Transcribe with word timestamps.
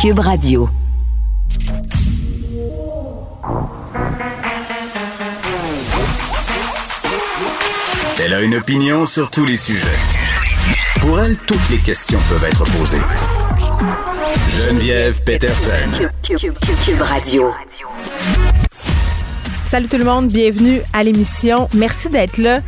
Cube 0.00 0.20
Radio. 0.20 0.66
Elle 8.18 8.32
a 8.32 8.40
une 8.40 8.54
opinion 8.54 9.04
sur 9.04 9.30
tous 9.30 9.44
les 9.44 9.58
sujets. 9.58 9.86
Pour 11.02 11.20
elle, 11.20 11.36
toutes 11.40 11.68
les 11.68 11.76
questions 11.76 12.18
peuvent 12.30 12.44
être 12.44 12.64
posées. 12.78 12.96
Geneviève 14.48 15.22
Peterson. 15.22 16.08
Cube, 16.22 17.02
Radio. 17.02 17.52
Salut 19.66 19.88
tout 19.88 19.98
le 19.98 20.04
monde, 20.04 20.28
bienvenue 20.28 20.80
à 20.94 21.02
l'émission. 21.02 21.68
Merci 21.74 22.08
d'être 22.08 22.38
là. 22.38 22.60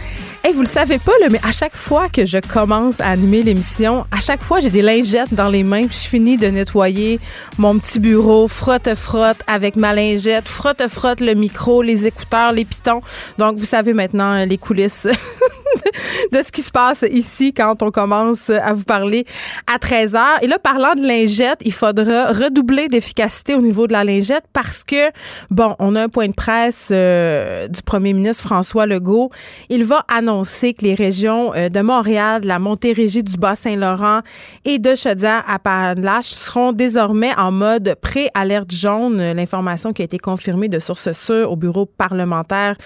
Hey, 0.44 0.54
vous 0.54 0.62
le 0.62 0.66
savez 0.66 0.98
pas, 0.98 1.12
là, 1.20 1.28
mais 1.30 1.38
à 1.44 1.52
chaque 1.52 1.76
fois 1.76 2.08
que 2.08 2.26
je 2.26 2.38
commence 2.38 3.00
à 3.00 3.06
animer 3.10 3.42
l'émission, 3.42 4.06
à 4.10 4.18
chaque 4.18 4.42
fois, 4.42 4.58
j'ai 4.58 4.70
des 4.70 4.82
lingettes 4.82 5.32
dans 5.32 5.48
les 5.48 5.62
mains, 5.62 5.86
puis 5.86 5.96
je 6.02 6.08
finis 6.08 6.36
de 6.36 6.48
nettoyer 6.48 7.20
mon 7.58 7.78
petit 7.78 8.00
bureau, 8.00 8.48
frotte-frotte 8.48 9.40
avec 9.46 9.76
ma 9.76 9.94
lingette, 9.94 10.48
frotte-frotte 10.48 11.20
le 11.20 11.34
micro, 11.34 11.80
les 11.82 12.08
écouteurs, 12.08 12.50
les 12.50 12.64
pitons. 12.64 13.02
Donc, 13.38 13.56
vous 13.56 13.66
savez 13.66 13.92
maintenant 13.92 14.44
les 14.44 14.58
coulisses 14.58 15.06
de 16.32 16.38
ce 16.44 16.50
qui 16.50 16.62
se 16.62 16.72
passe 16.72 17.04
ici 17.08 17.54
quand 17.54 17.80
on 17.82 17.92
commence 17.92 18.50
à 18.50 18.72
vous 18.72 18.82
parler 18.82 19.24
à 19.72 19.78
13 19.78 20.14
h 20.14 20.24
Et 20.42 20.48
là, 20.48 20.58
parlant 20.58 20.96
de 20.96 21.06
lingette, 21.06 21.60
il 21.64 21.72
faudra 21.72 22.32
redoubler 22.32 22.88
d'efficacité 22.88 23.54
au 23.54 23.60
niveau 23.60 23.86
de 23.86 23.92
la 23.92 24.02
lingette 24.02 24.44
parce 24.52 24.82
que, 24.82 25.10
bon, 25.50 25.76
on 25.78 25.94
a 25.94 26.02
un 26.02 26.08
point 26.08 26.26
de 26.26 26.34
presse 26.34 26.88
euh, 26.90 27.68
du 27.68 27.80
premier 27.82 28.12
ministre 28.12 28.42
François 28.42 28.86
Legault. 28.86 29.30
Il 29.68 29.84
va 29.84 30.04
annoncer 30.08 30.31
que 30.40 30.84
les 30.84 30.94
régions 30.94 31.52
euh, 31.54 31.68
de 31.68 31.80
Montréal, 31.80 32.40
de 32.40 32.48
la 32.48 32.58
Montérégie, 32.58 33.22
du 33.22 33.36
Bas-Saint-Laurent 33.36 34.20
et 34.64 34.78
de 34.78 34.94
Chaudière 34.94 35.44
à 35.46 35.54
Appalaches 35.54 36.26
seront 36.26 36.72
désormais 36.72 37.32
en 37.36 37.52
mode 37.52 37.96
pré-alerte 38.00 38.70
jaune. 38.70 39.32
L'information 39.32 39.92
qui 39.92 40.02
a 40.02 40.04
été 40.04 40.18
confirmée 40.18 40.68
de 40.68 40.78
sources 40.78 41.12
sûres 41.12 41.50
au 41.50 41.56
bureau 41.56 41.86
parlementaire 41.86 42.76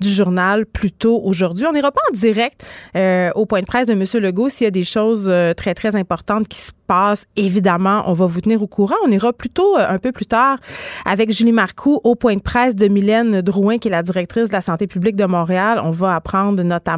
du 0.00 0.08
journal 0.08 0.66
plus 0.66 0.90
tôt 0.90 1.20
aujourd'hui. 1.24 1.66
On 1.66 1.72
n'ira 1.72 1.92
pas 1.92 2.00
en 2.10 2.16
direct 2.16 2.66
euh, 2.96 3.30
au 3.34 3.46
point 3.46 3.60
de 3.60 3.66
presse 3.66 3.86
de 3.86 3.92
M. 3.92 4.04
Legault 4.22 4.48
s'il 4.48 4.64
y 4.64 4.68
a 4.68 4.72
des 4.72 4.84
choses 4.84 5.28
euh, 5.28 5.54
très, 5.54 5.74
très 5.74 5.96
importantes 5.96 6.48
qui 6.48 6.58
se 6.58 6.72
passe. 6.86 7.26
Évidemment, 7.36 8.02
on 8.06 8.12
va 8.12 8.26
vous 8.26 8.40
tenir 8.40 8.62
au 8.62 8.66
courant. 8.66 8.96
On 9.04 9.10
ira 9.10 9.32
plutôt 9.32 9.76
un 9.76 9.98
peu 9.98 10.12
plus 10.12 10.26
tard 10.26 10.58
avec 11.04 11.32
Julie 11.32 11.52
Marcoux 11.52 12.00
au 12.04 12.14
point 12.14 12.34
de 12.34 12.42
presse 12.42 12.76
de 12.76 12.88
Mylène 12.88 13.42
Drouin, 13.42 13.78
qui 13.78 13.88
est 13.88 13.90
la 13.90 14.02
directrice 14.02 14.48
de 14.48 14.52
la 14.52 14.60
santé 14.60 14.86
publique 14.86 15.16
de 15.16 15.24
Montréal. 15.24 15.80
On 15.82 15.90
va 15.90 16.14
apprendre 16.14 16.62
notamment 16.62 16.95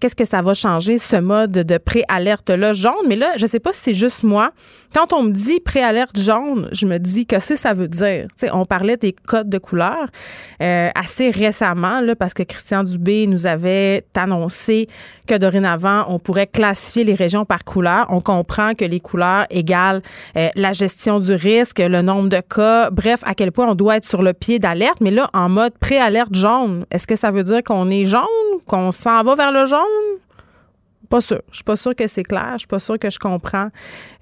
qu'est-ce 0.00 0.16
que 0.16 0.24
ça 0.24 0.42
va 0.42 0.54
changer, 0.54 0.98
ce 0.98 1.16
mode 1.16 1.52
de 1.52 1.78
pré-alerte-là 1.78 2.72
jaune? 2.72 3.06
Mais 3.08 3.16
là, 3.16 3.32
je 3.36 3.46
sais 3.46 3.60
pas 3.60 3.72
si 3.72 3.80
c'est 3.82 3.94
juste 3.94 4.22
moi. 4.22 4.50
Quand 4.94 5.12
on 5.14 5.22
me 5.22 5.30
dit 5.30 5.60
pré-alerte 5.60 6.18
jaune, 6.18 6.68
je 6.72 6.86
me 6.86 6.98
dis 6.98 7.24
que 7.26 7.38
ça 7.38 7.72
veut 7.72 7.88
dire? 7.88 8.26
on 8.52 8.64
parlait 8.64 8.96
des 8.96 9.12
codes 9.12 9.48
de 9.48 9.58
couleur 9.58 10.06
euh, 10.60 10.90
assez 10.94 11.30
récemment, 11.30 12.00
là, 12.00 12.14
parce 12.14 12.34
que 12.34 12.42
Christian 12.42 12.84
Dubé 12.84 13.26
nous 13.26 13.46
avait 13.46 14.04
annoncé 14.14 14.88
que 15.26 15.36
dorénavant, 15.36 16.04
on 16.08 16.18
pourrait 16.18 16.46
classifier 16.46 17.04
les 17.04 17.14
régions 17.14 17.44
par 17.44 17.64
couleur. 17.64 18.06
On 18.10 18.20
comprend 18.20 18.74
que 18.74 18.84
les 18.84 19.00
couleurs 19.00 19.46
égalent 19.50 20.00
euh, 20.36 20.48
la 20.54 20.72
gestion 20.72 21.20
du 21.20 21.32
risque, 21.32 21.78
le 21.78 22.02
nombre 22.02 22.28
de 22.28 22.40
cas, 22.40 22.90
bref, 22.90 23.20
à 23.24 23.34
quel 23.34 23.52
point 23.52 23.68
on 23.68 23.74
doit 23.74 23.96
être 23.96 24.04
sur 24.04 24.22
le 24.22 24.32
pied 24.32 24.58
d'alerte. 24.58 25.00
Mais 25.00 25.10
là, 25.10 25.30
en 25.32 25.48
mode 25.48 25.72
pré-alerte 25.78 26.34
jaune, 26.34 26.84
est-ce 26.90 27.06
que 27.06 27.16
ça 27.16 27.30
veut 27.30 27.42
dire 27.42 27.62
qu'on 27.62 27.88
est 27.90 28.04
jaune, 28.04 28.22
qu'on 28.66 28.90
s'en 28.90 29.22
va 29.22 29.31
vers 29.34 29.52
le 29.52 29.66
jaune? 29.66 30.18
Pas 31.08 31.20
sûr. 31.20 31.42
Je 31.50 31.56
suis 31.56 31.64
pas 31.64 31.76
sûre 31.76 31.94
que 31.94 32.06
c'est 32.06 32.22
clair. 32.22 32.52
Je 32.54 32.60
suis 32.60 32.66
pas 32.66 32.78
sûre 32.78 32.98
que 32.98 33.10
je 33.10 33.18
comprends 33.18 33.66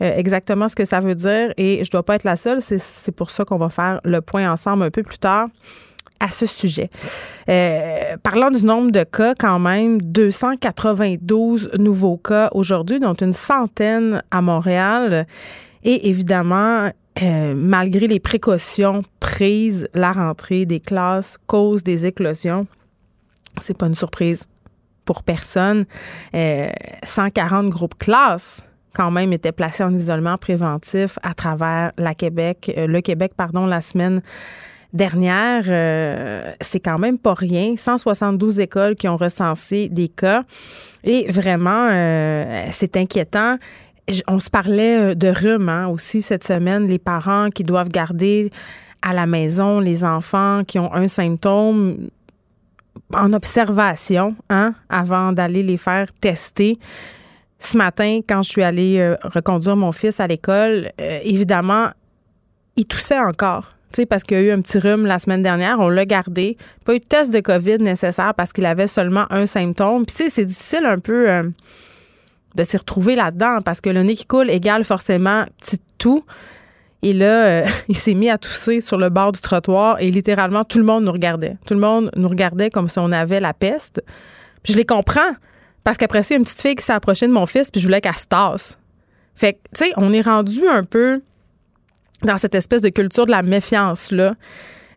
euh, 0.02 0.12
exactement 0.16 0.68
ce 0.68 0.74
que 0.74 0.84
ça 0.84 1.00
veut 1.00 1.14
dire 1.14 1.52
et 1.56 1.84
je 1.84 1.90
dois 1.90 2.02
pas 2.02 2.16
être 2.16 2.24
la 2.24 2.36
seule. 2.36 2.60
C'est 2.60 3.12
pour 3.12 3.30
ça 3.30 3.44
qu'on 3.44 3.58
va 3.58 3.68
faire 3.68 4.00
le 4.04 4.20
point 4.20 4.50
ensemble 4.50 4.82
un 4.82 4.90
peu 4.90 5.02
plus 5.02 5.18
tard 5.18 5.46
à 6.20 6.28
ce 6.28 6.46
sujet. 6.46 6.90
Euh, 7.48 8.16
parlant 8.22 8.50
du 8.50 8.64
nombre 8.64 8.90
de 8.90 9.04
cas, 9.04 9.34
quand 9.34 9.58
même, 9.58 10.02
292 10.02 11.70
nouveaux 11.78 12.18
cas 12.18 12.50
aujourd'hui, 12.52 13.00
dont 13.00 13.14
une 13.14 13.32
centaine 13.32 14.22
à 14.30 14.42
Montréal. 14.42 15.26
Et 15.82 16.08
évidemment, 16.08 16.90
euh, 17.22 17.54
malgré 17.56 18.06
les 18.06 18.20
précautions 18.20 19.02
prises, 19.18 19.88
la 19.94 20.12
rentrée 20.12 20.66
des 20.66 20.80
classes 20.80 21.36
cause 21.46 21.82
des 21.82 22.06
éclosions. 22.06 22.66
C'est 23.60 23.76
pas 23.76 23.86
une 23.86 23.94
surprise 23.94 24.46
pour 25.10 25.24
personne. 25.24 25.86
140 26.32 27.66
euh, 27.66 27.68
groupes 27.68 27.98
classes 27.98 28.62
quand 28.94 29.10
même 29.10 29.32
étaient 29.32 29.50
placés 29.50 29.82
en 29.82 29.92
isolement 29.92 30.36
préventif 30.36 31.18
à 31.24 31.34
travers 31.34 31.90
la 31.98 32.14
Québec, 32.14 32.72
le 32.76 33.00
Québec, 33.00 33.32
pardon, 33.36 33.66
la 33.66 33.80
semaine 33.80 34.22
dernière, 34.92 35.64
euh, 35.66 36.52
c'est 36.60 36.78
quand 36.78 36.98
même 36.98 37.18
pas 37.18 37.34
rien. 37.34 37.74
172 37.76 38.60
écoles 38.60 38.94
qui 38.94 39.08
ont 39.08 39.16
recensé 39.16 39.88
des 39.88 40.08
cas. 40.08 40.44
Et 41.02 41.26
vraiment, 41.28 41.88
euh, 41.90 42.66
c'est 42.70 42.96
inquiétant. 42.96 43.56
On 44.28 44.38
se 44.38 44.50
parlait 44.50 44.96
euh, 44.96 45.14
de 45.16 45.28
rhume 45.28 45.68
hein, 45.68 45.88
aussi 45.88 46.22
cette 46.22 46.44
semaine, 46.44 46.86
les 46.86 46.98
parents 47.00 47.50
qui 47.50 47.64
doivent 47.64 47.90
garder 47.90 48.50
à 49.02 49.14
la 49.14 49.26
maison 49.26 49.80
les 49.80 50.04
enfants 50.04 50.62
qui 50.66 50.78
ont 50.78 50.92
un 50.92 51.08
symptôme 51.08 52.10
en 53.12 53.32
observation 53.32 54.34
hein, 54.48 54.74
avant 54.88 55.32
d'aller 55.32 55.62
les 55.62 55.76
faire 55.76 56.06
tester. 56.20 56.78
Ce 57.58 57.76
matin, 57.76 58.20
quand 58.26 58.42
je 58.42 58.48
suis 58.48 58.62
allée 58.62 59.14
reconduire 59.22 59.76
mon 59.76 59.92
fils 59.92 60.18
à 60.18 60.26
l'école, 60.26 60.90
évidemment, 60.98 61.90
il 62.76 62.86
toussait 62.86 63.18
encore 63.18 63.74
parce 64.08 64.22
qu'il 64.22 64.36
y 64.36 64.40
a 64.40 64.42
eu 64.44 64.50
un 64.50 64.60
petit 64.60 64.78
rhume 64.78 65.06
la 65.06 65.18
semaine 65.18 65.42
dernière, 65.42 65.78
on 65.80 65.88
l'a 65.88 66.06
gardé. 66.06 66.56
Pas 66.84 66.94
eu 66.94 67.00
de 67.00 67.04
test 67.04 67.32
de 67.32 67.40
COVID 67.40 67.78
nécessaire 67.78 68.34
parce 68.34 68.52
qu'il 68.52 68.66
avait 68.66 68.86
seulement 68.86 69.26
un 69.30 69.46
symptôme. 69.46 70.04
Puis, 70.06 70.30
c'est 70.30 70.44
difficile 70.44 70.86
un 70.86 70.98
peu 70.98 71.28
euh, 71.28 71.42
de 72.54 72.64
s'y 72.64 72.76
retrouver 72.76 73.16
là-dedans 73.16 73.60
parce 73.64 73.80
que 73.80 73.90
le 73.90 74.02
nez 74.02 74.14
qui 74.14 74.26
coule 74.26 74.50
égale 74.50 74.84
forcément 74.84 75.44
petit 75.60 75.80
tout. 75.98 76.24
Et 77.02 77.12
là, 77.12 77.44
euh, 77.44 77.66
il 77.88 77.96
s'est 77.96 78.14
mis 78.14 78.28
à 78.28 78.38
tousser 78.38 78.80
sur 78.80 78.98
le 78.98 79.08
bord 79.08 79.32
du 79.32 79.40
trottoir 79.40 80.00
et 80.00 80.10
littéralement, 80.10 80.64
tout 80.64 80.78
le 80.78 80.84
monde 80.84 81.04
nous 81.04 81.12
regardait. 81.12 81.56
Tout 81.66 81.74
le 81.74 81.80
monde 81.80 82.10
nous 82.16 82.28
regardait 82.28 82.70
comme 82.70 82.88
si 82.88 82.98
on 82.98 83.12
avait 83.12 83.40
la 83.40 83.54
peste. 83.54 84.02
Puis 84.62 84.74
je 84.74 84.78
les 84.78 84.84
comprends 84.84 85.32
parce 85.84 85.96
qu'après 85.96 86.22
ça, 86.22 86.34
il 86.34 86.38
une 86.38 86.44
petite 86.44 86.60
fille 86.60 86.74
qui 86.74 86.84
s'est 86.84 86.92
approchée 86.92 87.26
de 87.26 87.32
mon 87.32 87.46
fils 87.46 87.70
puis 87.70 87.80
je 87.80 87.86
voulais 87.86 88.00
qu'elle 88.00 88.16
se 88.16 88.26
tasse. 88.26 88.78
Fait 89.34 89.54
que, 89.54 89.58
tu 89.74 89.84
sais, 89.84 89.92
on 89.96 90.12
est 90.12 90.20
rendu 90.20 90.66
un 90.68 90.84
peu 90.84 91.22
dans 92.22 92.36
cette 92.36 92.54
espèce 92.54 92.82
de 92.82 92.90
culture 92.90 93.24
de 93.24 93.30
la 93.30 93.42
méfiance-là. 93.42 94.34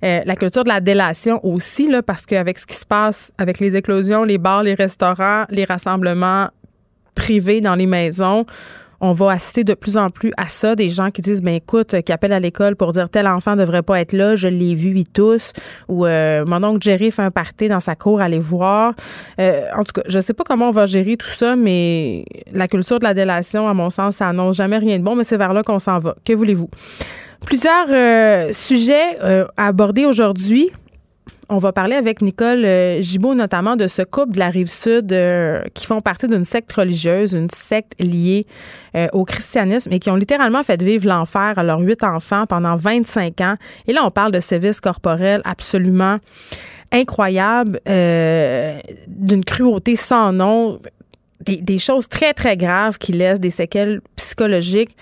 Euh, 0.03 0.19
la 0.25 0.35
culture 0.35 0.65
de 0.65 0.69
la 0.69 0.81
délation 0.81 1.39
aussi, 1.45 1.87
là, 1.87 2.03
parce 2.03 2.25
qu'avec 2.25 2.57
ce 2.57 2.65
qui 2.65 2.73
se 2.73 2.85
passe 2.85 3.31
avec 3.37 3.61
les 3.61 3.77
éclosions, 3.77 4.25
les 4.25 4.37
bars, 4.37 4.63
les 4.63 4.73
restaurants, 4.73 5.45
les 5.49 5.63
rassemblements 5.63 6.49
privés 7.15 7.61
dans 7.61 7.75
les 7.75 7.85
maisons, 7.85 8.45
on 9.03 9.11
va 9.11 9.31
assister 9.31 9.65
de 9.65 9.73
plus 9.73 9.97
en 9.97 10.09
plus 10.09 10.31
à 10.37 10.47
ça, 10.47 10.77
des 10.77 10.87
gens 10.87 11.11
qui 11.11 11.21
disent, 11.21 11.41
ben 11.41 11.55
écoute, 11.55 12.01
qui 12.03 12.11
appellent 12.13 12.31
à 12.31 12.39
l'école 12.39 12.77
pour 12.77 12.93
dire 12.93 13.09
tel 13.09 13.27
enfant 13.27 13.57
devrait 13.57 13.81
pas 13.81 13.99
être 13.99 14.13
là, 14.13 14.37
je 14.37 14.47
l'ai 14.47 14.75
vu, 14.75 14.97
il 14.97 15.05
tous, 15.05 15.51
ou 15.89 16.05
euh, 16.05 16.45
mon 16.47 16.63
oncle 16.63 16.81
Jerry 16.81 17.11
fait 17.11 17.21
un 17.21 17.29
party 17.29 17.67
dans 17.67 17.81
sa 17.81 17.97
cour, 17.97 18.21
allez 18.21 18.39
voir. 18.39 18.93
Euh, 19.41 19.65
en 19.75 19.83
tout 19.83 19.91
cas, 19.91 20.03
je 20.07 20.21
sais 20.21 20.33
pas 20.33 20.45
comment 20.45 20.69
on 20.69 20.71
va 20.71 20.85
gérer 20.85 21.17
tout 21.17 21.27
ça, 21.27 21.57
mais 21.57 22.23
la 22.53 22.69
culture 22.69 22.97
de 22.99 23.03
la 23.03 23.13
délation, 23.13 23.67
à 23.67 23.73
mon 23.73 23.89
sens, 23.89 24.15
ça 24.15 24.29
annonce 24.29 24.55
jamais 24.55 24.77
rien 24.77 24.97
de 24.97 25.03
bon, 25.03 25.17
mais 25.17 25.25
c'est 25.25 25.37
vers 25.37 25.53
là 25.53 25.63
qu'on 25.63 25.79
s'en 25.79 25.99
va. 25.99 26.15
Que 26.23 26.31
voulez-vous? 26.31 26.69
Plusieurs 27.45 27.87
euh, 27.89 28.53
sujets 28.53 29.19
à 29.57 29.67
aborder 29.67 30.05
aujourd'hui. 30.05 30.71
On 31.53 31.59
va 31.59 31.71
parler 31.71 31.95
avec 31.95 32.23
Nicole 32.23 32.65
euh, 32.65 32.99
Gibault 32.99 33.35
notamment 33.35 33.75
de 33.75 33.85
ce 33.85 34.01
couple 34.01 34.31
de 34.31 34.39
la 34.39 34.49
rive 34.49 34.71
sud 34.71 35.13
euh, 35.13 35.61
qui 35.75 35.85
font 35.85 36.01
partie 36.01 36.27
d'une 36.27 36.43
secte 36.43 36.73
religieuse, 36.73 37.33
une 37.33 37.51
secte 37.51 37.93
liée 37.99 38.47
euh, 38.95 39.05
au 39.13 39.23
christianisme 39.23 39.93
et 39.93 39.99
qui 39.99 40.09
ont 40.09 40.15
littéralement 40.15 40.63
fait 40.63 40.81
vivre 40.81 41.07
l'enfer 41.07 41.53
à 41.55 41.61
leurs 41.61 41.81
huit 41.81 42.03
enfants 42.03 42.47
pendant 42.47 42.75
25 42.75 43.39
ans. 43.41 43.55
Et 43.85 43.93
là, 43.93 44.01
on 44.03 44.09
parle 44.09 44.31
de 44.31 44.39
sévices 44.39 44.81
corporels 44.81 45.43
absolument 45.45 46.17
incroyables, 46.91 47.79
d'une 47.85 49.45
cruauté 49.45 49.95
sans 49.95 50.33
nom, 50.33 50.79
des, 51.39 51.77
choses 51.77 52.07
très, 52.07 52.33
très 52.33 52.57
graves 52.57 52.97
qui 52.97 53.11
laissent 53.11 53.39
des 53.39 53.51
séquelles 53.51 54.01
psychologiques 54.15 54.95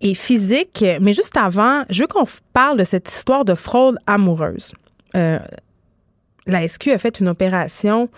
et 0.00 0.16
physiques. 0.16 0.84
Mais 1.00 1.14
juste 1.14 1.36
avant, 1.36 1.84
je 1.90 2.00
veux 2.00 2.08
qu'on 2.08 2.26
parle 2.52 2.78
de 2.78 2.84
cette 2.84 3.08
histoire 3.08 3.44
de 3.44 3.54
fraude 3.54 3.98
amoureuse. 4.08 4.72
La 6.46 6.66
SQ 6.66 6.88
a 6.88 6.98
fait 6.98 7.20
une 7.20 7.28
opération 7.28 8.08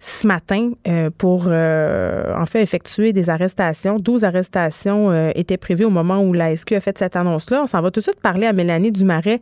ce 0.00 0.26
matin 0.26 0.72
euh, 0.88 1.10
pour 1.16 1.44
euh, 1.46 2.34
en 2.34 2.46
fait 2.46 2.62
effectuer 2.62 3.12
des 3.12 3.28
arrestations. 3.28 3.98
12 3.98 4.24
arrestations 4.24 5.10
euh, 5.10 5.30
étaient 5.34 5.58
prévues 5.58 5.84
au 5.84 5.90
moment 5.90 6.22
où 6.22 6.32
la 6.32 6.56
SQ 6.56 6.72
a 6.72 6.80
fait 6.80 6.96
cette 6.96 7.16
annonce-là. 7.16 7.62
On 7.62 7.66
s'en 7.66 7.82
va 7.82 7.90
tout 7.90 8.00
de 8.00 8.04
suite 8.04 8.20
parler 8.20 8.46
à 8.46 8.54
Mélanie 8.54 8.92
Dumaret, 8.92 9.40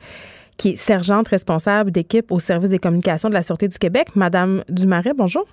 qui 0.57 0.71
est 0.71 0.77
sergente 0.77 1.29
responsable 1.29 1.93
d'équipe 1.93 2.33
au 2.33 2.41
service 2.41 2.71
des 2.71 2.81
communications 2.81 3.29
de 3.29 3.35
la 3.35 3.43
Sûreté 3.43 3.69
du 3.69 3.79
Québec. 3.79 4.09
Madame 4.17 4.65
Dumaret, 4.69 5.15
bonjour. 5.17 5.47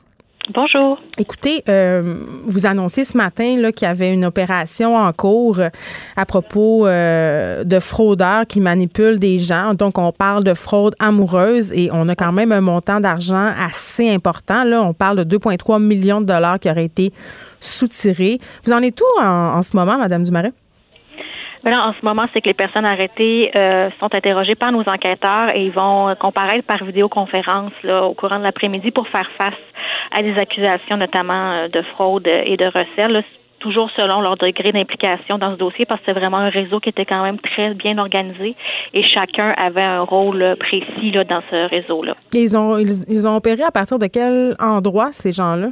Bonjour. 0.53 0.99
Écoutez, 1.17 1.63
euh, 1.69 2.23
vous 2.45 2.67
annoncez 2.67 3.03
ce 3.03 3.17
matin 3.17 3.71
qu'il 3.71 3.87
y 3.87 3.89
avait 3.89 4.13
une 4.13 4.25
opération 4.25 4.95
en 4.95 5.11
cours 5.11 5.59
à 6.15 6.25
propos 6.25 6.85
euh, 6.85 7.63
de 7.63 7.79
fraudeurs 7.79 8.45
qui 8.45 8.59
manipulent 8.59 9.17
des 9.17 9.39
gens. 9.39 9.73
Donc, 9.73 9.97
on 9.97 10.11
parle 10.11 10.43
de 10.43 10.53
fraude 10.53 10.93
amoureuse 10.99 11.71
et 11.73 11.89
on 11.91 12.07
a 12.09 12.15
quand 12.15 12.31
même 12.31 12.51
un 12.51 12.61
montant 12.61 12.99
d'argent 12.99 13.51
assez 13.59 14.07
important. 14.09 14.63
Là, 14.63 14.83
on 14.83 14.93
parle 14.93 15.25
de 15.25 15.37
2,3 15.37 15.81
millions 15.81 16.21
de 16.21 16.27
dollars 16.27 16.59
qui 16.59 16.69
auraient 16.69 16.85
été 16.85 17.11
soutirés. 17.59 18.37
Vous 18.65 18.71
en 18.71 18.83
êtes 18.83 19.01
où 19.01 19.21
en, 19.21 19.57
en 19.57 19.61
ce 19.63 19.75
moment, 19.75 19.97
Madame 19.97 20.23
Dumaret? 20.23 20.53
En 21.73 21.93
ce 21.93 22.05
moment, 22.05 22.25
c'est 22.33 22.41
que 22.41 22.47
les 22.47 22.53
personnes 22.53 22.85
arrêtées 22.85 23.51
euh, 23.55 23.89
sont 23.99 24.13
interrogées 24.13 24.55
par 24.55 24.71
nos 24.71 24.87
enquêteurs 24.87 25.49
et 25.55 25.65
ils 25.65 25.71
vont 25.71 26.09
euh, 26.09 26.15
comparaître 26.15 26.65
par 26.65 26.83
vidéoconférence 26.83 27.71
là, 27.83 28.03
au 28.03 28.13
courant 28.13 28.37
de 28.37 28.43
l'après-midi 28.43 28.91
pour 28.91 29.07
faire 29.07 29.29
face 29.37 29.53
à 30.11 30.21
des 30.21 30.37
accusations, 30.37 30.97
notamment 30.97 31.53
euh, 31.53 31.67
de 31.67 31.81
fraude 31.93 32.27
et 32.27 32.57
de 32.57 32.65
recel. 32.65 33.23
toujours 33.59 33.89
selon 33.95 34.21
leur 34.21 34.37
degré 34.37 34.71
d'implication 34.71 35.39
dans 35.39 35.53
ce 35.53 35.57
dossier, 35.57 35.85
parce 35.85 35.99
que 36.01 36.05
c'est 36.07 36.19
vraiment 36.19 36.37
un 36.37 36.49
réseau 36.49 36.79
qui 36.79 36.89
était 36.89 37.05
quand 37.05 37.23
même 37.23 37.39
très 37.39 37.73
bien 37.73 37.97
organisé 37.97 38.55
et 38.93 39.03
chacun 39.03 39.55
avait 39.57 39.81
un 39.81 40.01
rôle 40.01 40.55
précis 40.59 41.11
là, 41.11 41.23
dans 41.23 41.41
ce 41.49 41.67
réseau-là. 41.69 42.15
Ils 42.33 42.55
ont, 42.55 42.77
ils 42.77 43.27
ont 43.27 43.35
opéré 43.35 43.63
à 43.63 43.71
partir 43.71 43.97
de 43.97 44.05
quel 44.05 44.55
endroit, 44.59 45.11
ces 45.11 45.31
gens-là? 45.31 45.69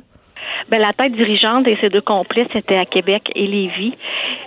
Ben, 0.70 0.80
la 0.80 0.94
tête 0.94 1.14
dirigeante 1.14 1.68
et 1.68 1.78
ses 1.82 1.90
deux 1.90 2.02
complices 2.02 2.48
étaient 2.56 2.78
à 2.78 2.86
Québec 2.86 3.32
et 3.36 3.48
Lévis, 3.48 3.94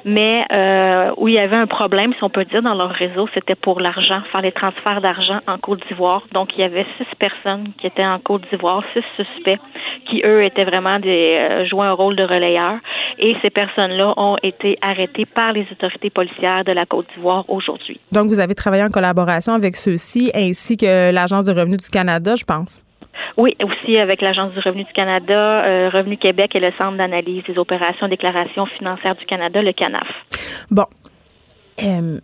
mais 0.04 0.44
euh, 0.52 1.12
où 1.16 1.28
il 1.28 1.34
y 1.34 1.38
avait 1.38 1.56
un 1.56 1.66
problème, 1.66 2.12
si 2.14 2.22
on 2.22 2.30
peut 2.30 2.44
dire, 2.44 2.62
dans 2.62 2.74
leur 2.74 2.90
réseau, 2.90 3.28
c'était 3.34 3.54
pour 3.54 3.80
l'argent, 3.80 4.22
faire 4.32 4.40
les 4.40 4.52
transferts 4.52 5.00
d'argent 5.00 5.40
en 5.46 5.58
Côte 5.58 5.80
d'Ivoire. 5.88 6.22
Donc, 6.32 6.50
il 6.56 6.60
y 6.60 6.64
avait 6.64 6.86
six 6.96 7.06
personnes 7.18 7.72
qui 7.78 7.86
étaient 7.86 8.04
en 8.04 8.18
Côte 8.18 8.42
d'Ivoire, 8.50 8.82
six 8.92 9.04
suspects, 9.16 9.60
qui 10.08 10.22
eux 10.24 10.44
étaient 10.44 10.64
vraiment 10.64 10.98
des 10.98 11.38
euh, 11.38 11.66
jouaient 11.66 11.86
un 11.86 11.92
rôle 11.92 12.16
de 12.16 12.22
relayeur. 12.22 12.78
Et 13.18 13.36
ces 13.42 13.50
personnes-là 13.50 14.14
ont 14.16 14.36
été 14.42 14.78
arrêtées 14.80 15.26
par 15.26 15.52
les 15.52 15.66
autorités 15.72 16.10
policières 16.10 16.64
de 16.64 16.72
la 16.72 16.86
Côte 16.86 17.06
d'Ivoire 17.14 17.44
aujourd'hui. 17.48 18.00
Donc, 18.12 18.26
vous 18.28 18.40
avez 18.40 18.54
travaillé 18.54 18.84
en 18.84 18.90
collaboration 18.90 19.52
avec 19.54 19.76
ceux-ci, 19.76 20.30
ainsi 20.34 20.76
que 20.76 21.12
l'Agence 21.12 21.44
de 21.44 21.52
revenus 21.52 21.78
du 21.78 21.90
Canada, 21.90 22.34
je 22.36 22.44
pense? 22.44 22.85
Oui, 23.36 23.54
aussi 23.62 23.98
avec 23.98 24.22
l'Agence 24.22 24.52
du 24.54 24.60
revenu 24.60 24.84
du 24.84 24.92
Canada, 24.92 25.64
euh, 25.64 25.90
Revenu 25.90 26.16
Québec 26.16 26.54
et 26.54 26.60
le 26.60 26.72
Centre 26.78 26.96
d'analyse 26.96 27.44
des 27.44 27.58
opérations 27.58 28.06
et 28.06 28.10
déclarations 28.10 28.64
financières 28.78 29.14
du 29.14 29.26
Canada, 29.26 29.60
le 29.60 29.72
CANAF. 29.72 30.08
Bon. 30.70 30.86
Euh, 31.82 32.18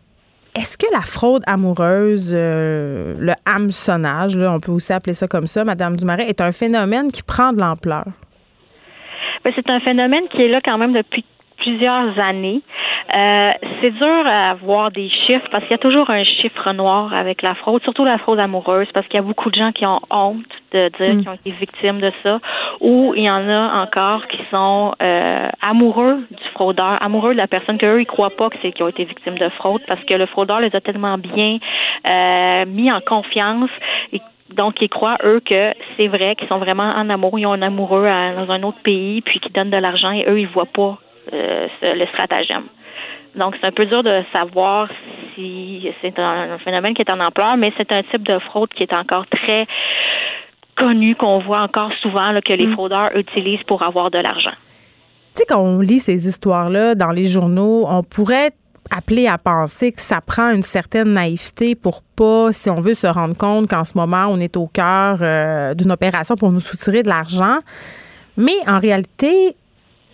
est-ce 0.55 0.79
que 0.79 0.87
la 0.93 1.03
fraude 1.03 1.43
amoureuse, 1.47 2.32
euh, 2.35 3.14
le 3.19 3.32
hameçonnage, 3.44 4.37
on 4.37 4.61
peut 4.61 4.73
aussi 4.73 4.93
appeler 4.93 5.14
ça 5.14 5.26
comme 5.26 5.47
ça, 5.47 5.64
Madame 5.64 5.97
Dumaret, 5.97 6.25
est 6.25 6.41
un 6.41 6.53
phénomène 6.53 7.12
qui 7.12 7.23
prend 7.23 7.53
de 7.53 7.61
l'ampleur? 7.61 8.05
Ben, 9.44 9.53
c'est 9.55 9.69
un 9.69 9.81
phénomène 9.81 10.29
qui 10.31 10.43
est 10.43 10.49
là 10.49 10.61
quand 10.65 10.79
même 10.79 10.93
depuis 10.93 11.25
plusieurs 11.62 12.19
années. 12.19 12.61
Euh, 13.14 13.53
c'est 13.81 13.91
dur 13.91 14.26
à 14.26 14.55
voir 14.55 14.91
des 14.91 15.09
chiffres 15.09 15.47
parce 15.50 15.62
qu'il 15.64 15.73
y 15.73 15.75
a 15.75 15.79
toujours 15.79 16.11
un 16.11 16.25
chiffre 16.25 16.73
noir 16.73 17.12
avec 17.14 17.43
la 17.43 17.55
fraude, 17.55 17.82
surtout 17.82 18.05
la 18.05 18.19
fraude 18.19 18.38
amoureuse, 18.38 18.88
parce 18.94 19.06
qu'il 19.06 19.17
y 19.17 19.19
a 19.19 19.26
beaucoup 19.26 19.50
de 19.50 19.55
gens 19.55 19.73
qui 19.73 19.87
ont 19.87 20.00
honte 20.11 20.44
de 20.73 20.88
dire 20.88 21.14
mm. 21.14 21.19
qu'ils 21.19 21.29
ont 21.29 21.35
été 21.35 21.50
victimes 21.50 22.00
de 22.00 22.12
ça, 22.23 22.41
ou 22.81 23.12
il 23.17 23.25
y 23.25 23.31
en 23.31 23.49
a 23.49 23.82
encore 23.82 24.26
qui 24.29 24.38
sont 24.50 24.94
euh, 25.03 25.49
amoureux 25.61 26.19
du 26.31 26.49
fraudeur, 26.55 27.03
amoureux 27.03 27.32
de 27.32 27.38
la 27.38 27.49
personne 27.49 27.79
qu'eux 27.79 28.00
ils 28.00 28.06
croient 28.06 28.37
pas 28.37 28.49
que 28.50 28.56
c'est 28.62 28.73
qui 28.73 28.82
ont 28.82 28.88
été 28.88 29.05
victimes 29.05 29.38
de 29.38 29.49
fraude, 29.50 29.82
parce 29.87 30.03
que 30.05 30.15
le 30.15 30.26
fraudeur 30.26 30.61
les 30.61 30.75
a 30.75 30.81
tellement 30.81 31.19
bien 31.19 31.58
euh, 32.08 32.65
mis 32.67 32.91
en 32.91 33.00
confiance 33.00 33.70
et 34.12 34.20
donc, 34.55 34.82
ils 34.82 34.88
croient, 34.91 35.17
eux, 35.25 35.41
que 35.41 35.73
c'est 35.97 36.08
vrai, 36.08 36.37
qu'ils 36.37 36.49
sont 36.49 36.58
vraiment 36.58 36.82
en 36.82 37.08
amour, 37.08 37.38
ils 37.38 37.47
ont 37.47 37.55
un 37.55 37.62
amoureux 37.62 38.05
dans 38.05 38.50
un 38.50 38.62
autre 38.65 38.82
pays, 38.82 39.23
puis 39.23 39.41
qu'ils 39.41 39.53
donnent 39.53 39.70
de 39.70 39.79
l'argent, 39.79 40.11
et 40.11 40.26
eux, 40.29 40.38
ils 40.38 40.47
voient 40.47 40.67
pas 40.67 40.99
euh, 41.32 41.69
le 41.82 42.06
stratagème. 42.06 42.64
Donc, 43.34 43.54
c'est 43.60 43.66
un 43.66 43.72
peu 43.72 43.86
dur 43.86 44.02
de 44.02 44.22
savoir 44.32 44.88
si 45.34 45.88
c'est 46.02 46.19
un, 46.19 46.58
phénomène 46.58 46.94
qui 46.94 47.02
est 47.02 47.10
en 47.10 47.20
ampleur, 47.20 47.56
mais 47.56 47.72
c'est 47.76 47.90
un 47.92 48.02
type 48.04 48.22
de 48.22 48.38
fraude 48.38 48.69
qui 48.74 48.82
est 48.82 48.92
encore 48.92 49.26
très 49.28 49.66
connu, 50.76 51.14
qu'on 51.14 51.38
voit 51.38 51.60
encore 51.60 51.92
souvent 52.02 52.38
que 52.44 52.52
les 52.52 52.66
mm. 52.66 52.72
fraudeurs 52.72 53.16
utilisent 53.16 53.62
pour 53.64 53.82
avoir 53.82 54.10
de 54.10 54.19
l'argent. 54.19 54.54
Tu 55.34 55.40
sais, 55.40 55.46
quand 55.48 55.60
on 55.60 55.80
lit 55.80 56.00
ces 56.00 56.28
histoires-là 56.28 56.94
dans 56.94 57.10
les 57.10 57.24
journaux, 57.24 57.86
on 57.88 58.02
pourrait 58.02 58.50
appeler 58.90 59.26
à 59.26 59.38
penser 59.38 59.92
que 59.92 60.00
ça 60.00 60.20
prend 60.20 60.50
une 60.50 60.62
certaine 60.62 61.14
naïveté 61.14 61.74
pour 61.74 62.02
pas, 62.02 62.52
si 62.52 62.69
on 62.69 62.80
veut, 62.80 62.94
se 62.94 63.06
rendre 63.06 63.36
compte 63.36 63.70
qu'en 63.70 63.84
ce 63.84 63.96
moment, 63.96 64.26
on 64.28 64.38
est 64.38 64.56
au 64.56 64.66
cœur 64.66 65.19
euh, 65.22 65.72
d'une 65.74 65.90
opération 65.90 66.36
pour 66.36 66.52
nous 66.52 66.60
soutirer 66.60 67.02
de 67.02 67.08
l'argent. 67.08 67.58
Mais 68.36 68.56
en 68.66 68.78
réalité, 68.78 69.56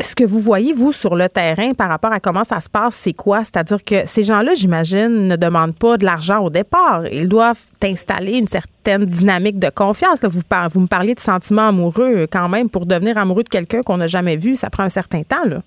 ce 0.00 0.15
que 0.15 0.25
vous 0.25 0.41
voyez, 0.41 0.73
vous, 0.73 0.93
sur 0.93 1.17
le 1.17 1.29
terrain 1.29 1.73
par 1.73 1.89
rapport 1.89 2.12
à 2.12 2.21
comment 2.21 2.45
ça 2.45 2.61
se 2.61 2.69
passe, 2.69 2.95
c'est 2.95 3.12
quoi? 3.12 3.45
C'est-à-dire 3.45 3.83
que 3.85 4.06
ces 4.06 4.23
gens-là, 4.23 4.55
j'imagine, 4.55 5.29
ne 5.29 5.37
demandent 5.37 5.77
pas 5.77 5.97
de 5.97 6.05
l'argent 6.05 6.39
au 6.39 6.50
départ. 6.50 7.06
Ils 7.11 7.29
doivent 7.29 7.61
installer 7.83 8.39
une 8.39 8.47
certaine 8.47 9.05
dynamique 9.05 9.59
de 9.59 9.71
confiance. 9.71 10.21
Vous, 10.23 10.41
vous 10.71 10.81
me 10.81 10.87
parliez 10.87 11.15
de 11.15 11.21
sentiments 11.21 11.69
amoureux 11.69 12.27
quand 12.31 12.49
même. 12.49 12.69
Pour 12.69 12.87
devenir 12.87 13.19
amoureux 13.19 13.43
de 13.43 13.49
quelqu'un 13.49 13.83
qu'on 13.83 13.97
n'a 13.97 14.06
jamais 14.06 14.37
vu, 14.37 14.56
ça 14.56 14.71
prend 14.71 14.85
un 14.85 14.89
certain 14.89 15.23
temps. 15.23 15.45
Là. 15.45 15.62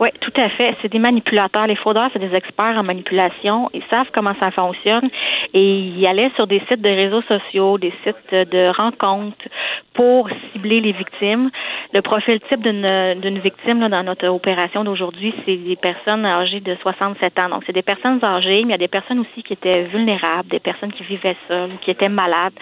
Oui, 0.00 0.10
tout 0.20 0.32
à 0.36 0.48
fait. 0.50 0.76
C'est 0.80 0.92
des 0.92 0.98
manipulateurs. 0.98 1.66
Les 1.66 1.74
fraudeurs, 1.74 2.10
c'est 2.12 2.18
des 2.20 2.34
experts 2.34 2.76
en 2.78 2.84
manipulation. 2.84 3.68
Ils 3.74 3.82
savent 3.90 4.10
comment 4.14 4.34
ça 4.34 4.50
fonctionne 4.50 5.08
et 5.54 5.78
ils 5.78 6.06
allaient 6.06 6.30
sur 6.36 6.46
des 6.46 6.60
sites 6.68 6.80
de 6.80 6.88
réseaux 6.88 7.22
sociaux, 7.22 7.78
des 7.78 7.92
sites 8.04 8.32
de 8.32 8.72
rencontres 8.76 9.48
pour 9.94 10.28
cibler 10.52 10.80
les 10.80 10.92
victimes. 10.92 11.50
Le 11.92 12.02
profil 12.02 12.38
type 12.48 12.62
d'une 12.62 13.38
victime 13.38 13.80
là, 13.80 13.88
dans 13.88 14.04
notre 14.04 14.28
opération 14.28 14.84
d'aujourd'hui, 14.84 15.34
c'est 15.44 15.56
des 15.56 15.74
personnes 15.74 16.24
âgées 16.24 16.60
de 16.60 16.76
67 16.82 17.38
ans. 17.40 17.48
Donc, 17.48 17.64
c'est 17.66 17.72
des 17.72 17.82
personnes 17.82 18.22
âgées, 18.22 18.62
mais 18.64 18.68
il 18.68 18.70
y 18.70 18.74
a 18.74 18.78
des 18.78 18.88
personnes 18.88 19.18
aussi 19.18 19.42
qui 19.42 19.54
étaient 19.54 19.84
vulnérables, 19.84 20.48
des 20.50 20.60
personnes 20.60 20.92
qui 20.92 21.02
vivaient 21.02 21.36
seules, 21.48 21.70
qui 21.80 21.90
étaient 21.90 22.08
malades. 22.08 22.52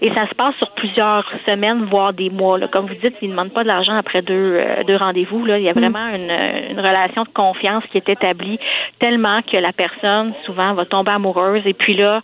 Et 0.00 0.10
ça 0.14 0.26
se 0.28 0.34
passe 0.34 0.54
sur 0.56 0.70
plusieurs 0.70 1.30
semaines, 1.44 1.84
voire 1.90 2.12
des 2.12 2.30
mois. 2.30 2.58
Là. 2.58 2.68
Comme 2.68 2.86
vous 2.86 2.94
dites, 2.94 3.16
ils 3.20 3.28
ne 3.28 3.32
demandent 3.32 3.52
pas 3.52 3.64
de 3.64 3.68
l'argent 3.68 3.96
après 3.96 4.22
deux, 4.22 4.54
euh, 4.56 4.84
deux 4.84 4.96
rendez-vous. 4.96 5.44
Là. 5.44 5.58
Il 5.58 5.64
y 5.64 5.68
a 5.68 5.72
mm. 5.72 5.78
vraiment 5.78 6.08
une, 6.14 6.70
une 6.70 6.77
relation 6.80 7.24
de 7.24 7.28
confiance 7.28 7.84
qui 7.90 7.98
est 7.98 8.08
établie 8.08 8.58
tellement 8.98 9.42
que 9.42 9.56
la 9.56 9.72
personne, 9.72 10.32
souvent, 10.44 10.74
va 10.74 10.84
tomber 10.84 11.12
amoureuse. 11.12 11.62
Et 11.66 11.74
puis 11.74 11.94
là, 11.94 12.20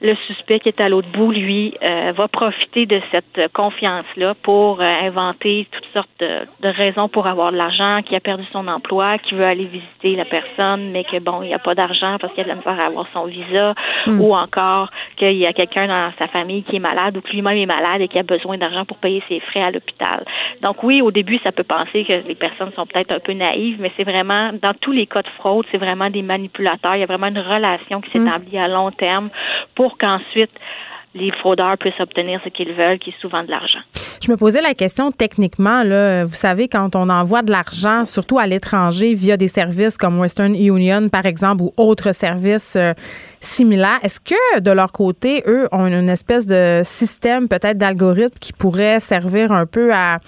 le 0.00 0.14
suspect 0.26 0.60
qui 0.60 0.68
est 0.68 0.80
à 0.80 0.88
l'autre 0.88 1.08
bout, 1.08 1.32
lui, 1.32 1.74
euh, 1.82 2.12
va 2.16 2.28
profiter 2.28 2.86
de 2.86 3.00
cette 3.10 3.52
confiance-là 3.52 4.34
pour 4.42 4.80
euh, 4.80 4.84
inventer 4.84 5.66
toutes 5.70 5.86
sortes 5.92 6.08
de, 6.20 6.68
raisons 6.68 7.08
pour 7.08 7.26
avoir 7.26 7.52
de 7.52 7.56
l'argent, 7.56 8.00
qui 8.04 8.14
a 8.16 8.20
perdu 8.20 8.44
son 8.52 8.66
emploi, 8.68 9.18
qui 9.18 9.34
veut 9.34 9.44
aller 9.44 9.66
visiter 9.66 10.16
la 10.16 10.24
personne, 10.24 10.90
mais 10.90 11.04
que 11.04 11.18
bon, 11.18 11.42
il 11.42 11.48
n'y 11.48 11.54
a 11.54 11.58
pas 11.58 11.74
d'argent 11.74 12.16
parce 12.20 12.32
qu'il 12.34 12.42
a 12.42 12.44
de 12.44 12.48
la 12.50 12.54
misère 12.56 12.80
à 12.80 12.86
avoir 12.86 13.06
son 13.12 13.24
visa, 13.26 13.74
hmm. 14.06 14.20
ou 14.20 14.34
encore 14.34 14.90
qu'il 15.16 15.36
y 15.36 15.46
a 15.46 15.52
quelqu'un 15.52 15.86
dans 15.86 16.12
sa 16.18 16.28
famille 16.28 16.62
qui 16.64 16.76
est 16.76 16.80
malade 16.80 17.16
ou 17.16 17.20
que 17.20 17.30
lui-même 17.30 17.56
est 17.56 17.66
malade 17.66 18.00
et 18.00 18.08
qui 18.08 18.18
a 18.18 18.22
besoin 18.22 18.58
d'argent 18.58 18.84
pour 18.84 18.98
payer 18.98 19.22
ses 19.28 19.40
frais 19.40 19.62
à 19.62 19.70
l'hôpital. 19.70 20.24
Donc 20.62 20.82
oui, 20.82 21.00
au 21.00 21.10
début, 21.10 21.38
ça 21.42 21.52
peut 21.52 21.64
penser 21.64 22.04
que 22.04 22.26
les 22.26 22.34
personnes 22.34 22.72
sont 22.74 22.86
peut-être 22.86 23.14
un 23.14 23.20
peu 23.20 23.32
naïves, 23.32 23.78
mais 23.80 23.92
c'est 23.96 24.04
vraiment, 24.04 24.52
dans 24.60 24.74
tous 24.74 24.92
les 24.92 25.06
cas 25.06 25.22
de 25.22 25.28
fraude, 25.38 25.66
c'est 25.70 25.78
vraiment 25.78 26.10
des 26.10 26.22
manipulateurs. 26.22 26.96
Il 26.96 27.00
y 27.00 27.02
a 27.02 27.06
vraiment 27.06 27.28
une 27.28 27.38
relation 27.38 28.00
qui 28.00 28.10
s'établit 28.10 28.58
à 28.58 28.68
long 28.68 28.90
terme 28.90 29.30
pour 29.74 29.98
qu'ensuite 29.98 30.50
les 31.14 31.30
fraudeurs 31.30 31.78
puissent 31.78 32.00
obtenir 32.00 32.40
ce 32.44 32.48
qu'ils 32.48 32.72
veulent, 32.72 32.98
qui 32.98 33.10
est 33.10 33.20
souvent 33.20 33.44
de 33.44 33.50
l'argent. 33.50 33.78
Je 34.22 34.30
me 34.32 34.36
posais 34.36 34.62
la 34.62 34.74
question 34.74 35.12
techniquement, 35.12 35.82
là, 35.82 36.24
vous 36.24 36.34
savez, 36.34 36.66
quand 36.66 36.96
on 36.96 37.08
envoie 37.08 37.42
de 37.42 37.50
l'argent, 37.50 38.04
surtout 38.04 38.38
à 38.38 38.46
l'étranger, 38.46 39.12
via 39.14 39.36
des 39.36 39.48
services 39.48 39.96
comme 39.96 40.18
Western 40.18 40.54
Union, 40.54 41.08
par 41.10 41.26
exemple, 41.26 41.62
ou 41.62 41.72
autres 41.76 42.12
services 42.12 42.74
euh, 42.76 42.94
similaires, 43.44 43.98
est-ce 44.02 44.20
que 44.20 44.60
de 44.60 44.70
leur 44.70 44.92
côté, 44.92 45.42
eux, 45.46 45.68
ont 45.72 45.86
une 45.86 46.08
espèce 46.08 46.46
de 46.46 46.82
système, 46.84 47.48
peut-être 47.48 47.78
d'algorithme, 47.78 48.36
qui 48.40 48.52
pourrait 48.52 49.00
servir 49.00 49.52
un 49.52 49.66
peu 49.66 49.92
à 49.92 50.18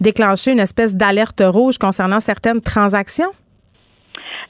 déclencher 0.00 0.52
une 0.52 0.60
espèce 0.60 0.94
d'alerte 0.94 1.42
rouge 1.44 1.78
concernant 1.78 2.20
certaines 2.20 2.60
transactions? 2.60 3.30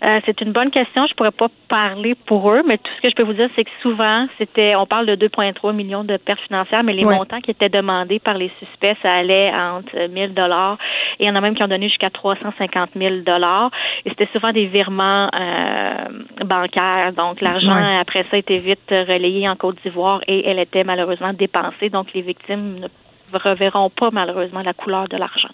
Euh, 0.02 0.20
c'est 0.24 0.40
une 0.40 0.52
bonne 0.52 0.70
question. 0.70 1.06
Je 1.06 1.14
pourrais 1.14 1.30
pas 1.30 1.48
parler 1.68 2.14
pour 2.14 2.50
eux, 2.50 2.62
mais 2.66 2.78
tout 2.78 2.90
ce 2.96 3.02
que 3.02 3.10
je 3.10 3.14
peux 3.14 3.22
vous 3.22 3.34
dire, 3.34 3.48
c'est 3.54 3.64
que 3.64 3.70
souvent, 3.82 4.26
c'était, 4.38 4.74
on 4.74 4.86
parle 4.86 5.06
de 5.06 5.14
2,3 5.14 5.74
millions 5.74 6.04
de 6.04 6.16
pertes 6.16 6.40
financières, 6.40 6.82
mais 6.82 6.94
les 6.94 7.04
montants 7.04 7.40
qui 7.40 7.50
étaient 7.50 7.68
demandés 7.68 8.18
par 8.18 8.38
les 8.38 8.50
suspects, 8.58 8.96
ça 9.02 9.12
allait 9.12 9.52
entre 9.54 10.08
1000 10.08 10.34
dollars 10.34 10.78
et 11.18 11.24
il 11.24 11.26
y 11.26 11.30
en 11.30 11.36
a 11.36 11.40
même 11.40 11.54
qui 11.54 11.62
ont 11.62 11.68
donné 11.68 11.88
jusqu'à 11.88 12.08
350 12.08 12.90
000 12.96 13.16
dollars. 13.26 13.70
Et 14.06 14.10
c'était 14.10 14.28
souvent 14.32 14.52
des 14.52 14.66
virements 14.66 15.28
euh, 15.34 16.44
bancaires. 16.44 17.12
Donc, 17.12 17.42
l'argent, 17.42 17.98
après 18.00 18.24
ça, 18.30 18.38
était 18.38 18.56
vite 18.56 18.90
relayé 18.90 19.48
en 19.48 19.56
Côte 19.56 19.76
d'Ivoire 19.82 20.20
et 20.26 20.48
elle 20.48 20.58
était 20.58 20.84
malheureusement 20.84 21.34
dépensée. 21.34 21.90
Donc, 21.90 22.12
les 22.14 22.22
victimes 22.22 22.80
ne 22.80 23.38
reverront 23.38 23.90
pas 23.90 24.10
malheureusement 24.10 24.62
la 24.62 24.72
couleur 24.72 25.08
de 25.08 25.16
l'argent. 25.18 25.50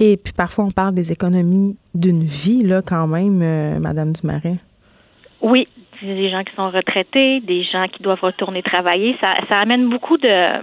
Et 0.00 0.16
puis 0.16 0.32
parfois, 0.32 0.64
on 0.64 0.70
parle 0.70 0.94
des 0.94 1.12
économies 1.12 1.76
d'une 1.94 2.22
vie, 2.22 2.62
là, 2.62 2.82
quand 2.82 3.06
même, 3.06 3.40
euh, 3.42 3.78
Madame 3.78 4.12
Dumaret. 4.12 4.58
Oui, 5.40 5.66
des 6.02 6.30
gens 6.30 6.44
qui 6.44 6.54
sont 6.54 6.70
retraités, 6.70 7.40
des 7.40 7.64
gens 7.64 7.86
qui 7.88 8.02
doivent 8.02 8.20
retourner 8.20 8.62
travailler. 8.62 9.16
Ça, 9.20 9.34
ça 9.48 9.58
amène 9.58 9.88
beaucoup 9.88 10.16
de 10.16 10.60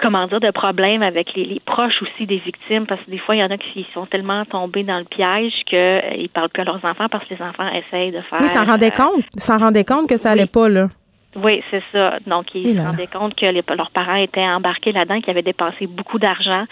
comment 0.00 0.26
dire, 0.26 0.40
de 0.40 0.50
problèmes 0.50 1.02
avec 1.02 1.34
les, 1.34 1.60
proches 1.64 2.02
aussi 2.02 2.26
des 2.26 2.38
victimes, 2.38 2.86
parce 2.86 3.00
que 3.02 3.10
des 3.10 3.18
fois, 3.18 3.36
il 3.36 3.40
y 3.40 3.44
en 3.44 3.50
a 3.50 3.58
qui 3.58 3.86
sont 3.94 4.06
tellement 4.06 4.44
tombés 4.44 4.82
dans 4.82 4.98
le 4.98 5.04
piège 5.04 5.52
qu'ils 5.66 5.78
ne 5.78 6.28
parlent 6.28 6.48
plus 6.48 6.62
à 6.62 6.64
leurs 6.64 6.84
enfants 6.84 7.08
parce 7.10 7.26
que 7.26 7.34
les 7.34 7.42
enfants 7.42 7.68
essayent 7.68 8.10
de 8.10 8.20
faire. 8.22 8.38
Oui, 8.40 8.48
s'en 8.48 8.64
rendaient 8.64 8.90
compte. 8.90 9.24
S'en 9.36 9.58
rendaient 9.58 9.84
compte 9.84 10.08
que 10.08 10.16
ça 10.16 10.30
allait 10.30 10.46
pas, 10.46 10.68
là. 10.68 10.88
Oui, 11.36 11.62
c'est 11.70 11.82
ça. 11.92 12.18
Donc, 12.26 12.46
ils 12.54 12.76
se 12.76 12.80
rendaient 12.80 13.06
compte 13.06 13.36
que 13.36 13.46
leurs 13.46 13.90
parents 13.92 14.16
étaient 14.16 14.40
embarqués 14.40 14.90
là-dedans, 14.90 15.20
qu'ils 15.20 15.30
avaient 15.30 15.42
dépensé 15.42 15.86
beaucoup 15.86 16.18
d'argent. 16.18 16.64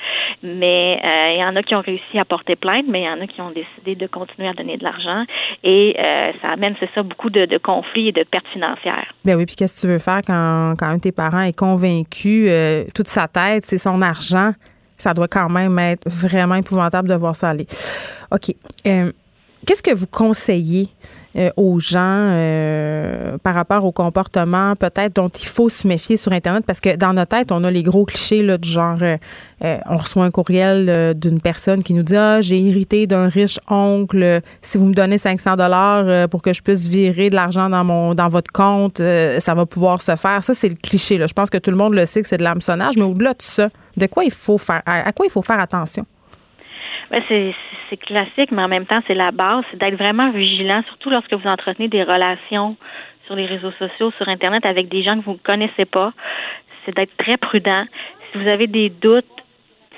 Mais 0.43 1.01
euh, 1.05 1.35
il 1.35 1.41
y 1.41 1.45
en 1.45 1.55
a 1.55 1.63
qui 1.63 1.77
ont 1.77 1.81
réussi 1.81 2.19
à 2.19 2.25
porter 2.25 2.57
plainte, 2.57 2.87
mais 2.89 3.03
il 3.03 3.05
y 3.05 3.09
en 3.09 3.21
a 3.21 3.27
qui 3.29 3.41
ont 3.41 3.53
décidé 3.53 3.95
de 3.95 4.07
continuer 4.09 4.49
à 4.49 4.55
donner 4.55 4.77
de 4.77 4.83
l'argent. 4.83 5.25
Et 5.63 5.95
euh, 5.99 6.33
ça 6.43 6.49
amène, 6.49 6.75
c'est 6.81 6.91
ça, 6.93 7.05
beaucoup 7.05 7.31
de, 7.31 7.47
conflits 7.59 8.09
et 8.09 8.13
de 8.13 8.25
pertes 8.25 8.49
financières. 8.53 9.13
Ben 9.25 9.37
oui, 9.37 9.47
puis 9.47 9.55
qu'est-ce 9.55 9.81
que 9.83 9.87
tu 9.87 9.93
veux 9.93 10.01
faire 10.01 10.23
quand, 10.27 10.75
quand 10.77 10.87
un 10.87 10.97
de 10.97 11.03
tes 11.03 11.13
parents 11.13 11.43
est 11.43 11.57
convaincu, 11.57 12.47
euh, 12.49 12.85
toute 12.95 13.09
sa 13.09 13.29
tête, 13.29 13.65
c'est 13.65 13.79
son 13.79 14.03
argent? 14.03 14.53
Ça 14.97 15.15
doit 15.15 15.29
quand 15.29 15.49
même 15.49 15.79
être 15.79 16.09
vraiment 16.09 16.57
épouvantable 16.57 17.09
de 17.09 17.15
voir 17.15 17.37
ça 17.37 17.51
aller. 17.51 17.67
OK. 18.33 18.53
Qu'est-ce 18.85 19.83
que 19.83 19.95
vous 19.95 20.07
conseillez 20.07 20.89
euh, 21.39 21.51
aux 21.57 21.79
gens 21.79 22.31
euh, 22.33 23.39
par 23.39 23.55
rapport 23.55 23.85
au 23.85 23.93
comportement 23.93 24.75
peut-être 24.75 25.15
dont 25.15 25.29
il 25.29 25.47
faut 25.47 25.69
se 25.69 25.87
méfier 25.87 26.17
sur 26.17 26.33
Internet? 26.33 26.65
Parce 26.67 26.81
que 26.81 26.97
dans 26.97 27.13
notre 27.13 27.37
tête, 27.37 27.53
on 27.53 27.63
a 27.63 27.71
les 27.71 27.85
gros 27.85 28.05
clichés 28.05 28.43
là, 28.43 28.59
du 28.59 28.69
genre 28.69 28.99
euh, 29.01 29.17
on 29.61 29.97
reçoit 29.97 30.25
un 30.25 30.31
courriel 30.31 31.15
d'une 31.17 31.41
personne 31.41 31.83
qui 31.83 31.95
nous 31.95 32.03
dit 32.03 32.17
Ah, 32.17 32.41
j'ai 32.41 32.59
hérité 32.59 33.07
d'un 33.07 33.29
riche 33.29 33.59
oncle. 33.69 34.41
Si 34.63 34.79
vous 34.79 34.87
me 34.87 34.95
donnez 34.95 35.19
500 35.19 35.57
dollars 35.57 36.29
pour 36.29 36.43
que 36.43 36.53
je 36.53 36.63
puisse 36.63 36.89
virer 36.89 37.31
de 37.31 37.35
l'argent 37.37 37.71
dans 37.71 37.85
mon 37.85 38.15
dans 38.15 38.29
votre 38.29 38.53
compte, 38.53 38.99
ça 38.99 39.55
va 39.55 39.67
pouvoir 39.67 40.03
se 40.03 40.17
faire. 40.17 40.43
Ça, 40.43 40.55
c'est 40.55 40.69
le 40.69 40.77
cliché. 40.77 41.19
Là. 41.19 41.27
Je 41.29 41.35
pense 41.35 41.51
que 41.51 41.59
tout 41.59 41.71
le 41.71 41.77
monde 41.77 41.95
le 41.95 42.07
sait 42.07 42.23
que 42.23 42.29
c'est 42.29 42.37
de 42.37 42.45
l'hameçonnage, 42.45 42.97
mais 42.97 43.05
au-delà 43.05 43.31
de 43.31 43.43
ça, 43.43 43.69
de 43.97 44.07
quoi 44.07 44.25
il 44.25 44.33
faut 44.33 44.59
faire 44.59 44.83
à 44.87 45.13
quoi 45.13 45.27
il 45.27 45.31
faut 45.31 45.43
faire 45.43 45.61
attention? 45.61 46.05
Ben, 47.11 47.23
c'est 47.29 47.55
c'est 47.89 47.97
classique, 47.97 48.51
mais 48.53 48.63
en 48.63 48.69
même 48.69 48.87
temps, 48.87 49.01
c'est 49.07 49.15
la 49.15 49.31
base, 49.31 49.65
c'est 49.71 49.79
d'être 49.79 49.97
vraiment 49.97 50.31
vigilant, 50.31 50.83
surtout 50.87 51.11
lorsque 51.11 51.33
vous 51.33 51.49
entretenez 51.49 51.89
des 51.89 52.03
relations 52.03 52.77
sur 53.27 53.37
les 53.37 53.47
réseaux 53.47 53.73
sociaux, 53.73 54.11
sur 54.17 54.29
Internet, 54.29 54.65
avec 54.65 54.89
des 54.89 55.03
gens 55.03 55.19
que 55.19 55.25
vous 55.25 55.33
ne 55.33 55.39
connaissez 55.39 55.85
pas. 55.85 56.13
C'est 56.85 56.95
d'être 56.95 57.17
très 57.17 57.37
prudent. 57.37 57.85
Si 58.31 58.39
vous 58.39 58.49
avez 58.49 58.67
des 58.67 58.89
doutes, 58.89 59.27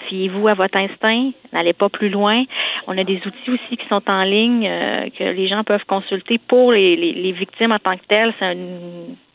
fiez-vous 0.08 0.48
à 0.48 0.54
votre 0.54 0.76
instinct, 0.76 1.30
n'allez 1.52 1.72
pas 1.72 1.88
plus 1.88 2.08
loin. 2.08 2.44
On 2.86 2.96
a 2.98 3.04
des 3.04 3.20
outils 3.26 3.50
aussi 3.50 3.76
qui 3.76 3.86
sont 3.88 4.02
en 4.08 4.22
ligne 4.24 4.66
euh, 4.66 5.08
que 5.10 5.24
les 5.24 5.46
gens 5.46 5.62
peuvent 5.62 5.84
consulter 5.86 6.38
pour 6.38 6.72
les, 6.72 6.96
les, 6.96 7.12
les 7.12 7.32
victimes 7.32 7.72
en 7.72 7.78
tant 7.78 7.96
que 7.96 8.06
telles. 8.08 8.34
C'est 8.38 8.46
un 8.46 8.56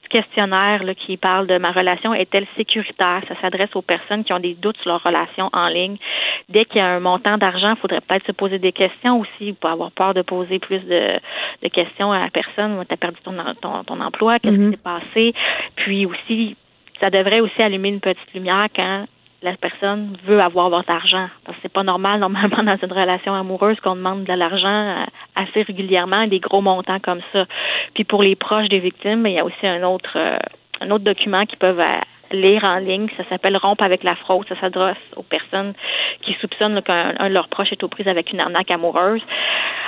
questionnaire 0.09 0.83
là, 0.83 0.93
qui 0.93 1.17
parle 1.17 1.47
de 1.47 1.57
ma 1.57 1.71
relation 1.71 2.13
est-elle 2.13 2.47
sécuritaire? 2.57 3.21
Ça 3.27 3.35
s'adresse 3.41 3.75
aux 3.75 3.81
personnes 3.81 4.24
qui 4.24 4.33
ont 4.33 4.39
des 4.39 4.53
doutes 4.53 4.77
sur 4.77 4.89
leur 4.89 5.03
relation 5.03 5.50
en 5.53 5.67
ligne. 5.67 5.97
Dès 6.50 6.65
qu'il 6.65 6.77
y 6.77 6.81
a 6.81 6.88
un 6.88 7.00
montant 7.00 7.38
d'argent, 7.38 7.71
il 7.71 7.79
faudrait 7.79 8.01
peut-être 8.01 8.25
se 8.25 8.31
poser 8.31 8.59
des 8.59 8.71
questions 8.71 9.19
aussi 9.19 9.53
pour 9.53 9.69
avoir 9.69 9.91
peur 9.91 10.13
de 10.13 10.21
poser 10.21 10.59
plus 10.59 10.79
de, 10.79 11.19
de 11.63 11.67
questions 11.69 12.12
à 12.12 12.19
la 12.19 12.29
personne. 12.29 12.83
Tu 12.88 12.93
as 12.93 12.97
perdu 12.97 13.17
ton, 13.24 13.33
ton, 13.62 13.83
ton 13.83 14.01
emploi, 14.01 14.39
qu'est-ce 14.39 14.55
qui 14.55 14.62
mm-hmm. 14.62 14.71
s'est 14.71 14.83
passé? 14.83 15.33
Puis 15.75 16.05
aussi, 16.05 16.55
ça 17.00 17.09
devrait 17.09 17.39
aussi 17.39 17.62
allumer 17.62 17.89
une 17.89 18.00
petite 18.00 18.33
lumière 18.33 18.67
quand 18.75 19.05
la 19.41 19.55
personne 19.57 20.17
veut 20.25 20.41
avoir 20.41 20.69
votre 20.69 20.89
argent. 20.89 21.27
Parce 21.45 21.57
que 21.57 21.61
c'est 21.63 21.71
pas 21.71 21.83
normal, 21.83 22.19
normalement, 22.19 22.63
dans 22.63 22.77
une 22.81 22.93
relation 22.93 23.33
amoureuse, 23.33 23.79
qu'on 23.81 23.95
demande 23.95 24.23
de 24.23 24.33
l'argent 24.33 24.67
euh, 24.67 25.05
assez 25.35 25.63
régulièrement, 25.63 26.27
des 26.27 26.39
gros 26.39 26.61
montants 26.61 26.99
comme 26.99 27.21
ça. 27.33 27.45
Puis 27.93 28.03
pour 28.03 28.23
les 28.23 28.35
proches 28.35 28.69
des 28.69 28.79
victimes, 28.79 29.25
il 29.25 29.33
y 29.33 29.39
a 29.39 29.45
aussi 29.45 29.67
un 29.67 29.83
autre, 29.83 30.13
euh, 30.15 30.37
un 30.81 30.91
autre 30.91 31.03
document 31.03 31.45
qui 31.45 31.55
peuvent 31.55 31.79
euh, 31.79 31.99
lire 32.32 32.63
en 32.63 32.77
ligne. 32.77 33.08
Ça 33.17 33.24
s'appelle 33.29 33.58
Rompre 33.58 33.84
avec 33.84 34.03
la 34.03 34.15
fraude. 34.15 34.46
Ça 34.48 34.60
s'adresse 34.60 34.98
aux 35.15 35.24
personnes 35.24 35.74
qui 36.22 36.34
soupçonnent 36.41 36.82
qu'un 36.82 37.13
de 37.13 37.34
leurs 37.34 37.48
proches 37.48 37.72
est 37.72 37.84
aux 37.84 37.88
prises 37.88 38.08
avec 38.08 38.32
une 38.32 38.39
arnaque 38.39 38.72
amoureuse. 38.72 39.22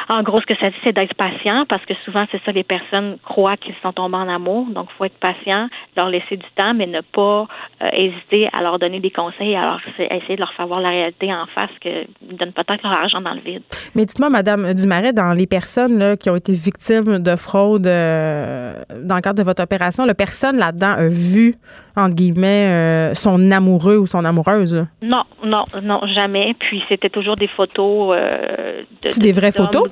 En 0.10 0.24
gros, 0.24 0.38
ce 0.38 0.46
que 0.46 0.58
ça 0.58 0.70
dit, 0.70 0.76
c'est 0.86 0.94
d'être 0.94 1.16
patient 1.16 1.66
parce 1.68 1.86
que 1.86 1.94
souvent, 2.06 2.26
c'est 2.32 2.42
ça, 2.46 2.54
les 2.54 2.64
personnes 2.64 3.18
croient 3.26 3.58
qu'ils 3.58 3.76
sont 3.82 3.92
tombés 3.92 4.16
en 4.16 4.30
amour. 4.30 4.66
Donc, 4.68 4.88
il 4.90 4.98
faut 4.98 5.04
être 5.04 5.20
patient, 5.20 5.68
leur 5.98 6.10
laisser 6.10 6.38
du 6.38 6.46
temps, 6.56 6.74
mais 6.74 6.88
ne 6.88 7.02
pas 7.02 7.46
euh, 7.82 7.90
hésiter 7.92 8.48
à 8.54 8.62
leur 8.62 8.80
donner 8.80 9.02
des 9.02 9.12
conseils, 9.12 9.54
alors 9.56 9.80
essayer 10.00 10.36
de 10.36 10.40
leur 10.40 10.54
faire 10.54 10.68
voir 10.68 10.80
la 10.80 10.90
réalité 10.90 11.34
en 11.34 11.46
face 11.48 11.72
qu'ils 11.82 12.08
donnent 12.38 12.54
peut-être 12.54 12.84
leur 12.84 12.94
argent 12.94 13.20
dans 13.20 13.34
le 13.34 13.42
vide. 13.42 13.64
Mais 13.96 14.06
dites-moi, 14.06 14.30
Madame 14.30 14.74
Dumaret, 14.74 15.12
dans 15.12 15.34
les 15.34 15.48
personnes 15.48 16.00
là, 16.00 16.16
qui 16.16 16.30
ont 16.30 16.38
été 16.38 16.54
victimes 16.54 17.20
de 17.20 17.36
fraude 17.36 17.86
euh, 17.86 18.82
dans 19.04 19.16
le 19.16 19.22
cadre 19.22 19.40
de 19.40 19.44
votre 19.44 19.62
opération, 19.62 20.06
la 20.06 20.16
personne 20.16 20.58
là-dedans 20.58 20.96
a 20.98 21.08
vu 21.10 21.56
entre 21.98 22.16
guillemets, 22.16 22.27
euh, 22.36 23.14
son 23.14 23.52
amoureux 23.52 23.98
ou 23.98 24.08
son 24.08 24.26
amoureuse? 24.26 24.86
Non, 25.02 25.24
non, 25.44 25.64
non, 25.84 26.02
jamais. 26.14 26.56
Puis 26.60 26.84
c'était 26.90 27.10
toujours 27.10 27.36
des 27.36 27.48
photos. 27.48 28.16
Euh, 28.18 28.84
de, 29.04 29.20
des 29.20 29.32
vraies 29.32 29.52
photos? 29.52 29.90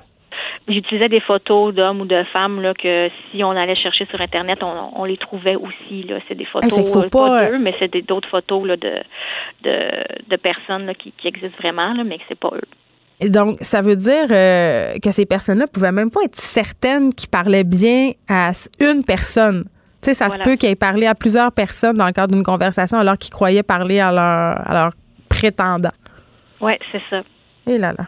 J'utilisais 0.67 1.09
des 1.09 1.19
photos 1.19 1.73
d'hommes 1.73 2.01
ou 2.01 2.05
de 2.05 2.23
femmes 2.33 2.61
là, 2.61 2.73
que 2.73 3.09
si 3.31 3.43
on 3.43 3.51
allait 3.51 3.75
chercher 3.75 4.05
sur 4.07 4.19
Internet, 4.19 4.59
on, 4.63 5.05
les 5.05 5.17
trouvait 5.17 5.55
aussi. 5.55 6.03
Là. 6.03 6.17
C'est 6.27 6.35
des 6.35 6.45
photos, 6.45 6.95
euh, 6.95 7.09
pas, 7.09 7.49
d'eux, 7.49 7.59
mais 7.59 7.73
c'est 7.79 7.95
d'autres 8.07 8.29
photos 8.29 8.67
là, 8.67 8.75
de, 8.75 9.01
de, 9.63 10.35
personnes 10.37 10.91
qui, 10.97 11.13
existent 11.23 11.57
vraiment, 11.59 11.93
là, 11.93 12.03
mais 12.03 12.17
que 12.17 12.23
c'est 12.27 12.39
pas 12.39 12.51
eux. 12.53 12.67
Et 13.19 13.29
donc, 13.29 13.57
ça 13.61 13.81
veut 13.81 13.95
dire 13.95 14.27
que 14.27 15.11
ces 15.11 15.25
personnes-là 15.25 15.67
pouvaient 15.67 15.91
même 15.91 16.11
pas 16.11 16.23
être 16.23 16.35
certaines 16.35 17.13
qu'ils 17.13 17.29
parlaient 17.29 17.63
bien 17.63 18.11
à 18.27 18.51
une 18.79 19.03
personne 19.05 19.65
ça 20.13 20.29
se 20.29 20.39
peut 20.39 20.55
qu'ils 20.55 20.69
aient 20.69 20.75
parlé 20.75 21.07
à 21.07 21.15
plusieurs 21.15 21.51
personnes 21.51 21.97
dans 21.97 22.05
le 22.05 22.11
cadre 22.11 22.33
d'une 22.33 22.43
conversation 22.43 22.97
alors 22.97 23.17
qu'ils 23.17 23.33
croyaient 23.33 23.63
parler 23.63 23.99
à 23.99 24.11
leur, 24.11 24.69
à 24.69 24.73
leur 24.73 24.91
prétendant. 25.29 25.93
Oui, 26.61 26.73
c'est 26.91 27.01
ça. 27.09 27.21
Et 27.67 27.77
là 27.77 27.93
là. 27.97 28.05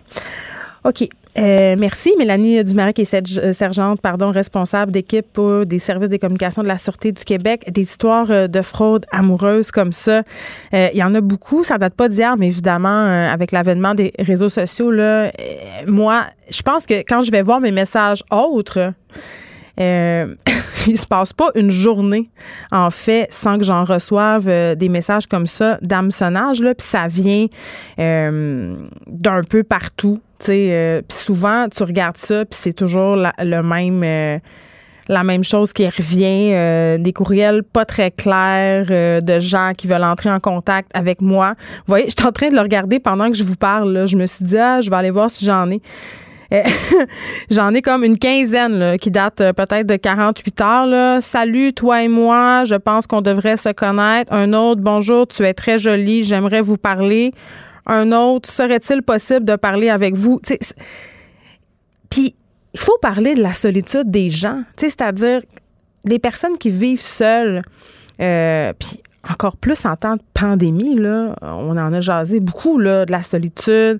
OK. 0.84 1.08
Euh, 1.38 1.76
merci, 1.78 2.14
Mélanie 2.18 2.64
Dumaret, 2.64 2.94
qui 2.94 3.02
est 3.02 3.38
euh, 3.38 3.54
sergente, 3.54 4.02
pardon, 4.02 4.32
responsable 4.32 4.92
d'équipe 4.92 5.40
des 5.66 5.78
services 5.78 6.10
des 6.10 6.18
communications 6.18 6.64
de 6.64 6.68
la 6.68 6.80
Sûreté 6.80 7.12
du 7.12 7.24
Québec. 7.24 7.64
Des 7.72 7.82
histoires 7.82 8.32
euh, 8.32 8.48
de 8.48 8.62
fraude 8.62 9.06
amoureuse 9.12 9.70
comme 9.70 9.92
ça, 9.92 10.24
il 10.74 10.96
y 10.96 11.04
en 11.04 11.14
a 11.14 11.22
beaucoup. 11.22 11.64
Ça 11.64 11.78
date 11.78 11.94
pas 11.94 12.10
d'hier, 12.10 12.38
mais 12.38 12.48
évidemment, 12.48 13.06
avec 13.32 13.52
l'avènement 13.52 13.94
des 13.94 14.14
réseaux 14.18 14.50
sociaux, 14.50 14.90
là, 14.90 15.32
moi, 15.86 16.24
je 16.50 16.62
pense 16.62 16.86
que 16.86 16.96
quand 17.02 17.22
je 17.22 17.32
vais 17.32 17.42
voir 17.42 17.60
mes 17.60 17.72
messages 17.72 18.24
autres, 18.32 18.94
euh, 20.88 20.92
il 20.92 20.98
se 20.98 21.06
passe 21.06 21.34
pas 21.34 21.52
une 21.56 21.72
journée, 21.72 22.30
en 22.72 22.90
fait, 22.90 23.28
sans 23.32 23.58
que 23.58 23.64
j'en 23.64 23.84
reçoive 23.84 24.48
euh, 24.48 24.76
des 24.76 24.90
messages 24.90 25.28
comme 25.28 25.48
ça 25.48 25.78
d'hameçonnage, 25.82 26.62
là, 26.62 26.74
puis 26.74 26.88
ça 26.88 27.08
vient 27.08 27.48
euh, 28.00 28.76
d'un 29.08 29.44
peu 29.44 29.64
partout, 29.64 30.20
tu 30.40 30.46
sais. 30.48 30.68
Euh, 30.72 31.02
puis 31.08 31.18
souvent, 31.18 31.68
tu 31.70 31.84
regardes 31.84 32.18
ça, 32.18 32.46
puis 32.46 32.60
c'est 32.60 32.74
toujours 32.74 33.16
le 33.16 33.62
même 33.62 34.42
la 35.10 35.24
même 35.24 35.46
chose 35.46 35.72
qui 35.72 35.88
revient, 35.88 37.00
des 37.00 37.14
courriels 37.14 37.64
pas 37.64 37.86
très 37.86 38.12
clairs 38.12 38.88
de 39.22 39.40
gens 39.40 39.72
qui 39.78 39.88
veulent 39.88 40.04
entrer 40.04 40.30
en 40.30 40.42
contact 40.42 40.92
avec 40.94 41.22
moi. 41.22 41.54
Vous 41.58 41.84
voyez, 41.92 42.08
je 42.08 42.16
suis 42.18 42.28
en 42.28 42.34
train 42.34 42.50
de 42.50 42.56
le 42.56 42.60
regarder 42.60 43.00
pendant 43.00 43.32
que 43.32 43.38
je 43.38 43.44
vous 43.46 43.56
parle. 43.56 43.94
Là. 43.94 44.06
Je 44.06 44.18
me 44.18 44.26
suis 44.28 44.44
dit, 44.44 44.58
ah, 44.58 44.82
je 44.82 44.90
vais 44.90 44.96
aller 44.98 45.12
voir 45.12 45.30
si 45.30 45.46
j'en 45.46 45.72
ai. 45.72 45.82
Euh, 46.54 46.64
j'en 47.52 47.74
ai 47.74 47.82
comme 47.82 48.04
une 48.04 48.18
quinzaine 48.18 48.98
qui 49.00 49.12
datent 49.12 49.42
euh, 49.42 49.54
peut-être 49.54 49.88
de 49.88 49.96
48 49.96 50.62
heures. 50.62 50.86
Là. 50.86 51.22
Salut, 51.22 51.74
toi 51.74 52.04
et 52.04 52.08
moi, 52.08 52.64
je 52.66 52.76
pense 52.76 53.08
qu'on 53.08 53.22
devrait 53.22 53.58
se 53.58 53.70
connaître. 53.70 54.32
Un 54.34 54.54
autre, 54.54 54.82
bonjour, 54.82 55.28
tu 55.28 55.44
es 55.44 55.54
très 55.54 55.78
jolie, 55.78 56.24
j'aimerais 56.24 56.62
vous 56.62 56.78
parler. 56.78 57.34
Un 57.86 58.12
autre, 58.12 58.50
serait-il 58.50 59.02
possible 59.02 59.46
de 59.46 59.56
parler 59.56 59.90
avec 59.90 60.16
vous? 60.16 60.42
Puis, 62.10 62.36
il 62.74 62.80
faut 62.80 62.98
parler 63.02 63.34
de 63.34 63.42
la 63.42 63.54
solitude 63.54 64.12
des 64.12 64.30
gens, 64.30 64.62
c'est-à-dire 64.76 65.42
les 66.04 66.20
personnes 66.20 66.58
qui 66.58 66.70
vivent 66.70 67.02
seules. 67.02 67.62
Euh, 68.20 68.74
puis 68.78 69.02
encore 69.30 69.58
plus 69.58 69.86
en 69.86 69.96
temps 69.96 70.16
de 70.16 70.22
pandémie, 70.34 70.96
là, 70.96 71.36
on 71.42 71.72
en 71.72 71.94
a 71.94 72.00
jasé 72.00 72.40
beaucoup 72.40 72.78
là, 72.78 73.06
de 73.06 73.12
la 73.12 73.24
solitude 73.24 74.00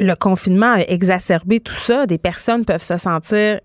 le 0.00 0.14
confinement 0.14 0.74
a 0.74 0.80
exacerbé 0.80 1.60
tout 1.60 1.74
ça. 1.74 2.06
Des 2.06 2.18
personnes 2.18 2.64
peuvent 2.64 2.82
se 2.82 2.96
sentir 2.96 3.60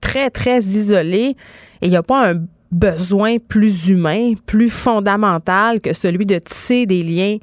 très, 0.00 0.30
très 0.30 0.58
isolées 0.58 1.36
et 1.82 1.86
il 1.86 1.90
n'y 1.90 1.96
a 1.96 2.02
pas 2.02 2.32
un 2.32 2.44
besoin 2.72 3.38
plus 3.38 3.88
humain, 3.88 4.34
plus 4.46 4.70
fondamental 4.70 5.80
que 5.80 5.92
celui 5.92 6.24
de 6.24 6.38
tisser 6.38 6.86
des 6.86 7.02
liens 7.02 7.38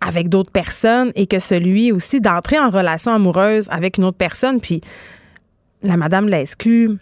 avec 0.00 0.28
d'autres 0.28 0.52
personnes 0.52 1.10
et 1.14 1.26
que 1.26 1.38
celui 1.38 1.90
aussi 1.90 2.20
d'entrer 2.20 2.58
en 2.58 2.70
relation 2.70 3.12
amoureuse 3.12 3.66
avec 3.70 3.98
une 3.98 4.04
autre 4.04 4.18
personne. 4.18 4.60
Puis 4.60 4.80
la 5.82 5.96
madame 5.96 6.28
Lescu 6.28 6.98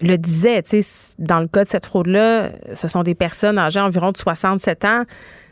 le 0.00 0.16
disait, 0.16 0.62
tu 0.62 0.80
sais, 0.80 1.14
dans 1.18 1.40
le 1.40 1.48
cas 1.48 1.64
de 1.64 1.68
cette 1.68 1.84
fraude-là, 1.84 2.50
ce 2.74 2.88
sont 2.88 3.02
des 3.02 3.14
personnes 3.14 3.58
âgées 3.58 3.80
environ 3.80 4.12
de 4.12 4.16
67 4.16 4.84
ans. 4.84 5.04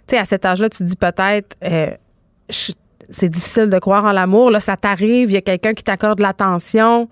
Tu 0.07 0.15
sais, 0.15 0.19
à 0.19 0.25
cet 0.25 0.47
âge-là, 0.47 0.71
tu 0.71 0.85
dis 0.85 0.97
peut-être, 0.97 1.57
euh, 1.65 1.91
c'est 3.11 3.29
difficile 3.29 3.69
de 3.69 3.79
croire 3.79 4.05
en 4.05 4.13
l'amour. 4.13 4.51
Là, 4.51 4.61
ça 4.61 4.77
t'arrive, 4.77 5.31
il 5.31 5.35
y 5.35 5.37
a 5.37 5.41
quelqu'un 5.41 5.75
qui 5.75 5.83
t'accorde 5.83 6.21
l'attention. 6.21 7.09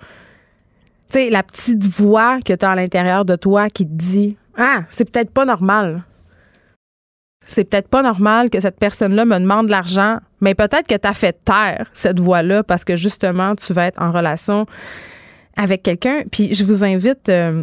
Tu 1.11 1.19
sais, 1.19 1.31
la 1.31 1.43
petite 1.43 1.85
voix 1.85 2.41
que 2.41 2.53
tu 2.53 2.65
as 2.65 2.71
à 2.71 2.77
l'intérieur 2.77 3.25
de 3.25 3.37
toi 3.37 3.71
qui 3.71 3.87
te 3.87 3.93
dit 3.93 4.37
Ah, 4.57 4.83
c'est 4.91 5.11
peut-être 5.11 5.31
pas 5.31 5.45
normal. 5.45 6.03
c'est 7.47 7.65
peut-être 7.65 7.89
pas 7.89 8.03
normal 8.03 8.51
que 8.51 8.59
cette 8.59 8.79
personne-là 8.79 9.25
me 9.25 9.39
demande 9.39 9.67
de 9.67 9.71
l'argent, 9.71 10.19
mais 10.41 10.55
peut-être 10.55 10.89
que 10.89 10.97
tu 10.97 11.09
as 11.09 11.15
fait 11.15 11.39
taire 11.45 11.87
cette 11.93 12.19
voix-là 12.19 12.65
parce 12.65 12.85
que 12.85 12.97
justement, 12.97 13.55
tu 13.55 13.73
vas 13.73 13.87
être 13.87 14.03
en 14.03 14.11
relation 14.11 14.67
avec 15.57 15.83
quelqu'un. 15.83 16.23
Puis 16.31 16.55
je 16.55 16.65
vous 16.65 16.85
invite 16.85 17.29
euh, 17.29 17.63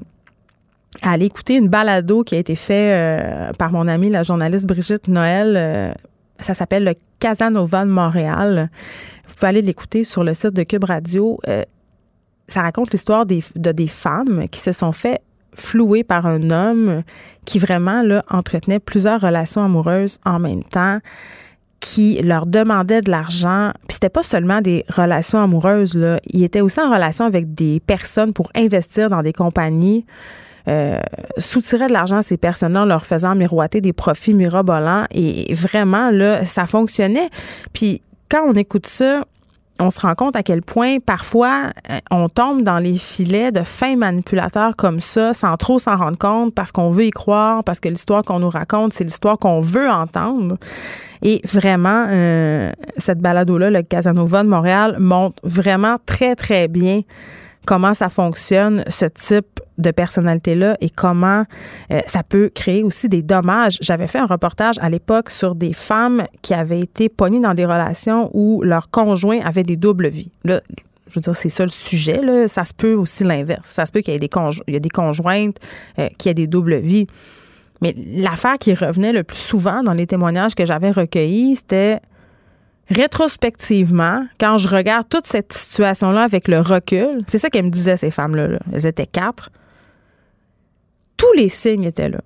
à 1.01 1.11
aller 1.11 1.25
écouter 1.25 1.55
une 1.55 1.67
balado 1.67 2.23
qui 2.23 2.35
a 2.35 2.37
été 2.37 2.55
faite 2.55 2.75
euh, 2.75 3.51
par 3.59 3.71
mon 3.71 3.87
amie, 3.87 4.09
la 4.09 4.23
journaliste 4.23 4.65
Brigitte 4.65 5.07
Noël. 5.07 5.53
Euh, 5.57 5.93
ça 6.43 6.53
s'appelle 6.53 6.83
le 6.83 6.95
Casanova 7.19 7.85
de 7.85 7.89
Montréal. 7.89 8.69
Vous 9.27 9.35
pouvez 9.35 9.47
aller 9.47 9.61
l'écouter 9.61 10.03
sur 10.03 10.23
le 10.23 10.33
site 10.33 10.53
de 10.53 10.63
Cube 10.63 10.83
Radio. 10.83 11.39
ça 12.47 12.61
raconte 12.61 12.91
l'histoire 12.91 13.25
de 13.25 13.71
des 13.71 13.87
femmes 13.87 14.45
qui 14.49 14.59
se 14.59 14.71
sont 14.71 14.91
fait 14.91 15.21
floué 15.55 16.03
par 16.03 16.25
un 16.25 16.49
homme 16.49 17.03
qui 17.45 17.59
vraiment 17.59 18.01
là, 18.01 18.23
entretenait 18.29 18.79
plusieurs 18.79 19.21
relations 19.21 19.63
amoureuses 19.63 20.17
en 20.25 20.39
même 20.39 20.63
temps 20.63 20.99
qui 21.83 22.21
leur 22.21 22.45
demandait 22.45 23.01
de 23.01 23.11
l'argent. 23.11 23.71
Puis 23.87 23.95
c'était 23.95 24.09
pas 24.09 24.23
seulement 24.23 24.61
des 24.61 24.85
relations 24.87 25.39
amoureuses, 25.39 25.95
là. 25.95 26.17
Il 26.27 26.41
était 26.43 26.61
aussi 26.61 26.79
en 26.79 26.89
relation 26.89 27.25
avec 27.25 27.53
des 27.53 27.81
personnes 27.81 28.31
pour 28.31 28.49
investir 28.55 29.09
dans 29.09 29.21
des 29.21 29.33
compagnies. 29.33 30.05
Euh, 30.69 30.97
soutirait 31.37 31.87
de 31.87 31.93
l'argent 31.93 32.17
à 32.17 32.23
ces 32.23 32.37
personnes-là 32.37 32.83
en 32.83 32.85
leur 32.85 33.05
faisant 33.05 33.35
miroiter 33.35 33.81
des 33.81 33.91
profits 33.91 34.33
mirobolants. 34.33 35.05
Et 35.11 35.53
vraiment, 35.53 36.09
là, 36.09 36.45
ça 36.45 36.65
fonctionnait. 36.65 37.29
Puis 37.73 38.01
quand 38.29 38.45
on 38.47 38.53
écoute 38.53 38.87
ça, 38.87 39.25
on 39.79 39.89
se 39.89 39.99
rend 39.99 40.15
compte 40.15 40.35
à 40.35 40.43
quel 40.43 40.61
point 40.61 40.99
parfois 40.99 41.71
euh, 41.89 41.97
on 42.11 42.29
tombe 42.29 42.61
dans 42.61 42.77
les 42.77 42.93
filets 42.93 43.51
de 43.51 43.63
fins 43.63 43.95
manipulateurs 43.95 44.75
comme 44.75 44.99
ça 44.99 45.33
sans 45.33 45.57
trop 45.57 45.79
s'en 45.79 45.97
rendre 45.97 46.17
compte 46.17 46.53
parce 46.53 46.71
qu'on 46.71 46.89
veut 46.89 47.05
y 47.05 47.09
croire, 47.09 47.63
parce 47.63 47.79
que 47.79 47.89
l'histoire 47.89 48.23
qu'on 48.23 48.39
nous 48.39 48.49
raconte, 48.49 48.93
c'est 48.93 49.03
l'histoire 49.03 49.37
qu'on 49.37 49.59
veut 49.59 49.89
entendre. 49.89 50.57
Et 51.23 51.41
vraiment, 51.45 52.07
euh, 52.09 52.71
cette 52.97 53.19
balado-là, 53.19 53.69
le 53.69 53.81
Casanova 53.81 54.43
de 54.43 54.49
Montréal, 54.49 54.97
montre 54.99 55.35
vraiment 55.43 55.97
très, 56.05 56.35
très 56.35 56.67
bien 56.67 57.01
comment 57.65 57.93
ça 57.93 58.09
fonctionne, 58.09 58.83
ce 58.87 59.05
type 59.05 59.59
de 59.77 59.91
personnalité-là 59.91 60.77
et 60.81 60.89
comment 60.89 61.43
euh, 61.91 61.99
ça 62.05 62.23
peut 62.23 62.51
créer 62.53 62.83
aussi 62.83 63.09
des 63.09 63.21
dommages. 63.21 63.77
J'avais 63.81 64.07
fait 64.07 64.19
un 64.19 64.25
reportage 64.25 64.75
à 64.81 64.89
l'époque 64.89 65.29
sur 65.29 65.55
des 65.55 65.73
femmes 65.73 66.23
qui 66.41 66.53
avaient 66.53 66.79
été 66.79 67.09
pognées 67.09 67.39
dans 67.39 67.53
des 67.53 67.65
relations 67.65 68.29
où 68.33 68.61
leur 68.61 68.89
conjoint 68.89 69.39
avait 69.43 69.63
des 69.63 69.75
doubles 69.75 70.09
vies. 70.09 70.31
Là, 70.43 70.61
je 71.07 71.15
veux 71.15 71.21
dire, 71.21 71.35
c'est 71.35 71.49
ça 71.49 71.63
le 71.63 71.69
sujet. 71.69 72.21
Là. 72.21 72.47
Ça 72.47 72.65
se 72.65 72.73
peut 72.73 72.93
aussi 72.93 73.23
l'inverse. 73.23 73.69
Ça 73.69 73.85
se 73.85 73.91
peut 73.91 74.01
qu'il 74.01 74.13
y 74.13 74.17
ait 74.17 74.19
des, 74.19 74.79
des 74.79 74.89
conjointes 74.89 75.57
euh, 75.99 76.09
qui 76.17 76.29
aient 76.29 76.33
des 76.33 76.47
doubles 76.47 76.77
vies. 76.77 77.07
Mais 77.81 77.95
l'affaire 78.15 78.57
qui 78.59 78.73
revenait 78.73 79.11
le 79.11 79.23
plus 79.23 79.37
souvent 79.37 79.83
dans 79.83 79.93
les 79.93 80.07
témoignages 80.07 80.55
que 80.55 80.65
j'avais 80.65 80.91
recueillis, 80.91 81.57
c'était 81.57 81.99
rétrospectivement, 82.89 84.25
quand 84.39 84.57
je 84.57 84.67
regarde 84.67 85.07
toute 85.09 85.25
cette 85.25 85.53
situation-là 85.53 86.23
avec 86.23 86.47
le 86.47 86.59
recul, 86.59 87.23
c'est 87.27 87.37
ça 87.37 87.49
qu'elles 87.49 87.65
me 87.65 87.69
disaient, 87.69 87.97
ces 87.97 88.11
femmes-là. 88.11 88.59
Elles 88.71 88.85
étaient 88.85 89.07
quatre. 89.07 89.49
Tous 91.17 91.33
les 91.33 91.47
signes 91.47 91.83
étaient 91.83 92.09
là. 92.09 92.21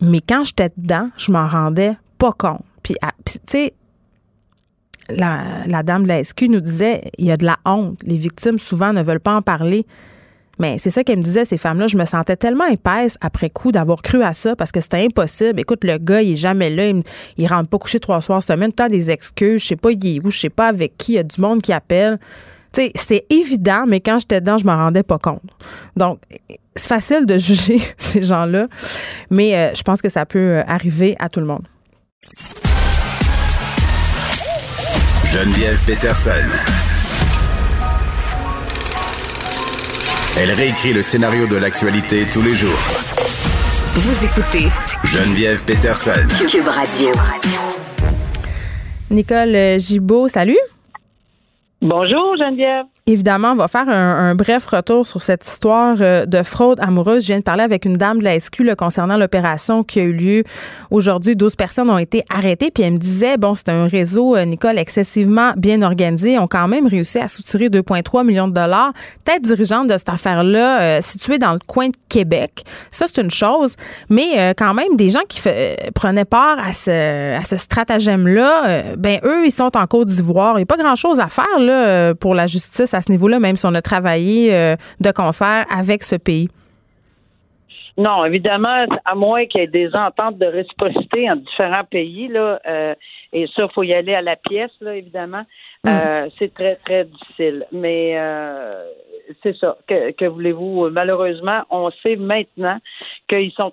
Mais 0.00 0.20
quand 0.20 0.44
j'étais 0.44 0.70
dedans, 0.76 1.10
je 1.16 1.30
m'en 1.30 1.46
rendais 1.46 1.96
pas 2.18 2.32
compte. 2.32 2.64
Puis, 2.82 2.94
ah, 3.02 3.12
tu 3.24 3.34
sais, 3.46 3.74
la, 5.10 5.66
la, 5.66 5.82
dame 5.82 6.04
de 6.04 6.08
la 6.08 6.24
SQ 6.24 6.42
nous 6.48 6.60
disait 6.60 7.10
il 7.18 7.26
y 7.26 7.32
a 7.32 7.36
de 7.36 7.44
la 7.44 7.58
honte. 7.64 7.98
Les 8.02 8.16
victimes, 8.16 8.58
souvent, 8.58 8.92
ne 8.92 9.02
veulent 9.02 9.20
pas 9.20 9.34
en 9.34 9.42
parler. 9.42 9.86
Mais 10.60 10.76
c'est 10.78 10.90
ça 10.90 11.02
qu'elle 11.02 11.18
me 11.18 11.24
disait, 11.24 11.44
ces 11.44 11.58
femmes-là. 11.58 11.86
Je 11.86 11.96
me 11.96 12.04
sentais 12.04 12.36
tellement 12.36 12.66
épaisse 12.66 13.16
après 13.20 13.50
coup 13.50 13.72
d'avoir 13.72 14.02
cru 14.02 14.22
à 14.22 14.34
ça 14.34 14.54
parce 14.54 14.70
que 14.70 14.80
c'était 14.80 15.04
impossible. 15.04 15.58
Écoute, 15.58 15.82
le 15.84 15.98
gars, 15.98 16.22
il 16.22 16.32
est 16.32 16.36
jamais 16.36 16.70
là. 16.70 16.86
Il, 16.86 17.02
il 17.38 17.46
rentre 17.46 17.70
pas 17.70 17.78
coucher 17.78 17.98
trois 17.98 18.20
soirs 18.20 18.42
semaine. 18.42 18.70
T'as 18.70 18.90
des 18.90 19.10
excuses. 19.10 19.62
Je 19.62 19.68
sais 19.68 19.76
pas, 19.76 19.90
il 19.90 20.16
est 20.16 20.20
où. 20.24 20.30
Je 20.30 20.38
sais 20.38 20.50
pas 20.50 20.68
avec 20.68 20.98
qui. 20.98 21.12
Il 21.12 21.16
y 21.16 21.18
a 21.18 21.22
du 21.22 21.40
monde 21.40 21.62
qui 21.62 21.72
appelle. 21.72 22.18
Tu 22.72 22.82
sais, 22.82 22.92
c'est 22.94 23.26
évident, 23.30 23.84
mais 23.88 24.00
quand 24.00 24.18
j'étais 24.18 24.40
dedans, 24.40 24.58
je 24.58 24.64
m'en 24.64 24.76
rendais 24.76 25.02
pas 25.02 25.18
compte. 25.18 25.42
Donc, 25.96 26.20
c'est 26.76 26.88
facile 26.88 27.26
de 27.26 27.36
juger 27.38 27.78
ces 27.96 28.22
gens-là, 28.22 28.68
mais 29.30 29.56
euh, 29.56 29.74
je 29.74 29.82
pense 29.82 30.00
que 30.00 30.08
ça 30.08 30.24
peut 30.24 30.38
euh, 30.38 30.62
arriver 30.68 31.16
à 31.18 31.28
tout 31.28 31.40
le 31.40 31.46
monde. 31.46 31.66
Geneviève 35.24 35.78
Peterson. 35.84 36.79
Elle 40.38 40.52
réécrit 40.52 40.92
le 40.92 41.02
scénario 41.02 41.46
de 41.46 41.56
l'actualité 41.56 42.24
tous 42.32 42.40
les 42.42 42.54
jours. 42.54 42.78
Vous 43.94 44.24
écoutez 44.24 44.68
Geneviève 45.04 45.62
Peterson. 45.64 46.12
Cube 46.48 46.68
Radio. 46.68 47.10
Nicole 49.10 49.54
euh, 49.56 49.78
Gibault, 49.78 50.28
salut. 50.28 50.58
Bonjour 51.82 52.36
Geneviève. 52.38 52.86
Évidemment, 53.10 53.52
on 53.52 53.56
va 53.56 53.66
faire 53.66 53.88
un, 53.88 54.36
bref 54.36 54.66
retour 54.66 55.04
sur 55.04 55.20
cette 55.20 55.44
histoire 55.44 55.96
euh, 56.00 56.26
de 56.26 56.44
fraude 56.44 56.78
amoureuse. 56.78 57.24
Je 57.24 57.26
viens 57.28 57.38
de 57.38 57.42
parler 57.42 57.64
avec 57.64 57.84
une 57.84 57.94
dame 57.94 58.20
de 58.20 58.24
la 58.24 58.38
SQ 58.38 58.76
concernant 58.78 59.16
l'opération 59.16 59.82
qui 59.82 59.98
a 59.98 60.04
eu 60.04 60.12
lieu 60.12 60.44
aujourd'hui. 60.92 61.34
12 61.34 61.56
personnes 61.56 61.90
ont 61.90 61.98
été 61.98 62.22
arrêtées. 62.32 62.70
Puis 62.70 62.84
elle 62.84 62.92
me 62.92 62.98
disait, 62.98 63.36
bon, 63.36 63.56
c'est 63.56 63.68
un 63.68 63.88
réseau, 63.88 64.36
euh, 64.36 64.44
Nicole, 64.44 64.78
excessivement 64.78 65.54
bien 65.56 65.82
organisé. 65.82 66.34
Ils 66.34 66.38
ont 66.38 66.46
quand 66.46 66.68
même 66.68 66.86
réussi 66.86 67.18
à 67.18 67.26
soutirer 67.26 67.68
2,3 67.68 68.24
millions 68.24 68.46
de 68.46 68.52
dollars. 68.52 68.92
Tête 69.24 69.42
dirigeante 69.42 69.88
de 69.88 69.98
cette 69.98 70.08
affaire-là, 70.08 70.80
euh, 70.80 70.98
située 71.02 71.38
dans 71.38 71.54
le 71.54 71.60
coin 71.66 71.88
de 71.88 71.96
Québec. 72.08 72.62
Ça, 72.90 73.06
c'est 73.08 73.20
une 73.20 73.32
chose. 73.32 73.74
Mais 74.08 74.54
quand 74.56 74.74
même, 74.74 74.94
des 74.94 75.10
gens 75.10 75.22
qui 75.28 75.40
prenaient 75.94 76.24
part 76.24 76.58
à 76.60 76.72
ce, 76.72 77.56
stratagème-là, 77.56 78.94
ben 78.96 79.18
eux, 79.24 79.46
ils 79.46 79.52
sont 79.52 79.76
en 79.76 79.86
Côte 79.86 80.08
d'Ivoire. 80.08 80.54
Il 80.54 80.58
n'y 80.58 80.62
a 80.62 80.66
pas 80.66 80.76
grand-chose 80.76 81.18
à 81.18 81.26
faire 81.26 81.58
là, 81.58 82.14
pour 82.14 82.34
la 82.34 82.46
justice 82.46 82.94
ce 83.00 83.10
niveau-là, 83.10 83.40
même 83.40 83.56
si 83.56 83.66
on 83.66 83.74
a 83.74 83.82
travaillé 83.82 84.54
euh, 84.54 84.76
de 85.00 85.10
concert 85.10 85.66
avec 85.70 86.02
ce 86.02 86.16
pays? 86.16 86.48
Non, 87.96 88.24
évidemment, 88.24 88.86
à 89.04 89.14
moins 89.14 89.46
qu'il 89.46 89.60
y 89.60 89.64
ait 89.64 89.66
des 89.66 89.94
ententes 89.94 90.38
de 90.38 90.46
réciprocité 90.46 91.30
entre 91.30 91.42
différents 91.42 91.84
pays, 91.84 92.28
là, 92.28 92.60
euh, 92.66 92.94
et 93.32 93.46
ça, 93.54 93.64
il 93.64 93.72
faut 93.74 93.82
y 93.82 93.92
aller 93.92 94.14
à 94.14 94.22
la 94.22 94.36
pièce, 94.36 94.70
là, 94.80 94.94
évidemment. 94.94 95.44
Mm. 95.84 95.88
Euh, 95.88 96.28
c'est 96.38 96.54
très, 96.54 96.76
très 96.76 97.04
difficile. 97.04 97.66
Mais 97.72 98.16
c'est 99.42 99.56
ça. 99.56 99.76
Que, 99.86 100.12
que 100.12 100.24
voulez-vous? 100.24 100.88
Malheureusement, 100.90 101.62
on 101.70 101.90
sait 102.02 102.16
maintenant 102.16 102.78
qu'ils 103.28 103.52
sont 103.52 103.72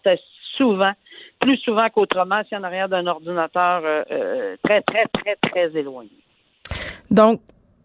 souvent, 0.58 0.92
plus 1.40 1.58
souvent 1.58 1.88
qu'autrement, 1.90 2.42
si 2.48 2.56
en 2.56 2.64
arrière 2.64 2.90
d'un 2.90 3.08
ordinateur 3.08 3.82
très, 4.64 4.82
très, 4.82 5.06
très, 5.14 5.36
très 5.42 5.80
éloigné. 5.80 6.12
Donc, 7.10 7.40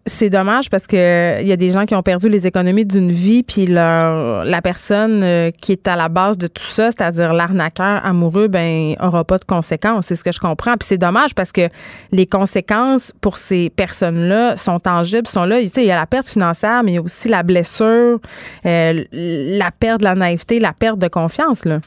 c'est 0.07 0.31
dommage 0.31 0.69
parce 0.69 0.87
que 0.87 1.41
il 1.41 1.47
y 1.47 1.53
a 1.53 1.57
des 1.57 1.71
gens 1.71 1.87
qui 1.87 1.95
ont 1.95 2.03
perdu 2.03 2.29
les 2.29 2.47
économies 2.47 2.85
d'une 2.85 3.13
vie 3.13 3.43
puis 3.45 3.67
leur 3.67 4.45
la 4.45 4.61
personne 4.61 5.23
euh, 5.23 5.51
qui 5.61 5.73
est 5.73 5.87
à 5.87 5.95
la 5.95 6.09
base 6.09 6.37
de 6.39 6.49
tout 6.49 6.65
ça, 6.65 6.91
c'est-à-dire 6.91 7.33
l'arnaqueur 7.33 8.05
amoureux 8.05 8.49
ben 8.49 8.97
aura 9.01 9.25
pas 9.25 9.39
de 9.39 9.45
conséquences, 9.45 10.07
c'est 10.07 10.17
ce 10.17 10.25
que 10.25 10.33
je 10.33 10.41
comprends. 10.41 10.77
Puis 10.77 10.89
c'est 10.89 10.99
dommage 10.99 11.35
parce 11.35 11.53
que 11.53 11.69
les 12.11 12.27
conséquences 12.27 13.13
pour 13.21 13.39
ces 13.39 13.71
personnes-là 13.71 14.57
sont 14.57 14.81
tangibles, 14.81 15.29
sont 15.29 15.45
là, 15.45 15.61
tu 15.61 15.69
sais, 15.69 15.83
il 15.83 15.87
y 15.87 15.93
a 15.93 16.01
la 16.01 16.07
perte 16.07 16.29
financière 16.29 16.83
mais 16.83 16.93
il 16.93 16.95
y 16.97 16.99
a 16.99 17.03
aussi 17.03 17.29
la 17.29 17.45
blessure, 17.45 18.19
euh, 18.67 19.05
la 19.13 19.71
perte 19.71 20.01
de 20.01 20.05
la 20.05 20.17
naïveté, 20.17 20.59
la 20.59 20.73
perte 20.73 20.99
de 20.99 21.09
confiance 21.09 21.65
là. 21.65 21.79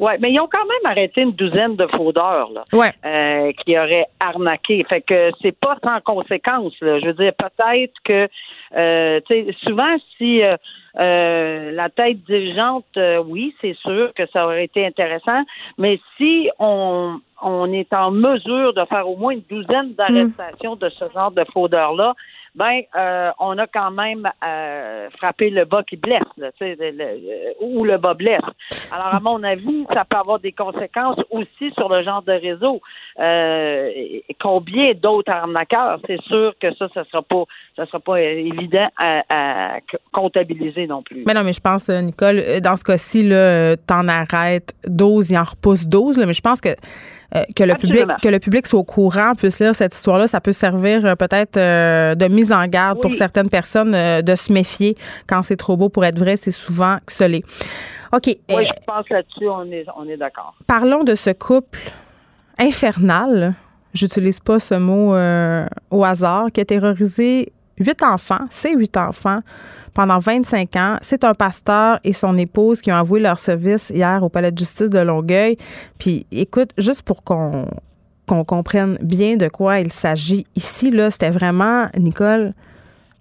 Oui, 0.00 0.12
mais 0.18 0.32
ils 0.32 0.40
ont 0.40 0.48
quand 0.50 0.64
même 0.64 0.90
arrêté 0.90 1.22
une 1.22 1.32
douzaine 1.32 1.76
de 1.76 1.86
fraudeurs 1.86 2.50
là, 2.50 2.64
euh, 3.04 3.52
qui 3.64 3.78
auraient 3.78 4.06
arnaqué. 4.18 4.84
Fait 4.88 5.00
que 5.00 5.30
c'est 5.40 5.56
pas 5.56 5.76
sans 5.84 6.00
conséquence. 6.00 6.72
Là. 6.80 6.98
Je 6.98 7.06
veux 7.06 7.12
dire, 7.12 7.32
peut-être 7.34 7.94
que 8.04 8.28
euh, 8.76 9.20
souvent 9.62 9.96
si 10.16 10.42
euh, 10.42 10.56
euh, 10.98 11.70
la 11.70 11.90
tête 11.90 12.24
dirigeante, 12.24 12.98
oui, 13.26 13.54
c'est 13.60 13.76
sûr 13.76 14.12
que 14.14 14.26
ça 14.32 14.46
aurait 14.46 14.64
été 14.64 14.84
intéressant, 14.84 15.42
mais 15.78 16.00
si 16.16 16.50
on 16.58 17.20
on 17.42 17.70
est 17.72 17.92
en 17.92 18.10
mesure 18.10 18.72
de 18.72 18.84
faire 18.86 19.08
au 19.08 19.16
moins 19.16 19.32
une 19.32 19.42
douzaine 19.50 19.92
d'arrestations 19.92 20.76
de 20.76 20.88
ce 20.88 21.04
genre 21.12 21.30
de 21.30 21.44
fraudeurs-là, 21.44 22.14
ben 22.54 22.82
euh, 22.96 23.30
on 23.40 23.58
a 23.58 23.66
quand 23.66 23.90
même 23.90 24.30
euh, 24.44 25.08
frappé 25.18 25.50
le 25.50 25.64
bas 25.64 25.82
qui 25.82 25.96
blesse, 25.96 26.22
là, 26.36 26.50
le, 26.60 27.54
ou 27.60 27.84
le 27.84 27.98
bas 27.98 28.14
blesse. 28.14 28.40
Alors, 28.92 29.14
à 29.14 29.20
mon 29.20 29.42
avis, 29.42 29.84
ça 29.92 30.04
peut 30.04 30.16
avoir 30.16 30.38
des 30.38 30.52
conséquences 30.52 31.18
aussi 31.30 31.72
sur 31.76 31.88
le 31.88 32.04
genre 32.04 32.22
de 32.22 32.32
réseau. 32.32 32.80
Euh, 33.18 33.90
combien 34.40 34.92
d'autres 34.94 35.32
arnaqueurs? 35.32 35.98
C'est 36.06 36.20
sûr 36.22 36.54
que 36.60 36.72
ça, 36.76 36.88
ça 36.94 37.04
sera 37.10 37.22
pas 37.22 37.44
ça 37.76 37.86
sera 37.86 37.98
pas 37.98 38.20
évident 38.20 38.88
à, 38.98 39.78
comptabiliser 40.12 40.86
non 40.86 41.02
plus. 41.02 41.24
Mais 41.26 41.34
non, 41.34 41.42
mais 41.42 41.52
je 41.52 41.60
pense, 41.60 41.88
Nicole, 41.88 42.60
dans 42.62 42.76
ce 42.76 42.84
cas-ci, 42.84 43.22
là, 43.24 43.76
t'en 43.76 44.06
arrêtes 44.06 44.74
12, 44.86 45.30
il 45.30 45.38
en 45.38 45.42
repousse 45.42 45.88
12, 45.88 46.18
là, 46.18 46.26
mais 46.26 46.34
je 46.34 46.40
pense 46.40 46.60
que 46.60 46.68
que 47.56 47.64
le 47.64 47.74
public 47.74 48.06
que 48.22 48.28
le 48.28 48.38
public 48.38 48.66
soit 48.66 48.80
au 48.80 48.84
courant, 48.84 49.34
puisse 49.34 49.60
lire 49.60 49.74
cette 49.74 49.94
histoire-là, 49.94 50.26
ça 50.26 50.40
peut 50.40 50.52
servir 50.52 51.16
peut-être 51.16 51.54
de 51.54 52.28
mise 52.28 52.52
en 52.52 52.66
garde 52.66 53.00
pour 53.00 53.12
certaines 53.12 53.50
personnes 53.50 53.92
de 53.92 54.34
se 54.34 54.52
méfier 54.52 54.96
quand 55.26 55.42
c'est 55.42 55.56
trop 55.56 55.76
beau 55.76 55.88
pour 55.88 56.04
être 56.04 56.18
vrai, 56.18 56.36
c'est 56.36 56.50
souvent 56.50 56.98
que 57.04 57.12
ce 57.12 57.24
l'est. 57.24 57.44
OK. 58.12 58.26
Oui, 58.26 58.66
je 58.66 58.84
pense 58.86 59.08
là-dessus, 59.10 59.48
on 59.48 59.64
est, 59.72 59.84
on 59.96 60.08
est 60.08 60.16
d'accord. 60.16 60.54
Parlons 60.66 61.02
de 61.02 61.14
ce 61.14 61.30
couple 61.30 61.80
infernal 62.58 63.54
j'utilise 63.94 64.40
pas 64.40 64.58
ce 64.58 64.74
mot 64.74 65.14
euh, 65.14 65.66
au 65.90 66.04
hasard, 66.04 66.52
qui 66.52 66.60
a 66.60 66.64
terrorisé 66.64 67.52
huit 67.78 68.02
enfants, 68.02 68.46
c'est 68.50 68.74
huit 68.74 68.96
enfants, 68.96 69.40
pendant 69.94 70.18
25 70.18 70.76
ans. 70.76 70.98
C'est 71.00 71.24
un 71.24 71.34
pasteur 71.34 72.00
et 72.04 72.12
son 72.12 72.36
épouse 72.36 72.80
qui 72.80 72.92
ont 72.92 72.96
avoué 72.96 73.20
leur 73.20 73.38
service 73.38 73.90
hier 73.90 74.22
au 74.22 74.28
palais 74.28 74.50
de 74.50 74.58
justice 74.58 74.90
de 74.90 74.98
Longueuil. 74.98 75.56
Puis, 75.98 76.26
écoute, 76.32 76.70
juste 76.76 77.02
pour 77.02 77.22
qu'on 77.22 77.66
qu'on 78.26 78.44
comprenne 78.44 78.96
bien 79.02 79.36
de 79.36 79.48
quoi 79.48 79.80
il 79.80 79.92
s'agit 79.92 80.46
ici, 80.56 80.90
là, 80.90 81.10
c'était 81.10 81.28
vraiment, 81.28 81.88
Nicole, 81.98 82.54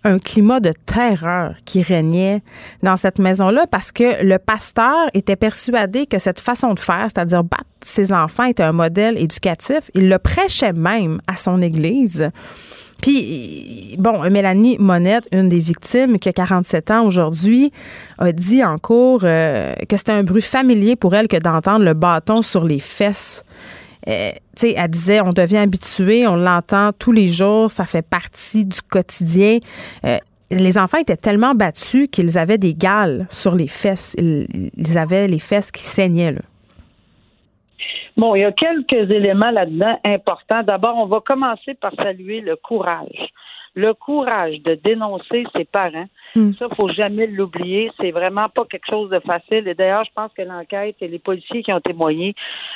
un 0.06 0.20
climat 0.20 0.60
de 0.60 0.74
terreur 0.86 1.56
qui 1.66 1.82
régnait 1.82 2.42
dans 2.84 2.98
cette 2.98 3.20
maison-là 3.20 3.68
parce 3.68 3.92
que 3.92 4.24
le 4.24 4.38
pasteur 4.38 5.10
était 5.14 5.36
persuadé 5.36 6.06
que 6.06 6.20
cette 6.20 6.40
façon 6.40 6.74
de 6.74 6.80
faire, 6.80 7.08
c'est-à-dire 7.14 7.44
battre 7.44 7.66
ses 7.84 8.12
enfants, 8.12 8.44
était 8.44 8.64
un 8.64 8.74
modèle 8.74 9.18
éducatif. 9.18 9.90
Il 9.94 10.10
le 10.10 10.20
prêchait 10.20 10.74
même 10.74 11.20
à 11.28 11.36
son 11.36 11.62
église. 11.62 12.30
Puis, 13.04 13.98
bon, 14.00 14.22
Mélanie 14.30 14.78
Monette, 14.80 15.28
une 15.34 15.50
des 15.50 15.60
victimes, 15.60 16.20
qui 16.20 16.30
a 16.30 16.32
47 16.32 16.90
ans 16.90 17.06
aujourd'hui, 17.06 17.70
a 18.18 18.32
dit 18.32 18.64
en 18.64 18.78
cours 18.78 19.22
euh, 19.26 19.76
que 19.90 19.98
c'était 19.98 20.14
un 20.14 20.24
bruit 20.24 20.42
familier 20.42 20.96
pour 20.96 21.14
elle 21.14 21.28
que 21.28 21.36
d'entendre 21.36 21.84
le 21.84 21.94
bâton 21.94 22.42
sur 22.42 22.64
les 22.64 22.80
fesses. 22.80 23.44
Euh, 24.08 24.32
elle 24.62 24.88
disait, 24.90 25.20
on 25.20 25.34
devient 25.34 25.58
habitué, 25.58 26.26
on 26.28 26.38
l'entend 26.38 26.92
tous 26.98 27.12
les 27.12 27.28
jours, 27.28 27.70
ça 27.70 27.86
fait 27.86 28.02
partie 28.02 28.64
du 28.64 28.82
quotidien. 28.82 29.60
Euh, 30.06 30.18
les 30.50 30.78
enfants 30.78 31.00
étaient 31.00 31.18
tellement 31.18 31.56
battus 31.56 32.08
qu'ils 32.10 32.38
avaient 32.38 32.58
des 32.58 32.74
gales 32.74 33.28
sur 33.30 33.54
les 33.54 33.68
fesses. 33.68 34.16
Ils, 34.18 34.98
avaient 34.98 35.28
les 35.28 35.40
fesses 35.40 35.72
qui 35.72 35.82
saignaient. 35.82 36.36
Bon, 38.18 38.36
il 38.36 38.42
y 38.42 38.46
a 38.46 38.52
quelques 38.52 39.10
éléments 39.12 39.52
là-dedans 39.52 40.00
importants. 40.04 40.64
D'abord, 40.64 40.98
on 40.98 41.06
va 41.06 41.20
commencer 41.20 41.74
par 41.74 41.94
saluer 41.96 42.42
le 42.42 42.56
courage 42.56 43.30
le 43.76 43.94
courage 43.94 44.62
de 44.62 44.76
dénoncer 44.76 45.46
ses 45.56 45.66
parents, 45.66 46.06
hmm. 46.36 46.54
ça, 46.54 46.68
faut 46.80 46.90
jamais 46.90 47.28
l'oublier. 47.28 47.92
C'est 48.00 48.12
vraiment 48.12 48.50
pas 48.50 48.66
quelque 48.66 48.88
chose 48.88 49.10
de 49.10 49.20
facile. 49.20 49.68
Et 49.68 49.74
d'ailleurs, 49.74 50.04
je 50.06 50.12
pense 50.14 50.32
que 50.34 50.44
l'enquête 50.44 50.96
et 51.02 51.08
les 51.08 51.20
policiers 51.20 51.64
qui 51.64 51.74
ont 51.74 51.82
témoigné, 51.82 52.36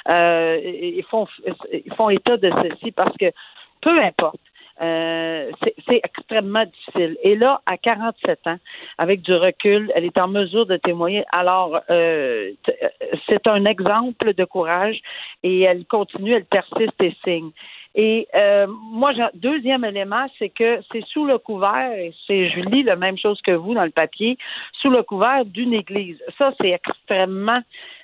euh, 0.09 0.59
ils 0.63 1.05
font 1.09 1.27
ils 1.71 1.93
font 1.95 2.09
état 2.09 2.37
de 2.37 2.51
ceci 2.63 2.91
parce 2.91 3.15
que 3.17 3.31
peu 3.81 3.99
importe. 4.01 4.39
Euh, 4.81 5.51
c'est 5.87 6.01
extrêmement 6.03 6.65
difficile. 6.65 7.17
Et 7.23 7.35
là, 7.35 7.61
à 7.65 7.77
47 7.77 8.47
ans, 8.47 8.57
avec 8.97 9.21
du 9.21 9.33
recul, 9.33 9.91
elle 9.95 10.05
est 10.05 10.17
en 10.17 10.27
mesure 10.27 10.65
de 10.65 10.77
témoigner. 10.77 11.23
Alors, 11.31 11.79
euh, 11.89 12.51
c'est 13.27 13.47
un 13.47 13.65
exemple 13.65 14.33
de 14.33 14.45
courage 14.45 14.99
et 15.43 15.61
elle 15.61 15.85
continue, 15.85 16.33
elle 16.33 16.45
persiste 16.45 17.01
et 17.01 17.15
signe. 17.23 17.51
Et 17.95 18.27
euh, 18.35 18.67
moi, 18.67 19.11
deuxième 19.33 19.83
élément, 19.83 20.27
c'est 20.37 20.49
que 20.49 20.79
c'est 20.91 21.03
sous 21.07 21.25
le 21.25 21.39
couvert, 21.39 21.91
et 21.93 22.13
c'est, 22.27 22.47
je 22.49 22.59
lis 22.59 22.83
la 22.83 22.95
même 22.95 23.17
chose 23.17 23.41
que 23.41 23.51
vous 23.51 23.73
dans 23.73 23.85
le 23.85 23.89
papier, 23.89 24.37
sous 24.73 24.91
le 24.91 25.01
couvert 25.01 25.43
d'une 25.45 25.73
église. 25.73 26.21
Ça, 26.37 26.53
c'est 26.61 26.69
extrêmement 26.69 27.59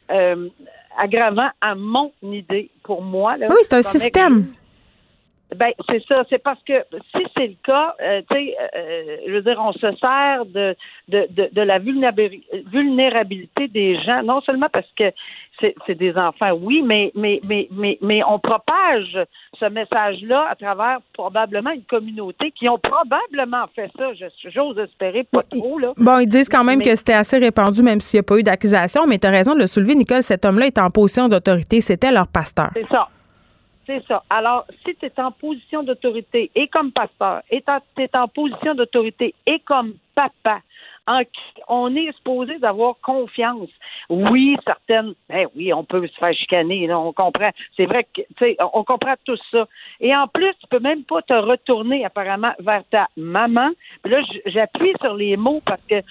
euh, 0.10 0.50
aggravant 0.98 1.50
à 1.62 1.76
mon 1.76 2.12
idée, 2.24 2.72
pour 2.84 3.04
moi. 3.04 3.36
oui, 3.40 3.56
c'est 3.62 3.76
un 3.76 3.82
système. 3.84 4.48
Ben, 5.56 5.72
c'est 5.90 6.04
ça. 6.08 6.24
C'est 6.30 6.42
parce 6.42 6.62
que 6.64 6.74
si 7.16 7.24
c'est 7.36 7.48
le 7.48 7.56
cas, 7.64 7.96
euh, 8.02 8.22
tu 8.30 8.36
sais, 8.36 8.56
euh, 8.76 9.18
je 9.28 9.34
veux 9.34 9.42
dire, 9.42 9.60
on 9.60 9.74
se 9.74 9.96
sert 9.98 10.46
de, 10.46 10.76
de, 11.08 11.28
de, 11.30 11.50
de, 11.52 11.62
la 11.62 11.80
vulnérabilité 11.80 13.68
des 13.68 14.02
gens, 14.02 14.24
non 14.24 14.42
seulement 14.42 14.70
parce 14.72 14.92
que 14.98 15.12
c'est 15.60 15.96
des 15.96 16.16
enfants, 16.18 16.52
oui, 16.60 16.82
mais, 16.82 17.12
mais, 17.16 17.40
mais, 17.48 17.68
mais, 17.72 17.98
mais 18.02 18.22
on 18.28 18.40
propage 18.40 19.18
ce 19.60 19.66
message-là 19.66 20.48
à 20.50 20.56
travers 20.56 20.98
probablement 21.14 21.72
une 21.72 21.84
communauté 21.84 22.52
qui 22.52 22.68
ont 22.68 22.80
probablement 22.80 23.66
fait 23.76 23.90
ça. 23.98 24.12
J'ose 24.50 24.78
espérer 24.80 25.24
pas 25.24 25.44
trop. 25.44 25.80
Là. 25.80 25.94
Bon, 25.98 26.20
ils 26.20 26.28
disent 26.28 26.50
quand 26.50 26.64
même 26.64 26.82
que 26.82 26.96
c'était 26.96 27.14
assez 27.14 27.38
répandu, 27.38 27.82
même 27.82 28.02
s'il 28.02 28.18
n'y 28.18 28.22
a 28.22 28.24
pas 28.24 28.38
eu 28.38 28.44
d'accusation, 28.44 29.06
mais 29.08 29.20
tu 29.20 29.28
as 29.28 29.32
raison 29.32 29.54
de 29.54 29.60
le 29.60 29.68
soulever, 29.68 29.96
Nicole. 29.96 30.24
Cet 30.24 30.44
homme-là 30.46 30.68
est 30.68 30.78
en 30.78 30.90
position 30.90 31.28
d'autorité. 31.28 31.82
C'était 31.82 32.12
leur 32.12 32.28
pasteur. 32.28 32.70
C'est 32.74 32.88
ça. 32.88 33.08
C'est 33.86 34.04
ça. 34.08 34.24
Alors, 34.30 34.66
si 34.86 34.96
tu 34.96 35.06
es 35.06 35.20
en 35.20 35.32
position 35.32 35.84
d'autorité 35.84 36.50
et 36.56 36.68
comme 36.68 36.92
pasteur, 36.92 37.42
et 37.50 37.62
tu 37.96 38.02
es 38.02 38.16
en 38.16 38.28
position 38.28 38.76
d'autorité 38.76 39.36
et 39.46 39.60
comme 39.60 39.96
papa, 40.16 40.62
en 41.06 41.22
on 41.68 41.96
est 41.96 42.12
supposé 42.16 42.58
d'avoir 42.60 42.96
confiance. 43.02 43.70
Oui, 44.10 44.56
certaines, 44.66 45.14
ben 45.30 45.48
oui, 45.56 45.74
on 45.74 45.84
peut 45.84 46.08
se 46.08 46.18
faire 46.18 46.34
chicaner, 46.34 46.94
on 46.94 47.12
comprend. 47.12 47.50
C'est 47.76 47.86
vrai 47.86 48.06
que, 48.06 48.22
tu 48.22 48.28
sais, 48.40 48.58
on 48.74 48.84
comprend 48.84 49.16
tout 49.26 49.38
ça. 49.52 49.68
Et 50.00 50.16
en 50.16 50.28
plus, 50.28 50.54
tu 50.62 50.68
peux 50.70 50.80
même 50.80 51.04
pas 51.04 51.22
te 51.22 51.34
retourner 51.34 52.06
apparemment 52.06 52.54
vers 52.60 52.84
ta 52.90 53.08
maman. 53.18 53.70
Là, 54.06 54.22
j'appuie 54.46 54.94
sur 55.02 55.16
les 55.16 55.36
mots 55.36 55.62
parce 55.66 55.82
que 55.90 56.02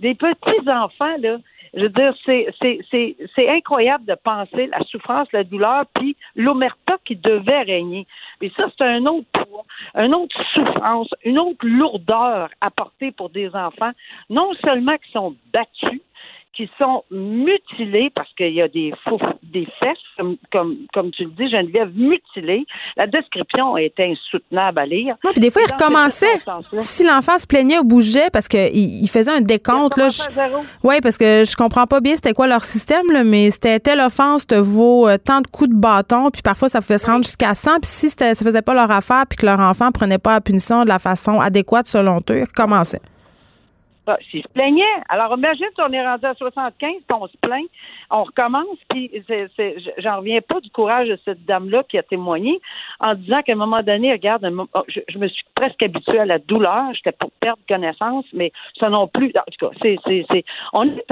des 0.00 0.14
petits 0.14 0.68
enfants 0.68 1.16
là, 1.18 1.38
je 1.74 1.82
veux 1.82 1.88
dire, 1.88 2.14
c'est, 2.24 3.48
incroyable 3.48 4.04
de 4.04 4.14
penser 4.14 4.66
la 4.66 4.80
souffrance, 4.84 5.28
la 5.32 5.44
douleur, 5.44 5.84
puis 5.94 6.16
l'omerta 6.34 6.96
qui 7.04 7.16
devait 7.16 7.62
régner. 7.62 8.06
Et 8.40 8.50
ça, 8.56 8.66
c'est 8.76 8.84
un 8.84 9.06
autre 9.06 9.26
poids, 9.32 9.64
une 9.94 10.14
autre 10.14 10.36
souffrance, 10.54 11.08
une 11.24 11.38
autre 11.38 11.66
lourdeur 11.66 12.50
apportée 12.60 13.12
pour 13.12 13.30
des 13.30 13.54
enfants, 13.54 13.92
non 14.28 14.52
seulement 14.64 14.96
qui 14.96 15.10
sont 15.12 15.34
battus, 15.52 16.00
qui 16.54 16.70
sont 16.78 17.04
mutilés 17.10 18.10
parce 18.14 18.32
qu'il 18.34 18.52
y 18.52 18.62
a 18.62 18.68
des 18.68 18.92
faux, 19.04 19.18
des 19.42 19.66
fesses, 19.78 19.98
comme, 20.16 20.36
comme, 20.52 20.76
comme 20.92 21.10
tu 21.10 21.24
le 21.24 21.30
dis, 21.30 21.50
Geneviève, 21.50 21.90
mutilées. 21.94 22.66
La 22.96 23.06
description 23.06 23.76
est 23.76 23.98
insoutenable 23.98 24.78
à 24.78 24.86
lire. 24.86 25.16
Oui, 25.24 25.32
puis 25.32 25.40
des 25.40 25.50
fois, 25.50 25.62
il 25.66 25.72
recommençait. 25.72 26.26
Si 26.78 27.04
l'enfant 27.04 27.38
se 27.38 27.46
plaignait 27.46 27.78
ou 27.78 27.84
bougeait 27.84 28.30
parce 28.32 28.48
qu'il 28.48 28.76
il 28.76 29.08
faisait 29.08 29.30
un 29.30 29.40
décompte. 29.40 29.96
Là, 29.96 30.08
Oui, 30.82 31.00
parce 31.02 31.18
que 31.18 31.44
je 31.44 31.56
comprends 31.56 31.86
pas 31.86 32.00
bien 32.00 32.14
c'était 32.14 32.32
quoi 32.32 32.46
leur 32.46 32.64
système, 32.64 33.10
là, 33.12 33.24
mais 33.24 33.50
c'était 33.50 33.80
telle 33.80 34.00
offense 34.00 34.46
te 34.46 34.54
vaut 34.54 35.08
euh, 35.08 35.18
tant 35.18 35.40
de 35.40 35.46
coups 35.46 35.70
de 35.70 35.74
bâton, 35.74 36.30
puis 36.30 36.42
parfois 36.42 36.68
ça 36.68 36.80
pouvait 36.80 36.98
se 36.98 37.06
rendre 37.06 37.24
jusqu'à 37.24 37.54
100. 37.54 37.80
Puis 37.80 37.90
si 37.90 38.08
ça 38.10 38.34
faisait 38.34 38.62
pas 38.62 38.74
leur 38.74 38.90
affaire, 38.90 39.24
puis 39.28 39.36
que 39.36 39.46
leur 39.46 39.60
enfant 39.60 39.90
prenait 39.92 40.18
pas 40.18 40.34
la 40.34 40.40
punition 40.40 40.84
de 40.84 40.88
la 40.88 40.98
façon 40.98 41.40
adéquate 41.40 41.86
selon 41.86 42.18
eux, 42.30 42.38
il 42.38 42.44
recommençait. 42.44 43.00
Ah, 44.06 44.16
s'il 44.30 44.42
se 44.42 44.48
plaignait. 44.48 44.82
Alors, 45.08 45.36
imagine 45.36 45.66
si 45.74 45.80
on 45.80 45.92
est 45.92 46.04
rendu 46.04 46.26
à 46.26 46.34
75, 46.34 46.94
on 47.10 47.28
se 47.28 47.36
plaint, 47.36 47.66
on 48.10 48.24
recommence, 48.24 48.78
puis 48.88 49.10
j'en 49.98 50.18
reviens 50.18 50.40
pas 50.40 50.60
du 50.60 50.70
courage 50.70 51.08
de 51.08 51.18
cette 51.24 51.44
dame-là 51.44 51.84
qui 51.88 51.98
a 51.98 52.02
témoigné 52.02 52.60
en 53.00 53.14
disant 53.14 53.42
qu'à 53.42 53.52
un 53.52 53.56
moment 53.56 53.80
donné, 53.84 54.12
regarde, 54.12 54.46
oh, 54.74 54.82
je, 54.88 55.18
me 55.18 55.28
suis 55.28 55.44
presque 55.54 55.82
habituée 55.82 56.18
à 56.18 56.24
la 56.24 56.38
douleur, 56.38 56.92
j'étais 56.94 57.12
pour 57.12 57.30
perdre 57.32 57.60
connaissance, 57.68 58.24
mais 58.32 58.52
ça 58.78 58.88
non 58.88 59.06
plus. 59.06 59.32
En 59.36 59.50
tout 59.50 59.68
cas, 59.68 59.76
c'est, 59.82 60.44
on 60.72 60.84
est 60.84 61.04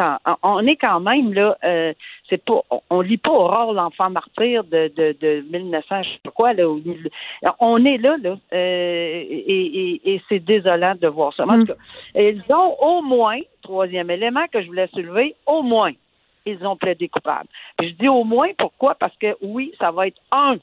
on 0.43 0.67
est 0.67 0.77
quand 0.77 1.01
même 1.01 1.33
là, 1.33 1.57
euh, 1.65 1.93
c'est 2.29 2.43
pas, 2.45 2.61
on, 2.91 3.01
lit 3.01 3.17
pas 3.17 3.31
Aurore 3.31 3.73
l'enfant 3.73 4.11
martyr 4.11 4.65
de, 4.65 4.93
de, 4.97 5.17
de 5.21 5.45
1900, 5.51 6.03
je 6.03 6.09
sais 6.09 6.19
pas 6.25 6.31
quoi 6.31 6.53
là. 6.53 6.65
on 7.61 7.85
est 7.85 7.99
là, 7.99 8.17
là, 8.23 8.37
euh, 8.53 9.25
et, 9.29 10.01
et, 10.05 10.23
c'est 10.29 10.41
désolant 10.41 10.95
de 11.01 11.09
voir 11.09 11.33
ça. 11.35 11.45
En 11.45 11.49
tout 11.49 11.63
mm. 11.63 11.67
cas, 11.67 11.75
ils 12.17 12.43
ont 12.51 12.77
au 12.81 13.03
moins, 13.03 13.39
troisième 13.63 14.11
élément 14.11 14.47
que 14.53 14.61
je 14.61 14.67
voulais 14.67 14.89
soulever, 14.89 15.35
au 15.47 15.63
moins, 15.63 15.93
ils 16.51 16.67
ont 16.67 16.77
plaidé 16.77 17.09
coupable. 17.09 17.49
je 17.81 17.91
dis 17.91 18.09
au 18.09 18.25
moins 18.25 18.49
pourquoi? 18.57 18.95
Parce 18.95 19.17
que 19.17 19.37
oui, 19.43 19.73
ça 19.79 19.91
va 19.91 20.07
être 20.07 20.21
un 20.31 20.57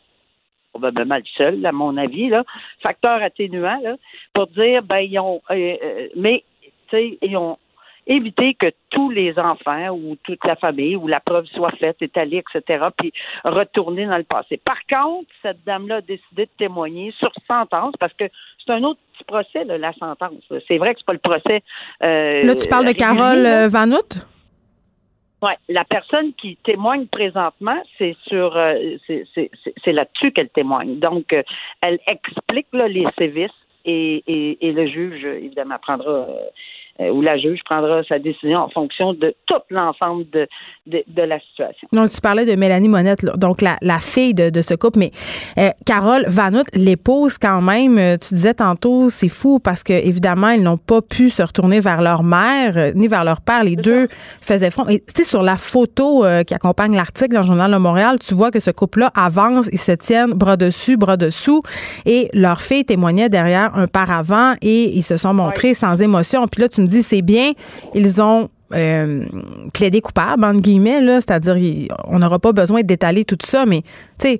probablement 0.71 1.15
le 1.15 1.23
seul, 1.37 1.65
à 1.65 1.71
mon 1.71 1.95
avis, 1.95 2.27
là, 2.27 2.43
facteur 2.81 3.21
atténuant, 3.23 3.79
là, 3.81 3.95
pour 4.33 4.47
dire 4.47 4.83
ben 4.83 4.99
ils 4.99 5.17
ont 5.19 5.41
euh, 5.49 5.75
euh, 5.81 6.07
mais 6.15 6.43
tu 6.89 6.97
sais, 6.97 7.17
ils 7.21 7.37
ont 7.37 7.57
évité 8.07 8.53
que 8.53 8.67
tous 8.89 9.09
les 9.09 9.37
enfants 9.39 9.89
ou 9.89 10.15
toute 10.23 10.43
la 10.45 10.55
famille 10.55 10.95
ou 10.95 11.07
la 11.07 11.19
preuve 11.19 11.45
soit 11.47 11.71
faite, 11.71 11.97
étalée, 12.01 12.43
etc., 12.55 12.85
puis 12.95 13.11
retourner 13.43 14.05
dans 14.05 14.17
le 14.17 14.23
passé. 14.23 14.57
Par 14.57 14.77
contre, 14.87 15.29
cette 15.41 15.63
dame-là 15.65 15.95
a 15.95 16.01
décidé 16.01 16.45
de 16.45 16.51
témoigner 16.57 17.13
sur 17.17 17.31
sentence 17.47 17.93
parce 17.99 18.13
que 18.13 18.25
c'est 18.63 18.73
un 18.73 18.83
autre 18.83 18.99
petit 19.13 19.23
procès, 19.23 19.63
la 19.63 19.93
sentence. 19.93 20.43
C'est 20.67 20.77
vrai 20.77 20.93
que 20.93 20.99
c'est 20.99 21.05
pas 21.05 21.13
le 21.13 21.19
procès. 21.19 21.63
Euh, 22.03 22.43
là, 22.43 22.55
tu 22.55 22.67
parles 22.67 22.87
de 22.87 22.91
Carole 22.91 23.69
Vanout? 23.69 24.34
Oui, 25.41 25.51
la 25.69 25.83
personne 25.83 26.33
qui 26.33 26.57
témoigne 26.63 27.07
présentement, 27.07 27.81
c'est 27.97 28.15
sur, 28.27 28.55
euh, 28.55 28.97
c'est 29.05 29.91
là-dessus 29.91 30.31
qu'elle 30.31 30.49
témoigne. 30.49 30.99
Donc, 30.99 31.33
euh, 31.33 31.43
elle 31.81 31.99
explique 32.07 32.67
là, 32.73 32.87
les 32.87 33.05
sévices 33.17 33.51
et, 33.83 34.23
et, 34.27 34.67
et, 34.67 34.71
le 34.71 34.87
juge, 34.87 35.25
évidemment, 35.25 35.77
prendra 35.81 36.09
euh, 36.09 36.49
où 36.99 37.21
la 37.21 37.37
juge 37.37 37.59
prendra 37.65 38.03
sa 38.03 38.19
décision 38.19 38.59
en 38.59 38.69
fonction 38.69 39.13
de 39.13 39.35
tout 39.47 39.55
l'ensemble 39.69 40.25
de, 40.31 40.47
de, 40.87 41.21
la 41.21 41.39
situation. 41.39 41.87
Donc, 41.91 42.09
tu 42.09 42.21
parlais 42.21 42.45
de 42.45 42.55
Mélanie 42.55 42.87
Monette, 42.87 43.25
donc 43.37 43.61
la, 43.61 43.75
la 43.81 43.99
fille 43.99 44.33
de, 44.33 44.49
de, 44.49 44.61
ce 44.61 44.75
couple, 44.75 44.99
mais 44.99 45.11
euh, 45.57 45.69
Carole 45.85 46.23
Vanout 46.27 46.65
l'épouse 46.73 47.37
quand 47.37 47.61
même. 47.61 47.97
Euh, 47.97 48.17
tu 48.17 48.33
disais 48.35 48.53
tantôt, 48.53 49.09
c'est 49.09 49.29
fou 49.29 49.59
parce 49.59 49.83
que 49.83 49.93
évidemment, 49.93 50.49
ils 50.49 50.63
n'ont 50.63 50.77
pas 50.77 51.01
pu 51.01 51.29
se 51.29 51.41
retourner 51.41 51.79
vers 51.79 52.01
leur 52.01 52.23
mère 52.23 52.93
ni 52.95 53.07
vers 53.07 53.25
leur 53.25 53.41
père. 53.41 53.63
Les 53.63 53.75
deux 53.75 54.07
faisaient 54.41 54.71
front. 54.71 54.87
Et 54.87 54.99
tu 54.99 55.13
sais, 55.17 55.23
sur 55.23 55.43
la 55.43 55.57
photo 55.57 56.23
qui 56.47 56.53
accompagne 56.53 56.95
l'article 56.95 57.33
dans 57.33 57.41
le 57.41 57.47
Journal 57.47 57.71
de 57.71 57.77
Montréal, 57.77 58.19
tu 58.19 58.33
vois 58.35 58.51
que 58.51 58.59
ce 58.59 58.71
couple-là 58.71 59.11
avance, 59.15 59.67
ils 59.71 59.79
se 59.79 59.91
tiennent 59.91 60.31
bras 60.31 60.57
dessus, 60.57 60.97
bras 60.97 61.17
dessous, 61.17 61.61
et 62.05 62.29
leur 62.33 62.61
fille 62.61 62.85
témoignait 62.85 63.29
derrière 63.29 63.75
un 63.75 63.87
paravent 63.87 64.55
et 64.61 64.95
ils 64.95 65.03
se 65.03 65.17
sont 65.17 65.33
montrés 65.33 65.73
sans 65.73 66.01
émotion. 66.01 66.47
Puis 66.47 66.61
là, 66.61 66.69
tu 66.69 66.84
me 66.85 66.89
dis, 66.89 67.03
c'est 67.03 67.21
bien, 67.21 67.51
ils 67.93 68.21
ont 68.21 68.49
euh, 68.73 69.25
plaidé 69.73 70.01
coupable, 70.01 70.43
entre 70.43 70.61
guillemets, 70.61 71.01
là, 71.01 71.21
c'est-à-dire 71.21 71.89
on 72.07 72.19
n'aura 72.19 72.39
pas 72.39 72.51
besoin 72.51 72.81
d'étaler 72.81 73.25
tout 73.25 73.37
ça, 73.43 73.65
mais 73.65 73.81
tu 74.19 74.27
sais, 74.27 74.39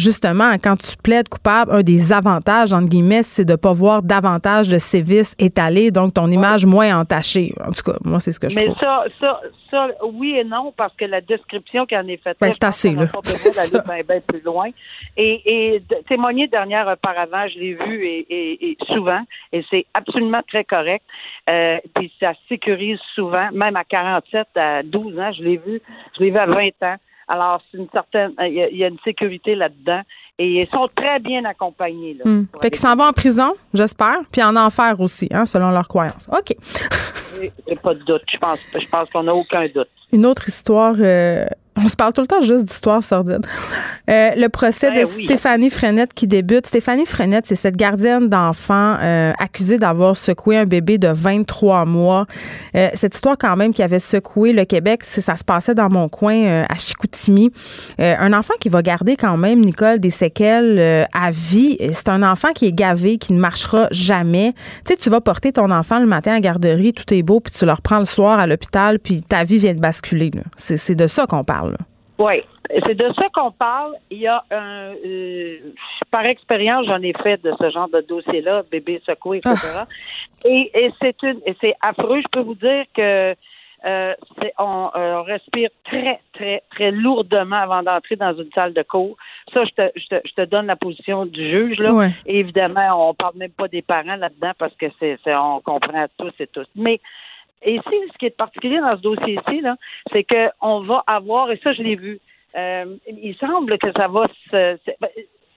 justement, 0.00 0.54
quand 0.54 0.76
tu 0.76 0.96
plaides 1.02 1.28
coupable, 1.28 1.72
un 1.72 1.82
des 1.82 2.12
avantages, 2.12 2.72
entre 2.72 2.88
guillemets, 2.88 3.22
c'est 3.22 3.44
de 3.44 3.52
ne 3.52 3.56
pas 3.56 3.72
voir 3.72 4.02
davantage 4.02 4.68
de 4.68 4.78
sévices 4.78 5.34
étalés, 5.38 5.90
donc 5.90 6.14
ton 6.14 6.30
image 6.30 6.66
moins 6.66 6.98
entachée. 6.98 7.52
En 7.64 7.70
tout 7.70 7.82
cas, 7.84 7.98
moi, 8.04 8.20
c'est 8.20 8.32
ce 8.32 8.40
que 8.40 8.48
je 8.48 8.56
Mais 8.56 8.66
trouve. 8.66 8.78
ça, 8.78 9.04
ça, 9.20 9.40
ça, 9.70 9.88
oui 10.04 10.36
et 10.36 10.44
non, 10.44 10.72
parce 10.76 10.94
que 10.96 11.04
la 11.04 11.20
description 11.20 11.86
qui 11.86 11.96
en 11.96 12.06
est 12.08 12.16
faite, 12.22 12.36
ben, 12.40 12.50
c'est 12.50 12.64
assez, 12.64 12.92
là. 12.94 13.06
Pas 13.06 14.02
bien, 14.08 14.20
plus 14.26 14.40
loin. 14.40 14.68
Et, 15.16 15.74
et 15.76 15.82
témoigner 16.08 16.48
dernière 16.48 16.88
auparavant, 16.88 17.46
je 17.52 17.58
l'ai 17.58 17.74
vu 17.74 18.06
et, 18.06 18.76
souvent, 18.88 19.20
et 19.52 19.64
c'est 19.70 19.86
absolument 19.94 20.42
très 20.48 20.64
correct. 20.64 21.04
Euh, 21.48 21.78
puis 21.94 22.12
ça 22.20 22.32
sécurise 22.48 22.98
souvent, 23.14 23.50
même 23.52 23.76
à 23.76 23.84
47, 23.84 24.48
à 24.56 24.82
12 24.82 25.18
ans, 25.18 25.32
je 25.32 25.42
l'ai 25.42 25.56
vu, 25.56 25.80
je 26.16 26.24
l'ai 26.24 26.30
vu 26.30 26.38
à 26.38 26.46
20 26.46 26.68
ans. 26.82 26.96
Alors, 27.30 27.62
c'est 27.70 27.78
une 27.78 27.88
certaine, 27.92 28.32
il 28.40 28.76
y, 28.76 28.84
a 28.84 28.88
une 28.88 28.98
sécurité 29.04 29.54
là-dedans. 29.54 30.02
Et 30.36 30.62
ils 30.62 30.68
sont 30.68 30.88
très 30.96 31.20
bien 31.20 31.44
accompagnés. 31.44 32.14
Là, 32.14 32.24
hmm. 32.28 32.46
Fait 32.60 32.70
qu'ils 32.70 32.80
s'en 32.80 32.96
vont 32.96 33.04
en 33.04 33.12
prison, 33.12 33.52
j'espère, 33.72 34.20
puis 34.32 34.42
en 34.42 34.56
enfer 34.56 34.98
aussi, 35.00 35.28
hein, 35.30 35.46
selon 35.46 35.70
leurs 35.70 35.86
croyances. 35.86 36.28
OK. 36.32 36.56
J'ai 37.68 37.76
pas 37.76 37.94
de 37.94 38.02
doute. 38.02 38.22
Je 38.32 38.38
pense, 38.38 38.58
je 38.74 38.88
pense 38.88 39.08
qu'on 39.10 39.22
n'a 39.22 39.34
aucun 39.34 39.66
doute. 39.72 39.88
Une 40.12 40.26
autre 40.26 40.48
histoire 40.48 40.94
euh, 40.98 41.46
on 41.76 41.88
se 41.88 41.96
parle 41.96 42.12
tout 42.12 42.20
le 42.20 42.26
temps 42.26 42.42
juste 42.42 42.64
d'histoires 42.64 43.02
sordides. 43.04 43.46
Euh, 44.08 44.30
le 44.36 44.48
procès 44.48 44.90
ben 44.90 45.04
de 45.04 45.08
Stéphanie 45.08 45.70
Frenette 45.70 46.14
qui 46.14 46.26
débute. 46.26 46.66
Stéphanie 46.66 47.06
Frenette, 47.06 47.46
c'est 47.46 47.56
cette 47.56 47.76
gardienne 47.76 48.28
d'enfants 48.28 48.96
euh, 49.00 49.32
accusée 49.38 49.78
d'avoir 49.78 50.16
secoué 50.16 50.56
un 50.56 50.66
bébé 50.66 50.98
de 50.98 51.08
23 51.08 51.84
mois. 51.84 52.26
Euh, 52.74 52.88
cette 52.94 53.14
histoire 53.14 53.36
quand 53.38 53.56
même 53.56 53.72
qui 53.72 53.82
avait 53.82 54.00
secoué 54.00 54.52
le 54.52 54.64
Québec, 54.64 55.04
ça 55.04 55.36
se 55.36 55.44
passait 55.44 55.74
dans 55.74 55.88
mon 55.88 56.08
coin 56.08 56.64
à 56.68 56.74
Chicoutimi. 56.74 57.52
un 57.98 58.32
enfant 58.32 58.54
qui 58.60 58.68
va 58.68 58.82
garder 58.82 59.16
quand 59.16 59.36
même, 59.36 59.60
Nicole, 59.60 60.00
des 60.00 60.10
séquelles 60.10 61.06
à 61.12 61.30
vie. 61.30 61.76
C'est 61.92 62.08
un 62.08 62.22
enfant 62.22 62.48
qui 62.52 62.66
est 62.66 62.72
gavé, 62.72 63.18
qui 63.18 63.32
ne 63.32 63.38
marchera 63.38 63.88
jamais. 63.90 64.54
Tu 64.84 64.92
sais, 64.92 64.96
tu 64.96 65.10
vas 65.10 65.20
porter 65.20 65.52
ton 65.52 65.70
enfant 65.70 66.00
le 66.00 66.06
matin 66.06 66.34
à 66.34 66.40
garderie, 66.40 66.92
tout 66.92 67.12
est 67.14 67.22
beau, 67.22 67.40
puis 67.40 67.52
tu 67.56 67.64
le 67.64 67.72
reprends 67.72 67.98
le 67.98 68.04
soir 68.04 68.38
à 68.38 68.46
l'hôpital, 68.46 68.98
puis 68.98 69.22
ta 69.22 69.44
vie 69.44 69.58
vient 69.58 69.74
de 69.74 69.80
basculer. 69.80 70.30
C'est 70.56 70.94
de 70.94 71.06
ça 71.06 71.26
qu'on 71.26 71.44
parle. 71.44 71.59
Oui, 72.18 72.42
c'est 72.86 72.94
de 72.94 73.10
ça 73.14 73.28
qu'on 73.32 73.50
parle. 73.50 73.94
Il 74.10 74.18
y 74.18 74.26
a 74.26 74.44
un, 74.50 74.92
euh, 75.06 75.56
par 76.10 76.26
expérience, 76.26 76.86
j'en 76.86 77.00
ai 77.00 77.14
fait 77.14 77.42
de 77.42 77.52
ce 77.58 77.70
genre 77.70 77.88
de 77.88 78.02
dossier-là, 78.02 78.62
bébé 78.70 79.00
secoué, 79.06 79.38
etc. 79.38 79.56
Ah. 79.74 79.86
Et, 80.44 80.70
et 80.74 80.92
c'est 81.00 81.16
une, 81.22 81.40
c'est 81.62 81.74
affreux. 81.80 82.20
Je 82.20 82.28
peux 82.30 82.40
vous 82.40 82.54
dire 82.54 82.84
que 82.94 83.34
euh, 83.86 84.14
on, 84.58 84.90
euh, 84.94 85.14
on, 85.14 85.22
respire 85.22 85.70
très, 85.84 86.20
très, 86.34 86.62
très 86.70 86.90
lourdement 86.90 87.56
avant 87.56 87.82
d'entrer 87.82 88.16
dans 88.16 88.34
une 88.34 88.50
salle 88.54 88.74
de 88.74 88.82
cours. 88.82 89.16
Ça, 89.54 89.64
je 89.64 89.70
te, 89.70 89.98
je 89.98 90.06
te, 90.06 90.28
je 90.28 90.34
te 90.34 90.44
donne 90.44 90.66
la 90.66 90.76
position 90.76 91.24
du 91.24 91.48
juge. 91.48 91.78
Là. 91.78 92.08
Et 92.26 92.40
évidemment, 92.40 93.08
on 93.08 93.14
parle 93.14 93.36
même 93.36 93.52
pas 93.52 93.68
des 93.68 93.80
parents 93.80 94.16
là-dedans 94.16 94.52
parce 94.58 94.74
que 94.74 94.86
c'est, 94.98 95.18
on 95.34 95.60
comprend 95.60 96.04
tous 96.18 96.32
et 96.38 96.46
tous. 96.48 96.66
Mais 96.76 97.00
et 97.62 97.74
ici, 97.74 97.94
ce 98.12 98.18
qui 98.18 98.26
est 98.26 98.36
particulier 98.36 98.80
dans 98.80 98.96
ce 98.96 99.02
dossier-ci, 99.02 99.62
c'est 100.12 100.24
qu'on 100.24 100.80
va 100.80 101.04
avoir, 101.06 101.50
et 101.50 101.60
ça, 101.62 101.72
je 101.72 101.82
l'ai 101.82 101.96
vu, 101.96 102.20
euh, 102.56 102.96
il 103.06 103.36
semble 103.36 103.78
que 103.78 103.92
ça 103.92 104.08
va 104.08 104.26
se. 104.50 104.78
Ben, 105.00 105.10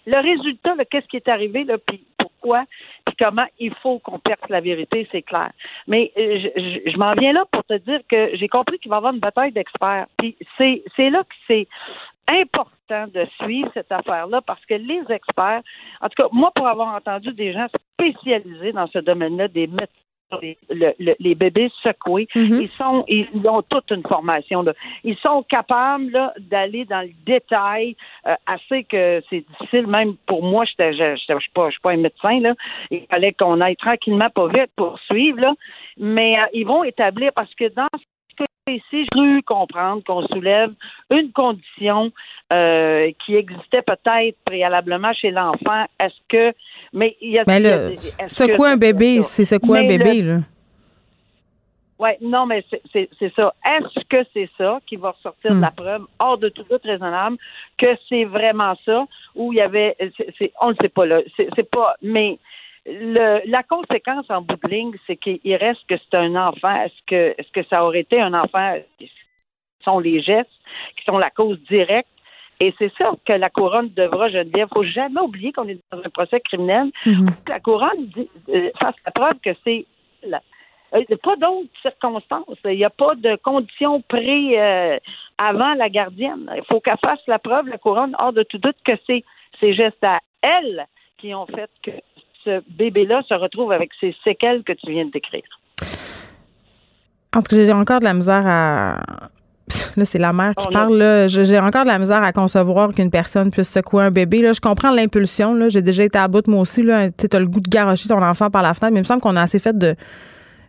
le 0.05 0.19
résultat, 0.19 0.75
qu'est-ce 0.91 1.07
qui 1.07 1.15
est 1.15 1.29
arrivé, 1.29 1.63
là, 1.63 1.77
puis 1.77 2.03
pourquoi, 2.17 2.65
puis 3.05 3.15
comment 3.17 3.45
il 3.57 3.73
faut 3.75 3.99
qu'on 3.99 4.19
perce 4.19 4.49
la 4.49 4.59
vérité, 4.59 5.07
c'est 5.11 5.21
clair. 5.21 5.51
Mais 5.87 6.11
euh, 6.17 6.49
je, 6.57 6.91
je, 6.91 6.97
m'en 6.97 7.13
viens 7.13 7.31
là 7.31 7.45
pour 7.49 7.63
te 7.63 7.75
dire 7.75 8.01
que 8.09 8.35
j'ai 8.35 8.49
compris 8.49 8.79
qu'il 8.79 8.89
va 8.89 8.97
y 8.97 8.99
avoir 8.99 9.13
une 9.13 9.21
bataille 9.21 9.53
d'experts. 9.53 10.07
Puis 10.17 10.35
c'est 10.57 11.09
là 11.09 11.23
que 11.23 11.35
c'est 11.47 11.67
important 12.27 13.07
de 13.13 13.25
suivre 13.41 13.69
cette 13.73 13.91
affaire-là 13.91 14.41
parce 14.41 14.63
que 14.65 14.73
les 14.73 15.03
experts, 15.09 15.61
en 16.01 16.09
tout 16.09 16.23
cas, 16.23 16.29
moi, 16.33 16.51
pour 16.53 16.67
avoir 16.67 16.93
entendu 16.93 17.31
des 17.31 17.53
gens 17.53 17.67
spécialisés 17.93 18.73
dans 18.73 18.87
ce 18.87 18.99
domaine-là, 18.99 19.47
des 19.47 19.67
médecins, 19.67 19.87
les 20.39 21.35
bébés 21.35 21.71
secoués. 21.81 22.27
Mhm. 22.35 22.61
Ils 22.61 22.69
sont, 22.69 23.03
ils, 23.07 23.27
ont 23.47 23.61
toute 23.61 23.91
une 23.91 24.03
formation. 24.03 24.63
Ils 25.03 25.17
sont 25.17 25.43
capables 25.43 26.33
d'aller 26.39 26.85
dans 26.85 27.01
le 27.01 27.11
détail, 27.25 27.95
euh, 28.27 28.35
assez 28.45 28.83
que 28.83 29.21
c'est 29.29 29.45
difficile. 29.47 29.87
Même 29.87 30.15
pour 30.25 30.43
moi, 30.43 30.65
je 30.65 30.83
ne 30.83 31.39
suis 31.39 31.51
pas, 31.53 31.69
pas 31.81 31.91
un 31.91 31.97
médecin 31.97 32.39
là. 32.39 32.53
Il 32.91 33.05
fallait 33.09 33.33
qu'on 33.33 33.61
aille 33.61 33.75
tranquillement, 33.75 34.29
pas 34.29 34.47
vite, 34.47 34.71
pour 34.75 34.99
suivre 34.99 35.39
là. 35.39 35.53
Mais 35.97 36.39
euh, 36.39 36.45
ils 36.53 36.65
vont 36.65 36.83
établir 36.83 37.31
parce 37.33 37.53
que 37.55 37.73
dans 37.73 37.87
ici, 38.69 39.05
je 39.13 39.19
veux 39.19 39.41
comprendre 39.41 40.03
qu'on 40.05 40.25
soulève 40.27 40.71
une 41.11 41.31
condition 41.31 42.11
euh, 42.51 43.11
qui 43.25 43.35
existait 43.35 43.81
peut-être 43.81 44.37
préalablement 44.45 45.13
chez 45.13 45.31
l'enfant. 45.31 45.85
Est-ce 45.99 46.15
que. 46.29 46.55
Mais 46.93 47.17
il 47.21 47.31
y 47.31 47.39
a. 47.39 47.43
Mais 47.45 47.95
c'est 48.27 48.55
quoi 48.55 48.69
un 48.69 48.77
bébé? 48.77 49.21
C'est 49.21 49.45
ce 49.45 49.55
quoi 49.55 49.79
un 49.79 49.87
bébé, 49.87 50.21
là? 50.21 50.37
Oui, 51.99 52.09
non, 52.21 52.45
mais 52.45 52.65
c'est 52.91 53.33
ça. 53.35 53.53
Est-ce 53.65 54.03
que 54.09 54.27
c'est 54.33 54.49
ça 54.57 54.79
qui 54.87 54.97
va 54.97 55.11
ressortir 55.11 55.55
de 55.55 55.61
la 55.61 55.69
hmm. 55.69 55.75
preuve, 55.75 56.05
hors 56.19 56.37
de 56.37 56.49
tout 56.49 56.63
doute 56.69 56.83
raisonnable, 56.83 57.37
que 57.77 57.95
c'est 58.09 58.25
vraiment 58.25 58.75
ça, 58.83 59.05
ou 59.35 59.53
il 59.53 59.57
y 59.57 59.61
avait. 59.61 59.95
on 60.59 60.71
ne 60.71 60.75
sait 60.81 60.89
pas, 60.89 61.05
là. 61.05 61.21
C'est 61.37 61.69
pas. 61.69 61.95
Mais 62.01 62.39
le, 62.85 63.41
la 63.49 63.63
conséquence 63.63 64.25
en 64.29 64.41
bout 64.41 64.57
de 64.63 64.67
ligne, 64.67 64.93
c'est 65.07 65.15
qu'il 65.15 65.55
reste 65.55 65.85
que 65.87 65.95
c'est 65.97 66.17
un 66.17 66.35
enfant. 66.35 66.75
Est-ce 66.81 67.01
que, 67.07 67.35
est-ce 67.37 67.51
que 67.51 67.63
ça 67.69 67.85
aurait 67.85 68.01
été 68.01 68.19
un 68.21 68.33
enfant? 68.33 68.75
Ce 68.99 69.05
sont 69.83 69.99
les 69.99 70.21
gestes 70.21 70.49
qui 70.97 71.03
sont 71.05 71.17
la 71.17 71.29
cause 71.29 71.59
directe. 71.69 72.09
Et 72.59 72.73
c'est 72.77 72.91
ça 72.97 73.11
que 73.25 73.33
la 73.33 73.49
couronne 73.49 73.89
devra. 73.89 74.29
Il 74.29 74.51
ne 74.55 74.65
faut 74.67 74.83
jamais 74.83 75.19
oublier 75.21 75.51
qu'on 75.51 75.67
est 75.67 75.79
dans 75.91 75.99
un 75.99 76.09
procès 76.09 76.39
criminel. 76.39 76.91
Mm-hmm. 77.05 77.49
La 77.49 77.59
couronne 77.59 78.11
euh, 78.49 78.69
fasse 78.79 78.95
la 79.05 79.11
preuve 79.11 79.39
que 79.43 79.49
c'est 79.63 79.85
la, 80.23 80.41
euh, 80.93 81.03
pas 81.21 81.35
d'autres 81.35 81.67
circonstances. 81.81 82.57
Il 82.65 82.77
n'y 82.77 82.85
a 82.85 82.89
pas 82.89 83.15
de 83.15 83.35
conditions 83.37 84.01
pré 84.01 84.59
euh, 84.59 84.97
avant 85.37 85.73
la 85.73 85.89
gardienne. 85.89 86.49
Il 86.55 86.63
faut 86.65 86.79
qu'elle 86.79 86.97
fasse 87.03 87.25
la 87.27 87.39
preuve, 87.39 87.67
la 87.67 87.77
couronne, 87.77 88.15
hors 88.19 88.33
de 88.33 88.43
tout 88.43 88.59
doute, 88.59 88.77
que 88.85 88.93
c'est 89.07 89.23
ces 89.59 89.73
gestes 89.73 90.03
à 90.03 90.19
elle 90.41 90.85
qui 91.17 91.33
ont 91.33 91.47
fait 91.47 91.69
que 91.81 91.91
ce 92.43 92.61
bébé-là 92.77 93.21
se 93.27 93.33
retrouve 93.33 93.71
avec 93.71 93.91
ces 93.99 94.15
séquelles 94.23 94.63
que 94.63 94.73
tu 94.73 94.91
viens 94.91 95.05
de 95.05 95.11
décrire. 95.11 95.43
En 97.35 97.41
tout 97.41 97.55
cas, 97.55 97.63
j'ai 97.63 97.73
encore 97.73 97.99
de 97.99 98.05
la 98.05 98.13
misère 98.13 98.43
à. 98.45 99.29
Là, 99.95 100.05
c'est 100.05 100.19
la 100.19 100.33
mère 100.33 100.53
qui 100.55 100.67
parle. 100.67 101.27
J'ai 101.29 101.59
encore 101.59 101.83
de 101.83 101.87
la 101.87 101.99
misère 101.99 102.21
à 102.21 102.33
concevoir 102.33 102.93
qu'une 102.93 103.09
personne 103.09 103.49
puisse 103.49 103.69
secouer 103.69 104.03
un 104.03 104.11
bébé. 104.11 104.39
Là, 104.39 104.51
je 104.53 104.59
comprends 104.59 104.91
l'impulsion. 104.91 105.69
J'ai 105.69 105.81
déjà 105.81 106.03
été 106.03 106.17
à 106.17 106.27
bout, 106.27 106.45
moi 106.47 106.61
aussi. 106.61 106.81
Tu 106.81 106.89
as 107.35 107.39
le 107.39 107.45
goût 107.47 107.61
de 107.61 107.69
garocher 107.69 108.09
ton 108.09 108.21
enfant 108.21 108.49
par 108.49 108.61
la 108.61 108.73
fenêtre, 108.73 108.93
mais 108.93 108.99
il 108.99 109.03
me 109.03 109.07
semble 109.07 109.21
qu'on 109.21 109.35
a 109.35 109.41
assez 109.41 109.59
fait 109.59 109.77
de, 109.77 109.95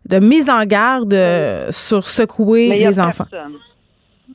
de 0.07 0.19
mise 0.19 0.49
en 0.49 0.65
garde 0.65 1.13
euh, 1.13 1.69
sur 1.71 2.07
secouer 2.07 2.69
les 2.77 3.01
enfants. 3.01 3.27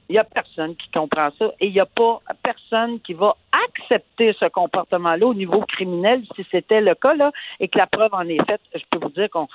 Il 0.09 0.13
n'y 0.13 0.19
a 0.19 0.23
personne 0.23 0.75
qui 0.75 0.89
comprend 0.89 1.29
ça 1.37 1.51
et 1.59 1.67
il 1.67 1.73
n'y 1.73 1.79
a 1.79 1.85
pas 1.85 2.19
personne 2.41 2.99
qui 3.01 3.13
va 3.13 3.35
accepter 3.67 4.33
ce 4.39 4.45
comportement-là 4.45 5.25
au 5.25 5.35
niveau 5.35 5.61
criminel 5.61 6.23
si 6.35 6.45
c'était 6.49 6.81
le 6.81 6.95
cas 6.95 7.13
là 7.13 7.31
et 7.59 7.67
que 7.67 7.77
la 7.77 7.85
preuve 7.85 8.13
en 8.13 8.27
est 8.27 8.43
faite. 8.45 8.61
Je 8.73 8.81
peux 8.89 8.97
vous 8.97 9.11
dire 9.11 9.29
qu'on 9.29 9.47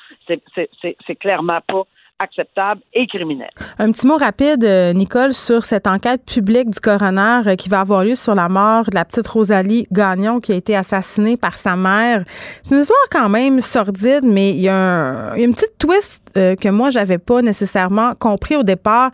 c'est 1.06 1.16
clairement 1.16 1.60
pas 1.66 1.82
acceptable 2.18 2.80
et 2.92 3.06
criminel. 3.06 3.50
Un 3.78 3.90
petit 3.90 4.06
mot 4.06 4.16
rapide, 4.16 4.64
euh, 4.64 4.92
Nicole, 4.92 5.34
sur 5.34 5.64
cette 5.64 5.86
enquête 5.86 6.24
publique 6.24 6.70
du 6.70 6.78
coroner 6.78 7.42
euh, 7.46 7.56
qui 7.56 7.68
va 7.68 7.80
avoir 7.80 8.04
lieu 8.04 8.14
sur 8.14 8.34
la 8.34 8.48
mort 8.48 8.84
de 8.84 8.94
la 8.94 9.04
petite 9.04 9.26
Rosalie 9.26 9.86
Gagnon 9.90 10.40
qui 10.40 10.52
a 10.52 10.54
été 10.54 10.76
assassinée 10.76 11.36
par 11.36 11.58
sa 11.58 11.74
mère. 11.74 12.24
C'est 12.62 12.76
une 12.76 12.82
histoire 12.82 12.98
quand 13.10 13.28
même 13.28 13.60
sordide, 13.60 14.24
mais 14.24 14.50
il 14.50 14.60
y 14.60 14.68
a, 14.68 15.34
une 15.36 15.54
petite 15.54 15.76
twist 15.78 16.22
euh, 16.36 16.54
que 16.54 16.68
moi, 16.68 16.90
j'avais 16.90 17.18
pas 17.18 17.42
nécessairement 17.42 18.14
compris 18.14 18.56
au 18.56 18.62
départ. 18.62 19.10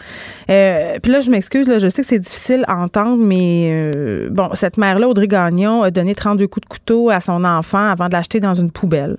Puis 0.47 1.13
là, 1.13 1.21
je 1.21 1.31
m'excuse, 1.31 1.79
je 1.79 1.89
sais 1.89 2.03
que 2.03 2.09
c'est 2.09 2.19
difficile 2.19 2.65
à 2.69 2.77
entendre, 2.77 3.17
mais 3.17 3.91
bon, 4.31 4.51
cette 4.55 4.77
mère-là, 4.77 5.09
Audrey 5.09 5.29
Gagnon, 5.29 5.83
a 5.83 5.91
donné 5.91 6.15
32 6.15 6.47
coups 6.49 6.67
de 6.67 6.73
couteau 6.73 7.11
à 7.11 7.21
son 7.21 7.45
enfant 7.45 7.89
avant 7.91 8.09
de 8.09 8.13
l'acheter 8.13 8.41
dans 8.41 8.55
une 8.55 8.71
poubelle 8.71 9.17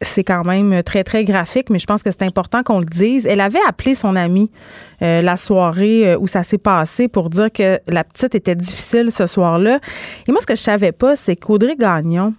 c'est 0.00 0.24
quand 0.24 0.44
même 0.44 0.82
très, 0.82 1.02
très 1.02 1.24
graphique, 1.24 1.70
mais 1.70 1.78
je 1.78 1.86
pense 1.86 2.02
que 2.02 2.10
c'est 2.10 2.22
important 2.22 2.62
qu'on 2.62 2.78
le 2.78 2.86
dise. 2.86 3.26
Elle 3.26 3.40
avait 3.40 3.58
appelé 3.66 3.94
son 3.94 4.14
amie 4.16 4.50
euh, 5.02 5.20
la 5.20 5.36
soirée 5.36 6.10
euh, 6.10 6.18
où 6.18 6.28
ça 6.28 6.44
s'est 6.44 6.58
passé 6.58 7.08
pour 7.08 7.30
dire 7.30 7.52
que 7.52 7.80
la 7.88 8.04
petite 8.04 8.34
était 8.34 8.54
difficile 8.54 9.10
ce 9.10 9.26
soir-là. 9.26 9.80
Et 10.28 10.32
moi, 10.32 10.40
ce 10.40 10.46
que 10.46 10.56
je 10.56 10.62
savais 10.62 10.92
pas, 10.92 11.16
c'est 11.16 11.36
qu'Audrey 11.36 11.76
Gagnon, 11.76 12.34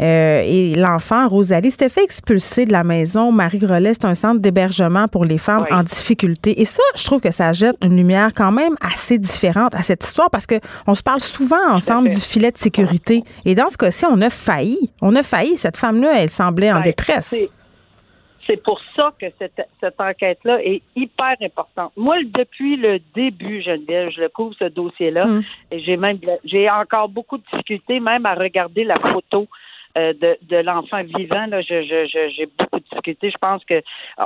euh, 0.00 0.42
et 0.44 0.74
l'enfant, 0.74 1.28
Rosalie, 1.28 1.70
s'était 1.70 1.88
fait 1.88 2.02
expulser 2.02 2.64
de 2.64 2.72
la 2.72 2.84
maison. 2.84 3.32
Marie 3.32 3.58
Grelet, 3.58 3.94
c'est 3.94 4.04
un 4.04 4.14
centre 4.14 4.40
d'hébergement 4.40 5.08
pour 5.08 5.24
les 5.24 5.38
femmes 5.38 5.66
en 5.70 5.82
difficulté. 5.82 6.60
Et 6.60 6.64
ça, 6.64 6.82
je 6.96 7.04
trouve 7.04 7.20
que 7.20 7.30
ça 7.30 7.52
jette 7.52 7.76
une 7.82 7.96
lumière 7.96 8.30
quand 8.34 8.52
même 8.52 8.74
assez 8.80 9.18
différente 9.18 9.74
à 9.74 9.82
cette 9.82 10.04
histoire 10.04 10.30
parce 10.30 10.46
qu'on 10.46 10.94
se 10.94 11.02
parle 11.02 11.20
souvent 11.20 11.70
ensemble 11.70 12.08
du 12.08 12.16
filet 12.20 12.50
de 12.50 12.58
sécurité. 12.58 13.22
Et 13.44 13.54
dans 13.54 13.68
ce 13.68 13.76
cas-ci, 13.76 14.04
on 14.10 14.20
a 14.20 14.30
failli. 14.30 14.90
On 15.00 15.14
a 15.16 15.22
failli. 15.22 15.56
Cette 15.56 15.76
femme-là, 15.76 16.22
elle 16.22 16.30
semblait 16.30 16.70
en 16.70 16.76
ben, 16.76 16.82
détresse. 16.82 17.34
C'est 18.46 18.62
pour 18.62 18.80
ça 18.94 19.12
que 19.20 19.26
cette, 19.38 19.60
cette 19.80 20.00
enquête-là 20.00 20.62
est 20.62 20.82
hyper 20.94 21.36
importante. 21.40 21.92
Moi, 21.96 22.16
depuis 22.24 22.76
le 22.76 23.00
début, 23.14 23.62
Geneviève, 23.62 24.10
je 24.10 24.20
le 24.20 24.28
couvre 24.28 24.54
ce 24.58 24.64
dossier-là, 24.64 25.24
hum. 25.24 25.42
et 25.70 25.80
j'ai 25.80 25.96
même 25.96 26.18
j'ai 26.44 26.70
encore 26.70 27.08
beaucoup 27.08 27.38
de 27.38 27.44
difficultés 27.50 28.00
même 28.00 28.26
à 28.26 28.34
regarder 28.34 28.84
la 28.84 28.98
photo 28.98 29.48
euh, 29.96 30.12
de, 30.12 30.36
de 30.42 30.56
l'enfant 30.56 31.02
vivant, 31.02 31.46
là, 31.46 31.62
je, 31.62 31.82
je, 31.82 32.28
j'ai 32.36 32.46
beaucoup 32.58 32.78
de 32.78 32.84
difficultés. 32.84 33.30
Je 33.30 33.38
pense 33.38 33.64
que 33.64 33.80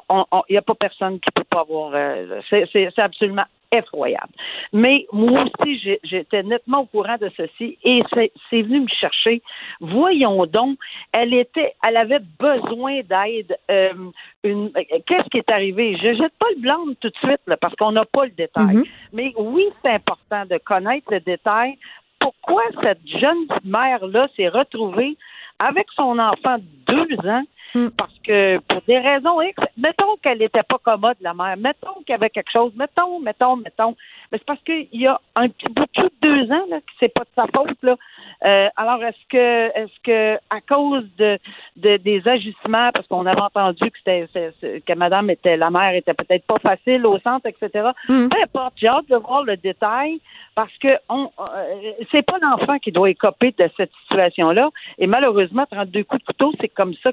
il 0.09 0.51
n'y 0.51 0.57
a 0.57 0.63
pas 0.63 0.75
personne 0.75 1.21
qui 1.21 1.31
peut 1.31 1.45
pas 1.45 1.61
avoir. 1.61 1.93
Euh, 1.95 2.41
c'est, 2.51 2.69
c'est, 2.73 2.99
absolument 2.99 3.45
effroyable. 3.73 4.33
Mais 4.73 5.07
moi 5.13 5.45
aussi, 5.45 5.99
j'étais 6.03 6.43
nettement 6.43 6.81
au 6.81 6.87
courant 6.87 7.17
de 7.21 7.31
ceci 7.37 7.79
et 7.85 8.03
c'est, 8.13 8.63
venu 8.63 8.81
me 8.81 8.89
chercher. 8.89 9.43
Voyons 9.81 10.47
donc, 10.47 10.79
elle 11.13 11.35
était, 11.35 11.75
elle 11.87 11.97
avait 11.97 12.21
besoin 12.39 13.01
d'aide. 13.03 13.57
Euh, 13.71 14.11
qu'est-ce 14.43 15.29
qui 15.31 15.39
est 15.39 15.51
arrivé? 15.51 15.97
Je 15.97 16.15
jette 16.15 16.35
pas 16.39 16.47
le 16.57 16.61
blanc 16.61 16.79
tout 17.01 17.11
de 17.11 17.17
suite 17.17 17.41
là, 17.47 17.57
parce 17.57 17.75
qu'on 17.77 17.93
n'a 17.93 18.05
pas 18.05 18.25
le 18.25 18.33
détail. 18.33 18.77
Mm-hmm. 18.77 18.89
Mais 19.13 19.33
oui, 19.39 19.67
c'est 19.85 19.93
important 19.93 20.45
de 20.47 20.59
connaître 20.59 21.13
le 21.13 21.21
détail. 21.21 21.79
Pourquoi 22.19 22.63
cette 22.83 23.07
jeune 23.07 23.47
mère 23.65 24.07
là 24.07 24.29
s'est 24.37 24.49
retrouvée 24.49 25.17
avec 25.59 25.87
son 25.95 26.19
enfant 26.19 26.57
de 26.59 26.65
deux 26.87 27.29
ans, 27.29 27.43
hmm. 27.75 27.89
parce 27.97 28.15
que 28.25 28.59
pour 28.59 28.83
des 28.83 28.99
raisons 28.99 29.41
X, 29.41 29.57
mettons 29.77 30.17
qu'elle 30.23 30.39
n'était 30.39 30.63
pas 30.63 30.79
commode, 30.83 31.17
la 31.21 31.35
mère, 31.35 31.57
mettons 31.57 31.95
qu'il 32.01 32.11
y 32.11 32.15
avait 32.15 32.31
quelque 32.31 32.51
chose, 32.53 32.73
mettons, 32.77 33.21
mettons, 33.21 33.57
mettons, 33.57 33.97
mais 34.31 34.39
c'est 34.39 34.47
parce 34.47 34.63
qu'il 34.63 34.89
y 34.93 35.07
a 35.07 35.21
un 35.35 35.49
petit 35.49 35.69
bout 35.73 35.87
de 35.97 36.09
deux 36.23 36.53
ans, 36.53 36.65
là, 36.71 36.79
que 36.79 36.93
c'est 37.01 37.13
pas 37.13 37.23
de 37.23 37.31
sa 37.35 37.47
faute, 37.47 37.77
là. 37.83 37.97
Euh, 38.45 38.69
alors, 38.77 39.03
est-ce 39.03 39.29
que, 39.29 39.79
est-ce 39.79 40.01
que, 40.03 40.37
à 40.49 40.61
cause 40.67 41.05
de, 41.19 41.39
de 41.77 41.97
des 41.99 42.27
ajustements, 42.27 42.91
parce 42.93 43.07
qu'on 43.07 43.27
avait 43.27 43.41
entendu 43.41 43.91
que 43.91 43.99
c'était, 43.99 44.81
que 44.81 44.93
madame 44.95 45.31
était, 45.31 45.57
la 45.57 45.71
mère 45.71 45.95
était 45.95 46.15
peut-être 46.15 46.47
pas 46.47 46.59
facile 46.59 47.05
au 47.07 47.19
centre, 47.19 47.47
etc. 47.47 47.91
Hmm. 48.09 48.29
Peu 48.29 48.43
importe, 48.43 48.75
j'ai 48.77 48.89
hâte 48.89 49.09
de 49.09 49.17
voir 49.17 49.43
le 49.43 49.57
détail, 49.57 50.21
parce 50.55 50.77
que 50.79 50.89
on, 51.09 51.31
euh, 51.41 51.93
c'est 52.11 52.25
pas 52.25 52.39
l'enfant 52.41 52.79
qui 52.79 52.93
doit 52.93 53.11
écoper 53.11 53.55
de 53.59 53.69
cette 53.77 53.93
situation-là. 54.03 54.71
Et 54.99 55.07
malheureusement, 55.07 55.67
32 55.71 56.05
coups 56.05 56.23
de 56.23 56.27
couteau, 56.27 56.53
c'est 56.61 56.69
comme 56.69 56.95
ça 57.03 57.13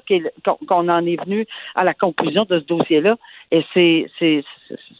qu'on 0.68 0.88
en 0.88 1.06
est 1.06 1.22
venu 1.24 1.46
à 1.74 1.84
la 1.84 1.94
conclusion 1.94 2.44
de 2.48 2.60
ce 2.60 2.64
dossier-là. 2.64 3.16
Et 3.50 3.64
c'est, 3.72 4.10
c'est, 4.18 4.44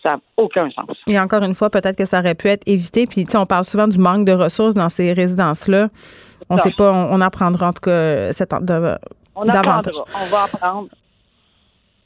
ça 0.03 0.13
n'a 0.13 0.21
aucun 0.37 0.71
sens. 0.71 0.97
Et 1.07 1.19
encore 1.19 1.43
une 1.43 1.55
fois, 1.55 1.71
peut-être 1.71 1.97
que 1.97 2.05
ça 2.05 2.21
aurait 2.21 2.35
pu 2.35 2.49
être 2.49 2.63
évité. 2.67 3.05
Puis, 3.07 3.27
on 3.35 3.47
parle 3.47 3.65
souvent 3.65 3.89
du 3.89 3.99
manque 3.99 4.25
de 4.25 4.33
ressources 4.33 4.75
dans 4.75 4.89
ces 4.89 5.13
résidences-là. 5.13 5.89
On 6.51 6.55
ne 6.55 6.61
sait 6.61 6.73
pas, 6.77 7.09
on, 7.11 7.21
apprendra 7.21 7.69
en 7.69 7.73
tout 7.73 7.83
cas 7.83 8.33
cette, 8.33 8.51
de, 8.63 8.97
on 9.35 9.45
davantage. 9.45 9.95
On 10.15 10.27
va 10.27 10.45
apprendre. 10.45 10.89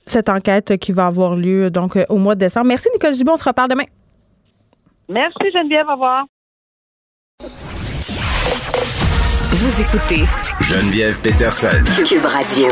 Cette 0.04 0.28
enquête 0.28 0.78
qui 0.78 0.90
va 0.90 1.06
avoir 1.06 1.36
lieu 1.36 1.70
donc 1.70 1.96
au 2.08 2.16
mois 2.16 2.34
de 2.34 2.40
décembre. 2.40 2.66
Merci 2.66 2.88
Nicole 2.92 3.14
Gibon, 3.14 3.34
on 3.34 3.36
se 3.36 3.44
reparle 3.44 3.68
demain. 3.68 3.84
Merci 5.08 5.52
Geneviève, 5.52 5.86
au 5.88 5.92
revoir. 5.92 6.24
Vous 9.62 9.80
écoutez 9.80 10.24
Geneviève 10.60 11.20
Peterson. 11.22 11.84
Cube 12.04 12.26
Radio. 12.26 12.68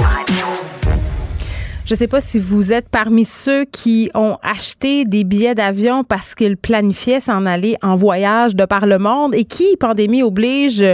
Je 1.90 1.96
ne 1.96 1.98
sais 1.98 2.07
pas 2.07 2.20
si 2.20 2.38
vous 2.38 2.70
êtes 2.70 2.88
parmi 2.88 3.24
ceux 3.24 3.64
qui 3.64 4.12
ont 4.14 4.37
acheté 4.44 5.05
des 5.05 5.24
billets 5.24 5.57
d'avion 5.57 6.05
parce 6.05 6.37
qu'ils 6.37 6.57
planifiaient 6.57 7.18
s'en 7.18 7.46
aller 7.46 7.76
en 7.83 7.96
voyage 7.96 8.55
de 8.55 8.64
par 8.64 8.87
le 8.87 9.00
monde 9.00 9.35
et 9.35 9.44
qui, 9.44 9.76
pandémie 9.76 10.22
oblige, 10.22 10.85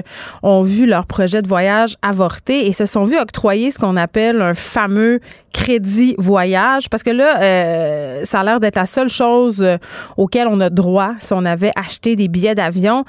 ont 0.43 0.63
vu 0.63 0.87
leur 0.87 1.05
projet 1.05 1.43
de 1.43 1.49
voyage 1.49 1.99
avorter 2.01 2.67
et 2.67 2.73
se 2.73 2.87
sont 2.87 3.05
vus 3.05 3.19
octroyer 3.19 3.71
ce 3.71 3.79
qu'on 3.79 3.95
appelle 3.95 4.41
un 4.41 4.55
fameux 4.55 5.21
crédit 5.53 6.15
voyage 6.17 6.89
parce 6.89 7.03
que 7.03 7.11
là, 7.11 7.43
euh, 7.43 8.25
ça 8.25 8.41
a 8.41 8.45
l'air 8.45 8.61
d'être 8.61 8.77
la 8.77 8.87
seule 8.87 9.11
chose 9.11 9.63
euh, 9.63 9.77
auquel 10.17 10.49
on 10.49 10.61
a 10.61 10.71
droit 10.71 11.13
si 11.21 11.35
on 11.35 11.45
avait 11.45 11.73
acheté 11.77 12.17
des 12.17 12.29
billets 12.29 12.55
d'avion. 12.55 13.05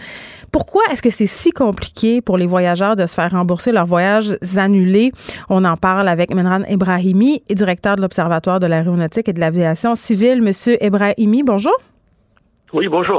Pourquoi 0.52 0.82
est-ce 0.92 1.02
que 1.02 1.10
c'est 1.10 1.26
si 1.26 1.52
compliqué 1.52 2.22
pour 2.22 2.38
les 2.38 2.46
voyageurs 2.46 2.96
de 2.96 3.06
se 3.06 3.14
faire 3.14 3.32
rembourser 3.32 3.72
leurs 3.72 3.86
voyages 3.86 4.38
annulés? 4.56 5.12
On 5.50 5.66
en 5.66 5.78
parle 5.78 6.08
avec 6.08 6.34
Menran 6.34 6.64
Ibrahimi, 6.70 7.44
directeur 7.50 7.96
de 7.96 8.02
l'Observatoire 8.02 8.60
de 8.60 8.68
l'aéronautique 8.68 9.28
et 9.30 9.34
de 9.34 9.40
l'aviation 9.40 9.96
civile. 9.96 10.42
Monsieur 10.42 10.82
Ibrahimi, 10.84 11.44
bonjour. 11.44 11.76
Oui, 12.74 12.88
bonjour. 12.90 13.18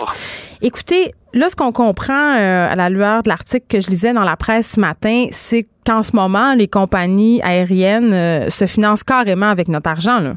Écoutez, 0.60 1.12
là, 1.32 1.48
ce 1.48 1.56
qu'on 1.56 1.72
comprend 1.72 2.36
euh, 2.36 2.70
à 2.70 2.74
la 2.76 2.90
lueur 2.90 3.22
de 3.22 3.28
l'article 3.28 3.66
que 3.68 3.80
je 3.80 3.88
lisais 3.88 4.12
dans 4.12 4.24
la 4.24 4.36
presse 4.36 4.72
ce 4.72 4.80
matin, 4.80 5.26
c'est 5.30 5.66
qu'en 5.86 6.02
ce 6.02 6.14
moment, 6.14 6.54
les 6.54 6.68
compagnies 6.68 7.40
aériennes 7.42 8.12
euh, 8.12 8.50
se 8.50 8.66
financent 8.66 9.04
carrément 9.04 9.48
avec 9.48 9.68
notre 9.68 9.88
argent. 9.88 10.20
Là. 10.20 10.34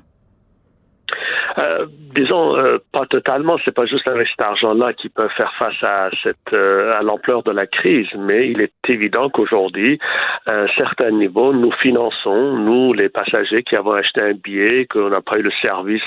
Euh, 1.58 1.86
disons 2.16 2.56
euh, 2.58 2.78
pas 2.92 3.06
totalement, 3.06 3.58
c'est 3.64 3.74
pas 3.74 3.86
juste 3.86 4.08
avec 4.08 4.28
cet 4.28 4.42
argent-là 4.42 4.94
qui 4.94 5.10
peut 5.10 5.28
faire 5.30 5.54
face 5.58 5.82
à 5.84 6.10
cette 6.24 6.54
euh, 6.54 6.98
à 6.98 7.02
l'ampleur 7.02 7.44
de 7.44 7.52
la 7.52 7.68
crise, 7.68 8.08
mais 8.18 8.50
il 8.50 8.62
est 8.62 8.74
évident 8.88 9.30
qu'aujourd'hui, 9.30 10.00
à 10.46 10.62
un 10.62 10.68
certain 10.78 11.12
niveau, 11.12 11.54
nous 11.54 11.72
finançons 11.72 12.58
nous 12.58 12.94
les 12.94 13.10
passagers 13.10 13.64
qui 13.64 13.76
avons 13.76 13.94
acheté 13.94 14.22
un 14.22 14.34
billet, 14.34 14.86
qu'on 14.86 15.10
n'a 15.10 15.22
pas 15.22 15.38
eu 15.38 15.44
le 15.44 15.52
service 15.62 16.02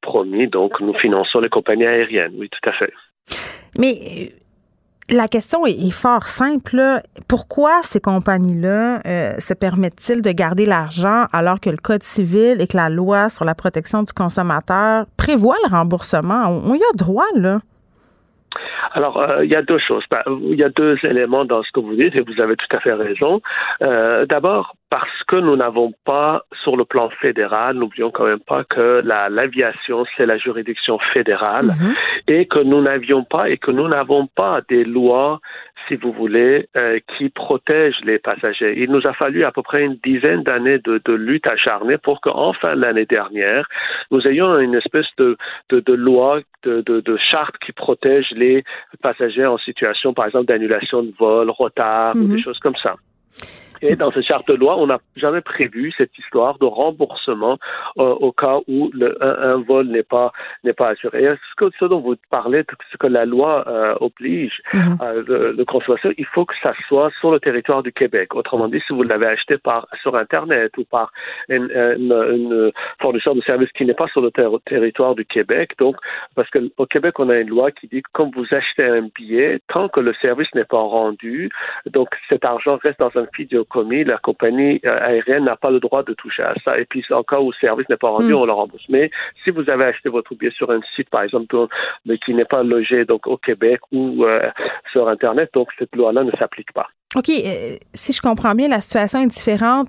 promis, 0.00 0.48
donc 0.48 0.80
nous 0.80 0.94
finançons 0.94 1.40
les 1.40 1.48
compagnies 1.48 1.86
aériennes. 1.86 2.34
Oui, 2.36 2.48
tout 2.48 2.68
à 2.68 2.72
fait. 2.72 2.92
Mais 3.78 4.32
la 5.12 5.28
question 5.28 5.66
est, 5.66 5.90
fort 5.90 6.26
simple. 6.26 7.02
Pourquoi 7.28 7.80
ces 7.82 8.00
compagnies-là 8.00 9.00
euh, 9.06 9.34
se 9.38 9.54
permettent-ils 9.54 10.22
de 10.22 10.30
garder 10.32 10.66
l'argent 10.66 11.26
alors 11.32 11.60
que 11.60 11.70
le 11.70 11.76
Code 11.76 12.02
civil 12.02 12.60
et 12.60 12.66
que 12.66 12.76
la 12.76 12.88
loi 12.88 13.28
sur 13.28 13.44
la 13.44 13.54
protection 13.54 14.02
du 14.02 14.12
consommateur 14.12 15.06
prévoit 15.16 15.56
le 15.64 15.70
remboursement? 15.70 16.48
On, 16.48 16.74
y 16.74 16.82
a 16.82 16.96
droit, 16.96 17.26
là. 17.34 17.60
Alors, 18.92 19.18
euh, 19.18 19.44
il 19.44 19.50
y 19.50 19.56
a 19.56 19.62
deux 19.62 19.78
choses. 19.78 20.04
Ben, 20.10 20.22
il 20.26 20.58
y 20.58 20.64
a 20.64 20.68
deux 20.68 20.96
éléments 21.02 21.44
dans 21.44 21.62
ce 21.62 21.70
que 21.72 21.80
vous 21.80 21.94
dites 21.94 22.14
et 22.14 22.20
vous 22.20 22.40
avez 22.40 22.56
tout 22.56 22.76
à 22.76 22.80
fait 22.80 22.92
raison. 22.92 23.40
Euh, 23.82 24.26
d'abord, 24.26 24.74
parce 24.90 25.22
que 25.26 25.36
nous 25.36 25.56
n'avons 25.56 25.94
pas, 26.04 26.42
sur 26.62 26.76
le 26.76 26.84
plan 26.84 27.08
fédéral, 27.20 27.76
n'oublions 27.76 28.10
quand 28.10 28.26
même 28.26 28.40
pas 28.40 28.64
que 28.64 29.02
l'aviation, 29.04 30.04
c'est 30.16 30.26
la 30.26 30.36
juridiction 30.36 30.98
fédérale 31.14 31.66
mhm. 31.66 31.94
et 32.28 32.46
que 32.46 32.58
nous 32.58 32.82
n'avions 32.82 33.24
pas 33.24 33.48
et 33.48 33.56
que 33.56 33.70
nous 33.70 33.88
n'avons 33.88 34.26
pas 34.26 34.60
des 34.68 34.84
lois 34.84 35.40
si 35.88 35.96
vous 35.96 36.12
voulez, 36.12 36.68
euh, 36.76 36.98
qui 37.16 37.28
protègent 37.28 38.04
les 38.04 38.18
passagers. 38.18 38.74
Il 38.76 38.90
nous 38.90 39.06
a 39.06 39.12
fallu 39.12 39.44
à 39.44 39.52
peu 39.52 39.62
près 39.62 39.82
une 39.82 39.98
dizaine 40.04 40.42
d'années 40.42 40.78
de, 40.78 41.00
de, 41.04 41.12
lutte 41.12 41.46
acharnée 41.46 41.98
pour 41.98 42.20
qu'enfin 42.20 42.74
l'année 42.74 43.06
dernière, 43.06 43.68
nous 44.10 44.26
ayons 44.26 44.58
une 44.58 44.74
espèce 44.74 45.06
de, 45.18 45.36
de, 45.70 45.80
de 45.80 45.92
loi, 45.92 46.40
de, 46.64 46.80
de, 46.80 47.16
charte 47.16 47.56
qui 47.58 47.72
protège 47.72 48.30
les 48.32 48.64
passagers 49.02 49.46
en 49.46 49.58
situation, 49.58 50.14
par 50.14 50.26
exemple, 50.26 50.46
d'annulation 50.46 51.02
de 51.02 51.12
vol, 51.18 51.50
retard 51.50 52.14
ou 52.16 52.26
des 52.26 52.34
mhm. 52.34 52.42
choses 52.42 52.58
comme 52.58 52.76
ça. 52.76 52.96
Et 53.82 53.96
dans 53.96 54.12
cette 54.12 54.24
charte 54.24 54.46
de 54.48 54.54
loi, 54.54 54.76
on 54.78 54.86
n'a 54.86 54.98
jamais 55.16 55.40
prévu 55.40 55.92
cette 55.96 56.16
histoire 56.16 56.58
de 56.58 56.66
remboursement 56.66 57.58
euh, 57.98 58.14
au 58.20 58.30
cas 58.32 58.58
où 58.68 58.90
le, 58.94 59.16
un, 59.22 59.56
vol 59.56 59.88
n'est 59.88 60.04
pas 60.04 60.32
n'est 60.62 60.72
pas 60.72 60.90
assuré. 60.90 61.24
Et 61.24 61.26
ce, 61.26 61.54
que, 61.56 61.70
ce 61.78 61.84
dont 61.86 62.00
vous 62.00 62.14
parlez, 62.30 62.64
ce 62.92 62.96
que 62.96 63.08
la 63.08 63.24
loi 63.24 63.64
euh, 63.66 63.94
oblige 64.00 64.62
mhm. 64.72 64.96
euh, 65.02 65.24
le, 65.26 65.52
le, 65.52 65.64
consommateur, 65.64 66.12
il 66.16 66.26
faut 66.26 66.44
que 66.44 66.54
ça 66.62 66.72
soit 66.86 67.10
sur 67.20 67.32
le 67.32 67.40
territoire 67.40 67.82
du 67.82 67.92
Québec. 67.92 68.34
Autrement 68.34 68.68
dit, 68.68 68.80
si 68.86 68.92
vous 68.92 69.02
l'avez 69.02 69.26
acheté 69.26 69.58
par 69.58 69.88
sur 70.00 70.14
Internet 70.16 70.72
ou 70.78 70.84
par 70.84 71.12
une, 71.48 71.70
une, 71.72 72.12
une 72.12 72.72
fournisseur 73.00 73.34
de 73.34 73.40
services 73.42 73.72
qui 73.72 73.84
n'est 73.84 73.94
pas 73.94 74.08
sur 74.08 74.20
le 74.20 74.30
territoire 74.64 75.16
du 75.16 75.24
Québec, 75.24 75.72
donc 75.78 75.96
parce 76.36 76.48
qu'au 76.50 76.86
Québec, 76.86 77.18
on 77.18 77.28
a 77.28 77.38
une 77.38 77.48
loi 77.48 77.72
qui 77.72 77.88
dit 77.88 78.02
que 78.02 78.08
comme 78.12 78.30
vous 78.34 78.46
achetez 78.52 78.84
un 78.84 79.08
billet, 79.14 79.60
tant 79.68 79.88
que 79.88 80.00
le 80.00 80.14
service 80.14 80.48
n'est 80.54 80.64
pas 80.64 80.80
rendu, 80.80 81.50
donc 81.86 82.08
cet 82.28 82.44
argent 82.44 82.78
reste 82.82 83.00
dans 83.00 83.10
un 83.16 83.26
vidéo 83.36 83.64
commis, 83.72 84.04
la 84.04 84.18
compagnie 84.18 84.80
euh, 84.84 84.98
aérienne 85.00 85.44
n'a 85.44 85.56
pas 85.56 85.70
le 85.70 85.80
droit 85.80 86.02
de 86.02 86.12
toucher 86.14 86.42
à 86.42 86.54
ça. 86.64 86.78
Et 86.78 86.84
puis, 86.84 87.04
en 87.10 87.22
cas 87.22 87.40
où 87.40 87.50
le 87.50 87.56
service 87.60 87.88
n'est 87.88 87.96
pas 87.96 88.10
rendu, 88.10 88.32
mm. 88.32 88.36
on 88.36 88.44
le 88.44 88.52
rembourse. 88.52 88.84
Mais 88.88 89.10
si 89.42 89.50
vous 89.50 89.68
avez 89.70 89.84
acheté 89.84 90.08
votre 90.08 90.34
billet 90.34 90.52
sur 90.52 90.70
un 90.70 90.80
site, 90.94 91.08
par 91.10 91.22
exemple, 91.22 91.56
mais 92.06 92.18
qui 92.18 92.34
n'est 92.34 92.44
pas 92.44 92.62
logé 92.62 93.04
donc 93.04 93.26
au 93.26 93.36
Québec 93.36 93.80
ou 93.90 94.24
euh, 94.24 94.50
sur 94.92 95.08
Internet, 95.08 95.50
donc 95.54 95.68
cette 95.78 95.94
loi-là 95.96 96.24
ne 96.24 96.32
s'applique 96.32 96.72
pas. 96.72 96.88
OK. 97.16 97.28
Euh, 97.28 97.76
si 97.92 98.12
je 98.12 98.20
comprends 98.20 98.54
bien, 98.54 98.68
la 98.68 98.80
situation 98.80 99.20
est 99.20 99.26
différente. 99.26 99.88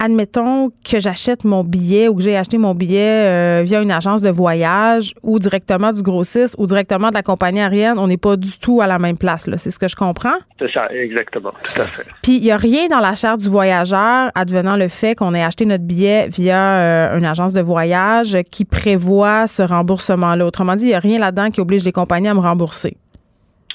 Admettons 0.00 0.70
que 0.82 0.98
j'achète 0.98 1.44
mon 1.44 1.62
billet 1.62 2.08
ou 2.08 2.16
que 2.16 2.22
j'ai 2.22 2.36
acheté 2.36 2.56
mon 2.56 2.74
billet 2.74 3.60
euh, 3.60 3.62
via 3.62 3.82
une 3.82 3.90
agence 3.90 4.22
de 4.22 4.30
voyage 4.30 5.14
ou 5.22 5.38
directement 5.38 5.92
du 5.92 6.02
grossiste 6.02 6.56
ou 6.58 6.66
directement 6.66 7.10
de 7.10 7.14
la 7.14 7.22
compagnie 7.22 7.60
aérienne, 7.60 7.98
on 7.98 8.06
n'est 8.06 8.16
pas 8.16 8.36
du 8.36 8.58
tout 8.58 8.80
à 8.80 8.86
la 8.86 8.98
même 8.98 9.18
place. 9.18 9.46
Là. 9.46 9.58
C'est 9.58 9.70
ce 9.70 9.78
que 9.78 9.88
je 9.88 9.94
comprends? 9.94 10.36
C'est 10.58 10.72
ça, 10.72 10.88
exactement. 10.90 11.52
Tout 11.62 11.82
à 11.82 11.84
fait. 11.84 12.06
Puis, 12.22 12.36
il 12.36 12.42
n'y 12.42 12.50
a 12.50 12.56
rien 12.56 12.88
dans 12.88 12.98
la 13.00 13.14
charte 13.14 13.40
du 13.40 13.48
voyageur, 13.48 14.30
advenant 14.34 14.76
le 14.76 14.88
fait 14.88 15.14
qu'on 15.14 15.34
ait 15.34 15.44
acheté 15.44 15.66
notre 15.66 15.84
billet 15.84 16.28
via 16.28 16.56
euh, 16.56 17.18
une 17.18 17.26
agence 17.26 17.52
de 17.52 17.60
voyage 17.60 18.38
qui 18.50 18.64
prévoit 18.64 19.46
ce 19.46 19.62
remboursement-là. 19.62 20.46
Autrement 20.46 20.76
dit, 20.76 20.84
il 20.84 20.88
n'y 20.88 20.94
a 20.94 20.98
rien 20.98 21.18
là-dedans 21.18 21.50
qui 21.50 21.60
oblige 21.60 21.84
les 21.84 21.92
compagnies 21.92 22.28
à 22.28 22.34
me 22.34 22.40
rembourser. 22.40 22.96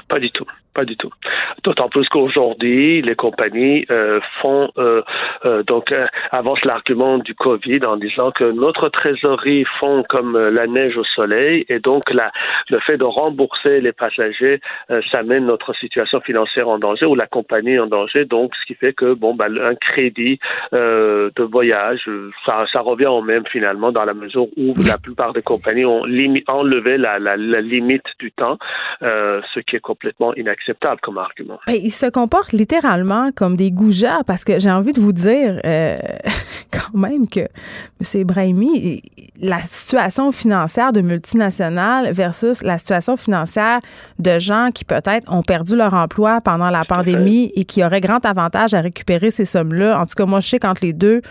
Pas 0.09 0.19
du 0.19 0.31
tout. 0.31 0.45
Pas 0.75 0.83
du 0.83 0.97
tout. 0.97 1.09
D'autant 1.63 1.87
plus 1.87 2.09
qu'aujourd'hui, 2.09 3.01
les 3.01 3.15
compagnies 3.15 3.85
euh, 3.89 4.19
font 4.41 4.69
euh, 4.77 5.01
euh, 5.45 5.63
donc 5.63 5.93
avancent 6.31 6.65
l'argument 6.65 7.17
du 7.17 7.33
Covid 7.33 7.85
en 7.85 7.95
disant 7.95 8.31
que 8.31 8.43
notre 8.51 8.89
trésorerie 8.89 9.63
fond 9.79 10.03
comme 10.09 10.37
la 10.37 10.67
neige 10.67 10.97
au 10.97 11.05
soleil 11.05 11.65
et 11.69 11.79
donc 11.79 12.03
le 12.11 12.79
fait 12.79 12.97
de 12.97 13.05
rembourser 13.05 13.79
les 13.79 13.93
passagers, 13.93 14.59
ça 15.11 15.23
mène 15.23 15.45
notre 15.45 15.73
situation 15.73 16.19
financière 16.19 16.67
en 16.67 16.77
danger 16.77 17.05
ou 17.05 17.15
la 17.15 17.27
compagnie 17.27 17.79
en 17.79 17.87
danger. 17.87 18.25
Donc, 18.25 18.53
ce 18.55 18.65
qui 18.65 18.73
fait 18.73 18.91
que 18.91 19.13
bon, 19.13 19.33
bah, 19.33 19.45
un 19.45 19.75
crédit 19.75 20.39
de 20.73 21.43
voyage, 21.43 22.09
ça, 22.45 22.65
revient 22.81 23.05
au 23.05 23.21
même 23.21 23.45
finalement 23.47 23.93
dans 23.93 24.03
la 24.03 24.13
mesure 24.13 24.47
où 24.57 24.73
la 24.85 24.97
plupart 24.97 25.31
des 25.31 25.41
compagnies 25.41 25.85
ont 25.85 26.03
enlevé 26.47 26.97
la, 26.97 27.37
limite 27.37 28.05
du 28.19 28.31
temps, 28.33 28.57
ce 29.01 29.59
qui 29.61 29.77
est 29.77 29.79
complètement 29.79 30.33
inacceptable 30.35 30.64
acceptable 30.65 30.99
comme 31.01 31.17
argument. 31.17 31.59
Ben, 31.67 31.75
ils 31.81 31.91
se 31.91 32.07
comportent 32.07 32.51
littéralement 32.51 33.31
comme 33.35 33.55
des 33.55 33.71
goujats 33.71 34.21
parce 34.25 34.43
que 34.43 34.59
j'ai 34.59 34.71
envie 34.71 34.93
de 34.93 34.99
vous 34.99 35.11
dire 35.11 35.59
euh, 35.65 35.97
quand 36.71 36.97
même 36.97 37.27
que 37.27 37.41
M. 37.41 38.21
Ibrahimi, 38.21 39.01
la 39.39 39.59
situation 39.61 40.31
financière 40.31 40.91
de 40.91 41.01
multinationales 41.01 42.11
versus 42.11 42.63
la 42.63 42.77
situation 42.77 43.17
financière 43.17 43.79
de 44.19 44.39
gens 44.39 44.69
qui 44.73 44.85
peut-être 44.85 45.31
ont 45.31 45.43
perdu 45.43 45.75
leur 45.75 45.93
emploi 45.93 46.41
pendant 46.41 46.69
la 46.69 46.83
pandémie 46.85 47.51
et 47.55 47.65
qui 47.65 47.83
auraient 47.83 48.01
grand 48.01 48.25
avantage 48.25 48.73
à 48.73 48.81
récupérer 48.81 49.31
ces 49.31 49.45
sommes-là. 49.45 49.99
En 49.99 50.05
tout 50.05 50.15
cas, 50.15 50.25
moi, 50.25 50.39
je 50.39 50.47
sais 50.47 50.59
qu'entre 50.59 50.83
les 50.83 50.93
deux, 50.93 51.21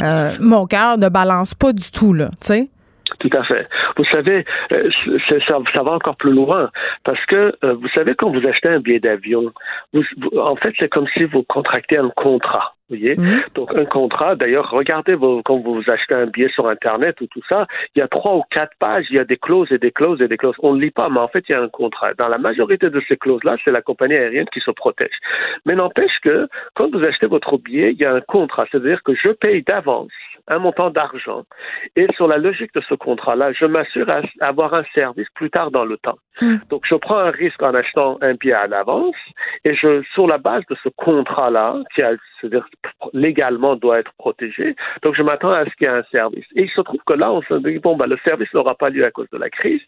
euh, 0.00 0.36
mon 0.40 0.66
cœur 0.66 0.98
ne 0.98 1.08
balance 1.08 1.54
pas 1.54 1.72
du 1.72 1.90
tout, 1.90 2.12
là, 2.12 2.28
tu 2.40 2.46
sais. 2.46 2.70
Tout 3.18 3.30
à 3.32 3.42
fait. 3.44 3.68
Vous 3.96 4.04
savez, 4.04 4.44
euh, 4.72 4.90
ça, 5.28 5.36
ça, 5.46 5.82
va 5.82 5.92
encore 5.92 6.16
plus 6.16 6.32
loin 6.32 6.70
parce 7.04 7.24
que 7.26 7.54
euh, 7.64 7.74
vous 7.74 7.88
savez 7.88 8.14
quand 8.14 8.30
vous 8.30 8.46
achetez 8.46 8.68
un 8.68 8.80
billet 8.80 9.00
d'avion, 9.00 9.52
en 10.36 10.56
fait 10.56 10.74
c'est 10.78 10.88
comme 10.88 11.06
si 11.14 11.24
vous 11.24 11.42
contractez 11.42 11.96
un 11.96 12.10
contrat. 12.10 12.74
Vous 12.88 12.96
voyez 12.96 13.16
mhm. 13.16 13.42
Donc 13.54 13.74
un 13.74 13.84
contrat, 13.84 14.34
d'ailleurs, 14.34 14.70
regardez 14.70 15.16
quand 15.44 15.58
vous 15.58 15.82
achetez 15.86 16.14
un 16.14 16.26
billet 16.26 16.48
sur 16.48 16.68
Internet 16.68 17.20
ou 17.20 17.26
tout 17.26 17.42
ça, 17.48 17.66
il 17.94 18.00
y 18.00 18.02
a 18.02 18.08
trois 18.08 18.36
ou 18.36 18.42
quatre 18.50 18.76
pages, 18.78 19.06
il 19.10 19.16
y 19.16 19.18
a 19.18 19.24
des 19.24 19.36
clauses 19.36 19.70
et 19.72 19.78
des 19.78 19.92
clauses 19.92 20.20
et 20.20 20.28
des 20.28 20.36
clauses. 20.36 20.56
On 20.60 20.74
ne 20.74 20.80
lit 20.80 20.90
pas, 20.90 21.08
mais 21.08 21.20
en 21.20 21.28
fait, 21.28 21.44
il 21.48 21.52
y 21.52 21.54
a 21.54 21.62
un 21.62 21.68
contrat. 21.68 22.14
Dans 22.14 22.28
la 22.28 22.38
majorité 22.38 22.90
de 22.90 23.02
ces 23.08 23.16
clauses-là, 23.16 23.56
c'est 23.64 23.70
la 23.70 23.82
compagnie 23.82 24.14
aérienne 24.14 24.48
qui 24.52 24.60
se 24.60 24.70
protège. 24.70 25.14
Mais 25.64 25.74
n'empêche 25.74 26.18
que 26.22 26.48
quand 26.74 26.90
vous 26.92 27.04
achetez 27.04 27.26
votre 27.26 27.56
billet, 27.58 27.92
il 27.92 27.98
y 27.98 28.04
a 28.04 28.12
un 28.12 28.20
contrat, 28.20 28.66
c'est-à-dire 28.70 29.02
que 29.02 29.14
je 29.14 29.28
paye 29.28 29.62
d'avance 29.62 30.10
un 30.48 30.58
montant 30.58 30.90
d'argent. 30.90 31.44
Et 31.96 32.06
sur 32.14 32.26
la 32.26 32.38
logique 32.38 32.74
de 32.74 32.80
ce 32.88 32.94
contrat-là, 32.94 33.52
je 33.52 33.64
m'assure 33.64 34.06
d'avoir 34.40 34.74
un 34.74 34.84
service 34.94 35.28
plus 35.34 35.50
tard 35.50 35.70
dans 35.70 35.84
le 35.84 35.96
temps. 35.98 36.18
Hmm. 36.40 36.56
Donc, 36.70 36.82
je 36.88 36.94
prends 36.94 37.18
un 37.18 37.30
risque 37.30 37.62
en 37.62 37.74
achetant 37.74 38.18
un 38.22 38.34
billet 38.34 38.54
à 38.54 38.66
l'avance 38.66 39.14
et 39.64 39.74
je, 39.74 40.02
sur 40.14 40.26
la 40.26 40.38
base 40.38 40.64
de 40.70 40.76
ce 40.82 40.88
contrat-là, 40.88 41.76
qui 41.94 42.02
a, 42.02 42.12
légalement 43.12 43.76
doit 43.76 43.98
être 43.98 44.12
protégé, 44.18 44.74
donc 45.02 45.14
je 45.14 45.22
m'attends 45.22 45.52
à 45.52 45.64
ce 45.64 45.70
qu'il 45.76 45.86
y 45.86 45.90
ait 45.90 45.94
un 45.94 46.04
service. 46.10 46.46
Et 46.56 46.62
il 46.62 46.70
se 46.70 46.80
trouve 46.80 47.00
que 47.06 47.12
là, 47.12 47.32
on 47.32 47.42
se 47.42 47.54
dit, 47.54 47.78
bon, 47.78 47.96
bah, 47.96 48.06
le 48.06 48.18
service 48.24 48.52
n'aura 48.54 48.74
pas 48.74 48.90
lieu 48.90 49.04
à 49.04 49.10
cause 49.10 49.28
de 49.30 49.38
la 49.38 49.50
crise, 49.50 49.82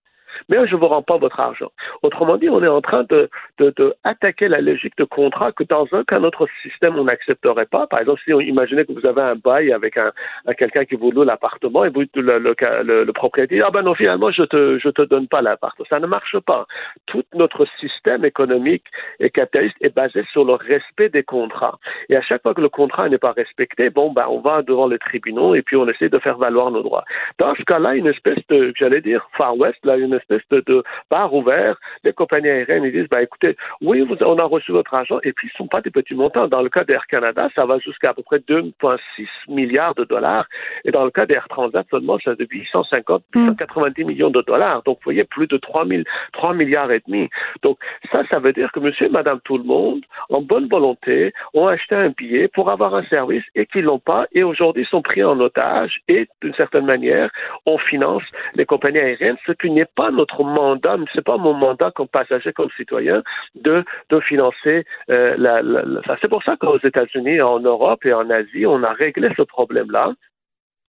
mais 0.48 0.66
je 0.66 0.74
ne 0.74 0.80
vous 0.80 0.86
rends 0.86 1.02
pas 1.02 1.16
votre 1.18 1.40
argent. 1.40 1.70
Autrement 2.02 2.36
dit, 2.36 2.48
on 2.48 2.62
est 2.62 2.68
en 2.68 2.80
train 2.80 3.04
de, 3.04 3.28
de, 3.58 3.72
de 3.76 3.94
attaquer 4.04 4.48
la 4.48 4.60
logique 4.60 4.96
de 4.98 5.04
contrat 5.04 5.52
que 5.52 5.64
dans 5.64 5.86
un 5.92 6.04
cas 6.04 6.18
notre 6.18 6.46
système, 6.62 6.96
on 6.96 7.04
n'accepterait 7.04 7.66
pas. 7.66 7.86
Par 7.86 8.00
exemple, 8.00 8.20
si 8.24 8.32
on 8.32 8.40
imaginait 8.40 8.84
que 8.84 8.92
vous 8.92 9.06
avez 9.06 9.22
un 9.22 9.36
bail 9.36 9.72
avec 9.72 9.96
un, 9.96 10.12
quelqu'un 10.56 10.84
qui 10.84 10.96
vous 10.96 11.10
loue 11.10 11.24
l'appartement 11.24 11.84
et 11.84 11.90
vous, 11.90 12.04
le, 12.14 12.38
le, 12.38 13.04
le, 13.04 13.12
propriétaire 13.12 13.58
dit, 13.58 13.62
ah 13.62 13.70
ben 13.70 13.82
non, 13.82 13.94
finalement, 13.94 14.30
je 14.30 14.42
te, 14.42 14.78
je 14.78 14.88
te 14.88 15.02
donne 15.02 15.28
pas 15.28 15.42
l'appartement. 15.42 15.86
Ça 15.88 16.00
ne 16.00 16.06
marche 16.06 16.38
pas. 16.40 16.66
Tout 17.06 17.24
notre 17.34 17.66
système 17.78 18.24
économique 18.24 18.84
et 19.20 19.30
capitaliste 19.30 19.76
est 19.80 19.94
basé 19.94 20.24
sur 20.32 20.44
le 20.44 20.54
respect 20.54 21.08
des 21.08 21.22
contrats. 21.22 21.78
Et 22.08 22.16
à 22.16 22.22
chaque 22.22 22.42
fois 22.42 22.54
que 22.54 22.60
le 22.60 22.68
contrat 22.68 23.08
n'est 23.08 23.18
pas 23.18 23.32
respecté, 23.32 23.90
bon, 23.90 24.12
ben, 24.12 24.26
on 24.28 24.40
va 24.40 24.62
devant 24.62 24.86
les 24.86 24.98
tribunaux 24.98 25.54
et 25.54 25.62
puis 25.62 25.76
on 25.76 25.88
essaie 25.88 26.08
de 26.08 26.18
faire 26.18 26.38
valoir 26.38 26.70
nos 26.70 26.82
droits. 26.82 27.04
Dans 27.38 27.54
ce 27.54 27.62
cas-là, 27.62 27.94
une 27.94 28.06
espèce 28.06 28.38
de, 28.48 28.72
j'allais 28.76 29.00
dire, 29.00 29.26
Far 29.36 29.56
West, 29.56 29.78
là, 29.84 29.96
une 29.96 30.14
espèce 30.30 30.64
de, 30.64 30.82
bar 31.10 31.32
ouvert, 31.32 31.76
les 32.02 32.12
compagnies 32.12 32.48
aériennes 32.48 32.84
ils 32.84 32.92
disent 32.92 33.08
bah 33.08 33.22
écoutez, 33.22 33.56
oui, 33.80 34.00
vous, 34.00 34.16
on 34.22 34.38
a 34.38 34.44
reçu 34.44 34.72
votre 34.72 34.94
argent 34.94 35.18
et 35.22 35.32
puis 35.32 35.48
ce 35.48 35.54
ne 35.54 35.64
sont 35.64 35.68
pas 35.68 35.80
des 35.80 35.90
petits 35.90 36.14
montants. 36.14 36.48
Dans 36.48 36.62
le 36.62 36.68
cas 36.68 36.84
d'Air 36.84 37.06
Canada, 37.06 37.48
ça 37.54 37.66
va 37.66 37.78
jusqu'à 37.78 38.10
à 38.10 38.14
peu 38.14 38.22
près 38.22 38.38
2,6 38.38 39.26
milliards 39.48 39.94
de 39.94 40.04
dollars 40.04 40.46
et 40.84 40.90
dans 40.90 41.04
le 41.04 41.10
cas 41.10 41.26
d'Air 41.26 41.46
Transat 41.48 41.86
seulement 41.90 42.18
c'est 42.22 42.38
de 42.38 42.46
850, 42.48 43.22
890 43.34 44.04
millions 44.04 44.30
de 44.30 44.42
dollars. 44.42 44.82
Donc 44.84 44.98
vous 44.98 45.04
voyez 45.04 45.24
plus 45.24 45.46
de 45.46 45.56
3, 45.56 45.84
3 46.32 46.54
milliards 46.54 46.90
et 46.90 47.02
demi. 47.06 47.28
Donc 47.62 47.78
ça, 48.12 48.22
ça 48.30 48.38
veut 48.38 48.52
dire 48.52 48.70
que 48.72 48.80
Monsieur 48.80 49.06
et 49.06 49.10
Madame 49.10 49.40
tout 49.44 49.58
le 49.58 49.64
monde, 49.64 50.02
en 50.30 50.42
bonne 50.42 50.68
volonté, 50.68 51.32
ont 51.54 51.66
acheté 51.66 51.94
un 51.94 52.10
billet 52.10 52.48
pour 52.48 52.70
avoir 52.70 52.94
un 52.94 53.04
service 53.04 53.44
et 53.54 53.66
qu'ils 53.66 53.84
l'ont 53.84 53.98
pas 53.98 54.26
et 54.32 54.42
aujourd'hui 54.42 54.86
sont 54.90 55.02
pris 55.02 55.22
en 55.22 55.38
otage 55.40 56.00
et 56.08 56.28
d'une 56.42 56.54
certaine 56.54 56.86
manière 56.86 57.30
on 57.66 57.78
finance 57.78 58.24
les 58.54 58.66
compagnies 58.66 58.98
aériennes, 58.98 59.36
ce 59.46 59.52
qui 59.52 59.70
n'est 59.70 59.84
pas 59.84 60.10
notre 60.14 60.42
mandat, 60.42 60.96
ce 61.12 61.18
n'est 61.18 61.22
pas 61.22 61.36
mon 61.36 61.54
mandat 61.54 61.90
comme 61.94 62.08
passager, 62.08 62.52
comme 62.52 62.70
citoyen, 62.76 63.22
de, 63.54 63.84
de 64.10 64.20
financer 64.20 64.84
euh, 65.10 65.34
la, 65.38 65.62
ça. 66.06 66.16
C'est 66.20 66.28
pour 66.28 66.42
ça 66.42 66.56
qu'aux 66.56 66.78
États-Unis, 66.78 67.40
en 67.40 67.60
Europe 67.60 68.04
et 68.06 68.12
en 68.12 68.28
Asie, 68.30 68.66
on 68.66 68.82
a 68.82 68.92
réglé 68.92 69.28
ce 69.36 69.42
problème-là. 69.42 70.12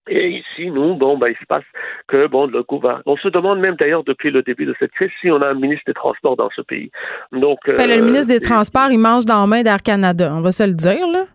Et 0.08 0.28
ici, 0.30 0.70
nous, 0.70 0.96
bon, 0.96 1.18
ben, 1.18 1.30
il 1.30 1.36
se 1.36 1.46
passe 1.48 1.64
que, 2.08 2.28
bon, 2.28 2.46
le 2.46 2.62
gouvernement, 2.62 3.02
on 3.08 3.18
se 3.18 3.28
demande 3.28 3.60
même 3.60 3.76
d'ailleurs 3.76 4.04
depuis 4.04 4.30
le 4.30 4.44
début 4.44 4.66
de 4.66 4.76
cette 4.78 4.92
crise 4.92 5.10
si 5.20 5.32
on 5.32 5.42
a 5.42 5.48
un 5.48 5.56
ministre 5.56 5.86
des 5.88 5.94
Transports 5.94 6.36
dans 6.38 6.50
ce 6.56 6.62
pays. 6.62 6.92
Donc, 7.32 7.58
ben, 7.66 7.90
le 7.90 8.06
ministre 8.06 8.28
des 8.28 8.38
euh, 8.38 8.48
Transports, 8.48 8.92
il 8.92 9.00
mange 9.00 9.26
dans 9.26 9.42
la 9.42 9.48
main 9.48 9.64
d'Air 9.64 9.82
Canada, 9.82 10.32
on 10.32 10.42
va 10.42 10.52
se 10.52 10.64
le 10.64 10.74
dire, 10.74 11.08
là. 11.08 11.26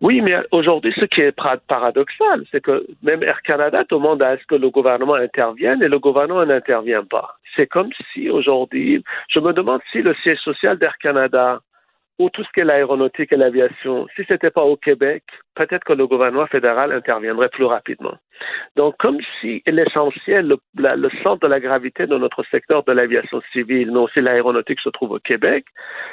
Oui, 0.00 0.22
mais 0.22 0.34
aujourd'hui, 0.50 0.94
ce 0.98 1.04
qui 1.04 1.20
est 1.20 1.32
paradoxal, 1.32 2.44
c'est 2.50 2.62
que 2.62 2.86
même 3.02 3.22
Air 3.22 3.42
Canada 3.42 3.84
demande 3.88 4.22
à 4.22 4.38
ce 4.38 4.44
que 4.46 4.54
le 4.54 4.70
gouvernement 4.70 5.14
intervienne 5.14 5.82
et 5.82 5.88
le 5.88 5.98
gouvernement 5.98 6.46
n'intervient 6.46 7.04
pas. 7.04 7.36
C'est 7.54 7.66
comme 7.66 7.90
si 8.12 8.30
aujourd'hui, 8.30 9.04
je 9.28 9.40
me 9.40 9.52
demande 9.52 9.80
si 9.92 10.00
le 10.00 10.14
siège 10.22 10.38
social 10.38 10.78
d'Air 10.78 10.96
Canada 10.98 11.60
ou 12.18 12.28
tout 12.28 12.44
ce 12.44 12.48
qui 12.52 12.60
est 12.60 12.64
l'aéronautique 12.64 13.32
et 13.32 13.36
l'aviation, 13.36 14.06
si 14.14 14.24
ce 14.24 14.34
n'était 14.34 14.50
pas 14.50 14.62
au 14.62 14.76
Québec, 14.76 15.22
peut-être 15.54 15.84
que 15.84 15.94
le 15.94 16.06
gouvernement 16.06 16.46
fédéral 16.46 16.92
interviendrait 16.92 17.48
plus 17.48 17.64
rapidement. 17.64 18.14
Donc, 18.76 18.96
comme 18.98 19.18
si 19.40 19.62
l'essentiel, 19.66 20.54
le, 20.76 21.08
centre 21.22 21.46
de 21.46 21.50
la 21.50 21.60
gravité 21.60 22.06
de 22.06 22.16
notre 22.18 22.42
secteur 22.50 22.84
de 22.84 22.92
l'aviation 22.92 23.40
civile, 23.52 23.90
mais 23.90 24.00
aussi 24.00 24.20
l'aéronautique, 24.20 24.80
se 24.80 24.90
trouve 24.90 25.12
au 25.12 25.18
Québec. 25.18 25.64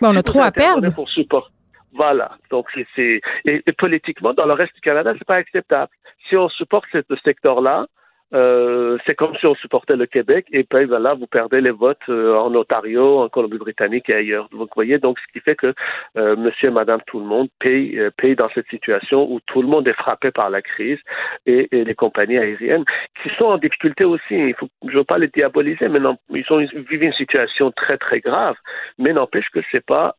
on 0.02 0.16
a 0.16 0.24
trop 0.24 0.42
à 0.42 0.52
perdre. 0.52 0.94
Pour 0.96 1.10
support, 1.10 1.52
voilà. 1.98 2.38
Donc, 2.52 2.68
c'est, 2.96 3.22
et, 3.46 3.62
politiquement, 3.78 4.34
dans 4.34 4.46
le 4.46 4.54
reste 4.54 4.76
du 4.76 4.82
Canada, 4.82 5.14
c'est 5.18 5.28
pas 5.28 5.36
acceptable. 5.36 5.92
Si 6.30 6.38
on 6.38 6.48
supporte 6.48 6.86
ce 6.94 7.16
secteur-là, 7.26 7.88
euh, 8.34 8.98
c'est 9.06 9.16
comme 9.16 9.36
si 9.38 9.46
on 9.46 9.56
supportait 9.56 9.96
le 9.96 10.06
Québec 10.06 10.48
et 10.52 10.66
puis 10.66 10.84
voilà, 10.86 11.14
vous 11.14 11.28
perdez 11.28 11.62
les 11.62 11.72
votes 11.72 11.98
euh, 12.10 12.36
en 12.36 12.54
Ontario, 12.54 13.20
en 13.20 13.30
Colombie-Britannique 13.30 14.10
et 14.10 14.16
ailleurs. 14.16 14.50
vous 14.52 14.68
voyez, 14.76 14.98
donc 14.98 15.18
ce 15.20 15.32
qui 15.32 15.40
fait 15.40 15.56
que 15.56 15.74
euh, 16.18 16.36
monsieur 16.36 16.68
et 16.68 16.72
madame 16.72 17.00
tout 17.08 17.20
le 17.20 17.26
monde 17.26 17.48
paye, 17.60 17.98
paye 18.18 18.36
dans 18.36 18.50
cette 18.54 18.68
situation 18.68 19.32
où 19.32 19.40
tout 19.46 19.62
le 19.62 19.70
monde 19.70 19.88
est 19.88 19.94
frappé 19.94 20.32
par 20.32 20.50
la 20.50 20.62
crise 20.62 21.00
et, 21.46 21.70
les 21.72 21.96
compagnies 21.96 22.38
aériennes 22.38 22.84
qui 23.22 23.30
sont 23.38 23.46
en 23.46 23.58
difficulté 23.58 24.04
aussi. 24.04 24.22
Il 24.32 24.56
je 24.84 24.94
ne 24.94 24.98
veux 24.98 25.04
pas 25.04 25.18
les 25.18 25.28
diaboliser, 25.30 25.88
mais 25.88 26.00
ils, 26.32 26.44
sont, 26.44 26.58
vivent 26.58 27.04
une 27.04 27.14
situation 27.14 27.72
très 27.72 27.98
très 27.98 28.20
grave, 28.20 28.56
mais 28.98 29.14
n'empêche 29.14 29.50
que 29.54 29.60
c'est 29.72 29.86
pas 29.86 30.16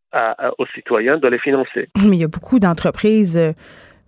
aux 0.58 0.66
citoyens 0.74 1.18
de 1.18 1.28
les 1.28 1.38
financer. 1.38 1.88
Mais 2.08 2.16
il 2.16 2.20
y 2.20 2.24
a 2.24 2.28
beaucoup 2.28 2.58
d'entreprises 2.58 3.38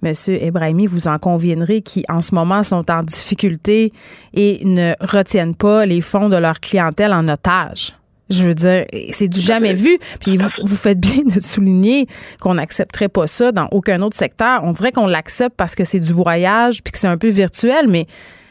Monsieur 0.02 0.42
Ebrahimi, 0.42 0.86
vous 0.86 1.08
en 1.08 1.18
conviendrez, 1.18 1.82
qui 1.82 2.04
en 2.08 2.20
ce 2.20 2.34
moment 2.34 2.62
sont 2.62 2.90
en 2.90 3.02
difficulté 3.02 3.92
et 4.34 4.60
ne 4.64 4.94
retiennent 5.00 5.54
pas 5.54 5.86
les 5.86 6.00
fonds 6.00 6.28
de 6.28 6.36
leur 6.36 6.60
clientèle 6.60 7.12
en 7.12 7.28
otage. 7.28 7.94
Je 8.30 8.44
veux 8.44 8.54
dire, 8.54 8.86
c'est 9.10 9.28
du 9.28 9.40
jamais 9.40 9.74
vu. 9.74 9.98
Puis 10.20 10.36
vous, 10.36 10.76
faites 10.76 11.00
bien 11.00 11.24
de 11.24 11.40
souligner 11.40 12.06
qu'on 12.40 12.54
n'accepterait 12.54 13.08
pas 13.08 13.26
ça 13.26 13.50
dans 13.50 13.66
aucun 13.72 14.00
autre 14.02 14.16
secteur. 14.16 14.62
On 14.62 14.72
dirait 14.72 14.92
qu'on 14.92 15.08
l'accepte 15.08 15.56
parce 15.56 15.74
que 15.74 15.84
c'est 15.84 15.98
du 15.98 16.12
voyage 16.12 16.82
puis 16.82 16.92
que 16.92 16.98
c'est 16.98 17.08
un 17.08 17.18
peu 17.18 17.28
virtuel, 17.28 17.88
mais 17.88 18.06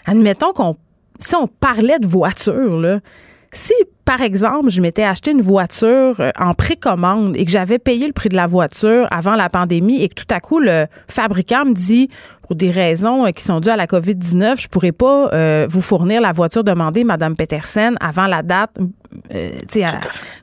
admettons 0.06 0.52
qu'on 0.52 0.76
si 1.20 1.36
on 1.36 1.48
parlait 1.48 2.00
de 2.00 2.08
voiture, 2.08 2.78
là, 2.78 3.00
si 3.52 3.74
par 4.10 4.24
exemple, 4.24 4.72
je 4.72 4.82
m'étais 4.82 5.04
acheté 5.04 5.30
une 5.30 5.42
voiture 5.42 6.16
euh, 6.20 6.32
en 6.40 6.56
précommande 6.56 7.38
et 7.38 7.46
que 7.46 7.52
j'avais 7.52 7.78
payé 7.78 8.08
le 8.08 8.14
prix 8.14 8.28
de 8.28 8.36
la 8.36 8.48
voiture 8.48 9.08
avant 9.12 9.36
la 9.36 9.50
pandémie 9.50 10.02
et 10.02 10.10
que 10.10 10.16
tout 10.16 10.26
à 10.32 10.40
coup, 10.40 10.58
le 10.58 10.88
fabricant 11.08 11.64
me 11.64 11.74
dit, 11.74 12.10
pour 12.50 12.56
des 12.56 12.72
raisons 12.72 13.28
euh, 13.28 13.30
qui 13.30 13.44
sont 13.44 13.60
dues 13.60 13.70
à 13.70 13.76
la 13.76 13.86
COVID-19, 13.86 14.60
je 14.60 14.68
pourrais 14.70 14.92
pas 14.92 15.30
euh, 15.34 15.68
vous 15.70 15.84
fournir 15.84 16.20
la 16.20 16.32
voiture 16.32 16.64
demandée, 16.64 17.04
Madame 17.04 17.36
Petersen, 17.36 17.96
avant 18.02 18.26
la 18.26 18.42
date 18.42 18.72
euh, 19.36 19.52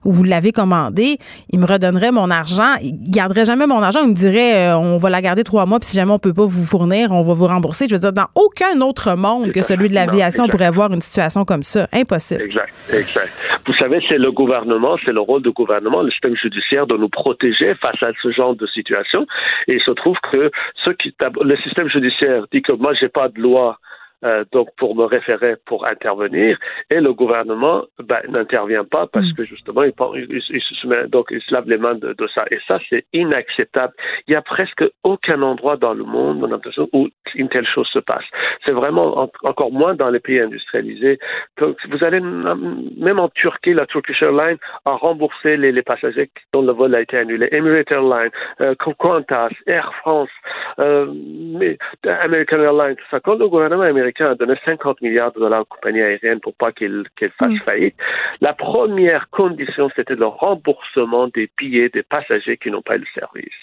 où 0.05 0.13
vous 0.13 0.23
l'avez 0.23 0.53
commandée. 0.53 1.19
Il 1.51 1.59
me 1.59 1.67
redonnerait 1.67 2.13
mon 2.13 2.31
argent. 2.31 2.77
Il 2.81 3.11
garderait 3.11 3.45
jamais 3.45 3.67
mon 3.67 3.83
argent. 3.83 4.05
Il 4.05 4.11
me 4.11 4.15
dirait, 4.15 4.73
on 4.75 4.99
va 4.99 5.11
la 5.11 5.21
garder 5.21 5.43
trois 5.43 5.67
mois, 5.67 5.81
puis 5.81 5.89
si 5.89 5.97
jamais 5.97 6.13
on 6.13 6.21
peut 6.21 6.33
pas 6.33 6.47
vous 6.47 6.65
fournir, 6.65 7.11
on 7.11 7.23
va 7.23 7.35
vous 7.35 7.47
rembourser. 7.49 7.89
Je 7.89 7.95
veux 7.97 8.01
dire, 8.01 8.13
dans 8.13 8.29
aucun 8.37 8.81
autre 8.83 9.17
monde 9.17 9.51
que 9.51 9.63
celui 9.63 9.89
de 9.89 9.95
l'aviation, 9.95 10.45
on 10.45 10.49
pourrait 10.49 10.67
avoir 10.67 10.93
une 10.93 11.01
situation 11.01 11.45
comme 11.45 11.65
ça. 11.65 11.89
Impossible. 11.93 12.43
Exact, 12.43 12.73
exact. 12.93 13.33
Vous 13.67 13.75
savez, 13.75 14.05
c'est 14.09 14.19
le 14.19 14.31
gouvernement, 14.31 14.97
c'est 15.05 15.13
le 15.13 15.21
rôle 15.21 15.43
du 15.43 15.51
gouvernement, 15.51 16.03
le 16.03 16.11
système 16.11 16.37
judiciaire, 16.37 16.87
de 16.87 16.97
nous 16.97 17.09
protéger 17.09 17.75
face 17.75 18.03
à 18.03 18.11
ce 18.23 18.31
genre 18.31 18.55
de 18.55 18.67
situation. 18.67 19.27
Et 19.69 19.75
il 19.75 19.81
se 19.81 19.93
trouve 19.93 20.17
que 20.31 20.51
ceux 20.85 20.93
qui, 20.95 21.15
le 21.43 21.57
système 21.57 21.89
judiciaire 21.89 22.45
dit 22.53 22.63
que 22.63 22.73
moi, 22.73 22.93
j'ai 22.95 23.09
pas 23.09 23.29
de 23.29 23.41
loi 23.41 23.79
euh, 24.25 24.45
donc 24.53 24.69
pour 24.77 24.97
me 24.97 25.05
référer 25.05 25.57
pour 25.67 25.87
intervenir 25.87 26.59
et 26.91 27.01
le 27.01 27.13
gouvernement 27.13 27.85
ben, 27.99 28.21
n'intervient 28.29 28.85
pas 28.85 29.07
parce 29.07 29.31
mm. 29.31 29.35
que 29.35 29.45
justement 29.45 29.83
il, 29.83 29.93
il, 30.15 30.43
il, 30.51 30.63
se 30.63 30.87
met, 30.87 31.07
donc 31.09 31.27
il 31.31 31.41
se 31.41 31.53
lave 31.53 31.69
les 31.69 31.79
mains 31.79 31.95
de, 31.95 32.13
de 32.13 32.27
ça 32.35 32.45
et 32.51 32.59
ça 32.67 32.79
c'est 32.89 33.05
inacceptable. 33.13 33.93
Il 34.27 34.33
y 34.33 34.37
a 34.37 34.43
presque 34.43 34.85
aucun 35.05 35.43
endroit 35.43 35.77
dans 35.77 35.95
le 35.95 36.05
monde 36.05 36.37
où 36.93 37.09
une 37.35 37.49
telle 37.49 37.67
chose 37.67 37.89
se 37.93 37.99
passe. 37.99 38.25
C'est 38.65 38.73
vraiment 38.73 39.29
encore 39.43 39.73
moins 39.73 39.95
dans 39.95 40.11
les 40.11 40.21
pays 40.21 40.41
industrialisés. 40.41 41.19
Donc, 41.59 41.77
vous 41.91 42.03
allez 42.05 42.21
même 42.21 43.19
en 43.19 43.29
Turquie, 43.29 43.75
la 43.75 43.87
Turkish 43.87 44.23
Airlines 44.23 44.59
a 44.85 44.93
remboursé 44.93 45.57
les, 45.57 45.73
les 45.73 45.83
passagers 45.83 46.31
dont 46.53 46.63
le 46.63 46.73
vol 46.73 46.95
a 46.95 47.01
été 47.01 47.19
annulé. 47.19 47.49
Emirates 47.53 47.91
Airlines, 47.91 48.31
euh, 48.61 48.75
Qantas, 48.99 49.51
Air 49.67 49.93
France, 50.01 50.31
euh, 50.79 51.07
American 52.05 52.61
Airlines, 52.61 52.97
tout 52.97 53.05
ça. 53.11 53.21
Quand 53.21 53.37
le 53.37 53.49
gouvernement 53.49 53.83
américain 53.83 54.16
américain 54.21 54.31
a 54.31 54.35
donné 54.35 54.59
50 54.65 55.01
milliards 55.03 55.33
de 55.33 55.41
dollars 55.41 55.63
aux 55.63 55.65
compagnies 55.65 56.03
aériennes 56.03 56.41
pour 56.41 56.55
pas 56.55 56.73
qu'elles 56.73 57.05
fassent 57.39 57.51
mm. 57.51 57.61
faillite. 57.61 57.95
La 58.41 58.53
première 58.53 59.29
condition, 59.31 59.91
c'était 59.95 60.15
le 60.15 60.27
remboursement 60.27 61.29
des 61.29 61.51
billets 61.59 61.89
des 61.89 62.03
passagers 62.03 62.57
qui 62.57 62.71
n'ont 62.71 62.83
pas 62.83 62.97
eu 62.97 63.01
le 63.01 63.21
service. 63.21 63.55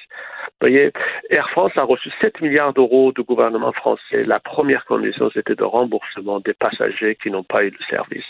Vous 0.62 0.70
voyez, 0.70 0.92
Air 1.30 1.50
France 1.50 1.72
a 1.76 1.84
reçu 1.84 2.10
7 2.22 2.42
milliards 2.42 2.74
d'euros 2.74 3.12
du 3.12 3.24
gouvernement 3.24 3.74
français. 3.74 4.24
La 4.26 4.40
première 4.40 4.86
condition, 4.86 5.30
c'était 5.34 5.56
le 5.58 5.66
remboursement 5.66 6.40
des 6.40 6.54
passagers 6.54 7.18
qui 7.22 7.32
n'ont 7.32 7.44
pas 7.44 7.66
eu 7.66 7.70
le 7.70 7.86
service. 7.90 8.24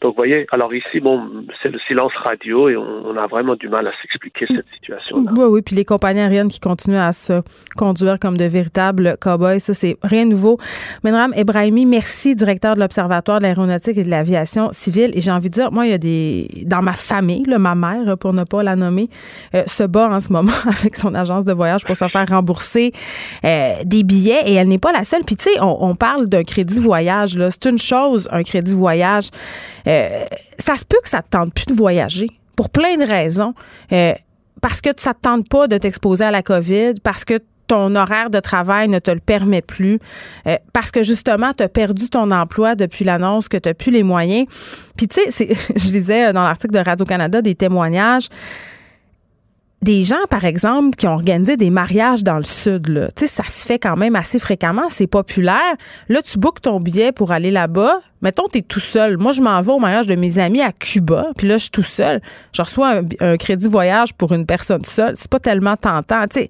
Donc, 0.00 0.12
vous 0.12 0.16
voyez, 0.16 0.46
alors 0.52 0.72
ici, 0.72 1.00
bon, 1.00 1.46
c'est 1.62 1.68
le 1.68 1.78
silence 1.88 2.12
radio 2.14 2.68
et 2.68 2.76
on, 2.76 3.16
a 3.16 3.26
vraiment 3.26 3.56
du 3.56 3.68
mal 3.68 3.88
à 3.88 3.92
s'expliquer 4.02 4.46
cette 4.46 4.68
situation-là. 4.74 5.32
Oui, 5.36 5.44
oui, 5.48 5.62
puis 5.62 5.74
les 5.74 5.84
compagnies 5.84 6.20
aériennes 6.20 6.48
qui 6.48 6.60
continuent 6.60 6.96
à 6.96 7.12
se 7.12 7.42
conduire 7.76 8.18
comme 8.20 8.36
de 8.36 8.44
véritables 8.44 9.16
cow-boys, 9.20 9.58
ça, 9.58 9.74
c'est 9.74 9.96
rien 10.02 10.26
de 10.26 10.30
nouveau. 10.30 10.58
Madame 11.02 11.32
Ebrahimi, 11.60 11.84
merci, 11.84 12.34
directeur 12.34 12.74
de 12.74 12.80
l'Observatoire 12.80 13.38
de 13.38 13.42
l'aéronautique 13.42 13.98
et 13.98 14.02
de 14.02 14.08
l'aviation 14.08 14.70
civile. 14.72 15.10
Et 15.14 15.20
j'ai 15.20 15.30
envie 15.30 15.50
de 15.50 15.54
dire, 15.54 15.70
moi, 15.70 15.84
il 15.84 15.90
y 15.90 15.92
a 15.92 15.98
des. 15.98 16.64
Dans 16.64 16.80
ma 16.80 16.94
famille, 16.94 17.44
ma 17.46 17.74
mère, 17.74 18.16
pour 18.16 18.32
ne 18.32 18.44
pas 18.44 18.62
la 18.62 18.76
nommer, 18.76 19.10
euh, 19.54 19.62
se 19.66 19.82
bat 19.82 20.08
en 20.08 20.20
ce 20.20 20.32
moment 20.32 20.52
avec 20.66 20.96
son 20.96 21.14
agence 21.14 21.44
de 21.44 21.52
voyage 21.52 21.84
pour 21.84 21.94
se 21.94 22.08
faire 22.08 22.26
rembourser 22.26 22.92
euh, 23.44 23.74
des 23.84 24.04
billets 24.04 24.40
et 24.46 24.54
elle 24.54 24.68
n'est 24.68 24.78
pas 24.78 24.92
la 24.92 25.04
seule. 25.04 25.22
Puis 25.26 25.36
tu 25.36 25.50
sais, 25.50 25.60
on, 25.60 25.94
parle 25.96 26.30
d'un 26.30 26.44
crédit 26.44 26.80
voyage. 26.80 27.36
Là. 27.36 27.50
C'est 27.50 27.68
une 27.68 27.78
chose, 27.78 28.26
un 28.32 28.42
crédit 28.42 28.72
voyage. 28.72 29.28
Euh, 29.86 30.24
ça 30.58 30.76
se 30.76 30.84
peut 30.86 30.98
que 31.02 31.10
ça 31.10 31.20
te 31.20 31.28
tente 31.28 31.52
plus 31.52 31.66
de 31.66 31.74
voyager 31.74 32.30
pour 32.56 32.70
plein 32.70 32.96
de 32.96 33.04
raisons. 33.04 33.52
parce 34.62 34.80
que 34.80 34.90
ça 34.96 35.12
te 35.12 35.20
tente 35.20 35.46
pas 35.48 35.68
de 35.68 35.76
t'exposer 35.76 36.24
à 36.24 36.30
la 36.30 36.42
COVID, 36.42 36.94
parce 37.02 37.26
que 37.26 37.38
ton 37.70 37.94
horaire 37.94 38.30
de 38.30 38.40
travail 38.40 38.88
ne 38.88 38.98
te 38.98 39.12
le 39.12 39.20
permet 39.20 39.62
plus, 39.62 40.00
euh, 40.48 40.56
parce 40.72 40.90
que 40.90 41.04
justement, 41.04 41.52
tu 41.56 41.62
as 41.62 41.68
perdu 41.68 42.08
ton 42.08 42.32
emploi 42.32 42.74
depuis 42.74 43.04
l'annonce 43.04 43.48
que 43.48 43.56
tu 43.56 43.68
n'as 43.68 43.74
plus 43.74 43.92
les 43.92 44.02
moyens. 44.02 44.48
Puis 44.96 45.06
tu 45.06 45.20
sais, 45.30 45.48
je 45.76 45.92
lisais 45.92 46.32
dans 46.32 46.42
l'article 46.42 46.74
de 46.74 46.80
Radio-Canada 46.80 47.42
des 47.42 47.54
témoignages 47.54 48.28
des 49.82 50.02
gens, 50.02 50.26
par 50.28 50.44
exemple, 50.44 50.94
qui 50.94 51.06
ont 51.06 51.14
organisé 51.14 51.56
des 51.56 51.70
mariages 51.70 52.22
dans 52.22 52.36
le 52.36 52.42
sud, 52.42 52.88
là, 52.88 53.08
tu 53.16 53.26
sais, 53.26 53.32
ça 53.32 53.44
se 53.44 53.66
fait 53.66 53.78
quand 53.78 53.96
même 53.96 54.14
assez 54.14 54.38
fréquemment, 54.38 54.90
c'est 54.90 55.06
populaire. 55.06 55.74
Là, 56.10 56.20
tu 56.20 56.38
bookes 56.38 56.60
ton 56.60 56.80
billet 56.80 57.12
pour 57.12 57.32
aller 57.32 57.50
là-bas. 57.50 58.00
Mettons, 58.20 58.46
tu 58.52 58.58
es 58.58 58.62
tout 58.62 58.78
seul. 58.78 59.16
Moi, 59.16 59.32
je 59.32 59.40
m'en 59.40 59.58
vais 59.62 59.72
au 59.72 59.78
mariage 59.78 60.06
de 60.06 60.16
mes 60.16 60.38
amis 60.38 60.60
à 60.60 60.72
Cuba, 60.72 61.28
puis 61.38 61.48
là, 61.48 61.56
je 61.56 61.62
suis 61.62 61.70
tout 61.70 61.82
seul. 61.82 62.20
Je 62.52 62.60
reçois 62.60 63.00
un, 63.20 63.36
crédit 63.38 63.68
voyage 63.68 64.12
pour 64.12 64.32
une 64.32 64.44
personne 64.44 64.84
seule. 64.84 65.16
C'est 65.16 65.30
pas 65.30 65.40
tellement 65.40 65.76
tentant, 65.78 66.26
tu 66.28 66.40
sais 66.40 66.48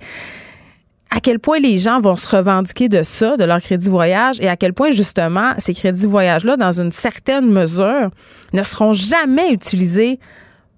à 1.11 1.21
quel 1.21 1.39
point 1.41 1.59
les 1.59 1.79
gens 1.79 2.01
vont 2.01 2.17
se 2.17 2.37
revendiquer 2.37 2.89
de 2.89 3.03
ça, 3.03 3.37
de 3.37 3.45
leur 3.45 3.61
crédit 3.61 3.89
voyage, 3.89 4.41
et 4.41 4.49
à 4.49 4.57
quel 4.57 4.73
point 4.73 4.91
justement 4.91 5.53
ces 5.59 5.75
crédits 5.75 6.07
voyage-là, 6.07 6.57
dans 6.57 6.81
une 6.81 6.93
certaine 6.93 7.51
mesure, 7.51 8.11
ne 8.53 8.63
seront 8.63 8.93
jamais 8.93 9.53
utilisés 9.53 10.21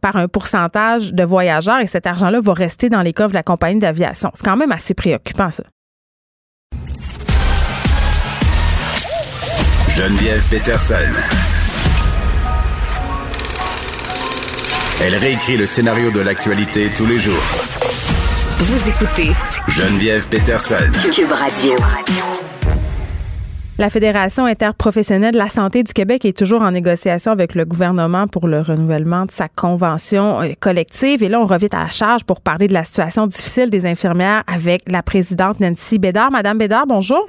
par 0.00 0.16
un 0.16 0.28
pourcentage 0.28 1.12
de 1.12 1.22
voyageurs 1.22 1.78
et 1.80 1.86
cet 1.86 2.06
argent-là 2.06 2.40
va 2.40 2.52
rester 2.54 2.88
dans 2.88 3.02
les 3.02 3.12
coffres 3.12 3.30
de 3.30 3.34
la 3.34 3.42
compagnie 3.42 3.78
d'aviation. 3.78 4.30
C'est 4.34 4.44
quand 4.44 4.56
même 4.56 4.72
assez 4.72 4.94
préoccupant, 4.94 5.50
ça. 5.50 5.62
Geneviève 9.90 10.42
Peterson. 10.50 10.94
Elle 15.04 15.14
réécrit 15.16 15.56
le 15.56 15.66
scénario 15.66 16.10
de 16.10 16.20
l'actualité 16.20 16.88
tous 16.96 17.06
les 17.06 17.18
jours 17.18 17.71
vous 18.58 18.88
écoutez 18.88 19.32
Geneviève 19.68 20.28
Peterson. 20.28 20.76
Cube 21.12 21.32
Radio. 21.32 21.74
La 23.78 23.88
Fédération 23.88 24.44
interprofessionnelle 24.44 25.32
de 25.32 25.38
la 25.38 25.48
santé 25.48 25.82
du 25.82 25.92
Québec 25.92 26.24
est 26.24 26.36
toujours 26.36 26.62
en 26.62 26.70
négociation 26.70 27.32
avec 27.32 27.54
le 27.54 27.64
gouvernement 27.64 28.28
pour 28.28 28.46
le 28.46 28.60
renouvellement 28.60 29.24
de 29.24 29.30
sa 29.30 29.48
convention 29.48 30.42
euh, 30.42 30.52
collective. 30.60 31.22
Et 31.22 31.28
là, 31.28 31.40
on 31.40 31.46
revient 31.46 31.68
à 31.72 31.84
la 31.84 31.90
charge 31.90 32.24
pour 32.24 32.40
parler 32.40 32.68
de 32.68 32.74
la 32.74 32.84
situation 32.84 33.26
difficile 33.26 33.70
des 33.70 33.86
infirmières 33.86 34.44
avec 34.46 34.82
la 34.86 35.02
présidente 35.02 35.58
Nancy 35.58 35.98
Bédard. 35.98 36.30
Madame 36.30 36.58
Bédard, 36.58 36.86
bonjour. 36.86 37.26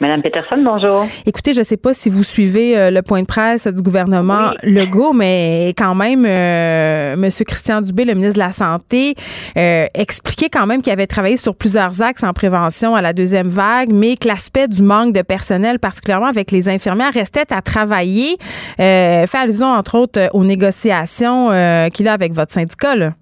Madame 0.00 0.22
Peterson, 0.22 0.56
bonjour. 0.64 1.06
Écoutez, 1.26 1.52
je 1.52 1.58
ne 1.58 1.64
sais 1.64 1.76
pas 1.76 1.92
si 1.92 2.08
vous 2.08 2.24
suivez 2.24 2.76
euh, 2.76 2.90
le 2.90 3.02
point 3.02 3.20
de 3.20 3.26
presse 3.26 3.66
du 3.66 3.82
gouvernement 3.82 4.52
Legault, 4.62 5.12
mais 5.12 5.74
quand 5.76 5.94
même, 5.94 6.24
euh, 6.26 7.12
M. 7.12 7.28
Christian 7.46 7.82
Dubé, 7.82 8.06
le 8.06 8.14
ministre 8.14 8.36
de 8.36 8.38
la 8.38 8.52
Santé, 8.52 9.14
euh, 9.58 9.84
expliquait 9.92 10.48
quand 10.48 10.66
même 10.66 10.80
qu'il 10.80 10.90
avait 10.90 11.06
travaillé 11.06 11.36
sur 11.36 11.54
plusieurs 11.54 12.00
axes 12.00 12.24
en 12.24 12.32
prévention 12.32 12.94
à 12.94 13.02
la 13.02 13.12
deuxième 13.12 13.48
vague, 13.48 13.92
mais 13.92 14.16
que 14.16 14.26
l'aspect 14.26 14.68
du 14.68 14.82
manque 14.82 15.12
de 15.12 15.20
personnel, 15.20 15.78
particulièrement 15.78 16.28
avec 16.28 16.50
les 16.50 16.70
infirmières, 16.70 17.12
restait 17.12 17.52
à 17.52 17.60
travailler. 17.60 18.38
fait 18.78 19.28
allusion, 19.34 19.66
entre 19.66 19.98
autres, 19.98 20.30
aux 20.32 20.44
négociations 20.44 21.50
qu'il 21.92 22.08
a 22.08 22.12
avec 22.14 22.32
votre 22.32 22.52
syndicat. 22.52 22.96
Là. 22.96 23.12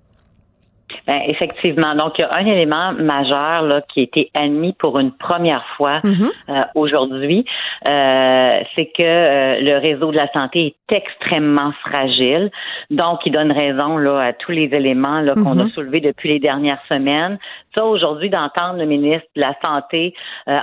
Ben, 1.09 1.23
effectivement. 1.27 1.95
Donc, 1.95 2.19
il 2.19 2.21
y 2.21 2.25
a 2.25 2.37
un 2.37 2.45
élément 2.45 2.93
majeur 2.93 3.63
là, 3.63 3.81
qui 3.81 4.01
a 4.01 4.03
été 4.03 4.31
admis 4.35 4.75
pour 4.75 4.99
une 4.99 5.11
première 5.11 5.65
fois 5.79 6.01
mhm. 6.05 6.31
euh, 6.51 6.63
aujourd'hui, 6.75 7.47
euh, 7.87 8.61
c'est 8.77 8.93
que 8.95 9.03
euh, 9.03 9.59
le 9.59 9.79
réseau 9.79 10.11
de 10.13 10.17
la 10.17 10.31
santé 10.33 10.67
est 10.67 10.95
extrêmement 10.95 11.73
fragile. 11.81 12.51
Donc, 12.91 13.21
il 13.25 13.33
donne 13.33 13.51
raison 13.53 13.97
là, 13.97 14.21
à 14.21 14.33
tous 14.35 14.53
les 14.53 14.65
éléments 14.65 15.23
là, 15.23 15.33
qu'on 15.33 15.59
a 15.59 15.65
mhm. 15.65 15.71
soulevés 15.71 16.03
depuis 16.03 16.29
les 16.29 16.41
dernières 16.41 16.83
semaines. 16.91 17.39
Ça, 17.75 17.87
aujourd'hui, 17.87 18.29
d'entendre 18.29 18.79
le 18.79 18.85
ministre 18.85 19.29
de 19.35 19.41
la 19.41 19.55
Santé 19.63 20.13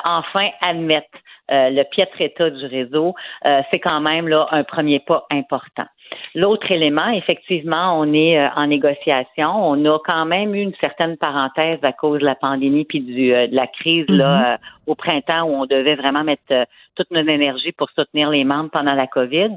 enfin 0.04 0.50
admettre 0.62 1.08
le 1.50 1.84
piètre 1.84 2.20
état 2.22 2.50
du 2.50 2.66
réseau, 2.66 3.16
c'est 3.43 3.80
quand 3.80 4.02
même 4.02 4.28
là, 4.28 4.48
un 4.52 4.64
premier 4.64 5.00
pas 5.00 5.26
important. 5.32 5.86
L'autre 6.34 6.72
élément, 6.72 7.09
effectivement, 7.09 7.99
on 7.99 8.13
est 8.13 8.39
euh, 8.39 8.49
en 8.55 8.68
négociation. 8.68 9.49
On 9.49 9.86
a 9.86 9.99
quand 10.05 10.26
même 10.26 10.53
eu 10.55 10.61
une 10.61 10.76
certaine 10.76 11.18
parenthèse 11.18 11.80
à 11.84 11.93
cause 11.93 12.20
de 12.20 12.26
la 12.26 12.36
pandémie 12.36 12.86
puis 12.86 13.01
du, 13.01 13.34
euh, 13.34 13.47
de 13.47 13.55
la 13.55 13.68
crise 13.68 14.05
là, 14.09 14.26
mm-hmm. 14.26 14.53
euh, 14.53 14.57
au 14.88 14.95
printemps 14.95 15.43
où 15.43 15.53
on 15.53 15.66
devait 15.66 15.95
vraiment 15.95 16.24
mettre 16.24 16.68
toute 16.95 17.11
notre 17.11 17.30
énergie 17.30 17.72
pour 17.72 17.89
soutenir 17.91 18.30
les 18.30 18.43
membres 18.43 18.70
pendant 18.72 18.93
la 18.93 19.07
COVID 19.07 19.51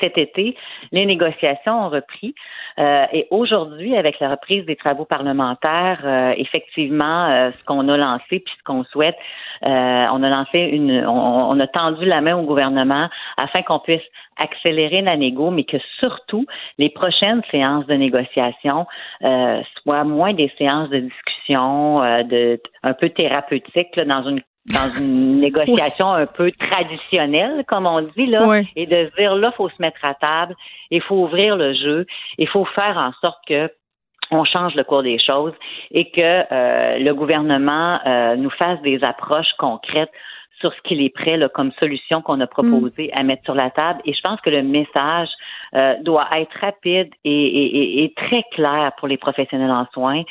cet 0.00 0.18
été, 0.18 0.56
les 0.92 1.06
négociations 1.06 1.86
ont 1.86 1.88
repris. 1.88 2.34
Euh, 2.78 3.04
et 3.12 3.26
aujourd'hui, 3.30 3.96
avec 3.96 4.20
la 4.20 4.30
reprise 4.30 4.64
des 4.64 4.76
travaux 4.76 5.04
parlementaires, 5.04 6.00
euh, 6.04 6.34
effectivement, 6.36 7.26
euh, 7.26 7.50
ce 7.58 7.64
qu'on 7.64 7.88
a 7.88 7.96
lancé 7.96 8.40
puis 8.40 8.54
ce 8.58 8.62
qu'on 8.64 8.84
souhaite, 8.84 9.16
on 9.62 10.22
a 10.22 10.28
lancé 10.28 10.58
une, 10.58 11.04
on, 11.06 11.58
a 11.60 11.66
tendu 11.66 12.06
la 12.06 12.20
main 12.20 12.36
au 12.36 12.42
gouvernement 12.42 13.08
afin 13.36 13.62
qu'on 13.62 13.78
puisse 13.78 14.02
accélérer 14.38 15.02
la 15.02 15.16
négo, 15.16 15.50
mais 15.50 15.64
que 15.64 15.76
surtout 15.98 16.46
les 16.78 16.88
prochaines 16.88 17.42
séances 17.50 17.86
de 17.86 17.94
négociation 17.94 18.86
soient 19.20 20.04
moins 20.04 20.32
des 20.32 20.50
séances 20.56 20.88
de 20.88 21.00
discussion, 21.00 22.00
de 22.24 22.58
un 22.82 22.94
peu 22.94 23.10
thérapeutiques 23.10 24.00
dans 24.00 24.22
une 24.24 24.40
dans 24.66 24.90
une 24.98 25.40
négociation 25.40 26.12
un 26.12 26.26
peu 26.26 26.50
traditionnelle, 26.52 27.64
comme 27.66 27.86
on 27.86 28.02
dit, 28.02 28.26
là, 28.26 28.62
et 28.76 28.86
de 28.86 29.10
se 29.10 29.16
dire, 29.16 29.34
là, 29.34 29.50
il 29.52 29.56
faut 29.56 29.68
se 29.68 29.80
mettre 29.80 30.04
à 30.04 30.14
table, 30.14 30.54
il 30.90 31.00
faut 31.02 31.16
ouvrir 31.16 31.56
le 31.56 31.74
jeu, 31.74 32.06
il 32.38 32.48
faut 32.48 32.64
faire 32.64 32.96
en 32.96 33.12
sorte 33.20 33.38
que 33.46 33.70
on 34.32 34.44
change 34.44 34.74
le 34.76 34.84
cours 34.84 35.02
des 35.02 35.18
choses 35.18 35.54
et 35.90 36.10
que 36.10 36.20
euh, 36.20 36.98
le 36.98 37.12
gouvernement 37.14 37.98
euh, 38.06 38.36
nous 38.36 38.50
fasse 38.50 38.80
des 38.82 39.02
approches 39.02 39.52
concrètes 39.58 40.12
sur 40.60 40.72
ce 40.74 40.80
qu'il 40.82 41.02
est 41.02 41.14
prêt 41.14 41.38
comme 41.54 41.72
solution 41.78 42.22
qu'on 42.22 42.40
a 42.40 42.46
proposé 42.46 43.12
à 43.12 43.22
mettre 43.22 43.44
sur 43.44 43.54
la 43.54 43.70
table. 43.70 44.00
Et 44.04 44.12
je 44.12 44.20
pense 44.20 44.40
que 44.40 44.50
le 44.50 44.62
message 44.62 45.28
euh, 45.74 45.94
doit 46.02 46.28
être 46.36 46.52
rapide 46.60 47.10
et, 47.24 48.12
très 48.16 48.42
clair 48.52 48.92
pour 48.98 49.08
les 49.08 49.16
professionnels 49.16 49.70
en 49.70 49.86
soins 49.92 50.22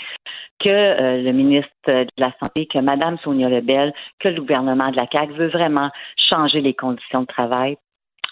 que 0.59 0.69
euh, 0.69 1.21
le 1.21 1.31
ministre 1.31 1.71
de 1.87 2.07
la 2.17 2.31
Santé, 2.41 2.65
que 2.65 2.79
Mme 2.79 3.17
Sonia 3.19 3.49
Lebel, 3.49 3.93
que 4.19 4.27
le 4.27 4.41
gouvernement 4.41 4.91
de 4.91 4.97
la 4.97 5.07
CAQ 5.11 5.33
veut 5.33 5.47
vraiment 5.47 5.89
changer 6.17 6.61
les 6.61 6.73
conditions 6.73 7.21
de 7.21 7.27
travail 7.27 7.77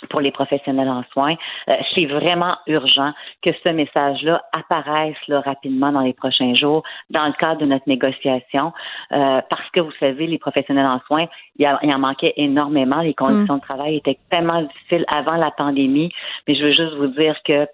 pour 0.10 0.22
les 0.22 0.32
professionnels 0.32 0.90
en 0.90 1.04
soins. 1.12 1.34
Euh, 1.70 1.76
c'est 1.96 2.06
vraiment 2.06 2.56
urgent 2.68 3.12
que 3.42 3.52
ce 3.64 3.70
message-là 3.70 4.42
apparaisse 4.54 5.18
là, 5.28 5.42
rapidement 5.42 5.92
dans 5.92 6.02
les 6.02 6.14
prochains 6.14 6.54
jours 6.54 6.84
dans 7.10 7.26
le 7.26 7.34
cadre 7.34 7.62
de 7.62 7.68
notre 7.68 7.88
négociation, 7.88 8.74
euh, 9.12 9.42
parce 9.50 9.70
que 9.72 9.80
vous 9.80 9.92
savez, 10.00 10.28
les 10.28 10.38
professionnels 10.38 10.86
en 10.86 11.00
soins, 11.08 11.26
il, 11.58 11.64
y 11.64 11.94
en 11.94 12.00
manquait 12.00 12.34
énormément. 12.38 13.02
Les 13.02 13.14
conditions 13.14 13.56
mm. 13.56 13.60
de 13.60 13.64
travail 13.64 13.96
étaient 13.98 14.20
tellement 14.30 14.62
difficiles 14.62 15.06
avant 15.08 15.36
la 15.36 15.52
pandémie. 15.52 16.12
Mais 16.48 16.56
je 16.56 16.64
veux 16.64 16.74
juste 16.74 16.96
vous 16.96 17.08
dire 17.08 17.36
que 17.44 17.68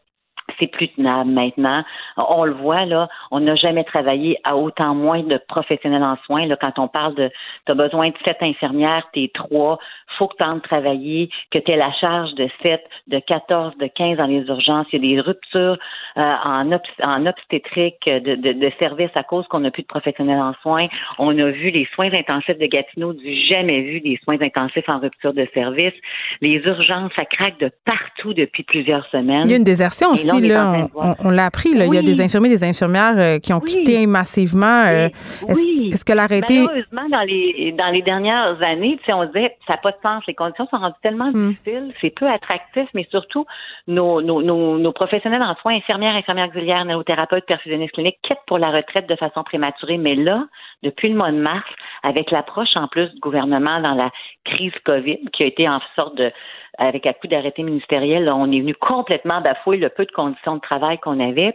c'est 0.59 0.67
plus 0.67 0.89
tenable 0.89 1.31
maintenant. 1.31 1.83
On 2.17 2.43
le 2.45 2.53
voit, 2.53 2.85
là, 2.85 3.07
on 3.31 3.39
n'a 3.39 3.55
jamais 3.55 3.83
travaillé 3.83 4.37
à 4.43 4.55
autant 4.55 4.95
moins 4.95 5.23
de 5.23 5.39
professionnels 5.47 6.03
en 6.03 6.17
soins. 6.25 6.45
Là, 6.45 6.55
quand 6.59 6.79
on 6.79 6.87
parle 6.87 7.15
de 7.15 7.29
tu 7.65 7.71
as 7.71 7.75
besoin 7.75 8.09
de 8.09 8.15
sept 8.25 8.37
infirmières, 8.41 9.03
t'es 9.13 9.31
trois, 9.33 9.79
faut 10.17 10.27
que 10.27 10.35
tu 10.37 10.43
de 10.43 10.61
travailler, 10.61 11.29
que 11.51 11.59
tu 11.59 11.71
aies 11.71 11.77
la 11.77 11.91
charge 11.93 12.33
de 12.35 12.49
sept, 12.61 12.83
de 13.07 13.19
14, 13.19 13.77
de 13.77 13.87
15 13.87 14.17
dans 14.17 14.25
les 14.25 14.41
urgences. 14.41 14.87
Il 14.91 15.03
y 15.05 15.13
a 15.13 15.15
des 15.15 15.21
ruptures 15.21 15.77
euh, 16.17 16.35
en, 16.43 16.71
en 17.03 17.25
obstétrique 17.25 18.05
de, 18.05 18.35
de, 18.35 18.51
de 18.53 18.71
services 18.79 19.15
à 19.15 19.23
cause 19.23 19.47
qu'on 19.47 19.61
n'a 19.61 19.71
plus 19.71 19.83
de 19.83 19.87
professionnels 19.87 20.39
en 20.39 20.53
soins. 20.61 20.87
On 21.17 21.37
a 21.37 21.49
vu 21.49 21.69
les 21.69 21.87
soins 21.93 22.11
intensifs 22.13 22.57
de 22.57 22.65
Gatineau, 22.65 23.13
du 23.13 23.33
jamais 23.47 23.81
vu 23.81 24.01
des 24.01 24.19
soins 24.23 24.37
intensifs 24.41 24.87
en 24.87 24.99
rupture 24.99 25.33
de 25.33 25.47
service. 25.53 25.93
Les 26.41 26.55
urgences, 26.65 27.11
ça 27.15 27.25
craque 27.25 27.59
de 27.59 27.71
partout 27.85 28.33
depuis 28.33 28.63
plusieurs 28.63 29.05
semaines. 29.07 29.45
Il 29.45 29.51
y 29.51 29.53
a 29.53 29.57
une 29.57 29.63
désertion 29.63 30.11
aussi 30.11 30.27
on, 30.51 31.29
l'a 31.29 31.45
appris, 31.45 31.69
il 31.69 31.93
y 31.93 31.97
a 31.97 32.01
des 32.01 32.21
infirmiers, 32.21 32.49
des 32.49 32.63
infirmières 32.63 33.15
euh, 33.17 33.39
qui 33.39 33.53
ont 33.53 33.59
quitté 33.59 34.05
massivement. 34.07 34.85
Euh, 34.85 35.09
est-ce 35.47 36.05
que 36.05 36.13
l'arrêté. 36.13 36.65
Malheureusement, 36.65 37.09
dans 37.09 37.21
les, 37.21 37.73
dans 37.77 37.89
les 37.89 38.01
dernières 38.01 38.61
années, 38.61 38.99
on 39.09 39.25
disait 39.25 39.55
ça 39.67 39.73
n'a 39.73 39.77
pas 39.77 39.91
de 39.91 39.97
sens. 40.01 40.23
Les 40.27 40.33
conditions 40.33 40.67
sont 40.69 40.77
rendues 40.77 40.95
tellement 41.01 41.31
hmm. 41.31 41.49
difficiles, 41.49 41.93
c'est 42.01 42.09
peu 42.09 42.27
attractif, 42.27 42.87
mais 42.93 43.07
surtout, 43.11 43.45
nos, 43.87 44.21
nos, 44.21 44.41
nos, 44.41 44.91
professionnels 44.91 45.41
en 45.41 45.55
soins, 45.55 45.75
infirmières, 45.75 46.15
infirmières 46.15 46.47
auxiliaires, 46.47 46.85
néothérapeutes, 46.85 47.45
perfusionnistes 47.45 47.93
cliniques, 47.93 48.19
quittent 48.23 48.45
pour 48.47 48.57
la 48.57 48.71
retraite 48.71 49.07
de 49.07 49.15
façon 49.15 49.43
prématurée. 49.43 49.97
Mais 49.97 50.15
là, 50.15 50.45
depuis 50.83 51.09
le 51.09 51.15
mois 51.15 51.31
de 51.31 51.37
mars, 51.37 51.67
avec 52.03 52.29
l'approche 52.29 52.75
en 52.75 52.87
plus 52.87 53.09
du 53.13 53.19
gouvernement 53.19 53.79
dans 53.79 53.95
la 53.95 54.11
crise 54.43 54.73
COVID, 54.85 55.19
qui 55.33 55.43
a 55.43 55.45
été 55.47 55.67
en 55.67 55.79
sorte 55.95 56.15
de 56.15 56.31
avec 56.77 57.05
un 57.05 57.13
coup 57.13 57.27
d'arrêté 57.27 57.63
ministériel, 57.63 58.29
on 58.29 58.51
est 58.51 58.59
venu 58.59 58.73
complètement 58.73 59.41
bafouer 59.41 59.77
le 59.77 59.89
peu 59.89 60.05
de 60.05 60.11
conditions 60.11 60.55
de 60.55 60.61
travail 60.61 60.97
qu'on 60.99 61.19
avait. 61.19 61.53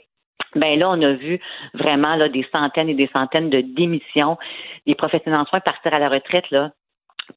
Ben 0.54 0.78
là, 0.78 0.90
on 0.90 1.02
a 1.02 1.12
vu 1.12 1.40
vraiment 1.74 2.14
là, 2.14 2.28
des 2.28 2.46
centaines 2.52 2.88
et 2.88 2.94
des 2.94 3.10
centaines 3.12 3.50
de 3.50 3.60
démissions. 3.60 4.38
Les 4.86 4.94
professionnels 4.94 5.40
en 5.40 5.44
soins 5.46 5.60
partir 5.60 5.92
à 5.92 5.98
la 5.98 6.08
retraite 6.08 6.48
là, 6.50 6.70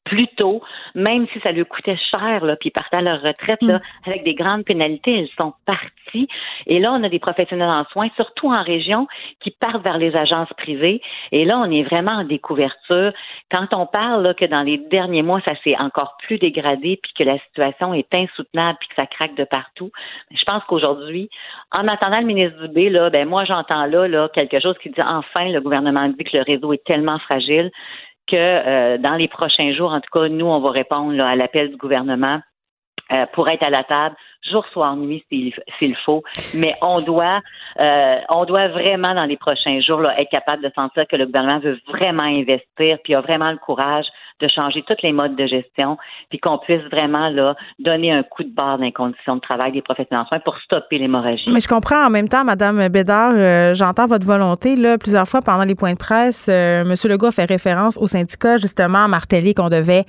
plus 0.04 0.28
tôt, 0.36 0.62
même 0.94 1.26
si 1.32 1.40
ça 1.40 1.52
lui 1.52 1.64
coûtait 1.64 1.96
cher, 2.10 2.44
là, 2.44 2.56
puis 2.56 2.68
ils 2.68 2.72
partaient 2.72 2.96
à 2.96 3.02
leur 3.02 3.22
retraite 3.22 3.62
là, 3.62 3.78
mm. 3.78 4.10
avec 4.10 4.24
des 4.24 4.34
grandes 4.34 4.64
pénalités, 4.64 5.12
ils 5.12 5.30
sont 5.36 5.54
partis. 5.66 6.28
Et 6.66 6.78
là, 6.78 6.92
on 6.92 7.02
a 7.02 7.08
des 7.08 7.18
professionnels 7.18 7.68
en 7.68 7.84
soins, 7.86 8.08
surtout 8.16 8.52
en 8.52 8.62
région, 8.62 9.06
qui 9.40 9.50
partent 9.50 9.82
vers 9.82 9.98
les 9.98 10.14
agences 10.16 10.52
privées. 10.56 11.00
Et 11.30 11.44
là, 11.44 11.58
on 11.58 11.70
est 11.70 11.82
vraiment 11.82 12.12
en 12.12 12.24
découverture. 12.24 13.12
Quand 13.50 13.72
on 13.72 13.86
parle 13.86 14.22
là, 14.22 14.34
que 14.34 14.44
dans 14.44 14.62
les 14.62 14.78
derniers 14.78 15.22
mois, 15.22 15.40
ça 15.44 15.54
s'est 15.62 15.76
encore 15.78 16.16
plus 16.26 16.38
dégradé, 16.38 16.98
puis 17.02 17.12
que 17.16 17.24
la 17.24 17.38
situation 17.38 17.94
est 17.94 18.12
insoutenable, 18.14 18.78
puis 18.80 18.88
que 18.88 18.94
ça 18.96 19.06
craque 19.06 19.34
de 19.34 19.44
partout, 19.44 19.90
je 20.30 20.44
pense 20.44 20.62
qu'aujourd'hui, 20.64 21.28
en 21.72 21.88
attendant 21.88 22.20
le 22.20 22.26
ministre 22.26 22.66
Dubé, 22.66 22.90
là, 22.90 23.10
ben 23.10 23.28
moi, 23.28 23.44
j'entends 23.44 23.86
là, 23.86 24.08
là 24.08 24.28
quelque 24.32 24.60
chose 24.60 24.76
qui 24.82 24.90
dit 24.90 25.02
enfin, 25.02 25.48
le 25.48 25.60
gouvernement 25.60 26.08
dit 26.08 26.24
que 26.24 26.36
le 26.36 26.42
réseau 26.42 26.72
est 26.72 26.84
tellement 26.84 27.18
fragile 27.18 27.70
que 28.26 28.36
euh, 28.36 28.98
dans 28.98 29.14
les 29.14 29.28
prochains 29.28 29.72
jours, 29.72 29.92
en 29.92 30.00
tout 30.00 30.10
cas, 30.12 30.28
nous, 30.28 30.46
on 30.46 30.60
va 30.60 30.70
répondre 30.70 31.22
à 31.22 31.36
l'appel 31.36 31.70
du 31.70 31.76
gouvernement 31.76 32.40
euh, 33.12 33.26
pour 33.32 33.48
être 33.48 33.64
à 33.64 33.70
la 33.70 33.84
table 33.84 34.16
jour, 34.50 34.64
soir, 34.72 34.96
nuit 34.96 35.24
s'il 35.28 35.96
faut. 36.04 36.22
Mais 36.54 36.74
on 36.82 37.00
doit, 37.00 37.40
euh, 37.78 38.16
on 38.28 38.44
doit 38.44 38.68
vraiment 38.68 39.14
dans 39.14 39.24
les 39.24 39.36
prochains 39.36 39.80
jours 39.80 40.00
là, 40.00 40.18
être 40.20 40.30
capable 40.30 40.62
de 40.62 40.70
sentir 40.74 41.04
que 41.08 41.16
le 41.16 41.26
gouvernement 41.26 41.60
veut 41.60 41.78
vraiment 41.88 42.24
investir, 42.24 42.98
puis 43.04 43.14
a 43.14 43.20
vraiment 43.20 43.50
le 43.50 43.58
courage 43.58 44.06
de 44.40 44.48
changer 44.48 44.82
tous 44.82 44.96
les 45.02 45.12
modes 45.12 45.36
de 45.36 45.46
gestion, 45.46 45.96
puis 46.28 46.38
qu'on 46.38 46.58
puisse 46.58 46.82
vraiment 46.90 47.28
là 47.28 47.54
donner 47.78 48.12
un 48.12 48.22
coup 48.24 48.42
de 48.42 48.52
barre 48.52 48.78
dans 48.78 48.84
les 48.84 48.92
conditions 48.92 49.36
de 49.36 49.40
travail 49.40 49.72
des 49.72 49.82
professionnels 49.82 50.24
en 50.24 50.28
soins 50.28 50.40
pour 50.40 50.56
stopper 50.58 50.98
l'hémorragie. 50.98 51.50
Mais 51.50 51.60
je 51.60 51.68
comprends 51.68 52.04
en 52.04 52.10
même 52.10 52.28
temps, 52.28 52.44
Madame 52.44 52.88
Bédard, 52.88 53.32
euh, 53.34 53.74
j'entends 53.74 54.06
votre 54.06 54.26
volonté 54.26 54.74
là 54.74 54.98
plusieurs 54.98 55.28
fois 55.28 55.40
pendant 55.42 55.64
les 55.64 55.76
points 55.76 55.92
de 55.92 55.98
presse. 55.98 56.48
Euh, 56.50 56.84
Monsieur 56.84 57.08
Legault 57.08 57.30
fait 57.30 57.44
référence 57.44 57.96
au 57.98 58.06
syndicat 58.08 58.56
justement 58.56 59.06
martelé 59.06 59.54
qu'on 59.54 59.68
devait 59.68 60.04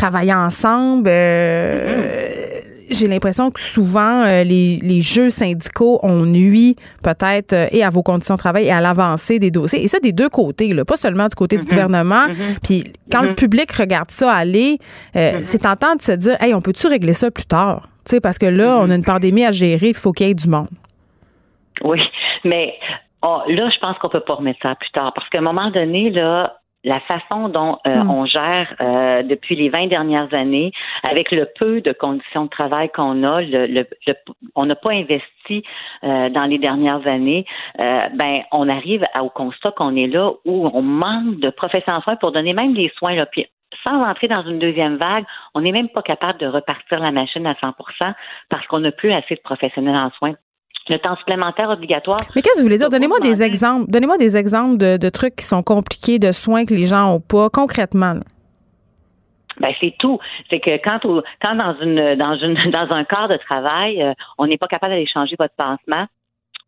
travailler 0.00 0.34
ensemble. 0.34 1.08
Euh, 1.08 2.60
j'ai 2.90 3.06
l'impression 3.06 3.50
que 3.50 3.60
souvent, 3.60 4.24
euh, 4.24 4.42
les, 4.42 5.00
jeux 5.00 5.30
syndicaux 5.30 6.00
ont 6.02 6.24
nuit 6.24 6.74
peut-être 7.04 7.52
euh, 7.52 7.66
et 7.70 7.84
à 7.84 7.90
vos 7.90 8.02
conditions 8.02 8.34
de 8.34 8.38
travail 8.40 8.66
et 8.66 8.72
à 8.72 8.80
l'avancée 8.80 9.38
des 9.38 9.50
dossiers. 9.50 9.84
Et 9.84 9.88
ça, 9.88 10.00
des 10.00 10.12
deux 10.12 10.28
côtés, 10.28 10.72
là, 10.72 10.84
pas 10.84 10.96
seulement 10.96 11.26
du 11.26 11.34
côté 11.34 11.56
du 11.56 11.66
mm-hmm. 11.66 11.70
gouvernement. 11.70 12.26
Mm-hmm. 12.28 12.58
Puis 12.64 12.92
quand 13.12 13.22
le 13.22 13.30
mm-hmm. 13.30 13.34
public 13.34 13.72
regarde 13.72 14.10
ça 14.10 14.32
aller, 14.32 14.78
c'est 15.14 15.62
tentant 15.62 15.94
de 15.94 16.02
se 16.02 16.12
dire, 16.12 16.36
hey, 16.42 16.54
on 16.54 16.62
peut-tu 16.62 16.86
régler 16.86 17.12
ça 17.12 17.30
plus 17.30 17.46
tard? 17.46 17.86
sais 18.06 18.20
parce 18.20 18.38
que 18.38 18.46
là, 18.46 18.78
on 18.80 18.90
a 18.90 18.94
une 18.94 19.04
pandémie 19.04 19.44
à 19.44 19.52
gérer, 19.52 19.90
il 19.90 19.94
faut 19.94 20.12
qu'il 20.12 20.26
y 20.26 20.30
ait 20.30 20.34
du 20.34 20.48
monde. 20.48 20.68
Oui, 21.84 22.00
mais 22.44 22.74
oh, 23.22 23.42
là, 23.46 23.70
je 23.70 23.78
pense 23.78 23.96
qu'on 23.98 24.08
peut 24.08 24.20
pas 24.20 24.34
remettre 24.34 24.58
ça 24.62 24.74
plus 24.74 24.90
tard 24.90 25.12
parce 25.14 25.28
qu'à 25.28 25.38
un 25.38 25.42
moment 25.42 25.70
donné, 25.70 26.10
là, 26.10 26.59
la 26.84 27.00
façon 27.00 27.48
dont 27.48 27.78
euh, 27.86 28.02
hmm. 28.02 28.10
on 28.10 28.24
gère 28.24 28.74
euh, 28.80 29.22
depuis 29.22 29.56
les 29.56 29.68
20 29.68 29.88
dernières 29.88 30.32
années, 30.32 30.72
avec 31.02 31.30
le 31.30 31.46
peu 31.58 31.80
de 31.80 31.92
conditions 31.92 32.44
de 32.44 32.50
travail 32.50 32.90
qu'on 32.90 33.22
a, 33.22 33.42
le, 33.42 33.86
on 34.54 34.66
n'a 34.66 34.74
pas 34.74 34.92
investi 34.92 35.62
euh, 36.04 36.28
dans 36.30 36.44
les 36.44 36.58
dernières 36.58 37.06
années, 37.06 37.44
ben 37.78 38.42
on 38.52 38.68
arrive 38.68 39.06
au 39.20 39.28
constat 39.28 39.72
qu'on 39.72 39.96
est 39.96 40.06
là 40.06 40.32
où 40.44 40.70
on 40.72 40.82
manque 40.82 41.38
de 41.40 41.50
professionnels 41.50 42.00
en 42.00 42.02
soins 42.02 42.16
pour 42.16 42.32
donner 42.32 42.52
même 42.52 42.74
des 42.74 42.90
soins. 42.96 43.14
Là, 43.14 43.26
puis 43.26 43.46
sans 43.84 44.02
entrer 44.02 44.28
dans 44.28 44.42
une 44.42 44.58
deuxième 44.58 44.96
vague, 44.96 45.24
on 45.54 45.60
n'est 45.60 45.72
même 45.72 45.88
pas 45.88 46.02
capable 46.02 46.38
de 46.38 46.46
repartir 46.46 47.00
la 47.00 47.12
machine 47.12 47.46
à 47.46 47.54
100% 47.54 48.14
parce 48.48 48.66
qu'on 48.66 48.80
n'a 48.80 48.92
plus 48.92 49.12
assez 49.12 49.34
de 49.34 49.40
professionnels 49.40 49.96
en 49.96 50.10
soins 50.10 50.34
le 50.90 50.98
temps 50.98 51.16
supplémentaire 51.16 51.70
obligatoire. 51.70 52.20
Mais 52.34 52.42
qu'est-ce 52.42 52.54
que 52.54 52.58
vous 52.58 52.64
voulez 52.64 52.78
dire? 52.78 52.90
Donnez-moi 52.90 53.20
des 53.20 53.42
exemples. 53.42 53.90
Donnez-moi 53.90 54.18
des 54.18 54.36
exemples 54.36 54.76
de, 54.76 55.08
trucs 55.08 55.36
qui 55.36 55.44
sont 55.44 55.62
compliqués, 55.62 56.18
de 56.18 56.32
soins 56.32 56.64
que 56.64 56.74
les 56.74 56.84
gens 56.84 57.12
n'ont 57.12 57.20
pas, 57.20 57.48
concrètement. 57.50 58.14
Ben, 59.58 59.72
c'est 59.80 59.94
tout. 59.98 60.18
C'est 60.48 60.60
que 60.60 60.76
quand, 60.82 61.00
quand 61.42 61.54
dans 61.54 61.76
une 61.80 62.14
dans 62.16 62.34
une 62.38 62.54
dans 62.70 62.90
un 62.90 63.04
corps 63.04 63.28
de 63.28 63.36
travail, 63.36 64.02
euh, 64.02 64.14
on 64.38 64.46
n'est 64.46 64.56
pas 64.58 64.68
capable 64.68 64.92
d'aller 64.92 65.06
changer 65.06 65.36
votre 65.38 65.54
pansement, 65.54 66.06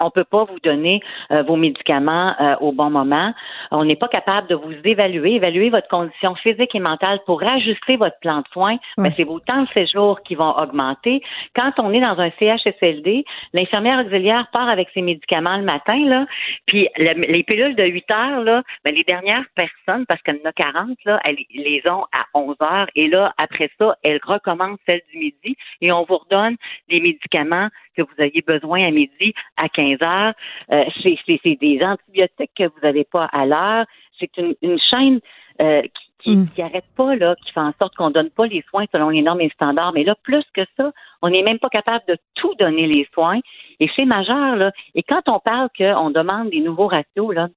on 0.03 0.11
peut 0.11 0.25
pas 0.25 0.45
vous 0.45 0.59
donner 0.63 1.01
euh, 1.31 1.43
vos 1.43 1.57
médicaments 1.57 2.35
euh, 2.41 2.57
au 2.61 2.73
bon 2.73 2.91
moment. 2.91 3.33
On 3.71 3.85
n'est 3.85 3.97
pas 3.97 4.09
capable 4.09 4.49
de 4.49 4.55
vous 4.55 4.75
évaluer, 4.85 5.35
évaluer 5.35 5.71
votre 5.71 5.89
condition 5.89 6.35
physique 6.35 6.75
et 6.75 6.81
mentale 6.81 7.21
pour 7.27 7.43
ajuster 7.43 7.97
votre 7.97 8.19
plan 8.21 8.39
de 8.39 8.49
soins. 8.53 8.77
Mais 8.99 9.11
c'est 9.17 9.25
vos 9.25 9.41
temps 9.41 9.63
de 9.63 9.69
séjour 9.69 10.23
qui 10.23 10.35
vont 10.35 10.57
augmenter. 10.57 11.23
Quand 11.55 11.73
on 11.79 11.93
est 11.93 12.01
dans 12.01 12.19
un 12.19 12.31
CHSLD, 12.39 13.25
l'infirmière 13.53 14.05
auxiliaire 14.05 14.49
part 14.53 14.69
avec 14.69 14.89
ses 14.95 15.03
médicaments 15.03 15.57
le 15.57 15.65
matin, 15.65 15.99
là, 16.07 16.27
puis 16.67 16.89
les 16.97 17.43
pilules 17.43 17.77
de 17.77 17.85
8 17.85 18.11
heures, 18.11 18.41
là, 18.43 18.63
ben, 18.85 18.95
les 18.95 19.05
dernières 19.05 19.45
personnes, 19.55 20.07
parce 20.07 20.21
qu'elle 20.23 20.41
en 20.45 20.49
a 20.49 20.53
40, 20.53 20.99
là, 21.05 21.21
elles 21.25 21.37
les 21.55 21.83
ont 21.89 22.05
à 22.13 22.27
11 22.35 22.57
heures. 22.63 22.87
Et 22.95 23.09
là, 23.09 23.33
après 23.39 23.71
ça, 23.79 23.97
elles 24.03 24.21
recommencent 24.23 24.79
celles 24.87 25.03
du 25.13 25.19
midi 25.19 25.57
et 25.81 25.93
on 25.93 26.05
vous 26.05 26.19
redonne 26.19 26.57
des 26.89 27.01
médicaments 27.01 27.69
que 27.97 28.03
vous 28.03 28.23
aviez 28.23 28.43
besoin 28.43 28.81
à 28.83 28.91
midi 28.91 29.33
à 29.57 29.69
15 29.69 30.03
heures. 30.03 30.35
Euh, 30.73 30.85
c'est 31.03 31.57
des 31.61 31.81
antibiotiques 31.83 32.53
que 32.57 32.65
vous 32.65 32.81
n'avez 32.83 33.05
pas 33.05 33.27
à 33.27 33.47
l'heure. 33.47 33.87
C'est 34.19 34.31
une, 34.39 34.79
chaîne 34.79 35.21
euh, 35.61 35.83
qui 36.23 36.37
n'arrête 36.59 36.85
mm. 36.85 36.97
pas, 36.97 37.17
là, 37.17 37.35
qui 37.45 37.53
fait 37.53 37.61
en 37.61 37.73
sorte 37.79 37.95
qu'on 37.97 38.09
ne 38.09 38.15
donne 38.15 38.31
pas 38.31 38.47
les 38.47 38.63
soins 38.69 38.85
selon 38.93 39.09
les 39.09 39.23
normes 39.23 39.41
et 39.41 39.45
les 39.45 39.51
standards. 39.51 39.93
Mais 39.93 40.05
là, 40.05 40.15
plus 40.23 40.45
que 40.55 40.63
ça, 40.77 40.93
on 41.21 41.31
n'est 41.31 41.43
même 41.43 41.59
pas 41.59 41.69
capable 41.69 42.05
de 42.09 42.17
tout 42.35 42.55
donner 42.59 42.87
les 42.87 43.07
soins. 43.13 43.41
Et 43.81 43.91
c'est 43.97 44.05
majeur, 44.05 44.57
là. 44.57 44.73
Et 44.95 45.03
quand 45.03 45.29
on 45.29 45.41
parle 45.41 45.69
qu'on 45.77 46.11
demande 46.11 46.51
des 46.51 46.61
nouveaux 46.61 46.89
ratios, 46.89 47.33
là, 47.33 47.49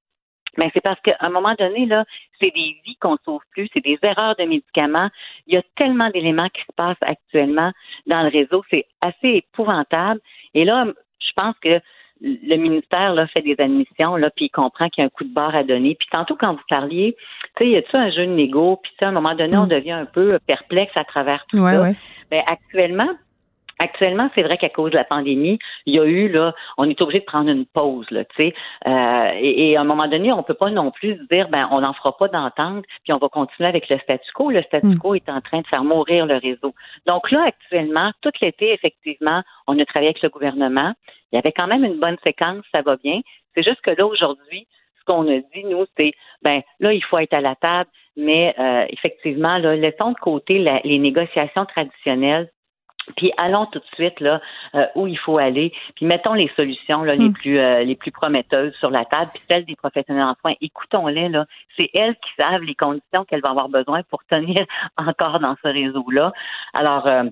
Mais 0.57 0.69
c'est 0.73 0.81
parce 0.81 0.99
qu'à 1.01 1.15
un 1.19 1.29
moment 1.29 1.55
donné, 1.57 1.85
là, 1.85 2.05
c'est 2.39 2.51
des 2.53 2.77
vies 2.85 2.95
qu'on 2.99 3.17
sauve 3.23 3.41
plus, 3.51 3.69
c'est 3.73 3.83
des 3.83 3.99
erreurs 4.01 4.35
de 4.37 4.45
médicaments. 4.45 5.09
Il 5.47 5.55
y 5.55 5.57
a 5.57 5.61
tellement 5.75 6.09
d'éléments 6.09 6.49
qui 6.49 6.61
se 6.61 6.73
passent 6.75 6.97
actuellement 7.01 7.71
dans 8.07 8.23
le 8.23 8.29
réseau, 8.29 8.63
c'est 8.69 8.85
assez 9.01 9.43
épouvantable. 9.45 10.19
Et 10.53 10.65
là, 10.65 10.85
je 11.19 11.31
pense 11.35 11.55
que 11.61 11.79
le 12.21 12.55
ministère 12.55 13.13
là, 13.13 13.27
fait 13.27 13.41
des 13.41 13.55
admissions, 13.59 14.15
là, 14.15 14.29
puis 14.35 14.45
il 14.45 14.49
comprend 14.49 14.89
qu'il 14.89 15.01
y 15.01 15.03
a 15.03 15.07
un 15.07 15.09
coup 15.09 15.25
de 15.25 15.33
barre 15.33 15.55
à 15.55 15.63
donner. 15.63 15.95
Puis 15.95 16.07
tantôt, 16.11 16.35
quand 16.35 16.53
vous 16.53 16.63
parliez, 16.69 17.15
tu 17.57 17.65
sais, 17.65 17.69
y 17.69 17.75
a-tu 17.75 17.95
un 17.95 18.09
jeu 18.09 18.25
de 18.25 18.31
négo, 18.31 18.79
puis 18.81 18.93
à 19.01 19.09
un 19.09 19.11
moment 19.11 19.35
donné, 19.35 19.57
on 19.57 19.65
mm. 19.65 19.69
devient 19.69 19.91
un 19.91 20.05
peu 20.05 20.39
perplexe 20.47 20.95
à 20.95 21.03
travers 21.03 21.45
tout 21.51 21.59
ça. 21.59 21.91
Ben, 22.31 22.41
actuellement, 22.47 23.09
Actuellement, 23.77 24.29
c'est 24.33 24.43
vrai 24.43 24.57
qu'à 24.57 24.69
cause 24.69 24.91
de 24.91 24.97
la 24.97 25.03
pandémie, 25.03 25.59
il 25.85 25.95
y 25.95 25.99
a 25.99 26.05
eu 26.05 26.29
là, 26.29 26.53
on 26.77 26.89
est 26.89 27.01
obligé 27.01 27.19
de 27.19 27.25
prendre 27.25 27.49
une 27.49 27.65
pause 27.65 28.09
là, 28.09 28.23
tu 28.23 28.35
sais, 28.37 28.53
euh, 28.87 29.31
et, 29.35 29.75
à 29.75 29.81
un 29.81 29.83
moment 29.83 30.07
donné, 30.07 30.31
on 30.31 30.43
peut 30.43 30.53
pas 30.53 30.69
non 30.69 30.91
plus 30.91 31.15
dire 31.29 31.49
ben 31.49 31.67
on 31.71 31.81
n'en 31.81 31.93
fera 31.93 32.15
pas 32.17 32.29
d'entente, 32.29 32.85
puis 33.03 33.13
on 33.13 33.19
va 33.19 33.27
continuer 33.27 33.67
avec 33.67 33.89
le 33.89 33.97
statu 33.99 34.31
quo. 34.33 34.49
Le 34.49 34.61
statu 34.63 34.87
hmm. 34.87 34.97
quo 34.99 35.15
est 35.15 35.27
en 35.27 35.41
train 35.41 35.59
de 35.59 35.67
faire 35.67 35.83
mourir 35.83 36.25
le 36.25 36.37
réseau. 36.37 36.73
Donc 37.05 37.31
là, 37.31 37.43
actuellement, 37.47 38.11
tout 38.21 38.31
l'été, 38.41 38.71
effectivement, 38.71 39.43
on 39.67 39.77
a 39.77 39.85
travaillé 39.85 40.09
avec 40.09 40.21
le 40.21 40.29
gouvernement. 40.29 40.93
Il 41.31 41.35
y 41.35 41.39
avait 41.39 41.51
quand 41.51 41.67
même 41.67 41.83
une 41.83 41.99
bonne 41.99 42.17
séquence, 42.23 42.63
ça 42.71 42.81
va 42.81 42.95
bien. 42.95 43.19
C'est 43.55 43.63
juste 43.63 43.81
que 43.81 43.91
là 43.91 44.05
aujourd'hui, 44.05 44.67
ce 44.99 45.05
qu'on 45.05 45.27
a 45.27 45.37
dit 45.37 45.63
nous, 45.65 45.85
c'est 45.97 46.13
ben 46.41 46.61
là, 46.79 46.93
il 46.93 47.03
faut 47.03 47.17
être 47.17 47.33
à 47.33 47.41
la 47.41 47.55
table, 47.55 47.89
mais 48.15 48.55
euh, 48.57 48.85
effectivement, 48.89 49.57
là, 49.57 49.75
laissons 49.75 50.11
de 50.11 50.19
côté 50.19 50.59
les 50.83 50.99
négociations 50.99 51.65
traditionnelles 51.65 52.49
puis 53.15 53.31
allons 53.37 53.65
tout 53.67 53.79
de 53.79 53.95
suite 53.95 54.19
là 54.19 54.41
euh, 54.73 54.85
où 54.95 55.07
il 55.07 55.17
faut 55.17 55.37
aller, 55.37 55.73
puis 55.95 56.05
mettons 56.05 56.33
les 56.33 56.51
solutions 56.55 57.03
là, 57.03 57.15
les 57.15 57.29
hmm. 57.29 57.33
plus 57.33 57.59
euh, 57.59 57.83
les 57.83 57.95
plus 57.95 58.11
prometteuses 58.11 58.73
sur 58.75 58.89
la 58.89 59.05
table, 59.05 59.31
puis 59.33 59.43
celles 59.47 59.65
des 59.65 59.75
professionnels 59.75 60.23
en 60.23 60.35
soins, 60.41 60.55
écoutons-les 60.61 61.29
là, 61.29 61.45
c'est 61.77 61.89
elles 61.93 62.15
qui 62.15 62.29
savent 62.37 62.63
les 62.63 62.75
conditions 62.75 63.25
qu'elles 63.25 63.41
vont 63.41 63.49
avoir 63.49 63.69
besoin 63.69 64.01
pour 64.03 64.23
tenir 64.25 64.65
encore 64.97 65.39
dans 65.39 65.55
ce 65.63 65.67
réseau-là. 65.67 66.33
Alors 66.73 67.07
euh, 67.07 67.23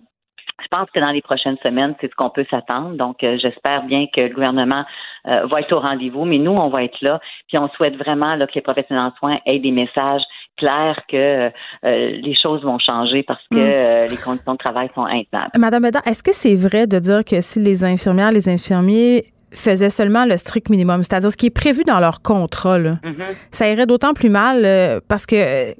je 0.62 0.68
pense 0.70 0.90
que 0.92 1.00
dans 1.00 1.12
les 1.12 1.22
prochaines 1.22 1.58
semaines, 1.64 1.96
c'est 2.00 2.10
ce 2.10 2.16
qu'on 2.16 2.30
peut 2.30 2.46
s'attendre. 2.50 2.96
Donc, 2.96 3.18
j'espère 3.22 3.84
bien 3.84 4.06
que 4.14 4.22
le 4.22 4.30
gouvernement 4.30 4.86
va 5.26 5.60
être 5.60 5.74
au 5.74 5.80
rendez-vous, 5.80 6.26
mais 6.26 6.38
nous, 6.38 6.54
on 6.54 6.70
va 6.70 6.84
être 6.84 7.02
là. 7.02 7.20
Puis, 7.48 7.58
on 7.58 7.68
souhaite 7.70 7.96
vraiment 7.98 8.36
là, 8.36 8.48
que 8.48 8.54
les 8.56 8.62
professionnels 8.62 9.12
en 9.12 9.18
soins 9.18 9.40
aient 9.46 9.60
des 9.60 9.72
messages 9.72 10.24
clair 10.58 11.00
que 11.10 11.18
euh, 11.48 11.50
les 11.84 12.36
choses 12.36 12.64
vont 12.64 12.80
changer 12.80 13.24
parce 13.24 13.44
que 13.52 13.58
euh, 13.58 14.06
les 14.06 14.18
conditions 14.18 14.54
de 14.54 14.58
travail 14.58 14.90
sont 14.94 15.06
intenables. 15.06 15.52
Madame 15.58 15.84
Beda, 15.84 16.02
est-ce 16.06 16.24
que 16.24 16.34
c'est 16.34 16.56
vrai 16.56 16.88
de 16.88 17.00
dire 17.00 17.24
que 17.26 17.42
si 17.42 17.60
les 17.60 17.84
infirmières, 17.84 18.32
les 18.32 18.50
infirmiers 18.50 19.26
faisaient 19.52 19.90
seulement 19.90 20.26
le 20.26 20.38
strict 20.38 20.70
minimum, 20.70 21.04
c'est-à-dire 21.04 21.32
ce 21.32 21.38
qui 21.38 21.48
est 21.48 21.56
prévu 21.56 21.84
dans 21.84 22.00
leur 22.00 22.22
contrat, 22.22 22.80
mm-hmm. 22.80 23.36
ça 23.52 23.70
irait 23.70 23.86
d'autant 23.86 24.14
plus 24.14 24.30
mal 24.30 24.66
euh, 24.66 25.00
parce 25.08 25.26
que 25.26 25.74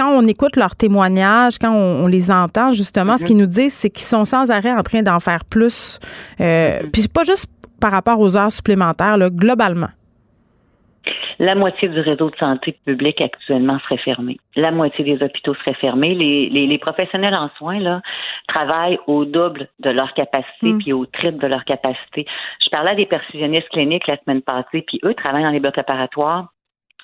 quand 0.00 0.10
on 0.10 0.26
écoute 0.26 0.56
leurs 0.56 0.76
témoignages, 0.76 1.58
quand 1.58 1.72
on, 1.72 2.06
les 2.06 2.30
entend, 2.30 2.72
justement, 2.72 3.16
ce 3.16 3.22
mm-hmm. 3.22 3.26
qu'ils 3.26 3.36
nous 3.36 3.46
disent, 3.46 3.74
c'est 3.74 3.90
qu'ils 3.90 4.06
sont 4.06 4.24
sans 4.24 4.50
arrêt 4.50 4.72
en 4.72 4.82
train 4.82 5.02
d'en 5.02 5.20
faire 5.20 5.44
plus. 5.44 5.98
Mm-hmm. 6.38 6.90
Puis 6.90 7.08
pas 7.08 7.22
juste 7.24 7.46
par 7.80 7.92
rapport 7.92 8.18
aux 8.18 8.36
heures 8.36 8.52
supplémentaires, 8.52 9.18
globalement 9.30 9.88
la 11.40 11.54
moitié 11.54 11.88
du 11.88 11.98
réseau 12.00 12.28
de 12.28 12.36
santé 12.36 12.78
publique 12.84 13.20
actuellement 13.22 13.78
serait 13.80 13.96
fermé. 13.96 14.36
La 14.56 14.70
moitié 14.70 15.02
des 15.04 15.24
hôpitaux 15.24 15.54
seraient 15.54 15.74
fermés. 15.80 16.14
Les, 16.14 16.50
les, 16.50 16.78
professionnels 16.78 17.34
en 17.34 17.48
soins 17.56 17.78
là, 17.78 18.02
travaillent 18.46 18.98
au 19.06 19.24
double 19.24 19.68
de 19.78 19.88
leur 19.88 20.12
capacité, 20.12 20.74
hmm. 20.74 20.78
puis 20.78 20.92
au 20.92 21.06
triple 21.06 21.38
de 21.38 21.46
leur 21.46 21.64
capacité. 21.64 22.26
Je 22.62 22.68
parlais 22.68 22.94
des 22.94 23.06
perfusionnistes 23.06 23.70
cliniques 23.70 24.06
la 24.06 24.18
semaine 24.18 24.42
passée, 24.42 24.84
puis 24.86 25.00
eux 25.02 25.14
travaillent 25.14 25.44
dans 25.44 25.50
les 25.50 25.60
blocs 25.60 25.78
opératoires. 25.78 26.52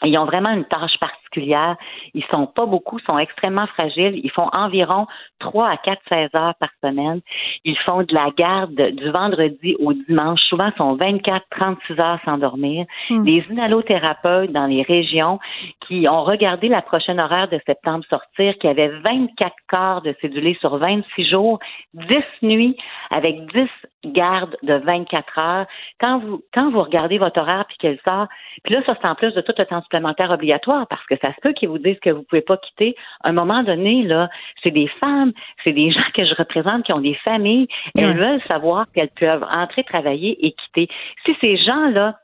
Ils 0.05 0.19
ont 0.19 0.27
vraiment 0.27 0.51
une 0.51 0.67
tâche 0.67 0.99
particulière. 1.01 1.26
Ils 1.41 2.25
sont 2.31 2.47
pas 2.47 2.67
beaucoup, 2.67 2.99
sont 3.01 3.19
extrêmement 3.19 3.67
fragiles. 3.67 4.21
Ils 4.23 4.31
font 4.31 4.49
environ 4.53 5.07
3 5.41 5.69
à 5.69 5.77
4, 5.77 6.01
16 6.09 6.35
heures 6.35 6.55
par 6.59 6.71
semaine. 6.83 7.21
Ils 7.65 7.79
font 7.79 8.03
de 8.03 8.15
la 8.15 8.31
garde 8.37 8.75
du 8.75 9.11
vendredi 9.11 9.77
au 9.79 9.93
dimanche. 9.93 10.41
Souvent, 10.43 10.71
sont 10.77 10.95
24, 10.95 11.45
36 11.51 12.01
heures 12.01 12.21
sans 12.25 12.39
dormir. 12.39 12.87
Hmm. 13.11 13.25
Les 13.25 13.45
inhalothérapeutes 13.51 14.53
dans 14.53 14.67
les 14.67 14.83
régions 14.83 15.39
qui 15.87 16.09
ont 16.09 16.25
regardé 16.25 16.69
la 16.69 16.83
prochaine 16.83 17.21
horaire 17.21 17.49
de 17.49 17.61
septembre 17.67 18.05
sortir, 18.09 18.57
qui 18.59 18.69
avait 18.69 18.89
24 18.89 19.55
quarts 19.69 20.03
de 20.03 20.15
cédulés 20.21 20.57
sur 20.61 20.77
26 20.79 21.29
jours, 21.29 21.59
10 21.95 22.17
nuits 22.43 22.77
avec 23.11 23.37
10 23.53 23.69
gardes 24.13 24.57
de 24.63 24.75
24 24.75 25.39
heures. 25.39 25.67
Quand 26.01 26.19
vous, 26.19 26.43
quand 26.55 26.71
vous 26.71 26.83
regardez 26.83 27.19
votre 27.19 27.41
horaire 27.41 27.65
puis 27.67 27.77
qu'elle 27.79 27.99
sort, 28.05 28.27
puis 28.65 28.75
là, 28.75 28.83
ça 28.87 28.95
c'est 29.01 29.09
en 29.09 29.15
plus 29.15 29.33
de 29.35 29.41
tout 29.41 29.53
le 29.57 29.65
temps 29.65 29.83
supplémentaire 29.83 30.31
obligatoire 30.31 30.87
parce 30.89 31.05
que 31.07 31.17
ça 31.21 31.26
se 31.35 31.41
peut 31.41 31.53
qu'ils 31.53 31.69
vous 31.69 31.79
disent 31.79 31.99
que 32.01 32.11
vous 32.11 32.23
pouvez 32.23 32.43
pas 32.43 32.57
quitter. 32.57 32.95
À 33.23 33.31
un 33.31 33.33
moment 33.33 33.63
donné, 33.63 34.03
là, 34.03 34.29
c'est 34.63 34.71
des 34.71 34.89
femmes 35.01 35.33
c'est 35.65 35.73
des 35.73 35.91
gens 35.93 36.11
que 36.15 36.25
je 36.25 36.35
représente 36.35 36.85
qui 36.85 36.93
ont 36.93 37.01
des 37.01 37.15
familles. 37.15 37.69
Elles 37.97 38.17
veulent 38.17 38.43
savoir 38.49 38.87
qu'elles 38.93 39.11
peuvent 39.11 39.47
entrer 39.51 39.85
travailler 39.85 40.47
et 40.47 40.53
quitter. 40.53 40.89
Si 41.25 41.37
ces 41.41 41.57
gens-là 41.57 42.19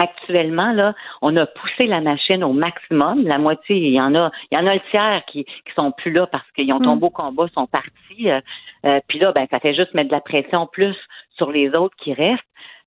actuellement, 0.00 0.72
là, 0.72 0.94
on 1.22 1.36
a 1.36 1.44
poussé 1.46 1.86
la 1.86 2.00
machine 2.00 2.44
au 2.44 2.52
maximum. 2.52 3.26
La 3.26 3.38
moitié, 3.38 3.76
il 3.76 3.92
y 3.92 4.00
en 4.00 4.14
a, 4.14 4.30
il 4.50 4.56
y 4.56 4.60
en 4.60 4.66
a 4.66 4.74
le 4.74 4.80
tiers 4.90 5.22
qui, 5.26 5.44
qui 5.44 5.74
sont 5.74 5.90
plus 5.90 6.12
là 6.12 6.28
parce 6.28 6.48
qu'ils 6.52 6.72
ont 6.72 6.78
tombé 6.78 7.00
mm. 7.00 7.04
au 7.04 7.10
combat, 7.10 7.46
sont 7.52 7.66
partis. 7.66 8.30
Euh, 8.30 8.40
euh, 8.86 9.00
puis 9.08 9.18
là, 9.18 9.32
ben, 9.32 9.48
ça 9.50 9.58
fait 9.58 9.74
juste 9.74 9.94
mettre 9.94 10.10
de 10.10 10.14
la 10.14 10.20
pression 10.20 10.68
plus 10.68 10.96
sur 11.36 11.50
les 11.50 11.70
autres 11.70 11.96
qui 11.96 12.14
restent. 12.14 12.44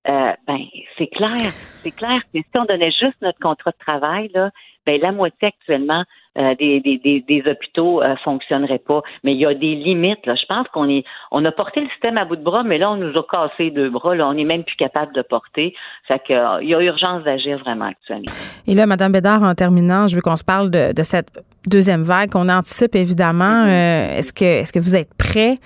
Euh, 0.08 0.32
ben, 0.48 0.58
c'est 0.98 1.06
clair, 1.06 1.38
c'est 1.82 1.92
clair 1.92 2.20
que 2.32 2.40
si 2.40 2.58
on 2.58 2.64
donnait 2.64 2.90
juste 2.90 3.20
notre 3.20 3.38
contrat 3.38 3.70
de 3.70 3.76
travail, 3.78 4.30
là, 4.34 4.50
ben, 4.84 5.00
la 5.00 5.12
moitié 5.12 5.48
actuellement 5.48 6.04
euh, 6.38 6.54
des, 6.54 6.80
des, 6.80 6.98
des, 7.28 7.42
hôpitaux 7.46 8.00
euh, 8.00 8.16
fonctionneraient 8.24 8.78
pas. 8.78 9.02
Mais 9.22 9.32
il 9.32 9.40
y 9.40 9.44
a 9.44 9.52
des 9.52 9.74
limites. 9.74 10.24
Là. 10.24 10.34
Je 10.34 10.46
pense 10.46 10.66
qu'on 10.68 10.88
est 10.88 11.04
on 11.30 11.44
a 11.44 11.52
porté 11.52 11.80
le 11.80 11.88
système 11.90 12.16
à 12.16 12.24
bout 12.24 12.36
de 12.36 12.42
bras, 12.42 12.62
mais 12.62 12.78
là, 12.78 12.90
on 12.90 12.96
nous 12.96 13.18
a 13.18 13.22
cassé 13.30 13.70
deux 13.70 13.90
bras. 13.90 14.14
Là. 14.14 14.26
On 14.28 14.32
n'est 14.32 14.46
même 14.46 14.64
plus 14.64 14.76
capable 14.76 15.12
de 15.12 15.20
porter. 15.20 15.74
Fait 16.08 16.22
que, 16.26 16.32
euh, 16.32 16.62
il 16.62 16.70
y 16.70 16.74
a 16.74 16.80
urgence 16.80 17.22
d'agir 17.24 17.58
vraiment 17.58 17.84
actuellement. 17.84 18.32
Et 18.66 18.74
là, 18.74 18.86
Mme 18.86 19.12
Bédard, 19.12 19.42
en 19.42 19.54
terminant, 19.54 20.08
je 20.08 20.16
veux 20.16 20.22
qu'on 20.22 20.36
se 20.36 20.44
parle 20.44 20.70
de, 20.70 20.94
de 20.94 21.02
cette 21.02 21.28
deuxième 21.66 22.02
vague 22.02 22.30
qu'on 22.30 22.48
anticipe 22.48 22.94
évidemment. 22.96 23.66
Mm-hmm. 23.66 24.18
est-ce 24.18 24.32
que 24.32 24.44
est-ce 24.44 24.72
que 24.72 24.80
vous 24.80 24.96
êtes 24.96 25.10
prêts 25.14 25.58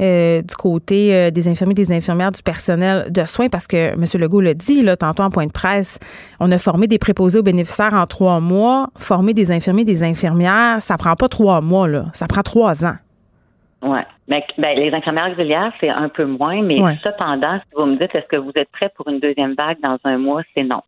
du 0.00 0.56
côté 0.56 1.30
des 1.30 1.48
infirmiers, 1.48 1.74
des 1.74 1.92
infirmières, 1.92 2.32
du 2.32 2.42
personnel 2.42 3.12
de 3.12 3.24
soins? 3.24 3.48
Parce 3.48 3.68
que 3.68 3.92
M. 3.92 4.04
Legault 4.14 4.40
l'a 4.40 4.54
dit 4.54 4.82
là, 4.82 4.96
tantôt 4.96 5.22
en 5.22 5.30
point 5.30 5.46
de 5.46 5.52
presse, 5.52 6.00
on 6.40 6.50
a 6.50 6.58
formé 6.58 6.88
des 6.88 6.98
préposés 6.98 7.38
aux 7.38 7.44
bénéficiaires 7.44 7.94
en 7.94 8.06
trois 8.06 8.40
mois, 8.40 8.88
formé 8.96 9.32
des 9.32 9.52
infirmiers, 9.52 9.84
des 9.84 10.02
infirmières 10.02 10.13
infirmière, 10.14 10.80
ça 10.80 10.96
prend 10.96 11.14
pas 11.14 11.28
trois 11.28 11.60
mois, 11.60 11.88
là. 11.88 12.06
Ça 12.12 12.26
prend 12.26 12.42
trois 12.42 12.86
ans. 12.86 12.96
Oui. 13.82 14.00
Ben, 14.26 14.42
les 14.78 14.94
infirmières 14.94 15.32
auxiliaires, 15.32 15.72
c'est 15.78 15.90
un 15.90 16.08
peu 16.08 16.24
moins, 16.24 16.62
mais 16.62 16.78
cependant, 17.02 17.58
si 17.58 17.76
vous 17.76 17.84
me 17.84 17.96
dites 17.96 18.14
est-ce 18.14 18.26
que 18.26 18.36
vous 18.36 18.52
êtes 18.54 18.70
prêt 18.70 18.90
pour 18.96 19.06
une 19.08 19.20
deuxième 19.20 19.54
vague 19.54 19.78
dans 19.82 19.98
un 20.04 20.16
mois, 20.16 20.42
c'est 20.54 20.62
non. 20.62 20.80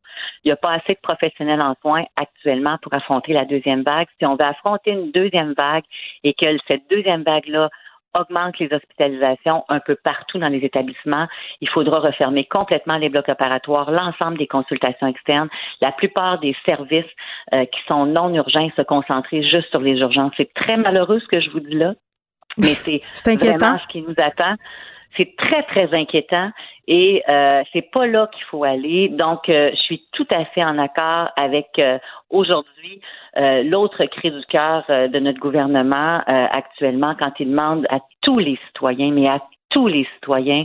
Il 0.42 0.48
n'y 0.48 0.52
a 0.52 0.56
pas 0.56 0.72
assez 0.72 0.94
de 0.94 1.00
professionnels 1.02 1.60
en 1.60 1.74
soins 1.82 2.04
actuellement 2.16 2.78
pour 2.80 2.94
affronter 2.94 3.34
la 3.34 3.44
deuxième 3.44 3.82
vague. 3.82 4.06
Si 4.18 4.24
on 4.24 4.36
veut 4.36 4.44
affronter 4.46 4.92
une 4.92 5.10
deuxième 5.10 5.52
vague 5.52 5.84
et 6.24 6.32
que 6.32 6.46
cette 6.66 6.88
deuxième 6.88 7.24
vague-là 7.24 7.68
augmente 8.18 8.58
les 8.58 8.72
hospitalisations 8.72 9.64
un 9.68 9.80
peu 9.80 9.96
partout 9.96 10.38
dans 10.38 10.48
les 10.48 10.58
établissements. 10.58 11.26
Il 11.60 11.68
faudra 11.68 12.00
refermer 12.00 12.44
complètement 12.44 12.96
les 12.96 13.08
blocs 13.08 13.28
opératoires, 13.28 13.90
l'ensemble 13.90 14.38
des 14.38 14.46
consultations 14.46 15.06
externes, 15.06 15.48
la 15.80 15.92
plupart 15.92 16.38
des 16.40 16.56
services 16.64 17.04
euh, 17.52 17.64
qui 17.66 17.80
sont 17.86 18.06
non 18.06 18.32
urgents, 18.34 18.70
se 18.76 18.82
concentrer 18.82 19.42
juste 19.42 19.70
sur 19.70 19.80
les 19.80 19.98
urgences. 19.98 20.32
C'est 20.36 20.52
très 20.54 20.76
malheureux 20.76 21.20
ce 21.20 21.26
que 21.26 21.40
je 21.40 21.50
vous 21.50 21.60
dis 21.60 21.74
là, 21.74 21.94
mais 22.56 22.74
c'est 22.74 23.02
vraiment 23.24 23.78
ce 23.78 23.86
qui 23.88 24.02
nous 24.02 24.14
attend. 24.16 24.54
C'est 25.16 25.34
très, 25.36 25.62
très 25.64 25.88
inquiétant 25.98 26.50
et 26.88 27.22
euh, 27.28 27.62
c'est 27.72 27.90
pas 27.90 28.06
là 28.06 28.28
qu'il 28.32 28.44
faut 28.44 28.64
aller. 28.64 29.08
Donc, 29.08 29.48
euh, 29.48 29.70
je 29.72 29.76
suis 29.76 30.02
tout 30.12 30.26
à 30.30 30.44
fait 30.46 30.64
en 30.64 30.78
accord 30.78 31.30
avec 31.36 31.68
euh, 31.78 31.98
aujourd'hui 32.30 33.00
euh, 33.36 33.62
l'autre 33.64 34.04
cri 34.06 34.30
du 34.30 34.44
cœur 34.46 34.84
de 34.88 35.18
notre 35.18 35.40
gouvernement 35.40 36.22
actuellement 36.26 37.14
quand 37.18 37.32
il 37.40 37.50
demande 37.50 37.86
à 37.90 37.98
tous 38.22 38.38
les 38.38 38.58
citoyens, 38.68 39.10
mais 39.10 39.28
à 39.28 39.40
tous 39.70 39.86
les 39.86 40.06
citoyens 40.14 40.64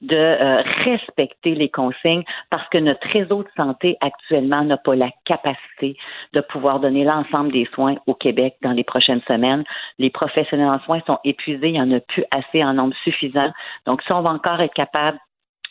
de 0.00 0.16
euh, 0.16 0.62
respecter 0.84 1.54
les 1.54 1.68
consignes 1.68 2.24
parce 2.50 2.68
que 2.68 2.78
notre 2.78 3.06
réseau 3.08 3.42
de 3.42 3.48
santé 3.56 3.96
actuellement 4.00 4.62
n'a 4.62 4.76
pas 4.76 4.94
la 4.94 5.10
capacité 5.24 5.96
de 6.32 6.40
pouvoir 6.40 6.80
donner 6.80 7.04
l'ensemble 7.04 7.52
des 7.52 7.68
soins 7.74 7.96
au 8.06 8.14
Québec 8.14 8.56
dans 8.62 8.72
les 8.72 8.84
prochaines 8.84 9.22
semaines. 9.28 9.62
Les 9.98 10.10
professionnels 10.10 10.68
en 10.68 10.80
soins 10.80 11.00
sont 11.06 11.18
épuisés, 11.24 11.68
il 11.68 11.72
n'y 11.72 11.80
en 11.80 11.92
a 11.92 12.00
plus 12.00 12.24
assez 12.30 12.62
en 12.62 12.74
nombre 12.74 12.94
suffisant. 13.04 13.52
Donc, 13.86 14.02
si 14.02 14.12
on 14.12 14.22
va 14.22 14.30
encore 14.30 14.60
être 14.60 14.74
capable 14.74 15.18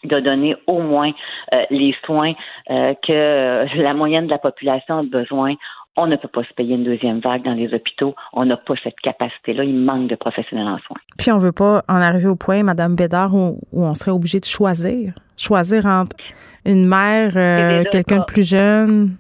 de 0.04 0.20
donner 0.20 0.56
au 0.68 0.80
moins 0.80 1.12
euh, 1.54 1.64
les 1.70 1.96
soins 2.06 2.34
euh, 2.70 2.94
que 3.06 3.66
la 3.78 3.94
moyenne 3.94 4.26
de 4.26 4.32
la 4.32 4.40
population 4.40 5.00
a 5.00 5.04
besoin, 5.04 5.56
on 5.98 6.08
ne 6.08 6.16
peut 6.16 6.28
pas 6.28 6.44
se 6.44 6.54
payer 6.54 6.76
une 6.76 6.84
deuxième 6.84 7.20
vague 7.20 7.44
dans 7.44 7.54
les 7.54 7.74
hôpitaux. 7.74 8.16
On 8.34 8.46
n'a 8.46 8.58
pas 8.58 8.76
cette 8.84 9.00
capacité-là. 9.02 9.64
Il 9.64 9.76
manque 9.76 10.08
de 10.08 10.16
professionnels 10.16 10.68
en 10.68 10.78
soins. 10.80 10.98
Puis 11.18 11.32
on 11.32 11.36
ne 11.36 11.42
veut 11.42 11.52
pas 11.52 11.84
en 11.90 11.96
arriver 11.96 12.28
au 12.28 12.36
point, 12.36 12.64
Madame 12.64 12.96
Bédard, 12.96 13.36
où, 13.36 13.60
on 13.74 13.94
serait 13.94 14.12
obligé 14.12 14.40
de 14.40 14.46
choisir. 14.46 15.14
Choisir 15.38 15.86
entre 15.86 16.16
une 16.66 16.88
mère, 16.88 17.34
euh, 17.36 17.84
quelqu'un 17.92 18.20
de 18.20 18.26
plus 18.26 18.48
jeune. 18.48 19.18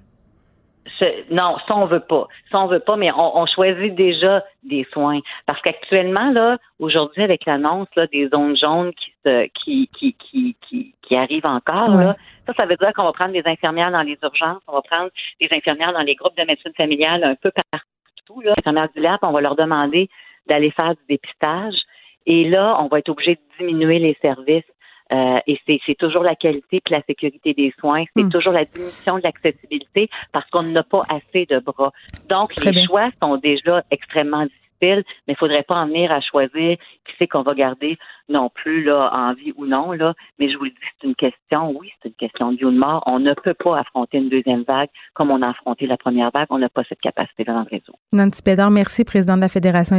non, 1.31 1.57
ça 1.67 1.75
on 1.75 1.87
veut 1.87 1.99
pas. 1.99 2.27
Ça 2.51 2.59
on 2.59 2.67
veut 2.67 2.79
pas, 2.79 2.95
mais 2.95 3.11
on, 3.17 3.45
choisit 3.47 3.93
déjà 3.95 4.43
des 4.63 4.87
soins 4.93 5.19
parce 5.47 5.59
qu'actuellement 5.61 6.31
là, 6.31 6.57
aujourd'hui 6.79 7.23
avec 7.23 7.45
l'annonce 7.45 7.87
des 8.13 8.29
zones 8.29 8.55
jaunes 8.55 8.91
qui 8.93 9.11
se, 9.25 9.47
qui, 9.47 9.89
qui, 9.97 10.13
qui, 10.13 10.55
qui, 10.61 10.93
qui 11.01 11.15
arrivent 11.15 11.47
encore 11.47 11.97
là, 11.97 12.15
ça 12.47 12.53
ça 12.53 12.65
veut 12.65 12.75
dire 12.75 12.91
qu'on 12.93 13.03
va 13.03 13.13
prendre 13.13 13.33
des 13.33 13.43
infirmières 13.45 13.91
dans 13.91 14.01
les 14.01 14.17
urgences, 14.21 14.61
on 14.67 14.73
va 14.73 14.81
prendre 14.81 15.09
des 15.39 15.47
infirmières 15.51 15.93
dans 15.93 16.01
les 16.01 16.15
groupes 16.15 16.37
de 16.37 16.43
médecine 16.43 16.73
familiale 16.75 17.23
un 17.23 17.35
peu 17.35 17.51
partout 17.51 18.41
là, 18.41 18.51
les 18.51 18.59
infirmières 18.59 18.89
du 18.95 19.01
LAP, 19.01 19.19
on 19.23 19.31
va 19.31 19.41
leur 19.41 19.55
demander 19.55 20.09
d'aller 20.47 20.71
faire 20.71 20.95
du 20.95 21.01
dépistage 21.09 21.81
et 22.25 22.49
là, 22.49 22.77
on 22.79 22.87
va 22.87 22.99
être 22.99 23.09
obligé 23.09 23.35
de 23.35 23.41
diminuer 23.59 23.99
les 23.99 24.17
services 24.21 24.63
euh, 25.11 25.37
et 25.45 25.59
c'est 25.65 25.97
toujours 25.97 26.23
la 26.23 26.35
qualité 26.35 26.77
et 26.77 26.89
la 26.89 27.01
sécurité 27.01 27.53
des 27.53 27.73
soins. 27.79 28.05
C'est 28.15 28.23
hmm. 28.23 28.29
toujours 28.29 28.53
la 28.53 28.65
diminution 28.65 29.17
de 29.17 29.23
l'accessibilité 29.23 30.09
parce 30.31 30.49
qu'on 30.49 30.63
n'a 30.63 30.83
pas 30.83 31.01
assez 31.09 31.45
de 31.45 31.59
bras. 31.59 31.91
Donc, 32.29 32.53
les 32.63 32.85
choix 32.85 33.09
sont 33.21 33.37
déjà 33.37 33.83
extrêmement 33.91 34.45
difficiles, 34.45 34.60
mais 34.81 35.03
il 35.27 35.35
faudrait 35.35 35.63
pas 35.63 35.75
en 35.75 35.87
venir 35.87 36.11
à 36.11 36.21
choisir 36.21 36.77
qui 37.05 37.13
c'est 37.17 37.27
qu'on 37.27 37.43
va 37.43 37.53
garder 37.53 37.97
non 38.29 38.49
plus 38.49 38.83
là 38.83 39.09
en 39.13 39.33
vie 39.33 39.53
ou 39.55 39.65
non 39.65 39.91
là. 39.91 40.13
Mais 40.39 40.49
je 40.49 40.57
vous 40.57 40.65
le 40.65 40.69
dis, 40.69 40.77
c'est 40.99 41.07
une 41.07 41.15
question. 41.15 41.75
Oui, 41.77 41.91
c'est 42.01 42.09
une 42.09 42.15
question 42.15 42.51
de 42.51 42.57
vie 42.57 42.65
ou 42.65 42.71
de 42.71 42.77
mort. 42.77 43.03
On 43.05 43.19
ne 43.19 43.33
peut 43.33 43.53
pas 43.53 43.79
affronter 43.79 44.17
une 44.17 44.29
deuxième 44.29 44.63
vague 44.63 44.89
comme 45.13 45.31
on 45.31 45.41
a 45.41 45.49
affronté 45.49 45.87
la 45.87 45.97
première 45.97 46.31
vague. 46.31 46.47
On 46.49 46.59
n'a 46.59 46.69
pas 46.69 46.83
cette 46.87 47.01
capacité-là 47.01 47.53
dans 47.53 47.61
le 47.61 47.69
réseau. 47.69 47.93
Nancy 48.13 48.41
Pédard, 48.41 48.71
merci, 48.71 49.03
présidente 49.03 49.37
de 49.37 49.41
la 49.41 49.49
Fédération 49.49 49.95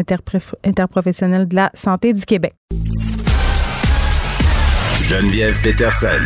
interprofessionnelle 0.64 1.48
de 1.48 1.56
la 1.56 1.70
santé 1.74 2.12
du 2.12 2.24
Québec. 2.24 2.52
Geneviève 5.02 5.60
Peterson, 5.62 6.24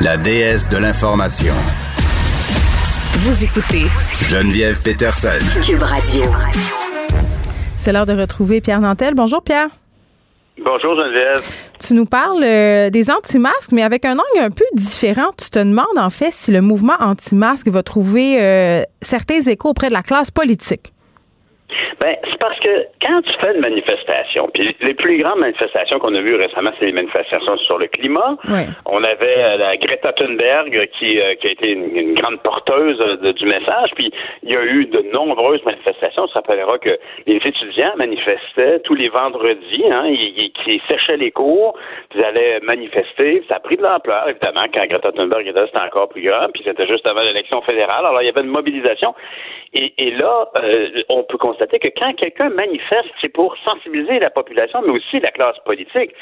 la 0.00 0.16
déesse 0.16 0.68
de 0.70 0.78
l'information. 0.78 1.83
Vous 3.26 3.42
écoutez 3.42 3.86
Geneviève 4.22 4.82
Peterson, 4.82 5.30
Cube 5.62 5.82
Radio. 5.82 6.24
C'est 7.78 7.90
l'heure 7.90 8.04
de 8.04 8.12
retrouver 8.12 8.60
Pierre 8.60 8.82
Nantel. 8.82 9.14
Bonjour 9.14 9.42
Pierre. 9.42 9.68
Bonjour 10.62 10.94
Geneviève. 10.94 11.42
Tu 11.80 11.94
nous 11.94 12.04
parles 12.04 12.44
euh, 12.44 12.90
des 12.90 13.10
anti-masques, 13.10 13.72
mais 13.72 13.82
avec 13.82 14.04
un 14.04 14.12
angle 14.12 14.44
un 14.44 14.50
peu 14.50 14.66
différent. 14.74 15.30
Tu 15.38 15.48
te 15.48 15.58
demandes 15.58 15.96
en 15.96 16.10
fait 16.10 16.32
si 16.32 16.52
le 16.52 16.60
mouvement 16.60 16.96
anti-masque 17.00 17.68
va 17.68 17.82
trouver 17.82 18.42
euh, 18.42 18.82
certains 19.00 19.40
échos 19.40 19.70
auprès 19.70 19.88
de 19.88 19.94
la 19.94 20.02
classe 20.02 20.30
politique. 20.30 20.92
Ben, 22.00 22.16
c'est 22.30 22.38
parce 22.38 22.58
que 22.60 22.86
quand 23.00 23.22
tu 23.22 23.32
fais 23.40 23.54
une 23.54 23.60
manifestation, 23.60 24.48
puis 24.52 24.76
les 24.80 24.94
plus 24.94 25.18
grandes 25.18 25.38
manifestations 25.38 25.98
qu'on 25.98 26.14
a 26.14 26.20
vues 26.20 26.34
récemment, 26.34 26.70
c'est 26.78 26.86
les 26.86 26.92
manifestations 26.92 27.56
sur 27.58 27.78
le 27.78 27.86
climat. 27.86 28.36
On 28.86 29.02
avait 29.02 29.38
euh, 29.38 29.56
la 29.56 29.76
Greta 29.76 30.12
Thunberg 30.12 30.88
qui, 30.98 31.18
euh, 31.18 31.34
qui 31.36 31.48
a 31.48 31.50
été 31.50 31.70
une, 31.70 32.14
grande 32.14 32.40
porteuse 32.42 32.98
du 33.20 33.46
message, 33.46 33.90
puis 33.94 34.12
il 34.42 34.50
y 34.50 34.56
a 34.56 34.64
eu 34.64 34.86
de 34.86 35.00
nombreuses 35.12 35.64
manifestations. 35.64 36.24
On 36.24 36.28
se 36.28 36.34
rappellera 36.34 36.78
que 36.78 36.98
les 37.26 37.36
étudiants 37.36 37.92
manifestaient 37.96 38.80
tous 38.80 38.94
les 38.94 39.08
vendredis, 39.08 39.84
hein, 39.90 40.04
ils, 40.06 40.52
ils, 40.66 40.80
séchaient 40.86 41.16
les 41.16 41.30
cours, 41.30 41.76
puis 42.10 42.20
ils 42.20 42.24
allaient 42.24 42.60
manifester. 42.60 43.42
Ça 43.48 43.56
a 43.56 43.60
pris 43.60 43.76
de 43.76 43.82
l'ampleur, 43.82 44.28
évidemment, 44.28 44.66
quand 44.72 44.86
Greta 44.86 45.12
Thunberg 45.12 45.46
était, 45.46 45.66
c'était 45.66 45.78
encore 45.78 46.08
plus 46.08 46.22
grand, 46.22 46.48
puis 46.52 46.62
c'était 46.64 46.86
juste 46.86 47.06
avant 47.06 47.22
l'élection 47.22 47.60
fédérale. 47.62 48.06
Alors, 48.06 48.22
il 48.22 48.26
y 48.26 48.28
avait 48.28 48.42
une 48.42 48.48
mobilisation. 48.48 49.14
Et, 49.74 49.92
et 49.98 50.10
là, 50.12 50.48
euh, 50.56 51.02
on 51.08 51.24
peut 51.24 51.38
constater 51.38 51.78
que 51.78 51.88
quand 51.88 52.12
quelqu'un 52.14 52.48
manifeste, 52.50 53.10
c'est 53.20 53.28
pour 53.28 53.56
sensibiliser 53.64 54.20
la 54.20 54.30
population, 54.30 54.80
mais 54.82 54.92
aussi 54.92 55.18
la 55.20 55.32
classe 55.32 55.58
politique. 55.64 56.12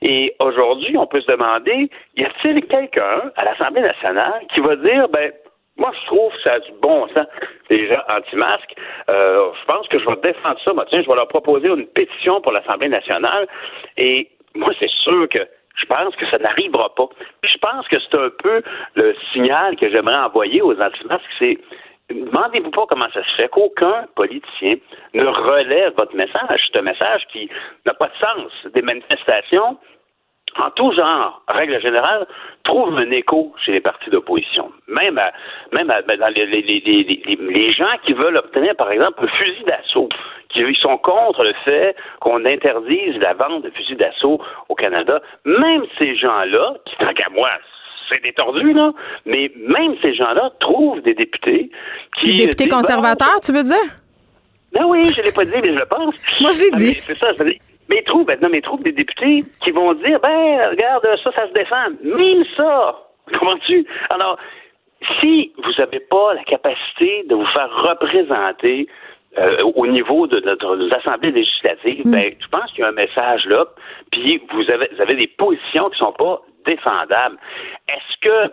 Et 0.00 0.34
aujourd'hui, 0.38 0.96
on 0.96 1.06
peut 1.06 1.20
se 1.20 1.30
demander, 1.30 1.90
y 2.16 2.24
a-t-il 2.24 2.64
quelqu'un 2.66 3.30
à 3.36 3.44
l'Assemblée 3.44 3.82
nationale 3.82 4.42
qui 4.54 4.60
va 4.60 4.76
dire, 4.76 5.08
ben, 5.08 5.32
moi, 5.76 5.92
je 6.00 6.06
trouve 6.06 6.32
que 6.32 6.42
ça 6.42 6.52
a 6.54 6.60
du 6.60 6.72
bon 6.80 7.08
sens, 7.08 7.26
les 7.68 7.88
gens 7.88 8.00
anti-masques. 8.08 8.74
Euh, 9.10 9.50
je 9.60 9.64
pense 9.66 9.88
que 9.88 9.98
je 9.98 10.06
vais 10.06 10.16
défendre 10.22 10.58
ça. 10.64 10.72
Moi, 10.72 10.86
tiens, 10.88 11.02
je 11.02 11.08
vais 11.08 11.16
leur 11.16 11.28
proposer 11.28 11.68
une 11.68 11.86
pétition 11.86 12.40
pour 12.40 12.52
l'Assemblée 12.52 12.88
nationale. 12.88 13.46
Et 13.96 14.28
moi, 14.54 14.70
c'est 14.78 14.90
sûr 14.90 15.28
que 15.28 15.40
je 15.76 15.86
pense 15.86 16.14
que 16.14 16.26
ça 16.26 16.38
n'arrivera 16.38 16.94
pas. 16.94 17.08
Je 17.44 17.58
pense 17.58 17.88
que 17.88 17.96
c'est 17.98 18.16
un 18.16 18.30
peu 18.42 18.62
le 18.94 19.14
signal 19.32 19.76
que 19.76 19.90
j'aimerais 19.90 20.16
envoyer 20.16 20.62
aux 20.62 20.80
anti-masques, 20.80 21.24
c'est 21.38 21.58
Demandez-vous 22.10 22.70
pas 22.70 22.84
comment 22.88 23.08
ça 23.14 23.24
se 23.24 23.34
fait 23.36 23.48
qu'aucun 23.48 24.06
politicien 24.14 24.76
ne 25.14 25.24
relève 25.24 25.94
votre 25.96 26.14
message. 26.14 26.60
C'est 26.66 26.78
un 26.78 26.82
message 26.82 27.26
qui 27.32 27.48
n'a 27.86 27.94
pas 27.94 28.08
de 28.08 28.16
sens. 28.20 28.72
Des 28.74 28.82
manifestations, 28.82 29.78
en 30.58 30.70
tout 30.70 30.92
genre, 30.92 31.42
règle 31.48 31.80
générale, 31.80 32.26
trouvent 32.64 32.96
un 32.98 33.10
écho 33.10 33.54
chez 33.64 33.72
les 33.72 33.80
partis 33.80 34.10
d'opposition. 34.10 34.70
Même, 34.86 35.18
même 35.72 35.86
dans 35.88 36.34
les, 36.34 36.46
les, 36.46 37.72
gens 37.72 37.96
qui 38.04 38.12
veulent 38.12 38.36
obtenir, 38.36 38.76
par 38.76 38.90
exemple, 38.90 39.24
un 39.24 39.28
fusil 39.28 39.64
d'assaut, 39.64 40.10
qui 40.50 40.62
sont 40.74 40.98
contre 40.98 41.42
le 41.42 41.54
fait 41.64 41.96
qu'on 42.20 42.44
interdise 42.44 43.16
la 43.18 43.32
vente 43.32 43.62
de 43.62 43.70
fusils 43.70 43.96
d'assaut 43.96 44.40
au 44.68 44.74
Canada, 44.74 45.22
même 45.46 45.84
ces 45.98 46.14
gens-là, 46.16 46.74
qui, 46.84 46.96
tant 46.96 47.12
qu'à 47.14 47.30
moi, 47.30 47.50
c'est 48.08 48.22
détordu, 48.22 48.72
là. 48.72 48.92
Mais 49.26 49.50
même 49.56 49.94
ces 50.02 50.14
gens-là 50.14 50.50
trouvent 50.60 51.00
des 51.02 51.14
députés 51.14 51.70
qui. 52.18 52.32
Des 52.32 52.44
députés 52.44 52.68
conservateurs, 52.68 53.40
tu 53.42 53.52
veux 53.52 53.62
dire? 53.62 53.76
Ben 54.72 54.84
oui, 54.86 55.04
je 55.10 55.20
ne 55.20 55.26
l'ai 55.26 55.32
pas 55.32 55.44
dit, 55.44 55.52
mais 55.62 55.72
je 55.72 55.78
le 55.78 55.86
pense. 55.86 56.14
Moi, 56.40 56.50
je 56.52 56.60
l'ai 56.60 56.70
ah, 56.72 56.76
dit. 56.78 56.94
C'est 56.94 57.16
ça, 57.16 57.32
je. 57.38 57.44
Mais 57.88 57.98
ils 57.98 58.04
trouvent, 58.04 58.30
non, 58.40 58.48
mais 58.50 58.60
trouvent 58.62 58.82
des 58.82 58.92
députés 58.92 59.44
qui 59.62 59.70
vont 59.70 59.92
dire, 59.94 60.18
ben, 60.20 60.70
regarde, 60.70 61.06
ça, 61.22 61.32
ça 61.32 61.48
se 61.48 61.52
défend. 61.52 61.90
Même 62.02 62.44
ça. 62.56 62.98
Comprends-tu? 63.32 63.86
Alors, 64.10 64.38
si 65.20 65.52
vous 65.62 65.72
n'avez 65.78 66.00
pas 66.00 66.34
la 66.34 66.44
capacité 66.44 67.24
de 67.28 67.34
vous 67.34 67.46
faire 67.46 67.70
représenter 67.70 68.88
euh, 69.36 69.62
au 69.74 69.86
niveau 69.86 70.26
de 70.26 70.40
notre 70.40 70.78
assemblée 70.94 71.32
législative, 71.32 72.06
mm. 72.06 72.10
ben, 72.10 72.32
je 72.38 72.48
pense 72.48 72.70
qu'il 72.72 72.80
y 72.80 72.84
a 72.84 72.88
un 72.88 72.92
message 72.92 73.44
là, 73.46 73.66
puis 74.12 74.40
vous 74.52 74.70
avez, 74.70 74.88
vous 74.94 75.02
avez 75.02 75.16
des 75.16 75.26
positions 75.26 75.90
qui 75.90 76.02
ne 76.02 76.06
sont 76.06 76.12
pas 76.12 76.40
défendable. 76.64 77.36
Est-ce 77.88 78.20
que 78.20 78.52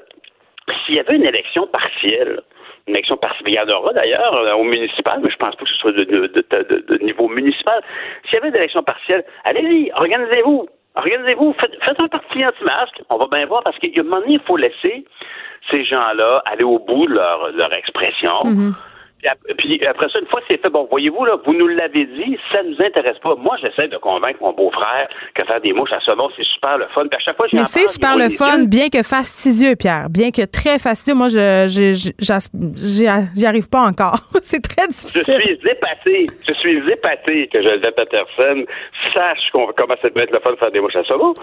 s'il 0.86 0.96
y 0.96 1.00
avait 1.00 1.16
une 1.16 1.26
élection 1.26 1.68
partielle, 1.68 2.42
une 2.88 2.96
élection 2.96 3.18
partielle, 3.18 3.48
il 3.48 3.54
y 3.54 3.60
en 3.60 3.70
aura 3.70 3.94
d'ailleurs 3.94 4.36
euh, 4.36 4.54
au 4.54 4.64
municipal, 4.64 5.20
mais 5.24 5.30
je 5.30 5.38
pense 5.38 5.56
pas 5.56 5.64
que 5.64 5.70
ce 5.70 5.76
soit 5.76 5.92
de, 5.92 7.04
niveau 7.04 7.28
municipal. 7.28 7.82
S'il 8.26 8.36
y 8.36 8.38
avait 8.38 8.50
une 8.50 8.56
élection 8.56 8.84
partielle, 8.84 9.24
allez-y, 9.44 9.92
organisez-vous. 9.94 10.68
Organisez-vous, 10.96 11.54
faites, 11.54 12.00
un 12.00 12.08
parti 12.10 12.46
anti-masque. 12.46 13.02
On 13.10 13.18
va 13.18 13.28
bien 13.28 13.46
voir 13.46 13.64
parce 13.64 13.78
qu'il 13.80 13.96
y 13.96 13.98
a 13.98 14.02
un 14.02 14.04
moment 14.04 14.20
donné, 14.20 14.34
il 14.34 14.42
faut 14.42 14.58
laisser 14.58 15.06
ces 15.70 15.86
gens-là 15.86 16.44
aller 16.46 16.66
au 16.66 16.80
bout 16.80 17.08
de 17.08 17.14
leur, 17.14 17.74
expression. 17.74 18.44
Mm-hmm. 18.44 18.74
Puis 19.58 19.86
après 19.86 20.10
ça, 20.10 20.20
une 20.20 20.28
fois 20.28 20.42
c'est 20.48 20.58
fait, 20.62 20.70
bon, 20.70 20.88
voyez-vous, 20.90 21.26
là, 21.26 21.38
vous 21.46 21.54
nous 21.54 21.68
l'avez 21.68 22.06
dit, 22.06 22.38
ça 22.52 22.64
nous 22.64 22.76
intéresse 22.82 23.18
pas. 23.20 23.36
Moi, 23.36 23.56
j'essaie 23.62 23.88
de 23.88 23.98
convaincre 23.98 24.40
mon 24.42 24.54
beau-frère 24.54 25.08
que 25.36 25.44
faire 25.44 25.62
des 25.62 25.74
mouches 25.74 25.94
à 25.94 26.00
saumon, 26.00 26.30
c'est 26.36 26.46
super 26.46 26.78
le 26.78 26.88
fun. 26.94 27.08
Puis 27.08 27.18
à 27.18 27.20
chaque 27.20 27.38
fois, 27.38 27.48
Mais 27.54 27.66
c'est 27.66 27.88
super 27.88 28.18
le 28.18 28.30
fun, 28.30 28.66
bien 28.66 28.90
que 28.90 29.04
fastidieux, 29.04 29.76
Pierre. 29.76 30.10
Bien 30.10 30.32
que 30.32 30.44
très 30.46 30.80
fastidieux. 30.80 31.16
Moi, 31.16 31.28
je, 31.30 31.68
j'y 33.36 33.46
arrive 33.46 33.70
pas 33.70 33.82
encore. 33.82 34.18
c'est 34.42 34.62
très 34.62 34.88
difficile. 34.88 35.36
Je 35.38 35.44
suis 35.44 35.70
épaté. 35.70 36.28
Je 36.48 36.54
suis 36.54 36.92
épaté 36.92 37.48
que 37.48 37.62
Joseph 37.62 37.96
Peterson 37.96 38.66
sache 39.14 39.50
comment 39.52 39.96
ça 40.02 40.10
peut 40.10 40.22
être 40.22 40.32
le 40.32 40.40
fun 40.40 40.52
de 40.52 40.58
faire 40.58 40.72
des 40.72 40.80
mouches 40.80 40.96
à 40.96 41.04
saumon. 41.04 41.34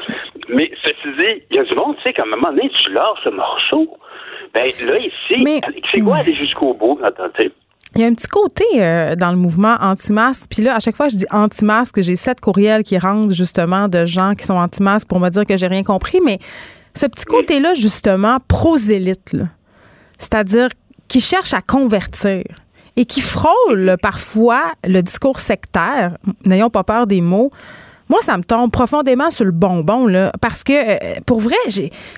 Mais 0.49 0.71
ceci 0.83 1.09
dit, 1.17 1.43
il 1.51 1.57
y 1.57 1.59
a 1.59 1.65
du 1.65 1.75
monde, 1.75 1.97
tu 1.97 2.03
sais, 2.03 2.13
qu'à 2.13 2.23
un 2.23 2.27
moment 2.27 2.51
donné, 2.51 2.71
tu 2.71 2.93
lâches 2.93 3.19
ce 3.25 3.31
morceau. 3.31 3.97
Ben 4.55 4.67
là, 4.87 4.99
ici, 4.99 5.61
c'est 5.93 6.01
quoi 6.01 6.17
aller 6.17 6.33
jusqu'au 6.33 6.73
bout? 6.73 6.99
Attendez. 7.03 7.53
Il 7.95 8.03
y 8.03 8.05
a 8.05 8.07
un 8.07 8.15
petit 8.15 8.27
côté 8.27 8.65
euh, 8.75 9.17
dans 9.17 9.31
le 9.31 9.37
mouvement 9.37 9.77
anti-masque. 9.81 10.45
Puis 10.51 10.63
là, 10.63 10.77
à 10.77 10.81
chaque 10.81 10.95
fois 10.95 11.07
que 11.07 11.13
je 11.13 11.19
dis 11.19 11.27
anti-masque, 11.31 12.01
j'ai 12.03 12.17
sept 12.17 12.41
courriels 12.41 12.83
qui 12.83 12.99
rentrent 12.99 13.33
justement 13.33 13.89
de 13.89 14.05
gens 14.05 14.35
qui 14.35 14.45
sont 14.45 14.55
anti-masque 14.55 15.07
pour 15.07 15.21
me 15.21 15.31
dire 15.31 15.47
que 15.47 15.57
j'ai 15.57 15.67
rien 15.67 15.83
compris. 15.83 16.21
Mais 16.25 16.39
ce 16.95 17.07
petit 17.07 17.25
côté-là, 17.25 17.75
justement, 17.75 18.39
prosélyte, 18.47 19.37
c'est-à-dire 20.19 20.69
qui 21.09 21.21
cherche 21.21 21.55
à 21.55 21.63
convertir 21.63 22.45
et 22.97 23.05
qui 23.07 23.21
frôle 23.21 23.97
parfois 24.03 24.73
le 24.85 25.01
discours 25.01 25.39
sectaire, 25.39 26.19
n'ayons 26.45 26.71
pas 26.71 26.85
peur 26.85 27.07
des 27.07 27.21
mots, 27.21 27.51
moi, 28.09 28.21
ça 28.23 28.39
me 28.39 28.43
tombe 28.43 28.71
profondément 28.71 29.31
sur 29.31 29.45
le 29.45 29.51
bonbon, 29.51 30.07
là, 30.07 30.33
parce 30.41 30.65
que, 30.65 30.73
euh, 30.73 31.21
pour 31.27 31.41
vrai, 31.41 31.57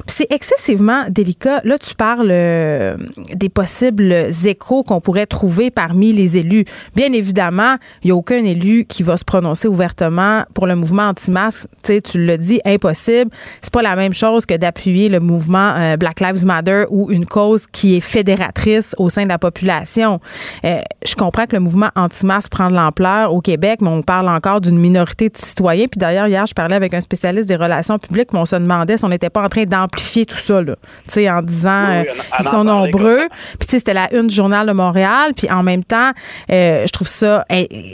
c'est 0.07 0.33
excessivement 0.33 1.05
délicat. 1.09 1.61
Là, 1.65 1.79
tu 1.79 1.95
parles 1.95 2.29
euh, 2.31 2.97
des 3.35 3.49
possibles 3.49 4.13
échos 4.45 4.85
qu'on 4.85 5.01
pourrait 5.01 5.27
trouver 5.27 5.71
parmi 5.71 6.13
les 6.13 6.37
élus. 6.37 6.65
Bien 6.95 7.13
évidemment, 7.13 7.77
il 8.03 8.09
n'y 8.09 8.11
a 8.13 8.17
aucun 8.17 8.45
élu 8.45 8.85
qui 8.85 9.03
va 9.03 9.17
se 9.17 9.25
prononcer 9.25 9.67
ouvertement 9.67 10.45
pour 10.55 10.67
le 10.67 10.77
mouvement 10.77 11.09
anti-masque. 11.09 11.67
Tu 11.83 12.25
l'as 12.25 12.37
dit, 12.37 12.61
impossible. 12.65 13.31
C'est 13.61 13.73
pas 13.73 13.83
la 13.83 13.97
même 13.97 14.15
chose 14.15 14.47
que 14.47 14.55
d'appuyer 14.55 15.09
le 15.09 15.19
mouvement 15.19 15.75
euh, 15.77 15.97
Black 15.97 16.21
Lives 16.21 16.47
Matter 16.47 16.85
ou 16.91 17.11
une 17.11 17.27
cause 17.27 17.67
qui 17.67 17.97
est 17.97 18.01
fédératrice 18.01 18.95
au 18.99 19.09
sein 19.09 19.25
de 19.25 19.29
la 19.29 19.39
population. 19.39 20.21
je 20.63 21.15
comprends 21.17 21.47
que 21.47 21.57
le 21.57 21.61
mouvement 21.61 21.91
anti-masque 21.97 22.51
prend 22.51 22.69
de 22.69 22.75
l'ampleur 22.75 23.35
au 23.35 23.41
Québec, 23.41 23.81
mais 23.83 23.89
on 23.89 24.03
parle 24.03 24.29
encore 24.29 24.61
d'une 24.61 24.79
minorité 24.79 25.29
de 25.29 25.37
citoyens 25.37 25.80
Puis 25.89 25.99
d'ailleurs, 25.99 26.27
hier, 26.27 26.47
je 26.47 26.55
parlais 26.55 26.77
avec 26.77 26.95
un 26.95 27.01
spécialiste 27.01 27.49
des 27.49 27.57
relations 27.57 27.99
publiques, 27.99 28.33
mais 28.33 28.41
on 28.41 28.47
se 28.47 28.57
demandait 28.57 28.97
si 28.97 29.05
on 29.05 29.09
n'était 29.09 29.31
pas 29.31 29.43
en 29.43 29.49
train 29.49 29.65
d'amplifier 29.65 30.27
tout 30.27 30.37
ça, 30.37 30.63
là. 30.63 30.77
Tu 31.07 31.15
sais, 31.15 31.31
en 31.31 31.43
disant, 31.43 31.89
euh, 31.89 32.05
ils 32.39 32.45
sont 32.45 32.65
nombreux. 32.65 33.29
Puis 33.59 33.67
tu 33.67 33.71
sais, 33.71 33.79
c'était 33.79 33.95
la 33.95 34.13
une 34.15 34.27
du 34.27 34.35
Journal 34.35 34.67
de 34.67 34.73
Montréal. 34.73 35.33
Puis 35.37 35.51
en 35.51 35.63
même 35.63 35.85
temps, 35.85 36.11
euh, 36.51 36.85
je 36.87 36.93
trouve 36.93 37.09
ça, 37.09 37.45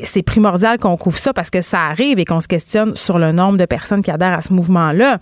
c'est 0.05 0.23
primordial 0.23 0.79
qu'on 0.79 0.97
couvre 0.97 1.19
ça 1.19 1.33
parce 1.33 1.51
que 1.51 1.61
ça 1.61 1.81
arrive 1.91 2.19
et 2.19 2.25
qu'on 2.25 2.41
se 2.41 2.49
questionne 2.49 2.97
sur 2.97 3.19
le 3.19 3.33
nombre 3.33 3.59
de 3.59 3.65
personnes 3.65 4.03
qui 4.03 4.11
adhèrent 4.11 4.33
à 4.33 4.41
ce 4.41 4.53
mouvement-là. 4.53 5.19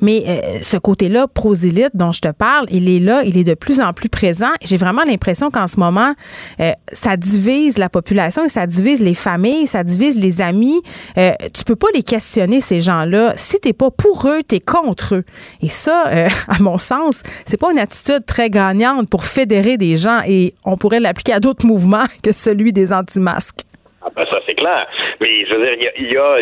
Mais 0.00 0.24
euh, 0.26 0.58
ce 0.62 0.76
côté-là, 0.76 1.26
prosélite 1.26 1.90
dont 1.94 2.12
je 2.12 2.20
te 2.20 2.28
parle, 2.32 2.66
il 2.70 2.88
est 2.88 3.00
là, 3.00 3.22
il 3.24 3.36
est 3.36 3.44
de 3.44 3.54
plus 3.54 3.80
en 3.80 3.92
plus 3.92 4.08
présent. 4.08 4.50
J'ai 4.62 4.76
vraiment 4.76 5.02
l'impression 5.04 5.50
qu'en 5.50 5.66
ce 5.66 5.78
moment, 5.78 6.14
ça 6.92 7.16
divise 7.16 7.78
la 7.78 7.88
population 7.88 8.44
et 8.44 8.48
ça 8.48 8.66
divise 8.66 9.00
les 9.00 9.14
familles, 9.14 9.66
ça 9.66 9.84
divise 9.84 10.16
les 10.16 10.40
amis. 10.40 10.80
Euh, 11.16 11.32
tu 11.52 11.64
peux 11.64 11.76
pas 11.76 11.88
les 11.94 11.97
questionner, 12.02 12.60
ces 12.60 12.80
gens-là. 12.80 13.32
Si 13.36 13.60
t'es 13.60 13.72
pas 13.72 13.90
pour 13.90 14.26
eux, 14.28 14.42
t'es 14.42 14.60
contre 14.60 15.16
eux. 15.16 15.24
Et 15.62 15.68
ça, 15.68 16.06
euh, 16.08 16.28
à 16.48 16.62
mon 16.62 16.78
sens, 16.78 17.22
c'est 17.46 17.60
pas 17.60 17.70
une 17.72 17.78
attitude 17.78 18.24
très 18.26 18.50
gagnante 18.50 19.08
pour 19.10 19.24
fédérer 19.24 19.76
des 19.76 19.96
gens 19.96 20.20
et 20.26 20.54
on 20.64 20.76
pourrait 20.76 21.00
l'appliquer 21.00 21.32
à 21.32 21.40
d'autres 21.40 21.66
mouvements 21.66 22.06
que 22.22 22.32
celui 22.32 22.72
des 22.72 22.92
anti-masques. 22.92 23.60
Ah 24.00 24.10
ben 24.14 24.24
ça, 24.30 24.38
c'est 24.46 24.54
clair. 24.54 24.86
Mais 25.20 25.44
je 25.44 25.54
veux 25.54 25.66
dire, 25.66 25.90
il 25.98 26.12
y 26.12 26.16
a, 26.16 26.40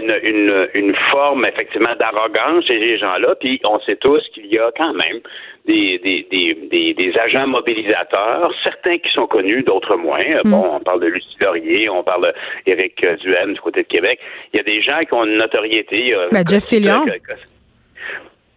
une, 0.74 0.94
forme, 1.11 1.44
effectivement, 1.46 1.94
d'arrogance 1.98 2.64
chez 2.66 2.78
ces 2.78 2.98
gens-là, 2.98 3.34
puis 3.40 3.61
on 3.64 3.80
sait 3.80 3.96
tous 3.96 4.22
qu'il 4.34 4.46
y 4.46 4.59
a 4.59 4.70
quand 4.76 4.92
même 4.92 5.20
des, 5.66 5.98
des, 5.98 6.26
des, 6.70 6.94
des, 6.94 7.18
agents 7.18 7.46
mobilisateurs, 7.46 8.52
certains 8.62 8.98
qui 8.98 9.10
sont 9.12 9.26
connus, 9.26 9.62
d'autres 9.62 9.96
moins. 9.96 10.24
Mm. 10.44 10.50
Bon, 10.50 10.76
on 10.76 10.80
parle 10.80 11.00
de 11.00 11.06
Lucie 11.06 11.36
Laurier, 11.40 11.88
on 11.88 12.02
parle 12.02 12.32
d'Éric 12.64 13.04
Duhem 13.20 13.54
du 13.54 13.60
côté 13.60 13.82
de 13.82 13.88
Québec. 13.88 14.20
Il 14.52 14.58
y 14.58 14.60
a 14.60 14.62
des 14.62 14.82
gens 14.82 15.00
qui 15.00 15.14
ont 15.14 15.24
une 15.24 15.38
notoriété. 15.38 16.14
Ben, 16.30 16.44
Jeff 16.46 16.64
Fillion. 16.64 17.04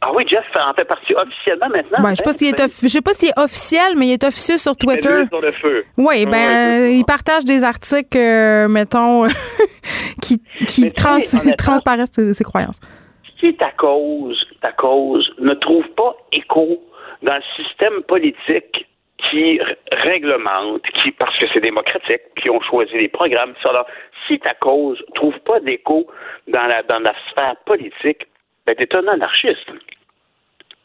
Ah 0.01 0.12
oui, 0.16 0.24
Jeff 0.30 0.45
en 0.55 0.74
fait 0.74 0.86
partie 0.86 1.14
officiellement 1.14 1.68
maintenant. 1.68 2.01
Ben, 2.01 2.12
je 2.12 2.16
sais 2.16 2.24
pas 2.24 2.32
est 2.32 2.88
sais 2.88 3.01
pas 3.01 3.14
s'il 3.14 3.30
est 3.30 3.39
officiel, 3.39 3.93
mais 3.97 4.07
il 4.07 4.12
est 4.14 4.24
officieux 4.24 4.57
sur 4.57 4.76
Twitter. 4.78 5.26
Sur 5.30 5.41
le 5.41 5.51
feu. 5.51 5.84
Oui, 5.97 6.26
ben 6.26 6.89
il 6.89 7.03
partage 7.03 7.43
des 7.43 7.66
articles, 7.66 8.18
euh, 8.18 8.70
mettons, 8.70 9.26
qui, 10.22 10.41
qui 10.66 10.93
transparaissent 10.93 12.14
ses, 12.14 12.43
croyances. 12.45 12.80
Si 13.41 13.53
ta 13.55 13.72
cause, 13.72 14.41
ta 14.62 14.72
cause 14.72 15.30
ne 15.39 15.53
trouve 15.55 15.88
pas 15.97 16.16
écho 16.32 16.82
dans 17.22 17.36
le 17.36 17.64
système 17.64 18.04
politique 18.04 18.86
qui 19.30 19.60
réglemente, 19.92 20.82
qui 21.02 21.12
parce 21.12 21.38
que 21.38 21.46
c'est 21.54 21.60
démocratique, 21.60 22.22
qui 22.42 22.50
ont 22.50 22.62
choisi 22.62 22.94
les 22.94 23.10
programmes, 23.10 23.54
alors, 23.66 23.86
si 24.28 24.40
ta 24.40 24.54
cause 24.54 25.04
trouve 25.16 25.38
pas 25.40 25.60
d'écho 25.60 26.08
dans 26.48 26.66
la 26.66 26.84
dans 26.84 27.00
la 27.00 27.14
sphère 27.30 27.56
politique, 27.66 28.28
ben, 28.66 28.76
tu 28.76 28.96
un 28.96 29.08
anarchiste. 29.08 29.70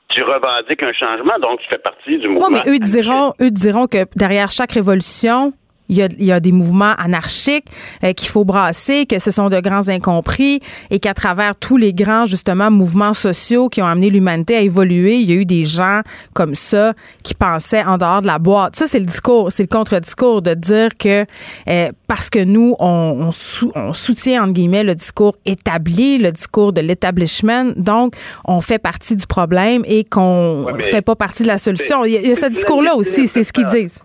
Tu 0.09 0.23
revendiques 0.23 0.83
un 0.83 0.93
changement, 0.93 1.39
donc 1.41 1.61
tu 1.61 1.69
fais 1.69 1.79
partie 1.79 2.19
du 2.19 2.29
mouvement. 2.29 2.49
Oui, 2.49 2.61
mais 2.65 2.73
eux 2.73 2.79
diront, 2.79 3.33
eux 3.41 3.51
diront 3.51 3.87
que 3.87 4.05
derrière 4.17 4.51
chaque 4.51 4.73
révolution, 4.73 5.53
il 5.89 5.97
y, 5.97 6.03
a, 6.03 6.09
il 6.19 6.25
y 6.25 6.33
a, 6.33 6.41
des 6.41 6.53
mouvements 6.53 6.95
anarchiques 6.97 7.67
euh, 8.03 8.13
qu'il 8.13 8.29
faut 8.29 8.45
brasser, 8.45 9.07
que 9.07 9.19
ce 9.19 9.31
sont 9.31 9.51
de 9.51 9.61
grands 9.61 9.89
incompris 9.89 10.61
et 10.91 10.99
qu'à 10.99 11.13
travers 11.13 11.57
tous 11.57 11.77
les 11.77 11.93
grands, 11.93 12.25
justement, 12.25 12.71
mouvements 12.71 13.13
sociaux 13.13 13.69
qui 13.69 13.83
ont 13.83 13.87
amené 13.87 14.09
l'humanité 14.09 14.57
à 14.57 14.61
évoluer, 14.61 15.17
il 15.17 15.31
y 15.31 15.33
a 15.33 15.37
eu 15.37 15.45
des 15.45 15.65
gens 15.65 16.01
comme 16.33 16.55
ça 16.55 16.95
qui 17.23 17.35
pensaient 17.35 17.85
en 17.85 17.99
dehors 17.99 18.23
de 18.23 18.27
la 18.27 18.39
boîte. 18.39 18.77
Ça, 18.77 18.87
c'est 18.87 18.99
le 18.99 19.05
discours, 19.05 19.53
c'est 19.53 19.65
le 19.65 19.69
contre-discours 19.69 20.41
de 20.41 20.55
dire 20.55 20.91
que 20.99 21.27
euh, 21.69 21.93
parce 22.07 22.31
que 22.31 22.43
nous, 22.43 22.75
on, 22.79 23.31
on, 23.75 23.93
soutient, 23.93 24.45
entre 24.45 24.55
guillemets, 24.55 24.85
le 24.85 24.95
discours 24.95 25.37
établi, 25.45 26.19
le 26.19 26.33
discours 26.33 26.73
de 26.73 26.81
l'établissement, 26.81 27.73
donc 27.77 28.15
on 28.47 28.61
fait 28.61 28.79
partie 28.79 29.17
du 29.17 29.27
problème 29.27 29.83
et 29.87 30.05
qu'on 30.05 30.73
ne 30.73 30.83
fait 30.83 31.03
pas 31.03 31.17
partie 31.17 31.43
de 31.43 31.49
la 31.49 31.59
solution. 31.59 32.05
Il 32.05 32.13
y 32.13 32.17
a, 32.17 32.21
il 32.21 32.29
y 32.29 32.33
a 32.33 32.37
ce 32.37 32.47
discours-là 32.47 32.97
aussi, 32.97 33.29
c'est 33.29 33.45
ce 33.45 33.53
qu'ils 33.53 33.67
disent. 33.67 34.01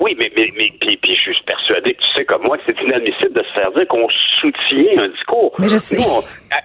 Oui, 0.00 0.16
mais, 0.18 0.32
mais, 0.34 0.50
mais 0.56 0.72
puis, 0.80 0.96
puis, 0.96 1.14
je 1.14 1.30
suis 1.30 1.42
persuadé 1.44 1.92
que 1.92 2.00
tu 2.00 2.08
sais 2.14 2.24
comme 2.24 2.42
moi 2.42 2.56
que 2.56 2.62
c'est 2.66 2.82
inadmissible 2.82 3.34
de 3.34 3.42
se 3.42 3.52
faire 3.52 3.70
dire 3.72 3.86
qu'on 3.86 4.08
soutient 4.40 5.02
un 5.02 5.08
discours. 5.08 5.54
Mais 5.58 5.68
je 5.68 5.76
sais. 5.76 5.98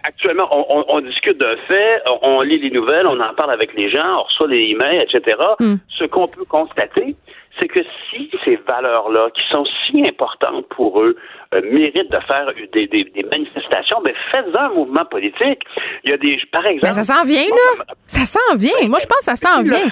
actuellement, 0.03 0.47
on, 0.51 0.85
on, 0.87 1.01
discute 1.01 1.37
d'un 1.37 1.57
fait, 1.67 2.01
on, 2.21 2.41
lit 2.41 2.59
les 2.59 2.71
nouvelles, 2.71 3.05
on 3.05 3.19
en 3.19 3.33
parle 3.33 3.51
avec 3.51 3.73
les 3.73 3.89
gens, 3.89 4.19
on 4.19 4.23
reçoit 4.23 4.47
les 4.47 4.71
emails, 4.71 5.01
etc. 5.01 5.37
Hmm. 5.59 5.75
Ce 5.89 6.05
qu'on 6.05 6.29
peut 6.29 6.45
constater, 6.45 7.15
c'est 7.59 7.67
que 7.67 7.81
si 8.09 8.31
ces 8.45 8.55
valeurs-là, 8.55 9.29
qui 9.35 9.43
sont 9.51 9.65
si 9.85 10.07
importantes 10.07 10.65
pour 10.69 11.01
eux, 11.01 11.17
euh, 11.53 11.61
méritent 11.71 12.11
de 12.11 12.19
faire 12.21 12.47
des, 12.73 12.87
des, 12.87 13.03
des 13.03 13.23
manifestations, 13.23 14.01
ben 14.01 14.13
faites-en 14.31 14.59
un 14.59 14.69
mouvement 14.69 15.05
politique. 15.05 15.61
Il 16.05 16.11
y 16.11 16.13
a 16.13 16.17
des, 16.17 16.39
par 16.53 16.65
exemple. 16.65 16.87
Mais 16.95 17.03
ça 17.03 17.13
s'en 17.13 17.25
vient, 17.25 17.49
là. 17.49 17.83
Ça 18.07 18.25
s'en 18.25 18.55
vient. 18.55 18.87
Moi, 18.87 18.99
je 19.01 19.07
pense 19.07 19.19
que 19.19 19.25
ça 19.25 19.35
s'en 19.35 19.61
vient 19.61 19.89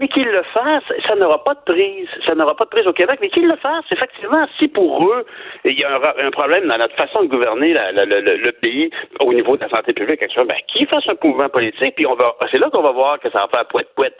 mais 0.00 0.08
qu'ils 0.08 0.26
le 0.26 0.42
fassent, 0.54 0.92
ça 1.06 1.14
n'aura 1.14 1.44
pas 1.44 1.54
de 1.54 1.72
prise. 1.72 2.08
Ça 2.26 2.34
n'aura 2.34 2.56
pas 2.56 2.64
de 2.64 2.70
prise 2.70 2.86
au 2.86 2.92
Québec, 2.92 3.18
mais 3.20 3.30
qu'ils 3.30 3.46
le 3.46 3.56
fassent. 3.56 3.84
Effectivement, 3.90 4.46
si 4.58 4.68
pour 4.68 5.04
eux, 5.06 5.24
il 5.64 5.78
y 5.78 5.84
a 5.84 6.14
un, 6.18 6.30
problème 6.30 6.66
dans 6.66 6.78
notre 6.78 6.96
façon 6.96 7.22
de 7.22 7.28
gouverner 7.28 7.74
le, 7.74 8.50
pays 8.52 8.90
au 9.20 9.32
niveau 9.32 9.56
de 9.56 9.62
la 9.62 9.68
santé 9.68 9.92
publique, 9.92 10.20
ben, 10.20 10.56
qu'ils 10.68 10.86
fassent 10.86 11.08
un 11.08 11.14
mouvement 11.22 11.48
politique, 11.48 11.94
puis 11.94 12.06
on 12.06 12.14
va, 12.14 12.34
c'est 12.50 12.58
là 12.58 12.68
qu'on 12.70 12.82
va 12.82 12.92
voir 12.92 13.20
que 13.20 13.30
ça 13.30 13.40
va 13.40 13.48
faire 13.48 13.66
poète-poète. 13.66 14.16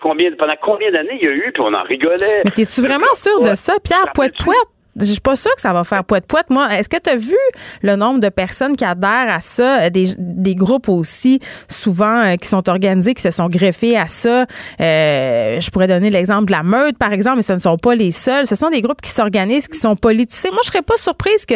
Combien, 0.00 0.32
pendant 0.32 0.56
combien 0.60 0.90
d'années 0.90 1.18
il 1.20 1.24
y 1.24 1.28
a 1.28 1.32
eu, 1.32 1.52
puis 1.52 1.62
on 1.62 1.74
en 1.74 1.82
rigolait. 1.82 2.42
Mais 2.44 2.50
t'es-tu 2.50 2.80
vraiment 2.80 3.12
sûr 3.14 3.40
de 3.40 3.54
ça, 3.54 3.74
Pierre? 3.84 4.12
Poète-poète? 4.14 4.77
Je 5.00 5.04
suis 5.04 5.20
pas 5.20 5.36
sûre 5.36 5.54
que 5.54 5.60
ça 5.60 5.72
va 5.72 5.84
faire 5.84 6.04
poète 6.04 6.26
poète. 6.26 6.50
Moi, 6.50 6.68
est-ce 6.76 6.88
que 6.88 6.96
tu 6.96 7.10
as 7.10 7.16
vu 7.16 7.36
le 7.82 7.96
nombre 7.96 8.20
de 8.20 8.28
personnes 8.28 8.76
qui 8.76 8.84
adhèrent 8.84 9.30
à 9.30 9.40
ça, 9.40 9.82
euh, 9.82 9.90
des, 9.90 10.08
des 10.18 10.54
groupes 10.54 10.88
aussi 10.88 11.40
souvent 11.68 12.24
euh, 12.24 12.36
qui 12.36 12.48
sont 12.48 12.68
organisés, 12.68 13.14
qui 13.14 13.22
se 13.22 13.30
sont 13.30 13.48
greffés 13.48 13.96
à 13.96 14.06
ça. 14.06 14.46
Euh, 14.80 15.60
je 15.60 15.70
pourrais 15.70 15.88
donner 15.88 16.10
l'exemple 16.10 16.46
de 16.46 16.52
la 16.52 16.62
meute, 16.62 16.98
par 16.98 17.12
exemple, 17.12 17.36
mais 17.36 17.42
ce 17.42 17.52
ne 17.52 17.58
sont 17.58 17.76
pas 17.76 17.94
les 17.94 18.10
seuls. 18.10 18.46
Ce 18.46 18.54
sont 18.54 18.70
des 18.70 18.80
groupes 18.80 19.00
qui 19.00 19.10
s'organisent, 19.10 19.68
qui 19.68 19.78
sont 19.78 19.96
politisés. 19.96 20.50
Moi, 20.50 20.60
je 20.64 20.68
serais 20.68 20.82
pas 20.82 20.96
surprise 20.96 21.46
que 21.46 21.54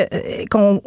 qu'on, 0.48 0.80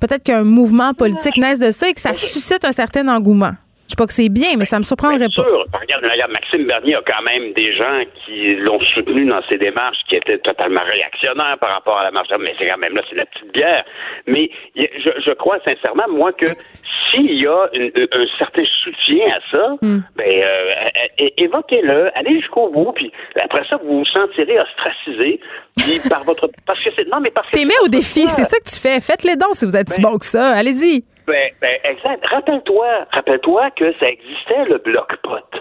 peut-être 0.00 0.22
qu'un 0.22 0.44
mouvement 0.44 0.94
politique 0.94 1.36
naisse 1.36 1.58
de 1.58 1.70
ça 1.70 1.88
et 1.88 1.92
que 1.92 2.00
ça 2.00 2.14
suscite 2.14 2.64
un 2.64 2.72
certain 2.72 3.06
engouement. 3.08 3.52
Je 3.90 3.96
sais 3.96 3.98
pas 3.98 4.06
que 4.06 4.12
c'est 4.12 4.28
bien, 4.28 4.54
mais 4.56 4.66
ça 4.66 4.78
me 4.78 4.84
surprendrait 4.84 5.26
pas. 5.34 5.42
Sûr. 5.42 5.66
Regarde, 5.72 6.30
Maxime 6.30 6.64
Bernier 6.64 6.94
a 6.94 7.02
quand 7.04 7.22
même 7.24 7.52
des 7.54 7.74
gens 7.74 8.02
qui 8.24 8.54
l'ont 8.54 8.78
soutenu 8.94 9.26
dans 9.26 9.42
ses 9.48 9.58
démarches 9.58 9.98
qui 10.08 10.14
étaient 10.14 10.38
totalement 10.38 10.82
réactionnaires 10.84 11.58
par 11.58 11.70
rapport 11.70 11.98
à 11.98 12.04
la 12.04 12.12
marche. 12.12 12.28
Mais 12.38 12.54
c'est 12.56 12.68
quand 12.68 12.78
même 12.78 12.94
là, 12.94 13.02
c'est 13.10 13.16
la 13.16 13.26
petite 13.26 13.52
bière. 13.52 13.84
Mais 14.28 14.48
je, 14.76 15.32
crois 15.32 15.58
sincèrement, 15.64 16.04
moi, 16.08 16.32
que 16.32 16.46
s'il 17.10 17.36
y 17.40 17.48
a 17.48 17.64
un 17.64 18.26
certain 18.38 18.62
soutien 18.84 19.26
à 19.34 19.50
ça, 19.50 19.74
hmm. 19.82 20.02
ben 20.14 20.40
euh, 20.40 21.28
évoquez-le, 21.36 22.16
allez 22.16 22.38
jusqu'au 22.38 22.68
bout, 22.68 22.92
puis 22.92 23.10
après 23.42 23.64
ça, 23.68 23.76
vous 23.82 23.98
vous 23.98 24.04
sentirez 24.04 24.60
ostracisé, 24.60 25.40
puis 25.76 25.98
par 26.08 26.22
votre 26.22 26.48
parce 26.64 26.80
que 26.80 26.90
c'est 26.94 27.08
non 27.08 27.18
mais 27.18 27.32
parce 27.32 27.48
que 27.48 27.56
t'aimais 27.56 27.74
au 27.84 27.88
défi, 27.88 28.28
c'est 28.28 28.44
ça 28.44 28.56
que 28.56 28.70
tu 28.70 28.78
fais. 28.80 29.00
Faites 29.00 29.24
les 29.24 29.34
dons 29.34 29.52
si 29.52 29.64
vous 29.64 29.76
êtes 29.76 29.88
si 29.88 30.00
ben 30.00 30.10
bon 30.10 30.18
que 30.18 30.26
ça. 30.26 30.50
Allez-y. 30.50 31.02
Ben, 31.30 31.50
ben, 31.60 31.78
exact. 31.84 32.26
Rappelle-toi, 32.26 33.06
rappelle-toi 33.12 33.70
que 33.72 33.92
ça 34.00 34.08
existait 34.08 34.64
le 34.68 34.78
bloc 34.78 35.16
pot. 35.22 35.60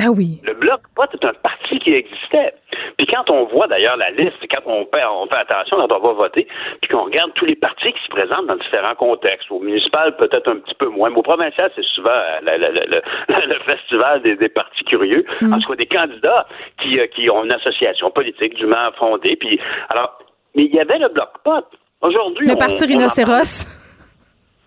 Ah 0.00 0.10
oui. 0.16 0.38
Le 0.44 0.54
bloc 0.54 0.80
pot 0.94 1.12
est 1.12 1.24
un 1.24 1.34
parti 1.34 1.80
qui 1.80 1.92
existait. 1.92 2.54
Puis 2.96 3.06
quand 3.08 3.28
on 3.30 3.46
voit 3.46 3.66
d'ailleurs 3.66 3.96
la 3.96 4.10
liste, 4.12 4.36
quand 4.48 4.62
on 4.66 4.86
fait, 4.86 5.04
on 5.04 5.26
fait 5.26 5.34
attention 5.34 5.76
quand 5.76 5.90
on 5.90 5.98
va 5.98 6.12
voter, 6.12 6.46
puis 6.80 6.90
qu'on 6.90 7.04
regarde 7.04 7.32
tous 7.34 7.46
les 7.46 7.56
partis 7.56 7.92
qui 7.92 8.04
se 8.04 8.08
présentent 8.08 8.46
dans 8.46 8.56
différents 8.56 8.94
contextes, 8.94 9.50
au 9.50 9.58
municipal 9.58 10.16
peut-être 10.16 10.48
un 10.48 10.58
petit 10.58 10.74
peu 10.76 10.86
moins, 10.86 11.10
mais 11.10 11.16
au 11.16 11.22
provincial 11.22 11.72
c'est 11.74 11.84
souvent 11.84 12.10
euh, 12.10 13.00
le, 13.26 13.58
festival 13.66 14.22
des, 14.22 14.48
partis 14.48 14.84
curieux, 14.84 15.24
mm. 15.40 15.52
en 15.52 15.58
tout 15.58 15.68
cas 15.70 15.76
des 15.76 15.86
candidats 15.86 16.46
qui, 16.80 17.00
euh, 17.00 17.06
qui 17.08 17.28
ont 17.28 17.44
une 17.44 17.52
association 17.52 18.12
politique 18.12 18.54
dûment 18.54 18.92
fondée. 18.98 19.34
Puis 19.34 19.58
alors, 19.88 20.18
mais 20.54 20.66
il 20.66 20.74
y 20.74 20.80
avait 20.80 20.98
le 20.98 21.08
bloc 21.08 21.30
pot. 21.42 21.64
Aujourd'hui, 22.02 22.46
le 22.46 22.56
parti 22.56 22.84
rhinocéros. 22.84 23.66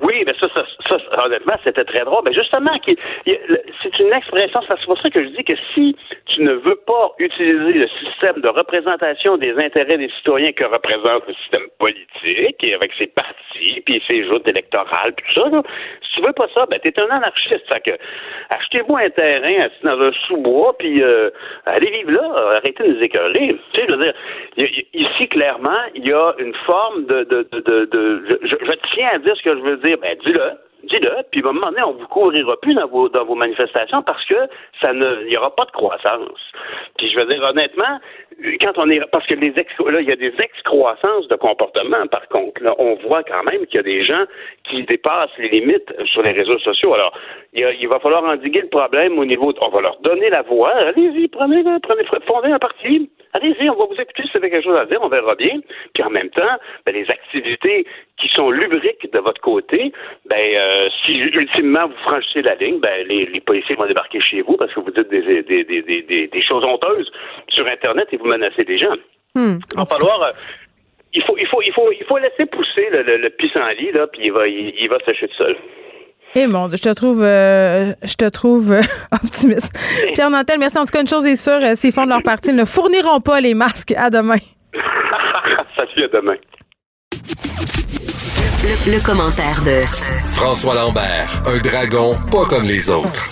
Oui, 0.01 0.23
mais 0.25 0.33
ça, 0.39 0.47
ça, 0.53 0.65
ça 0.87 1.25
honnêtement, 1.25 1.53
c'était 1.63 1.83
très 1.83 2.03
drôle. 2.03 2.21
Mais 2.25 2.33
justement, 2.33 2.71
c'est 3.25 3.99
une 3.99 4.13
expression, 4.13 4.59
c'est 4.67 4.85
pour 4.85 4.99
ça 4.99 5.09
que 5.09 5.23
je 5.23 5.29
dis 5.29 5.43
que 5.43 5.53
si 5.73 5.95
tu 6.25 6.41
ne 6.41 6.53
veux 6.53 6.79
pas 6.87 7.11
utiliser 7.19 7.73
le 7.73 7.87
système 7.99 8.41
de 8.41 8.47
représentation 8.47 9.37
des 9.37 9.53
intérêts 9.57 9.97
des 9.97 10.09
citoyens 10.17 10.51
que 10.53 10.63
représente 10.63 11.27
le 11.27 11.33
système 11.35 11.67
politique, 11.77 12.63
et 12.63 12.73
avec 12.73 12.91
ses 12.97 13.07
partis, 13.07 13.81
puis 13.85 14.01
ses 14.07 14.25
joutes 14.25 14.47
électorales, 14.47 15.13
puis 15.13 15.33
tout 15.33 15.41
ça, 15.41 15.61
si 16.11 16.19
tu 16.19 16.25
veux 16.25 16.33
pas 16.33 16.47
ça, 16.53 16.65
ben 16.65 16.79
t'es 16.79 16.93
un 16.99 17.09
anarchiste. 17.09 17.67
Fait 17.67 17.81
que 17.81 17.91
achetez-vous 18.49 18.97
un 18.97 19.09
terrain 19.09 19.67
dans 19.83 19.99
un 19.99 20.11
sous-bois, 20.27 20.75
puis 20.77 21.01
euh, 21.01 21.29
allez 21.65 21.89
vivre 21.91 22.11
là, 22.11 22.55
arrêtez 22.57 22.83
de 22.83 22.93
nous 22.93 23.03
écœurer. 23.03 23.57
Tu 23.73 23.79
sais, 23.79 23.87
je 23.87 23.93
veux 23.93 24.03
dire, 24.03 24.83
ici, 24.93 25.27
clairement, 25.29 25.81
il 25.95 26.05
y 26.05 26.13
a 26.13 26.33
une 26.39 26.53
forme 26.65 27.05
de... 27.05 27.23
de, 27.23 27.47
de, 27.51 27.85
de, 27.85 28.39
je, 28.43 28.55
je 28.61 28.71
tiens 28.93 29.09
à 29.13 29.17
dire 29.19 29.35
ce 29.35 29.43
que 29.43 29.55
je 29.55 29.61
veux 29.61 29.77
dire 29.77 29.97
ben 29.99 30.17
dis-le. 30.23 30.51
Dis-le, 30.83 31.23
puis 31.31 31.41
à 31.43 31.49
un 31.49 31.53
moment 31.53 31.71
donné, 31.71 31.83
on 31.83 31.93
vous 31.93 32.07
couvrira 32.07 32.55
plus 32.61 32.73
dans 32.73 32.87
vos, 32.87 33.09
dans 33.09 33.25
vos 33.25 33.35
manifestations 33.35 34.01
parce 34.03 34.23
que 34.25 34.47
ça 34.79 34.93
ne, 34.93 35.27
il 35.27 35.37
aura 35.37 35.55
pas 35.55 35.65
de 35.65 35.71
croissance. 35.71 36.39
Puis 36.97 37.09
je 37.09 37.19
veux 37.19 37.25
dire, 37.25 37.41
honnêtement, 37.43 37.99
quand 38.59 38.77
on 38.77 38.89
est, 38.89 38.99
parce 39.11 39.25
que 39.27 39.35
les 39.35 39.53
ex, 39.57 39.71
là, 39.79 40.01
il 40.01 40.07
y 40.07 40.11
a 40.11 40.15
des 40.15 40.33
excroissances 40.39 41.27
de 41.27 41.35
comportement, 41.35 42.07
par 42.07 42.27
contre. 42.29 42.61
Là, 42.63 42.75
on 42.77 42.95
voit 42.95 43.23
quand 43.23 43.43
même 43.43 43.65
qu'il 43.67 43.75
y 43.75 43.79
a 43.79 43.83
des 43.83 44.03
gens 44.03 44.23
qui 44.63 44.83
dépassent 44.83 45.37
les 45.37 45.49
limites 45.49 45.93
sur 46.05 46.21
les 46.23 46.31
réseaux 46.31 46.59
sociaux. 46.59 46.93
Alors, 46.93 47.13
il, 47.53 47.87
va 47.87 47.99
falloir 47.99 48.23
endiguer 48.23 48.61
le 48.61 48.69
problème 48.69 49.19
au 49.19 49.25
niveau, 49.25 49.53
on 49.61 49.69
va 49.69 49.81
leur 49.81 49.99
donner 50.01 50.29
la 50.29 50.41
voix. 50.41 50.71
Allez-y, 50.71 51.27
prenez, 51.27 51.63
prenez, 51.83 52.03
fondez 52.25 52.51
un 52.51 52.59
parti. 52.59 53.09
Allez-y, 53.33 53.69
on 53.69 53.75
va 53.75 53.85
vous 53.85 54.01
écouter 54.01 54.23
si 54.23 54.31
vous 54.31 54.37
avez 54.37 54.49
quelque 54.49 54.63
chose 54.63 54.77
à 54.77 54.85
dire, 54.85 54.99
on 55.01 55.07
verra 55.07 55.35
bien. 55.35 55.59
Puis 55.93 56.03
en 56.03 56.09
même 56.09 56.29
temps, 56.29 56.57
ben, 56.85 56.93
les 56.93 57.09
activités 57.09 57.85
qui 58.21 58.29
sont 58.29 58.51
lubriques 58.51 59.11
de 59.11 59.19
votre 59.19 59.41
côté, 59.41 59.91
ben, 60.29 60.37
euh, 60.37 60.89
si 61.03 61.13
ultimement 61.13 61.87
vous 61.87 61.97
franchissez 62.03 62.43
la 62.43 62.55
ligne, 62.55 62.79
ben, 62.79 63.07
les, 63.07 63.41
policiers 63.41 63.75
vont 63.75 63.87
débarquer 63.87 64.21
chez 64.21 64.41
vous 64.41 64.55
parce 64.57 64.71
que 64.73 64.79
vous 64.79 64.91
dites 64.91 65.09
des, 65.09 65.43
des, 65.43 65.63
des, 65.63 66.27
des, 66.27 66.41
choses 66.41 66.63
honteuses 66.63 67.11
sur 67.49 67.65
Internet 67.67 68.07
et 68.11 68.17
vous 68.17 68.27
menacez 68.27 68.63
des 68.63 68.77
gens. 68.77 68.95
Hmm. 69.33 69.57
il 69.73 69.77
va 69.77 69.85
falloir. 69.85 70.21
Euh, 70.21 70.31
il 71.13 71.23
faut, 71.23 71.35
il 71.37 71.47
faut, 71.47 71.61
il 71.61 71.73
faut, 71.73 71.91
il 71.91 72.05
faut 72.05 72.17
laisser 72.19 72.45
pousser 72.45 72.87
le, 72.91 73.01
le, 73.03 73.17
le 73.17 73.29
pissenlit, 73.31 73.91
là, 73.91 74.07
puis 74.07 74.25
il 74.25 74.31
va, 74.31 74.47
il, 74.47 74.87
va 74.87 74.97
sécher 75.05 75.27
tout 75.27 75.35
seul. 75.35 75.57
Eh 76.35 76.47
mon 76.47 76.67
Dieu, 76.67 76.77
je 76.77 76.83
te 76.83 76.93
trouve, 76.93 77.21
euh, 77.21 77.91
je 78.03 78.15
te 78.15 78.29
trouve 78.29 78.71
optimiste. 79.11 79.73
Pierre 80.13 80.29
Nantel, 80.29 80.59
merci. 80.59 80.77
En 80.77 80.85
tout 80.85 80.91
cas, 80.91 81.01
une 81.01 81.07
chose 81.07 81.25
est 81.25 81.35
sûre, 81.35 81.59
ces 81.75 81.91
fonds 81.91 82.05
de 82.05 82.09
leur 82.09 82.23
parti 82.23 82.53
ne 82.53 82.63
fourniront 82.63 83.19
pas 83.19 83.41
les 83.41 83.53
masques. 83.53 83.93
À 83.97 84.09
demain. 84.09 84.37
Salut, 85.75 86.05
à 86.05 86.07
demain. 86.07 86.37
Le, 88.63 89.03
commentaire 89.03 89.59
de 89.65 89.81
François 90.27 90.75
Lambert, 90.75 91.41
un 91.47 91.57
dragon 91.57 92.13
pas 92.29 92.45
comme 92.45 92.65
les 92.65 92.91
autres. 92.91 93.25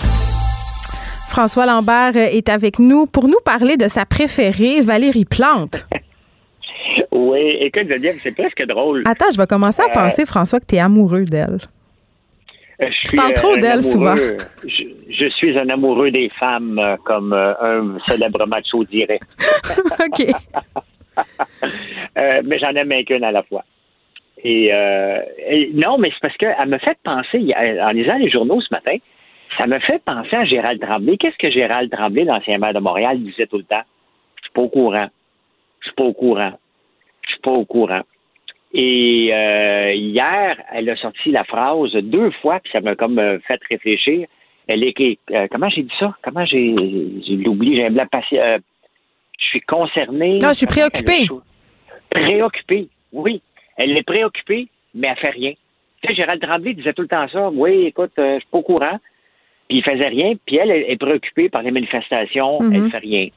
François 1.30 1.66
Lambert 1.66 2.16
est 2.16 2.48
avec 2.48 2.80
nous 2.80 3.06
pour 3.06 3.28
nous 3.28 3.38
parler 3.44 3.76
de 3.76 3.86
sa 3.86 4.04
préférée, 4.04 4.80
Valérie 4.80 5.24
Plante. 5.24 5.86
Oui, 7.12 7.58
écoute, 7.60 7.86
dire, 8.00 8.14
c'est 8.24 8.32
presque 8.32 8.66
drôle. 8.66 9.04
Attends, 9.06 9.30
je 9.32 9.38
vais 9.38 9.46
commencer 9.46 9.82
à 9.82 9.90
euh, 9.90 9.94
penser, 9.94 10.26
François, 10.26 10.58
que 10.58 10.66
tu 10.66 10.74
es 10.74 10.80
amoureux 10.80 11.24
d'elle. 11.24 11.60
Euh, 12.82 12.88
je 12.90 13.10
tu 13.10 13.16
parles 13.16 13.34
trop 13.34 13.56
d'elle 13.56 13.82
souvent. 13.82 14.16
Je, 14.16 15.28
suis 15.36 15.56
un 15.56 15.68
amoureux 15.68 16.10
des 16.10 16.28
femmes, 16.40 16.76
euh, 16.80 16.96
comme 17.04 17.32
un 17.32 17.98
célèbre 18.08 18.44
macho 18.48 18.82
dirait. 18.82 19.20
OK. 20.00 20.26
mais 22.16 22.58
j'en 22.58 22.70
aime 22.70 23.04
qu'une 23.04 23.22
à 23.22 23.30
la 23.30 23.44
fois. 23.44 23.64
Euh, 24.44 25.22
et, 25.48 25.70
non, 25.74 25.98
mais 25.98 26.10
c'est 26.10 26.20
parce 26.20 26.36
qu'elle 26.36 26.68
me 26.68 26.78
fait 26.78 26.98
penser, 27.04 27.52
en 27.56 27.90
lisant 27.90 28.16
les 28.16 28.30
journaux 28.30 28.60
ce 28.60 28.72
matin, 28.72 28.96
ça 29.58 29.66
me 29.66 29.78
fait 29.80 30.02
penser 30.04 30.36
à 30.36 30.44
Gérald 30.44 30.80
Tremblay. 30.80 31.16
Qu'est-ce 31.16 31.36
que 31.36 31.50
Gérald 31.50 31.90
Tremblay, 31.90 32.24
l'ancien 32.24 32.58
maire 32.58 32.74
de 32.74 32.78
Montréal, 32.78 33.20
disait 33.22 33.46
tout 33.46 33.58
le 33.58 33.64
temps? 33.64 33.82
Je 34.36 34.44
suis 34.44 34.52
pas 34.52 34.62
au 34.62 34.68
courant. 34.68 35.08
Je 35.80 35.86
suis 35.88 35.94
pas 35.94 36.04
au 36.04 36.12
courant. 36.12 36.52
Je 37.22 37.30
suis 37.32 37.40
pas 37.40 37.52
au 37.52 37.64
courant. 37.64 38.02
Et 38.72 39.30
euh, 39.32 39.92
hier, 39.92 40.56
elle 40.72 40.88
a 40.88 40.96
sorti 40.96 41.32
la 41.32 41.44
phrase 41.44 41.92
deux 41.92 42.30
fois, 42.42 42.60
puis 42.60 42.70
ça 42.72 42.80
m'a 42.80 42.94
comme 42.94 43.18
euh, 43.18 43.38
fait 43.40 43.60
réfléchir. 43.68 44.26
Elle 44.68 44.84
est 44.84 45.18
comment 45.50 45.68
j'ai 45.68 45.82
dit 45.82 45.94
ça? 45.98 46.14
Comment 46.22 46.44
j'ai 46.44 46.72
oublié? 47.46 47.76
J'ai 47.76 47.86
un 47.86 47.90
blanc 47.90 48.06
je 49.40 49.46
suis 49.46 49.60
concerné. 49.62 50.38
Non, 50.38 50.50
je 50.50 50.58
suis 50.58 50.66
préoccupé. 50.66 51.26
Préoccupé, 52.10 52.88
oui. 53.12 53.42
Elle 53.80 53.96
est 53.96 54.02
préoccupée, 54.02 54.68
mais 54.94 55.08
elle 55.08 55.16
fait 55.16 55.30
rien. 55.30 55.52
Tu 56.02 56.08
sais, 56.08 56.14
Gérald 56.14 56.42
Tremblay 56.42 56.74
disait 56.74 56.92
tout 56.92 57.00
le 57.00 57.08
temps 57.08 57.26
ça. 57.28 57.48
Oui, 57.48 57.86
écoute, 57.86 58.12
euh, 58.18 58.34
je 58.34 58.40
suis 58.40 58.48
pas 58.50 58.58
au 58.58 58.62
courant. 58.62 58.98
Puis 59.68 59.78
il 59.78 59.82
faisait 59.82 60.08
rien. 60.08 60.34
Puis 60.44 60.56
elle, 60.56 60.70
est 60.70 61.00
préoccupée 61.00 61.48
par 61.48 61.62
les 61.62 61.70
manifestations. 61.70 62.58
Elle 62.60 62.68
ne 62.68 62.80
mhm. 62.80 62.90
fait 62.90 62.98
rien. 62.98 63.28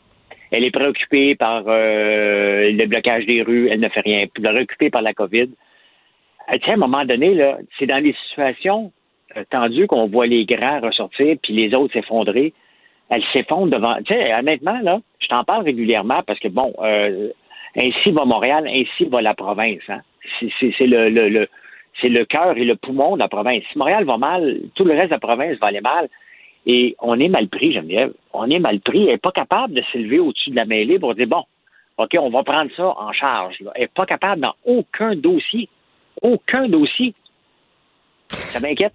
Elle 0.52 0.66
est 0.66 0.72
préoccupée 0.72 1.36
par 1.36 1.64
euh, 1.68 2.72
le 2.72 2.86
blocage 2.88 3.26
des 3.26 3.42
rues. 3.42 3.70
Elle 3.70 3.80
ne 3.80 3.88
fait 3.88 4.02
rien. 4.02 4.26
Puis 4.28 4.44
préoccupée 4.44 4.90
par 4.90 5.02
la 5.02 5.14
COVID. 5.14 5.50
Euh, 6.52 6.58
tu 6.58 6.66
sais, 6.66 6.72
à 6.72 6.74
un 6.74 6.78
moment 6.78 7.06
donné, 7.06 7.34
là, 7.36 7.58
c'est 7.80 7.86
dans 7.86 8.04
les 8.04 8.16
situations 8.28 8.92
tendues 9.50 9.88
qu'on 9.88 10.08
voit 10.08 10.28
les 10.28 10.46
grands 10.46 10.82
ressortir 10.82 11.38
puis 11.42 11.54
les 11.54 11.74
autres 11.74 11.94
s'effondrer. 11.94 12.54
Elle 13.10 13.24
s'effondre 13.32 13.72
devant. 13.72 13.96
Tu 14.06 14.14
sais, 14.14 14.34
honnêtement, 14.34 14.80
là, 14.84 15.00
je 15.20 15.28
t'en 15.28 15.46
parle 15.46 15.64
régulièrement 15.64 16.22
parce 16.28 16.40
que, 16.40 16.50
bon, 16.50 16.74
ainsi 17.76 18.12
va 18.12 18.26
Montréal, 18.26 18.68
ainsi 18.68 19.06
va 19.06 19.22
la 19.22 19.34
province. 19.34 19.82
Hein? 19.88 20.02
C'est 20.40 20.88
le, 20.88 21.10
le, 21.10 21.48
c'est 22.02 22.10
le 22.10 22.26
cœur 22.26 22.58
et 22.58 22.66
le 22.66 22.76
poumon 22.76 23.14
de 23.16 23.20
la 23.20 23.28
province. 23.28 23.64
Si 23.72 23.78
Montréal 23.78 24.06
va 24.06 24.18
mal, 24.18 24.60
tout 24.76 24.84
le 24.84 24.94
reste 24.94 25.10
de 25.10 25.16
la 25.16 25.20
province 25.20 25.58
va 25.60 25.68
aller 25.68 25.82
mal. 25.82 26.10
Et 26.66 26.96
on 27.00 27.20
est 27.20 27.28
mal 27.28 27.48
pris, 27.50 27.74
Geneviève. 27.74 28.14
On 28.32 28.50
est 28.50 28.60
mal 28.60 28.80
pris. 28.80 29.04
Elle 29.04 29.14
n'est 29.14 29.18
pas 29.18 29.32
capable 29.32 29.74
de 29.74 29.84
s'élever 29.92 30.20
au-dessus 30.20 30.52
de 30.52 30.56
la 30.56 30.66
mêlée 30.66 30.98
pour 30.98 31.14
dire 31.14 31.28
bon, 31.28 31.44
OK, 31.98 32.16
on 32.20 32.30
va 32.30 32.44
prendre 32.44 32.72
ça 32.76 32.94
en 32.98 33.12
charge. 33.12 33.58
Elle 33.76 33.82
n'est 33.82 33.88
pas 33.88 34.06
capable 34.06 34.42
dans 34.42 34.56
aucun 34.66 35.16
dossier. 35.16 35.70
Aucun 36.22 36.68
dossier. 36.68 37.14
Ça 38.28 38.60
m'inquiète. 38.60 38.94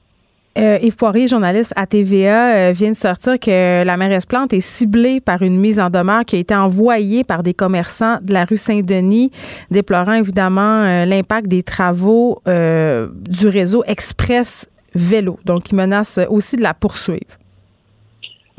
Euh, 0.59 0.79
Yves 0.83 0.97
Poirier, 0.97 1.29
journaliste 1.29 1.73
à 1.77 1.87
TVA, 1.87 2.71
euh, 2.71 2.73
vient 2.73 2.91
de 2.91 2.97
sortir 2.97 3.39
que 3.39 3.85
la 3.85 3.97
mairesse 3.97 4.27
Plante 4.27 4.53
est 4.53 4.61
ciblée 4.61 5.21
par 5.21 5.43
une 5.43 5.57
mise 5.57 5.79
en 5.79 5.89
demeure 5.89 6.25
qui 6.25 6.35
a 6.35 6.41
été 6.41 6.55
envoyée 6.55 7.23
par 7.23 7.45
des 7.45 7.55
commerçants 7.55 8.17
de 8.23 8.33
la 8.33 8.45
rue 8.45 8.57
Saint-Denis, 8.57 9.31
déplorant 9.71 10.15
évidemment 10.15 10.83
euh, 10.83 11.05
l'impact 11.05 11.47
des 11.47 11.63
travaux 11.63 12.43
du 12.45 13.47
réseau 13.47 13.85
Express 13.87 14.69
Vélo. 14.95 15.39
Donc, 15.45 15.71
il 15.71 15.77
menace 15.77 16.19
aussi 16.29 16.57
de 16.57 16.63
la 16.63 16.75
poursuivre. 16.75 17.39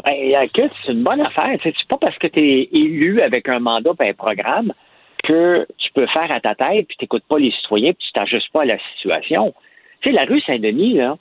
Ben, 0.06 0.16
c'est 0.56 0.94
une 0.94 1.04
bonne 1.04 1.20
affaire. 1.20 1.58
C'est 1.62 1.74
pas 1.90 1.98
parce 2.00 2.18
que 2.18 2.28
tu 2.28 2.40
es 2.40 2.70
élu 2.72 3.22
avec 3.22 3.50
un 3.50 3.60
mandat 3.60 3.92
et 4.00 4.10
un 4.10 4.14
programme 4.14 4.72
que 5.24 5.68
tu 5.78 5.92
peux 5.94 6.08
faire 6.08 6.32
à 6.32 6.40
ta 6.40 6.56
tête 6.56 6.88
puis 6.88 6.96
tu 6.98 7.04
n'écoutes 7.04 7.26
pas 7.28 7.40
les 7.40 7.52
citoyens 7.52 7.92
puis 7.92 8.08
tu 8.08 8.14
t'ajustes 8.14 8.52
pas 8.54 8.62
à 8.62 8.66
la 8.66 8.78
situation. 8.96 9.54
Tu 10.02 10.10
sais, 10.10 10.16
la 10.16 10.24
rue 10.24 10.40
Saint-Denis, 10.42 10.94
là, 10.94 11.18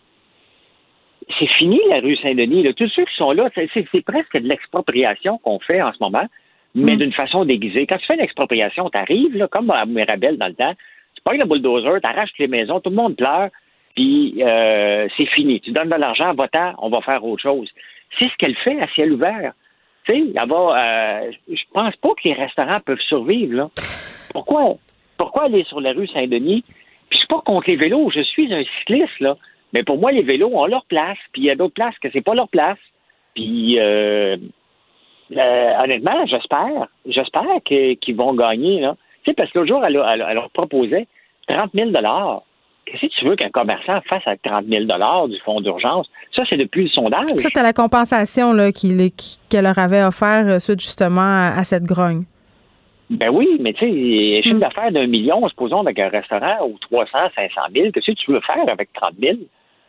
c'est 1.38 1.46
fini 1.46 1.80
la 1.88 2.00
rue 2.00 2.16
Saint-Denis. 2.16 2.72
Tous 2.74 2.88
ceux 2.88 3.04
qui 3.04 3.14
sont 3.16 3.32
là, 3.32 3.50
c'est 3.54 4.04
presque 4.04 4.36
de 4.36 4.48
l'expropriation 4.48 5.38
qu'on 5.38 5.58
fait 5.60 5.82
en 5.82 5.92
ce 5.92 5.98
moment, 6.00 6.26
mais 6.74 6.94
mm. 6.94 6.98
d'une 6.98 7.12
façon 7.12 7.44
déguisée. 7.44 7.86
Quand 7.86 7.98
tu 7.98 8.06
fais 8.06 8.14
une 8.14 8.20
expropriation, 8.20 8.88
tu 8.90 8.98
arrives, 8.98 9.48
comme 9.50 9.70
à 9.70 9.84
Mirabel 9.86 10.38
dans 10.38 10.48
le 10.48 10.54
temps, 10.54 10.74
tu 11.14 11.22
prends 11.24 11.36
le 11.36 11.44
bulldozer, 11.44 12.00
tu 12.00 12.08
arraches 12.08 12.30
les 12.38 12.48
maisons, 12.48 12.80
tout 12.80 12.90
le 12.90 12.96
monde 12.96 13.16
pleure, 13.16 13.50
puis 13.94 14.42
euh, 14.42 15.08
c'est 15.16 15.26
fini. 15.26 15.60
Tu 15.60 15.72
donnes 15.72 15.88
de 15.90 15.96
l'argent, 15.96 16.32
va 16.34 16.48
on 16.78 16.88
va 16.88 17.00
faire 17.02 17.24
autre 17.24 17.42
chose. 17.42 17.68
C'est 18.18 18.28
ce 18.28 18.36
qu'elle 18.38 18.56
fait 18.56 18.80
à 18.80 18.88
ciel 18.88 19.12
ouvert. 19.12 19.52
Tu 20.06 20.12
sais, 20.12 20.20
euh, 20.40 21.32
je 21.48 21.62
pense 21.72 21.96
pas 21.96 22.10
que 22.10 22.28
les 22.28 22.32
restaurants 22.32 22.80
peuvent 22.80 23.00
survivre. 23.00 23.54
Là. 23.54 23.70
Pourquoi? 24.32 24.76
Pourquoi 25.18 25.44
aller 25.44 25.64
sur 25.64 25.80
la 25.80 25.92
rue 25.92 26.06
Saint-Denis? 26.06 26.64
Puis 27.10 27.16
je 27.16 27.18
suis 27.18 27.26
pas 27.26 27.42
contre 27.44 27.68
les 27.68 27.76
vélos, 27.76 28.10
je 28.14 28.20
suis 28.20 28.52
un 28.54 28.62
cycliste, 28.78 29.20
là. 29.20 29.36
Mais 29.72 29.82
pour 29.82 29.98
moi, 29.98 30.12
les 30.12 30.22
vélos 30.22 30.50
ont 30.52 30.66
leur 30.66 30.84
place, 30.86 31.18
puis 31.32 31.42
il 31.42 31.44
y 31.46 31.50
a 31.50 31.54
d'autres 31.54 31.74
places 31.74 31.98
que 32.00 32.08
c'est 32.12 32.22
pas 32.22 32.34
leur 32.34 32.48
place. 32.48 32.78
Puis 33.34 33.78
euh, 33.78 34.36
euh, 35.36 35.72
honnêtement, 35.82 36.26
j'espère, 36.26 36.88
j'espère 37.06 37.62
qu'ils 37.64 38.16
vont 38.16 38.34
gagner. 38.34 38.80
Là. 38.80 38.96
Tu 39.24 39.30
sais, 39.30 39.34
parce 39.34 39.50
que 39.50 39.58
l'autre 39.58 39.68
jour, 39.68 39.84
elle, 39.84 39.94
leur 40.34 40.50
proposait 40.50 41.06
30 41.48 41.70
000 41.74 41.90
Qu'est-ce 42.86 43.02
que 43.02 43.20
tu 43.20 43.24
veux 43.26 43.36
qu'un 43.36 43.50
commerçant 43.50 44.00
fasse 44.08 44.22
avec 44.26 44.40
30 44.42 44.64
000 44.66 44.84
du 45.28 45.38
fonds 45.40 45.60
d'urgence? 45.60 46.08
Ça, 46.34 46.44
c'est 46.48 46.56
depuis 46.56 46.84
le 46.84 46.88
sondage. 46.88 47.28
Ça, 47.28 47.48
c'était 47.48 47.62
la 47.62 47.74
compensation 47.74 48.54
qu'elle 49.50 49.64
leur 49.64 49.78
avait 49.78 50.02
offert 50.02 50.46
euh, 50.48 50.58
suite 50.58 50.80
justement 50.80 51.50
à, 51.54 51.62
cette 51.64 51.84
grogne. 51.84 52.24
Ben 53.10 53.28
oui, 53.30 53.58
mais 53.60 53.74
tu 53.74 53.80
sais, 53.80 54.42
chiffre 54.42 54.56
mm. 54.56 54.60
d'affaires 54.60 54.92
d'un 54.92 55.06
million, 55.06 55.46
supposons, 55.48 55.80
avec 55.80 55.98
un 55.98 56.08
restaurant 56.08 56.66
ou 56.66 56.78
300, 56.78 57.10
500 57.34 57.60
000, 57.74 57.90
qu'est-ce 57.90 58.12
que 58.12 58.16
tu 58.16 58.32
veux 58.32 58.40
faire 58.40 58.68
avec 58.68 58.90
30 58.94 59.12
000? 59.20 59.36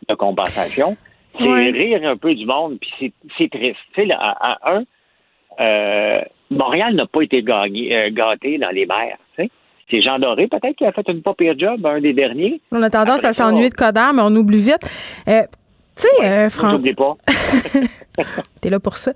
De 0.08 0.14
compensation. 0.14 0.96
C'est 1.38 1.44
rire 1.44 2.00
un 2.04 2.16
peu 2.16 2.34
du 2.34 2.44
monde, 2.44 2.78
puis 2.80 3.12
c'est 3.38 3.50
triste. 3.50 3.78
Tu 3.94 4.06
sais, 4.06 4.12
à, 4.12 4.58
un, 4.64 4.82
euh, 5.60 6.20
Montréal 6.50 6.94
n'a 6.94 7.06
pas 7.06 7.22
été 7.22 7.42
gagné, 7.42 7.96
euh, 7.96 8.10
gâté 8.10 8.58
dans 8.58 8.70
les 8.70 8.86
mers. 8.86 9.16
C'est 9.90 10.02
Jean 10.02 10.20
Doré, 10.20 10.46
peut-être, 10.46 10.76
qui 10.76 10.84
a 10.84 10.92
fait 10.92 11.08
une 11.08 11.20
pas 11.20 11.34
pire 11.34 11.58
job, 11.58 11.84
un 11.84 12.00
des 12.00 12.12
derniers. 12.12 12.60
On 12.70 12.80
a 12.80 12.90
tendance 12.90 13.24
à 13.24 13.32
s'ennuyer 13.32 13.70
de 13.70 13.74
Coder, 13.74 14.10
mais 14.14 14.22
on 14.22 14.36
oublie 14.36 14.58
vite. 14.58 14.88
Euh, 15.26 15.42
tu 15.96 16.06
sais, 16.20 16.48
Franck. 16.48 16.80
pas. 16.94 17.16
T'es 18.60 18.70
là 18.70 18.78
pour 18.78 18.96
ça. 18.96 19.12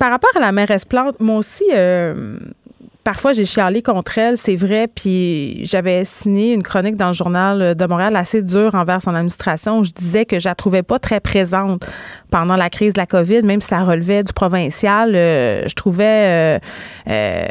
par 0.00 0.10
rapport 0.10 0.30
à 0.34 0.40
la 0.40 0.50
mairesse 0.50 0.84
Plante, 0.84 1.20
moi 1.20 1.36
aussi, 1.36 1.64
parfois 3.04 3.32
j'ai 3.32 3.44
chialé 3.44 3.82
contre 3.82 4.18
elle, 4.18 4.36
c'est 4.36 4.56
vrai, 4.56 4.88
puis 4.88 5.64
j'avais 5.64 6.04
signé 6.04 6.54
une 6.54 6.62
chronique 6.62 6.96
dans 6.96 7.08
le 7.08 7.12
journal 7.12 7.74
de 7.74 7.86
Montréal 7.86 8.16
assez 8.16 8.42
dure 8.42 8.74
envers 8.74 9.02
son 9.02 9.14
administration 9.14 9.78
où 9.78 9.84
je 9.84 9.90
disais 9.90 10.24
que 10.24 10.38
je 10.38 10.48
la 10.48 10.54
trouvais 10.54 10.82
pas 10.82 10.98
très 10.98 11.20
présente 11.20 11.86
pendant 12.30 12.56
la 12.56 12.70
crise 12.70 12.94
de 12.94 13.00
la 13.00 13.06
COVID, 13.06 13.42
même 13.42 13.60
si 13.60 13.68
ça 13.68 13.84
relevait 13.84 14.22
du 14.22 14.32
provincial, 14.32 15.14
euh, 15.14 15.62
je 15.68 15.74
trouvais 15.74 16.56
euh, 16.56 16.58
euh, 17.08 17.46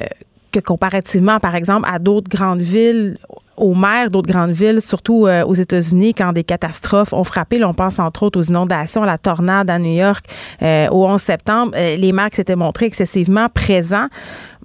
que 0.51 0.59
comparativement, 0.59 1.39
par 1.39 1.55
exemple, 1.55 1.88
à 1.91 1.99
d'autres 1.99 2.30
grandes 2.30 2.61
villes 2.61 3.17
aux 3.57 3.75
maires 3.75 4.09
d'autres 4.09 4.31
grandes 4.31 4.51
villes, 4.51 4.81
surtout 4.81 5.27
euh, 5.27 5.43
aux 5.43 5.53
États-Unis, 5.53 6.13
quand 6.13 6.34
des 6.34 6.43
catastrophes 6.43 7.13
ont 7.13 7.23
frappé. 7.23 7.59
Là, 7.59 7.69
on 7.69 7.73
pense 7.73 7.99
entre 7.99 8.23
autres 8.23 8.39
aux 8.39 8.43
inondations, 8.43 9.03
à 9.03 9.05
la 9.05 9.17
tornade 9.17 9.69
à 9.69 9.80
New 9.80 9.93
York 9.93 10.25
euh, 10.61 10.88
au 10.89 11.05
11 11.05 11.21
septembre. 11.21 11.73
Euh, 11.75 11.95
les 11.95 12.11
maires 12.11 12.30
s'étaient 12.31 12.55
montrés 12.55 12.85
excessivement 12.85 13.49
présents. 13.49 14.07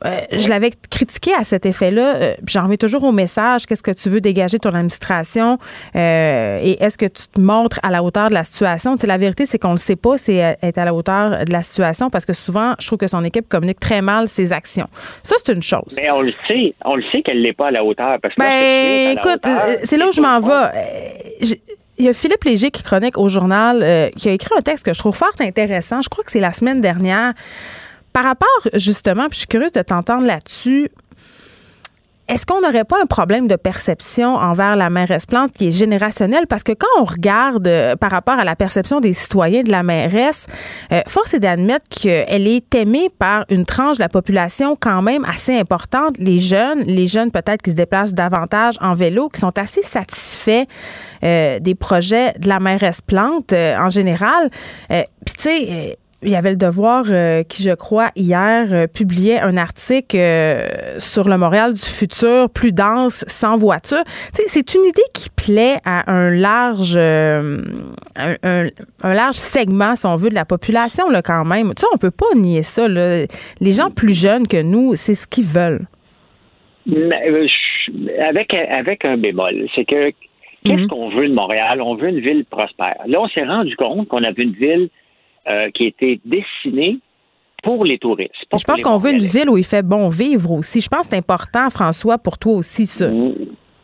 Euh, 0.04 0.20
je 0.32 0.48
l'avais 0.48 0.70
critiqué 0.90 1.32
à 1.34 1.44
cet 1.44 1.66
effet-là. 1.66 2.16
Euh, 2.16 2.34
j'en 2.46 2.62
reviens 2.62 2.76
toujours 2.76 3.04
au 3.04 3.12
message. 3.12 3.66
Qu'est-ce 3.66 3.82
que 3.82 3.90
tu 3.90 4.08
veux 4.08 4.20
dégager 4.20 4.58
de 4.58 4.62
ton 4.62 4.74
administration? 4.74 5.58
Euh, 5.96 6.60
et 6.62 6.82
est-ce 6.82 6.98
que 6.98 7.06
tu 7.06 7.28
te 7.28 7.40
montres 7.40 7.78
à 7.82 7.90
la 7.90 8.02
hauteur 8.02 8.28
de 8.28 8.34
la 8.34 8.44
situation? 8.44 8.96
Tu 8.96 9.06
la 9.06 9.16
vérité, 9.16 9.46
c'est 9.46 9.58
qu'on 9.58 9.68
ne 9.68 9.74
le 9.74 9.78
sait 9.78 9.96
pas, 9.96 10.18
c'est 10.18 10.56
être 10.62 10.78
à 10.78 10.84
la 10.84 10.94
hauteur 10.94 11.44
de 11.44 11.52
la 11.52 11.62
situation 11.62 12.10
parce 12.10 12.26
que 12.26 12.32
souvent, 12.32 12.74
je 12.78 12.86
trouve 12.86 12.98
que 12.98 13.06
son 13.06 13.24
équipe 13.24 13.48
communique 13.48 13.80
très 13.80 14.02
mal 14.02 14.28
ses 14.28 14.52
actions. 14.52 14.88
Ça, 15.22 15.36
c'est 15.42 15.52
une 15.52 15.62
chose. 15.62 15.96
Mais 16.00 16.10
on 16.10 16.20
le 16.20 16.32
sait. 16.46 16.74
On 16.84 16.96
le 16.96 17.04
sait 17.10 17.22
qu'elle 17.22 17.42
n'est 17.42 17.52
pas 17.52 17.68
à 17.68 17.70
la 17.70 17.84
hauteur. 17.84 18.18
Parce 18.20 18.34
que 18.34 18.40
ben, 18.40 19.18
écoute, 19.18 19.46
c'est 19.82 19.96
là 19.96 20.08
où 20.08 20.12
je 20.12 20.20
m'en 20.20 20.40
vais. 20.40 21.58
Il 22.00 22.04
y 22.04 22.08
a 22.08 22.12
Philippe 22.12 22.44
Léger 22.44 22.70
qui 22.70 22.82
chronique 22.84 23.18
au 23.18 23.28
journal, 23.28 24.10
qui 24.16 24.28
a 24.28 24.32
écrit 24.32 24.54
un 24.56 24.60
texte 24.60 24.84
que 24.84 24.92
je 24.92 24.98
trouve 24.98 25.16
fort 25.16 25.32
intéressant. 25.40 26.02
Je 26.02 26.08
crois 26.08 26.22
que 26.22 26.30
c'est 26.30 26.40
la 26.40 26.52
semaine 26.52 26.80
dernière 26.80 27.32
par 28.18 28.24
rapport, 28.24 28.48
justement, 28.74 29.28
puis 29.28 29.34
je 29.34 29.38
suis 29.38 29.46
curieuse 29.46 29.70
de 29.70 29.82
t'entendre 29.82 30.26
là-dessus. 30.26 30.90
Est-ce 32.26 32.46
qu'on 32.46 32.60
n'aurait 32.60 32.84
pas 32.84 33.00
un 33.00 33.06
problème 33.06 33.46
de 33.46 33.54
perception 33.54 34.34
envers 34.34 34.74
la 34.74 34.90
mairesse 34.90 35.24
Plante 35.24 35.52
qui 35.52 35.68
est 35.68 35.70
générationnel? 35.70 36.48
Parce 36.48 36.64
que 36.64 36.72
quand 36.72 36.88
on 36.98 37.04
regarde 37.04 37.68
euh, 37.68 37.94
par 37.94 38.10
rapport 38.10 38.34
à 38.34 38.42
la 38.42 38.56
perception 38.56 38.98
des 38.98 39.12
citoyens 39.12 39.62
de 39.62 39.70
la 39.70 39.84
mairesse, 39.84 40.48
euh, 40.90 41.00
force 41.06 41.32
est 41.32 41.38
d'admettre 41.38 41.88
qu'elle 41.88 42.48
est 42.48 42.74
aimée 42.74 43.08
par 43.20 43.44
une 43.50 43.64
tranche 43.64 43.98
de 43.98 44.02
la 44.02 44.08
population 44.08 44.76
quand 44.78 45.00
même 45.00 45.24
assez 45.24 45.56
importante, 45.56 46.18
les 46.18 46.40
jeunes, 46.40 46.80
les 46.80 47.06
jeunes 47.06 47.30
peut-être 47.30 47.62
qui 47.62 47.70
se 47.70 47.76
déplacent 47.76 48.14
davantage 48.14 48.74
en 48.80 48.94
vélo, 48.94 49.28
qui 49.28 49.38
sont 49.38 49.56
assez 49.56 49.82
satisfaits 49.82 50.64
euh, 51.22 51.60
des 51.60 51.76
projets 51.76 52.32
de 52.32 52.48
la 52.48 52.58
mairesse 52.58 53.00
Plante 53.00 53.52
en 53.52 53.88
général. 53.90 54.50
Puis 54.88 55.34
tu 55.36 55.40
sais 55.40 55.98
il 56.22 56.30
y 56.30 56.34
avait 56.34 56.50
le 56.50 56.56
devoir 56.56 57.04
euh, 57.10 57.44
qui, 57.44 57.62
je 57.62 57.70
crois, 57.70 58.10
hier 58.16 58.66
euh, 58.72 58.86
publiait 58.88 59.38
un 59.38 59.56
article 59.56 60.16
euh, 60.16 60.98
sur 60.98 61.28
le 61.28 61.38
Montréal 61.38 61.74
du 61.74 61.80
futur, 61.80 62.50
plus 62.50 62.72
dense, 62.72 63.24
sans 63.28 63.56
voiture. 63.56 64.02
C'est 64.32 64.74
une 64.74 64.84
idée 64.84 65.02
qui 65.14 65.28
plaît 65.30 65.76
à 65.84 66.10
un 66.10 66.30
large, 66.30 66.96
un, 66.96 68.66
large 69.04 69.36
segment, 69.36 69.94
si 69.94 70.06
on 70.06 70.16
veut, 70.16 70.30
de 70.30 70.34
la 70.34 70.44
population, 70.44 71.08
là, 71.08 71.22
quand 71.22 71.44
même. 71.44 71.68
Tu 71.68 71.82
sais, 71.82 71.86
on 71.94 71.98
peut 71.98 72.10
pas 72.10 72.34
nier 72.34 72.62
ça. 72.62 72.88
Là. 72.88 73.26
Les 73.60 73.72
gens 73.72 73.90
plus 73.90 74.18
jeunes 74.18 74.48
que 74.48 74.60
nous, 74.60 74.96
c'est 74.96 75.14
ce 75.14 75.26
qu'ils 75.28 75.44
veulent. 75.44 75.86
avec, 78.28 78.54
avec 78.54 79.04
un 79.04 79.16
bémol, 79.18 79.68
c'est 79.76 79.84
que 79.84 80.10
qu'est-ce 80.64 80.82
mhm. 80.82 80.88
qu'on 80.88 81.10
veut 81.10 81.28
de 81.28 81.34
Montréal? 81.34 81.80
On 81.80 81.94
veut 81.94 82.08
une 82.08 82.20
ville 82.20 82.44
prospère. 82.44 82.96
Là, 83.06 83.20
on 83.20 83.28
s'est 83.28 83.44
rendu 83.44 83.76
compte 83.76 84.08
qu'on 84.08 84.24
avait 84.24 84.42
une 84.42 84.54
ville 84.54 84.88
euh, 85.48 85.70
qui 85.70 85.84
a 85.84 85.86
été 85.88 86.20
dessinée 86.24 86.98
pour 87.62 87.84
les 87.84 87.98
touristes. 87.98 88.32
Je 88.52 88.64
pense 88.64 88.82
qu'on 88.82 88.98
veut 88.98 89.12
une 89.12 89.18
ville 89.18 89.50
où 89.50 89.58
il 89.58 89.64
fait 89.64 89.82
bon 89.82 90.08
vivre 90.08 90.52
aussi. 90.52 90.80
Je 90.80 90.88
pense 90.88 91.06
que 91.06 91.10
c'est 91.10 91.16
important, 91.16 91.70
François, 91.70 92.18
pour 92.18 92.38
toi 92.38 92.54
aussi, 92.54 92.86
ça. 92.86 93.10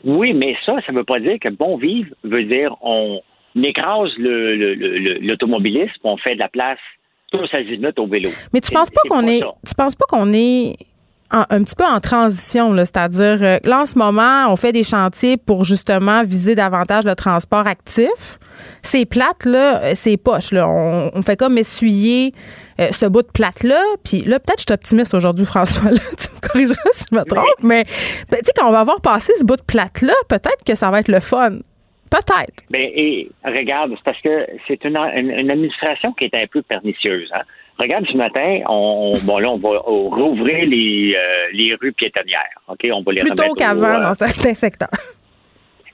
Oui, 0.05 0.33
mais 0.35 0.55
ça, 0.65 0.77
ça 0.87 0.93
ne 0.93 0.99
veut 0.99 1.05
pas 1.05 1.19
dire 1.19 1.39
que 1.41 1.49
bon 1.49 1.77
vivre 1.77 2.15
veut 2.23 2.45
dire 2.45 2.77
on 2.83 3.21
écrase 3.63 4.11
l'automobilisme, 4.19 6.01
on 6.05 6.17
fait 6.17 6.35
de 6.35 6.41
la 6.41 6.49
place 6.49 6.79
tous 7.31 7.49
azimuts 7.53 7.99
au 7.99 8.07
vélo. 8.07 8.31
Mais 8.53 8.61
tu 8.61 8.71
penses 8.71 8.91
pas 8.91 9.01
qu'on 9.09 9.27
est, 9.27 9.41
tu 9.41 9.75
penses 9.77 9.95
pas 9.95 10.05
qu'on 10.09 10.33
est 10.33 10.77
un 11.35 11.65
petit 11.65 11.75
peu 11.75 11.85
en 11.85 12.01
transition, 12.01 12.75
c'est-à-dire 12.77 13.39
euh, 13.43 13.59
là 13.65 13.83
en 13.83 13.87
ce 13.87 13.99
moment, 13.99 14.47
on 14.49 14.57
fait 14.57 14.73
des 14.73 14.83
chantiers 14.83 15.37
pour 15.37 15.65
justement 15.65 16.23
viser 16.23 16.55
davantage 16.55 17.05
le 17.05 17.15
transport 17.15 17.67
actif. 17.67 18.39
C'est 18.83 19.05
plate 19.05 19.45
là, 19.45 19.83
euh, 19.83 19.93
c'est 19.95 20.17
poche 20.17 20.53
là. 20.53 20.69
On, 20.69 21.23
fait 21.23 21.37
comme 21.37 21.59
essuyer 21.59 22.33
euh, 22.81 22.89
ce 22.93 23.07
bout 23.07 23.23
de 23.23 23.31
plate 23.33 23.65
là. 23.65 23.83
Puis 24.05 24.23
là, 24.23 24.39
peut-être 24.39 24.61
je 24.61 24.65
suis 24.69 24.75
optimiste 24.75 25.15
aujourd'hui, 25.15 25.45
François. 25.45 25.91
tu 25.91 26.29
me 26.35 26.49
corrigeras 26.49 26.91
si 26.93 27.07
je 27.11 27.17
me 27.17 27.25
trompe, 27.25 27.63
mais 27.63 27.85
ben, 28.31 28.39
tu 28.39 28.45
sais 28.47 28.53
quand 28.57 28.69
on 28.69 28.73
va 28.73 28.81
avoir 28.81 29.01
passé 29.01 29.33
ce 29.35 29.45
bout 29.45 29.57
de 29.57 29.63
plate 29.63 30.03
là, 30.03 30.15
peut-être 30.29 30.63
que 30.65 30.75
ça 30.75 30.91
va 30.91 31.01
être 31.01 31.09
le 31.09 31.21
fun. 31.21 31.59
Peut-être. 32.11 32.63
Ben, 32.71 32.91
et 32.95 33.29
regarde, 33.45 33.93
c'est 33.97 34.05
parce 34.05 34.21
que 34.21 34.47
c'est 34.69 34.85
une, 34.85 34.97
administration 34.97 36.13
qui 36.13 36.27
est 36.27 36.35
un 36.35 36.47
peu 36.47 36.63
pernicieuse. 36.63 37.29
Hein? 37.33 37.43
Regarde, 37.79 38.07
ce 38.07 38.17
matin, 38.17 38.61
on, 38.69 39.15
bon, 39.25 39.39
là, 39.39 39.51
on 39.51 39.57
va 39.59 39.79
rouvrir 39.79 40.67
les, 40.67 41.15
euh, 41.17 41.49
les 41.53 41.75
rues 41.75 41.93
piétonnières. 41.93 42.61
OK? 42.69 42.87
On 42.93 43.03
va 43.03 43.13
les 43.13 43.21
Plutôt 43.21 43.53
qu'avant 43.55 44.01
dans 44.01 44.15
certains 44.15 44.55
secteurs. 44.55 44.89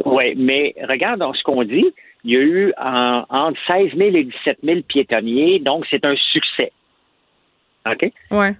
Oui, 0.04 0.34
mais 0.36 0.74
regarde 0.88 1.22
ce 1.34 1.42
qu'on 1.42 1.62
dit 1.62 1.86
il 2.24 2.32
y 2.32 2.36
a 2.36 2.40
eu 2.40 2.72
entre 2.76 3.58
16 3.66 3.96
000 3.96 4.16
et 4.16 4.24
17 4.24 4.58
000 4.62 4.80
piétonniers, 4.82 5.58
donc 5.58 5.86
c'est 5.90 6.04
un 6.04 6.14
succès. 6.16 6.72
OK? 7.90 8.10
Ouais. 8.30 8.54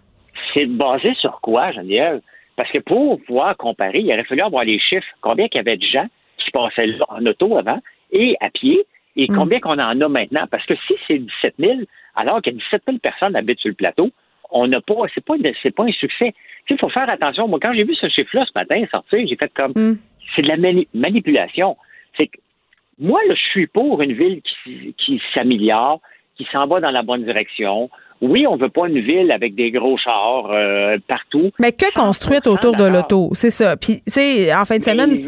C'est 0.54 0.66
basé 0.66 1.14
sur 1.14 1.40
quoi, 1.40 1.72
Geneviève? 1.72 2.20
Parce 2.56 2.70
que 2.70 2.78
pour 2.78 3.22
pouvoir 3.22 3.56
comparer, 3.56 4.00
il 4.00 4.12
aurait 4.12 4.24
fallu 4.24 4.40
avoir 4.40 4.64
les 4.64 4.78
chiffres. 4.78 5.06
Combien 5.20 5.46
il 5.52 5.56
y 5.56 5.60
avait 5.60 5.76
de 5.76 5.84
gens 5.84 6.06
qui 6.38 6.50
passaient 6.50 6.86
là 6.86 7.04
en 7.08 7.24
auto 7.26 7.56
avant 7.58 7.80
et 8.12 8.36
à 8.40 8.50
pied, 8.50 8.84
et 9.16 9.30
mm. 9.30 9.36
combien 9.36 9.58
qu'on 9.58 9.78
en 9.78 10.00
a 10.00 10.08
maintenant? 10.08 10.46
Parce 10.50 10.64
que 10.66 10.74
si 10.86 10.94
c'est 11.06 11.18
17 11.18 11.54
000, 11.58 11.72
alors 12.20 12.42
que 12.42 12.50
17 12.50 12.82
000 12.86 12.98
personnes 12.98 13.36
habitent 13.36 13.60
sur 13.60 13.68
le 13.68 13.74
plateau, 13.74 14.10
on 14.50 14.66
n'a 14.66 14.80
pas, 14.80 14.94
c'est 15.14 15.24
pas, 15.24 15.34
c'est 15.62 15.74
pas 15.74 15.84
un 15.84 15.92
succès. 15.92 16.34
Il 16.68 16.78
faut 16.78 16.88
faire 16.88 17.08
attention. 17.08 17.48
Moi, 17.48 17.58
quand 17.60 17.72
j'ai 17.72 17.84
vu 17.84 17.94
ce 17.94 18.08
chiffre-là 18.08 18.44
ce 18.46 18.52
matin 18.54 18.84
sortir, 18.90 19.26
j'ai 19.26 19.36
fait 19.36 19.52
comme, 19.54 19.72
mm. 19.74 19.98
c'est 20.34 20.42
de 20.42 20.48
la 20.48 20.56
manipulation. 20.94 21.76
C'est 22.16 22.26
que 22.26 22.38
moi, 22.98 23.20
je 23.28 23.34
suis 23.34 23.66
pour 23.66 24.02
une 24.02 24.12
ville 24.12 24.42
qui, 24.98 25.22
s'améliore, 25.34 26.00
qui 26.36 26.46
s'en 26.52 26.66
va 26.66 26.80
dans 26.80 26.90
la 26.90 27.02
bonne 27.02 27.24
direction. 27.24 27.90
Oui, 28.20 28.46
on 28.46 28.56
veut 28.56 28.68
pas 28.68 28.88
une 28.88 29.00
ville 29.00 29.32
avec 29.32 29.54
des 29.54 29.70
gros 29.70 29.96
chars 29.96 30.50
euh, 30.50 30.98
partout. 31.08 31.50
Mais 31.58 31.72
que 31.72 31.90
construite 31.94 32.46
autour 32.46 32.76
de 32.76 32.84
l'auto, 32.84 33.30
c'est 33.32 33.50
ça. 33.50 33.76
Puis, 33.76 34.02
tu 34.04 34.10
sais, 34.10 34.54
en 34.54 34.66
fin 34.66 34.78
de 34.78 34.84
semaine. 34.84 35.18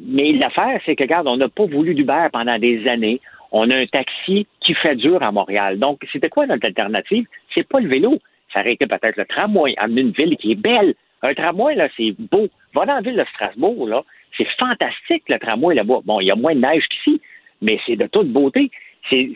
Mais, 0.00 0.32
l'affaire, 0.32 0.80
c'est 0.84 0.96
que, 0.96 1.04
regarde, 1.04 1.28
on 1.28 1.36
n'a 1.36 1.48
pas 1.48 1.66
voulu 1.66 1.94
d'Uber 1.94 2.26
pendant 2.32 2.58
des 2.58 2.86
années. 2.88 3.20
On 3.52 3.70
a 3.70 3.76
un 3.76 3.86
taxi 3.86 4.46
qui 4.60 4.74
fait 4.74 4.96
dur 4.96 5.22
à 5.22 5.32
Montréal. 5.32 5.78
Donc, 5.78 6.06
c'était 6.12 6.28
quoi 6.28 6.46
notre 6.46 6.66
alternative? 6.66 7.26
C'est 7.54 7.66
pas 7.66 7.80
le 7.80 7.88
vélo. 7.88 8.18
Ça 8.52 8.60
aurait 8.60 8.74
été 8.74 8.86
peut-être 8.86 9.16
le 9.16 9.24
tramway, 9.26 9.74
amener 9.76 10.02
une 10.02 10.10
ville 10.10 10.36
qui 10.36 10.52
est 10.52 10.56
belle. 10.56 10.94
Un 11.22 11.34
tramway, 11.34 11.74
là, 11.74 11.88
c'est 11.96 12.14
beau. 12.30 12.48
Va 12.74 12.86
dans 12.86 12.94
la 12.94 13.00
ville 13.00 13.16
de 13.16 13.24
Strasbourg, 13.34 13.88
là, 13.88 14.02
c'est 14.36 14.46
fantastique, 14.58 15.24
le 15.28 15.38
tramway 15.38 15.74
là-bas. 15.74 16.00
Bon, 16.04 16.20
il 16.20 16.26
y 16.26 16.30
a 16.30 16.36
moins 16.36 16.54
de 16.54 16.60
neige 16.60 16.84
qu'ici, 16.88 17.20
mais 17.62 17.78
c'est 17.86 17.96
de 17.96 18.06
toute 18.06 18.28
beauté. 18.28 18.70
C'est, 19.08 19.30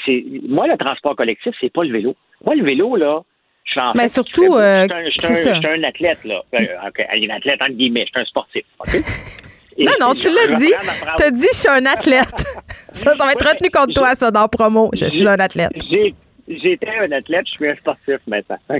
Moi, 0.48 0.66
le 0.66 0.76
transport 0.76 1.16
collectif, 1.16 1.54
c'est 1.60 1.72
pas 1.72 1.84
le 1.84 1.92
vélo. 1.92 2.16
Moi, 2.44 2.56
le 2.56 2.64
vélo, 2.64 2.96
là, 2.96 3.22
je 3.64 3.72
suis 3.72 3.80
en 3.80 3.92
Mais 3.94 4.08
surtout, 4.08 4.56
euh, 4.56 4.86
je 4.88 5.26
suis 5.26 5.66
un, 5.66 5.82
athlète, 5.84 6.24
là. 6.24 6.42
Euh, 6.54 6.66
un 6.82 7.30
athlète, 7.30 7.62
entre 7.62 7.72
guillemets, 7.72 8.04
je 8.06 8.10
suis 8.10 8.20
un 8.20 8.24
sportif. 8.24 8.64
non, 9.80 9.92
non, 10.00 10.14
tu 10.14 10.28
l'as 10.30 10.56
dit. 10.56 10.72
Tu 11.16 11.22
as 11.22 11.30
dit, 11.30 11.48
je 11.52 11.56
suis 11.56 11.68
un 11.68 11.86
athlète. 11.86 12.44
ça, 12.92 13.14
ça 13.14 13.24
va 13.24 13.32
être 13.32 13.46
retenu 13.46 13.70
contre 13.70 13.94
toi, 13.94 14.14
ça, 14.14 14.30
dans 14.30 14.48
promo. 14.48 14.90
Je 14.94 15.06
suis 15.06 15.26
un 15.28 15.38
athlète. 15.38 15.72
J'étais 16.48 16.96
un 17.00 17.12
athlète, 17.12 17.46
je 17.46 17.52
suis 17.52 17.68
un 17.68 17.76
sportif 17.76 18.18
maintenant. 18.26 18.58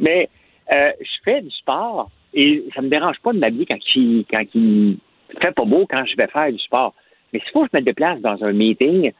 Mais 0.00 0.28
euh, 0.72 0.90
je 1.00 1.10
fais 1.24 1.40
du 1.40 1.50
sport 1.50 2.10
et 2.34 2.64
ça 2.74 2.82
me 2.82 2.88
dérange 2.88 3.16
pas 3.22 3.32
de 3.32 3.38
m'habiller 3.38 3.66
quand 3.66 3.78
il, 3.94 4.24
quand 4.28 4.42
il 4.54 4.98
fait 5.40 5.52
pas 5.52 5.64
beau, 5.64 5.86
quand 5.88 6.04
je 6.04 6.16
vais 6.16 6.26
faire 6.26 6.50
du 6.50 6.58
sport. 6.58 6.94
Mais 7.32 7.40
s'il 7.40 7.50
faut 7.52 7.62
que 7.64 7.70
je 7.72 7.78
me 7.78 7.84
déplace 7.84 8.20
dans 8.20 8.42
un 8.42 8.52
meeting, 8.52 9.12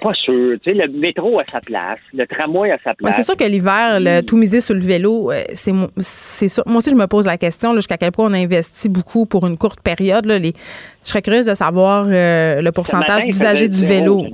pas 0.00 0.14
sûr. 0.14 0.58
Tu 0.62 0.70
sais, 0.70 0.74
le 0.74 0.88
métro 0.88 1.38
a 1.38 1.44
sa 1.46 1.60
place, 1.60 1.98
le 2.12 2.26
tramway 2.26 2.70
a 2.70 2.78
sa 2.84 2.94
place. 2.94 3.16
c'est 3.16 3.22
sûr 3.22 3.36
que 3.36 3.44
l'hiver, 3.44 4.00
tout 4.26 4.36
miser 4.36 4.60
sur 4.60 4.74
le 4.74 4.80
vélo, 4.80 5.30
euh, 5.30 5.42
c'est 5.54 5.72
c'est 5.96 6.48
sûr. 6.48 6.62
Moi 6.66 6.78
aussi, 6.78 6.90
je 6.90 6.94
me 6.94 7.06
pose 7.06 7.26
la 7.26 7.38
question 7.38 7.74
jusqu'à 7.74 7.96
quel 7.96 8.12
point 8.12 8.30
on 8.30 8.34
investit 8.34 8.88
beaucoup 8.88 9.26
pour 9.26 9.46
une 9.46 9.56
courte 9.56 9.80
période. 9.80 10.26
Là, 10.26 10.38
les, 10.38 10.52
je 11.04 11.08
serais 11.08 11.22
curieuse 11.22 11.46
de 11.46 11.54
savoir 11.54 12.06
euh, 12.08 12.60
le 12.60 12.72
pourcentage 12.72 13.24
d'usagers 13.24 13.68
du 13.68 13.86
vélo. 13.86 14.24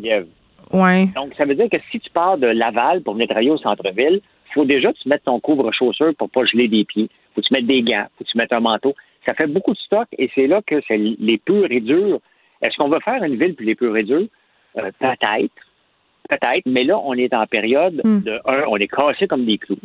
Ouais. 0.72 1.08
Donc, 1.14 1.32
ça 1.36 1.44
veut 1.44 1.54
dire 1.54 1.68
que 1.70 1.76
si 1.90 2.00
tu 2.00 2.10
pars 2.10 2.36
de 2.36 2.48
Laval 2.48 3.02
pour 3.02 3.14
venir 3.14 3.28
travailler 3.28 3.50
au 3.50 3.58
centre-ville, 3.58 4.20
il 4.20 4.52
faut 4.54 4.64
déjà 4.64 4.92
que 4.92 4.98
tu 4.98 5.08
mettes 5.08 5.24
ton 5.24 5.38
couvre-chaussure 5.38 6.14
pour 6.18 6.30
pas 6.30 6.44
geler 6.44 6.68
des 6.68 6.84
pieds 6.84 7.08
faut 7.34 7.40
que 7.40 7.46
tu 7.46 7.54
mettes 7.54 7.66
des 7.66 7.82
gants, 7.82 8.06
faut 8.16 8.24
que 8.24 8.30
tu 8.30 8.38
mettes 8.38 8.52
un 8.52 8.60
manteau. 8.60 8.94
Ça 9.26 9.34
fait 9.34 9.46
beaucoup 9.46 9.72
de 9.72 9.78
stock 9.78 10.06
et 10.18 10.30
c'est 10.34 10.46
là 10.46 10.60
que 10.66 10.80
c'est 10.86 10.96
les 10.96 11.38
purs 11.38 11.70
et 11.70 11.80
durs. 11.80 12.20
Est-ce 12.62 12.76
qu'on 12.76 12.88
va 12.88 13.00
faire 13.00 13.22
une 13.22 13.36
ville 13.36 13.54
pour 13.54 13.66
les 13.66 13.74
purs 13.74 13.96
et 13.96 14.04
durs? 14.04 14.28
Euh, 14.78 14.90
peut-être. 14.98 15.54
Peut-être. 16.28 16.62
Mais 16.66 16.84
là, 16.84 16.98
on 16.98 17.14
est 17.14 17.32
en 17.34 17.46
période 17.46 18.00
hmm. 18.04 18.20
de 18.20 18.40
un, 18.46 18.64
on 18.68 18.76
est 18.76 18.88
cassé 18.88 19.26
comme 19.26 19.44
des 19.44 19.58
clous. 19.58 19.78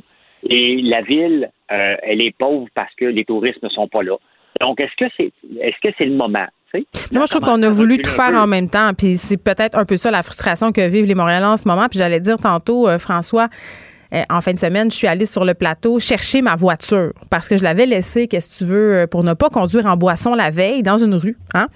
Et 0.44 0.82
la 0.82 1.02
ville, 1.02 1.52
euh, 1.72 1.96
elle 2.02 2.22
est 2.22 2.36
pauvre 2.38 2.68
parce 2.74 2.94
que 2.96 3.06
les 3.06 3.26
touristes 3.26 3.62
ne 3.62 3.70
sont 3.70 3.88
pas 3.88 4.04
là. 4.04 4.16
Donc, 4.62 4.80
est-ce 4.80 4.96
que 4.98 5.12
c'est 5.18 5.32
est-ce 5.60 5.78
que 5.82 5.94
c'est 5.98 6.06
le 6.06 6.16
moment? 6.16 6.48
Moi, 7.12 7.26
je 7.26 7.32
trouve 7.32 7.42
qu'on 7.42 7.64
a 7.64 7.70
voulu 7.70 7.98
tout 7.98 8.10
faire 8.10 8.34
en 8.36 8.48
même 8.48 8.70
temps. 8.70 8.92
Puis 8.98 9.18
c'est 9.18 9.38
peut-être 9.38 9.78
un 9.78 9.86
peu 9.86 9.98
ça 9.98 10.12
la 10.12 10.24
frustration 10.24 10.72
que 10.72 10.88
vivent 10.88 11.06
les 11.06 11.16
Montréalais 11.16 11.46
en 11.46 11.58
ce 11.58 11.68
moment. 11.68 11.88
Puis 11.90 12.00
j'allais 12.00 12.20
dire 12.20 12.38
tantôt, 12.38 12.88
euh, 12.88 13.00
François, 13.00 13.48
euh, 14.14 14.24
en 14.30 14.42
fin 14.42 14.54
de 14.54 14.60
semaine, 14.60 14.92
je 14.92 14.96
suis 14.96 15.08
allée 15.08 15.26
sur 15.26 15.46
le 15.46 15.54
plateau 15.54 16.00
chercher 16.00 16.42
ma 16.42 16.56
voiture 16.56 17.12
parce 17.30 17.48
que 17.48 17.58
je 17.58 17.64
l'avais 17.64 17.86
laissée, 17.86 18.28
qu'est-ce 18.28 18.50
que 18.50 18.66
tu 18.66 18.66
veux, 18.66 18.94
euh, 18.94 19.08
pour 19.08 19.24
ne 19.24 19.34
pas 19.34 19.50
conduire 19.50 19.86
en 19.86 19.98
boisson 19.98 20.36
la 20.36 20.50
veille 20.50 20.84
dans 20.84 20.98
une 20.98 21.16
rue. 21.16 21.38
Hein? 21.54 21.68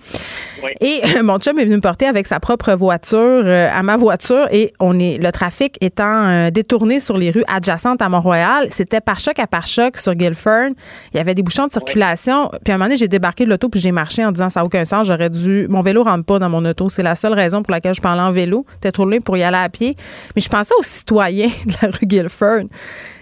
Et 0.82 1.02
mon 1.24 1.38
chum 1.40 1.60
est 1.60 1.66
venu 1.66 1.76
me 1.76 1.82
porter 1.82 2.06
avec 2.06 2.28
sa 2.28 2.40
propre 2.40 2.74
voiture 2.74 3.46
à 3.48 3.84
ma 3.84 3.98
voiture 3.98 4.48
et 4.52 4.74
on 4.80 5.00
est 5.00 5.18
le 5.18 5.32
trafic 5.32 5.78
étant 5.82 6.50
détourné 6.52 7.00
sur 7.00 7.18
les 7.18 7.30
rues 7.30 7.44
adjacentes 7.48 8.02
à 8.02 8.10
Mont-Royal. 8.10 8.68
C'était 8.70 9.02
par 9.02 9.20
choc 9.20 9.40
à 9.40 9.48
par 9.48 9.68
choc 9.68 9.98
sur 9.98 10.16
Guilford. 10.16 10.70
Il 11.14 11.18
y 11.18 11.20
avait 11.20 11.36
des 11.36 11.44
bouchons 11.44 11.68
de 11.68 11.72
circulation. 11.72 12.50
Puis 12.64 12.72
à 12.72 12.76
un 12.76 12.78
moment 12.78 12.86
donné, 12.86 12.98
j'ai 12.98 13.08
débarqué 13.08 13.46
de 13.46 13.50
l'auto 13.50 13.70
puis 13.70 13.80
j'ai 13.80 13.92
marché 13.92 14.24
en 14.26 14.32
disant 14.32 14.50
ça 14.50 14.62
n'a 14.62 14.66
aucun 14.66 14.86
sens. 14.86 15.08
J'aurais 15.08 15.30
dû. 15.30 15.68
Mon 15.70 15.82
vélo 15.82 16.04
rentre 16.04 16.26
pas 16.26 16.40
dans 16.40 16.50
mon 16.50 16.64
auto. 16.66 16.90
C'est 16.90 17.04
la 17.04 17.16
seule 17.16 17.34
raison 17.34 17.64
pour 17.64 17.72
laquelle 17.72 17.94
je 17.94 18.02
parlais 18.02 18.22
en 18.22 18.32
vélo. 18.32 18.66
C'était 18.76 18.92
trop 18.92 19.06
loin 19.06 19.20
pour 19.20 19.38
y 19.38 19.44
aller 19.44 19.58
à 19.58 19.70
pied. 19.70 19.96
Mais 20.36 20.42
je 20.42 20.50
pensais 20.50 20.74
aux 20.80 20.84
citoyens 20.84 21.48
de 21.66 21.74
la 21.82 21.90
rue 21.90 22.06
Guilford. 22.24 22.64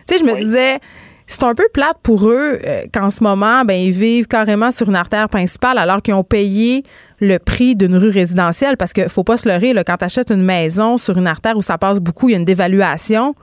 Tu 0.07 0.17
sais, 0.17 0.19
je 0.19 0.23
me 0.23 0.39
disais, 0.39 0.79
c'est 1.27 1.43
un 1.43 1.55
peu 1.55 1.67
plate 1.73 1.97
pour 2.03 2.27
eux 2.29 2.59
euh, 2.65 2.83
qu'en 2.93 3.09
ce 3.09 3.23
moment, 3.23 3.63
ben, 3.63 3.73
ils 3.73 3.91
vivent 3.91 4.27
carrément 4.27 4.71
sur 4.71 4.89
une 4.89 4.95
artère 4.95 5.29
principale 5.29 5.77
alors 5.77 6.01
qu'ils 6.01 6.13
ont 6.13 6.23
payé 6.23 6.83
le 7.21 7.37
prix 7.37 7.75
d'une 7.75 7.95
rue 7.95 8.09
résidentielle 8.09 8.75
parce 8.77 8.91
qu'il 8.91 9.07
faut 9.07 9.23
pas 9.23 9.37
se 9.37 9.47
leurrer, 9.47 9.73
là, 9.73 9.83
quand 9.83 9.97
tu 9.97 10.05
achètes 10.05 10.31
une 10.31 10.43
maison 10.43 10.97
sur 10.97 11.17
une 11.17 11.27
artère 11.27 11.55
où 11.55 11.61
ça 11.61 11.77
passe 11.77 11.99
beaucoup, 11.99 12.29
il 12.29 12.31
y 12.33 12.35
a 12.35 12.37
une 12.37 12.45
dévaluation. 12.45 13.35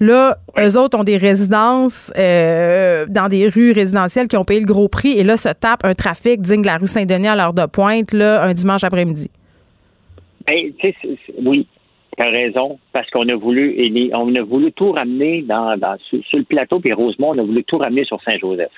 Là, 0.00 0.36
eux 0.58 0.78
autres 0.78 0.98
ont 0.98 1.04
des 1.04 1.16
résidences 1.16 2.12
euh, 2.16 3.06
dans 3.08 3.28
des 3.28 3.48
rues 3.48 3.72
résidentielles 3.72 4.28
qui 4.28 4.36
ont 4.36 4.44
payé 4.44 4.60
le 4.60 4.66
gros 4.66 4.88
prix 4.88 5.18
et 5.18 5.24
là, 5.24 5.36
se 5.36 5.48
tapent 5.48 5.84
un 5.84 5.94
trafic 5.94 6.40
digne 6.40 6.62
de 6.62 6.66
la 6.66 6.76
rue 6.76 6.86
Saint-Denis 6.86 7.28
à 7.28 7.36
l'heure 7.36 7.54
de 7.54 7.66
pointe, 7.66 8.12
là, 8.12 8.42
un 8.42 8.52
dimanche 8.52 8.84
après-midi. 8.84 9.30
Ben, 10.46 10.72
oui, 11.44 11.66
tu 12.16 12.22
as 12.22 12.30
raison, 12.30 12.78
parce 12.92 13.08
qu'on 13.10 13.28
a 13.28 13.34
voulu 13.34 14.10
on 14.14 14.34
a 14.34 14.42
voulu 14.42 14.72
tout 14.72 14.92
ramener 14.92 15.42
dans, 15.42 15.78
sur, 16.08 16.38
le 16.38 16.44
plateau, 16.44 16.80
puis 16.80 16.92
Rosemont, 16.92 17.30
on 17.30 17.38
a 17.38 17.42
voulu 17.42 17.64
tout 17.64 17.78
ramener 17.78 18.04
sur 18.04 18.22
Saint-Joseph. 18.22 18.70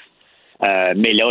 Euh, 0.63 0.95
mais 0.97 1.13
là, 1.13 1.29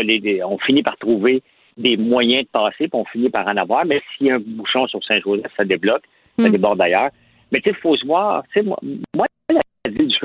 on 0.48 0.58
finit 0.60 0.84
par 0.84 0.98
trouver 0.98 1.42
des 1.78 1.98
moyens 1.98 2.44
de 2.44 2.50
passer, 2.50 2.88
puis 2.88 2.92
on 2.94 3.06
finit 3.06 3.30
par 3.30 3.48
en 3.48 3.58
avoir. 3.58 3.86
Mais 3.86 4.02
s'il 4.18 4.28
y 4.28 4.32
a 4.32 4.36
un 4.36 4.40
bouchon 4.40 4.88
sur 4.88 5.04
Saint-Joseph, 5.04 5.52
ça 5.58 5.66
débloque, 5.66 6.04
ça 6.38 6.48
hmm. 6.48 6.52
déborde 6.52 6.80
d'ailleurs. 6.80 7.10
Mais 7.52 7.60
tu 7.60 7.70
sais, 7.70 7.76
il 7.78 7.82
faut 7.82 7.96
se 7.96 8.06
voir. 8.06 8.44
Moi, 8.64 8.78
moi, 9.16 9.26
la 9.50 9.92
ville 9.92 10.08
du 10.08 10.18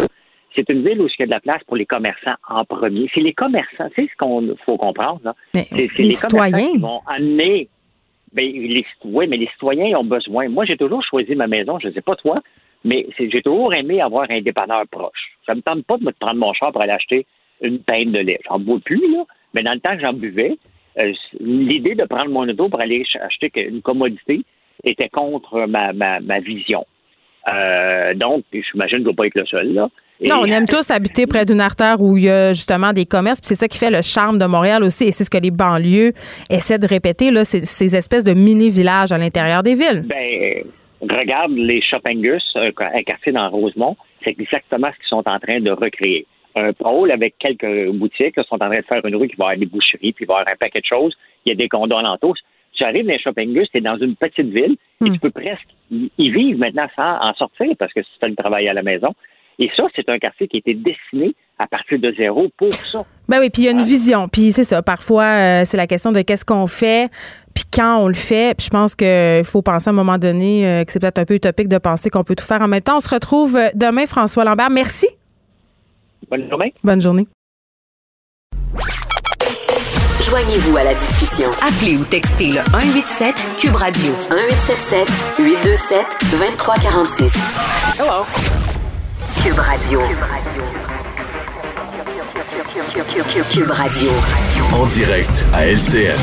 c'est 0.54 0.68
une 0.68 0.82
ville 0.84 1.00
où 1.00 1.06
il 1.06 1.20
y 1.20 1.22
a 1.22 1.26
de 1.26 1.30
la 1.30 1.40
place 1.40 1.62
pour 1.64 1.76
les 1.76 1.86
commerçants 1.86 2.34
en 2.48 2.64
premier. 2.64 3.08
C'est 3.14 3.20
les 3.20 3.32
commerçants, 3.32 3.88
c'est 3.94 4.08
ce 4.08 4.16
qu'on 4.18 4.56
faut 4.64 4.76
comprendre. 4.76 5.34
C'est 5.54 5.70
les, 5.72 6.10
citoyens 6.10 6.72
qui 6.72 6.78
vont 6.78 7.00
amener 7.06 7.68
ben, 8.32 8.44
les, 8.44 8.84
oui, 9.04 9.26
mais 9.28 9.36
les 9.36 9.48
citoyens 9.48 9.98
ont 9.98 10.04
besoin. 10.04 10.48
Moi, 10.48 10.64
j'ai 10.64 10.76
toujours 10.76 11.02
choisi 11.02 11.34
ma 11.34 11.46
maison, 11.46 11.78
je 11.78 11.88
ne 11.88 11.92
sais 11.92 12.00
pas 12.00 12.16
toi, 12.16 12.34
mais 12.84 13.06
j'ai 13.18 13.42
toujours 13.42 13.74
aimé 13.74 14.00
avoir 14.00 14.26
un 14.30 14.40
dépanneur 14.40 14.84
proche. 14.90 15.36
Ça 15.46 15.52
ne 15.52 15.58
me 15.58 15.62
tente 15.62 15.84
pas 15.84 15.96
de 15.98 16.04
me 16.04 16.12
prendre 16.12 16.38
mon 16.38 16.52
char 16.52 16.72
pour 16.72 16.82
aller 16.82 16.92
acheter 16.92 17.26
une 17.60 17.80
peine 17.80 18.12
de 18.12 18.20
lait. 18.20 18.40
J'en 18.48 18.58
bois 18.58 18.78
plus, 18.84 19.12
là, 19.12 19.24
mais 19.54 19.62
dans 19.62 19.74
le 19.74 19.80
temps 19.80 19.96
que 19.96 20.04
j'en 20.04 20.12
buvais, 20.12 20.56
euh, 20.98 21.12
l'idée 21.40 21.94
de 21.94 22.04
prendre 22.04 22.30
mon 22.30 22.48
auto 22.48 22.68
pour 22.68 22.80
aller 22.80 23.04
acheter 23.20 23.50
une 23.56 23.82
commodité 23.82 24.42
était 24.84 25.08
contre 25.08 25.66
ma, 25.66 25.92
ma, 25.92 26.20
ma 26.20 26.40
vision. 26.40 26.86
Euh, 27.52 28.14
donc, 28.14 28.44
j'imagine 28.52 28.74
que 28.74 28.88
je 28.88 28.96
ne 28.98 29.04
dois 29.04 29.14
pas 29.14 29.26
être 29.26 29.34
le 29.34 29.46
seul, 29.46 29.72
là. 29.72 29.88
Non, 30.28 30.40
on 30.42 30.44
aime 30.44 30.66
tous 30.66 30.90
habiter 30.90 31.26
près 31.26 31.46
d'une 31.46 31.60
artère 31.60 32.00
où 32.00 32.16
il 32.16 32.24
y 32.24 32.28
a 32.28 32.52
justement 32.52 32.92
des 32.92 33.06
commerces. 33.06 33.40
C'est 33.42 33.54
ça 33.54 33.68
qui 33.68 33.78
fait 33.78 33.90
le 33.90 34.02
charme 34.02 34.38
de 34.38 34.44
Montréal 34.44 34.84
aussi. 34.84 35.04
Et 35.04 35.12
c'est 35.12 35.24
ce 35.24 35.30
que 35.30 35.38
les 35.38 35.50
banlieues 35.50 36.12
essaient 36.50 36.78
de 36.78 36.86
répéter, 36.86 37.30
là, 37.30 37.44
ces 37.44 37.96
espèces 37.96 38.24
de 38.24 38.34
mini-villages 38.34 39.12
à 39.12 39.18
l'intérieur 39.18 39.62
des 39.62 39.74
villes. 39.74 40.04
Ben, 40.04 40.64
regarde 41.00 41.52
les 41.52 41.80
Shoppingus, 41.80 42.44
un 42.54 43.02
quartier 43.02 43.32
dans 43.32 43.48
Rosemont. 43.48 43.96
C'est 44.22 44.38
exactement 44.38 44.88
ce 44.92 44.96
qu'ils 44.98 45.08
sont 45.08 45.26
en 45.26 45.38
train 45.38 45.60
de 45.60 45.70
recréer. 45.70 46.26
Un 46.54 46.72
pôle 46.72 47.10
avec 47.12 47.36
quelques 47.38 47.90
boutiques. 47.92 48.34
Ils 48.36 48.44
sont 48.44 48.56
en 48.56 48.68
train 48.68 48.80
de 48.80 48.84
faire 48.84 49.04
une 49.06 49.16
rue 49.16 49.28
qui 49.28 49.36
va 49.36 49.46
avoir 49.46 49.58
des 49.58 49.66
boucheries, 49.66 50.12
puis 50.12 50.24
il 50.24 50.26
va 50.26 50.40
avoir 50.40 50.48
un 50.52 50.56
paquet 50.56 50.80
de 50.80 50.86
choses. 50.86 51.16
Il 51.46 51.50
y 51.50 51.52
a 51.52 51.54
des 51.54 51.68
condos 51.68 51.96
alentours. 51.96 52.36
Tu 52.72 52.84
arrives 52.84 53.06
dans 53.06 53.12
les 53.12 53.18
Shoppingus, 53.18 53.68
tu 53.70 53.78
es 53.78 53.80
dans 53.80 53.96
une 53.98 54.16
petite 54.16 54.48
ville 54.48 54.76
et 55.00 55.08
hmm. 55.08 55.12
tu 55.14 55.18
peux 55.18 55.30
presque 55.30 55.68
y 55.90 56.30
vivre 56.30 56.58
maintenant 56.58 56.88
sans 56.94 57.18
en 57.20 57.34
sortir 57.34 57.74
parce 57.78 57.92
que 57.92 58.00
tu 58.00 58.06
fais 58.20 58.28
le 58.28 58.36
travail 58.36 58.68
à 58.68 58.74
la 58.74 58.82
maison. 58.82 59.14
Et 59.60 59.70
ça, 59.76 59.84
c'est 59.94 60.08
un 60.08 60.18
quartier 60.18 60.48
qui 60.48 60.56
a 60.56 60.60
été 60.60 60.74
dessiné 60.74 61.34
à 61.58 61.66
partir 61.66 61.98
de 61.98 62.12
zéro 62.16 62.48
pour 62.56 62.72
ça. 62.72 63.04
Ben 63.28 63.40
oui, 63.40 63.50
puis 63.50 63.62
il 63.62 63.64
y 63.66 63.68
a 63.68 63.72
une 63.72 63.82
vision. 63.82 64.26
Puis 64.26 64.52
c'est 64.52 64.64
ça. 64.64 64.80
Parfois, 64.82 65.24
euh, 65.24 65.62
c'est 65.66 65.76
la 65.76 65.86
question 65.86 66.12
de 66.12 66.22
qu'est-ce 66.22 66.46
qu'on 66.46 66.66
fait, 66.66 67.10
puis 67.54 67.64
quand 67.70 67.98
on 67.98 68.08
le 68.08 68.14
fait. 68.14 68.56
Puis 68.56 68.66
je 68.66 68.70
pense 68.70 68.94
qu'il 68.94 69.44
faut 69.44 69.60
penser 69.60 69.88
à 69.88 69.92
un 69.92 69.94
moment 69.94 70.16
donné 70.16 70.66
euh, 70.66 70.84
que 70.84 70.90
c'est 70.90 70.98
peut-être 70.98 71.18
un 71.18 71.26
peu 71.26 71.34
utopique 71.34 71.68
de 71.68 71.76
penser 71.76 72.08
qu'on 72.08 72.22
peut 72.22 72.34
tout 72.34 72.44
faire 72.44 72.62
en 72.62 72.68
même 72.68 72.80
temps. 72.80 72.96
On 72.96 73.00
se 73.00 73.14
retrouve 73.14 73.56
euh, 73.56 73.68
demain, 73.74 74.06
François 74.06 74.44
Lambert. 74.44 74.70
Merci. 74.70 75.08
Bonne 76.30 76.48
journée. 76.48 76.72
Bonne 76.82 77.02
journée. 77.02 77.26
Joignez-vous 80.22 80.76
à 80.78 80.84
la 80.84 80.94
discussion. 80.94 81.50
Appelez 81.60 81.98
ou 81.98 82.04
textez 82.04 82.46
le 82.46 82.62
187 82.72 83.34
Cube 83.60 83.74
Radio 83.74 84.12
1877 84.30 85.44
827 85.44 86.06
2346. 86.30 88.00
Hello. 88.00 88.69
Cube 89.36 89.58
Radio. 89.58 90.00
Cube 93.50 93.70
Radio. 93.70 94.10
En 94.72 94.86
direct 94.86 95.44
à 95.54 95.66
LCN. 95.66 96.18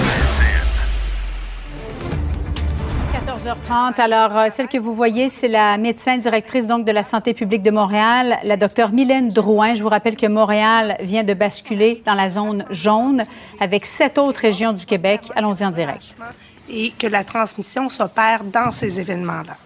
14h30. 3.14 4.00
Alors, 4.00 4.38
euh, 4.38 4.48
celle 4.54 4.68
que 4.68 4.78
vous 4.78 4.94
voyez, 4.94 5.30
c'est 5.30 5.48
la 5.48 5.78
médecin 5.78 6.18
directrice 6.18 6.68
donc 6.68 6.86
de 6.86 6.92
la 6.92 7.02
santé 7.02 7.34
publique 7.34 7.64
de 7.64 7.72
Montréal, 7.72 8.38
la 8.44 8.58
docteure 8.58 8.92
Mylène 8.92 9.30
Drouin. 9.30 9.74
Je 9.74 9.82
vous 9.82 9.90
rappelle 9.90 10.16
que 10.16 10.28
Montréal 10.28 10.98
vient 11.00 11.24
de 11.24 11.34
basculer 11.34 12.04
dans 12.06 12.14
la 12.14 12.30
zone 12.30 12.66
jaune 12.70 13.24
avec 13.60 13.86
sept 13.86 14.18
autres 14.20 14.42
régions 14.42 14.74
du 14.74 14.86
Québec. 14.86 15.22
Allons-y 15.36 15.66
en 15.66 15.72
direct. 15.72 16.16
Et 16.70 16.92
que 16.92 17.08
la 17.08 17.24
transmission 17.24 17.90
s'opère 17.90 18.44
dans 18.44 18.72
ces 18.72 19.00
événements-là. 19.00 19.58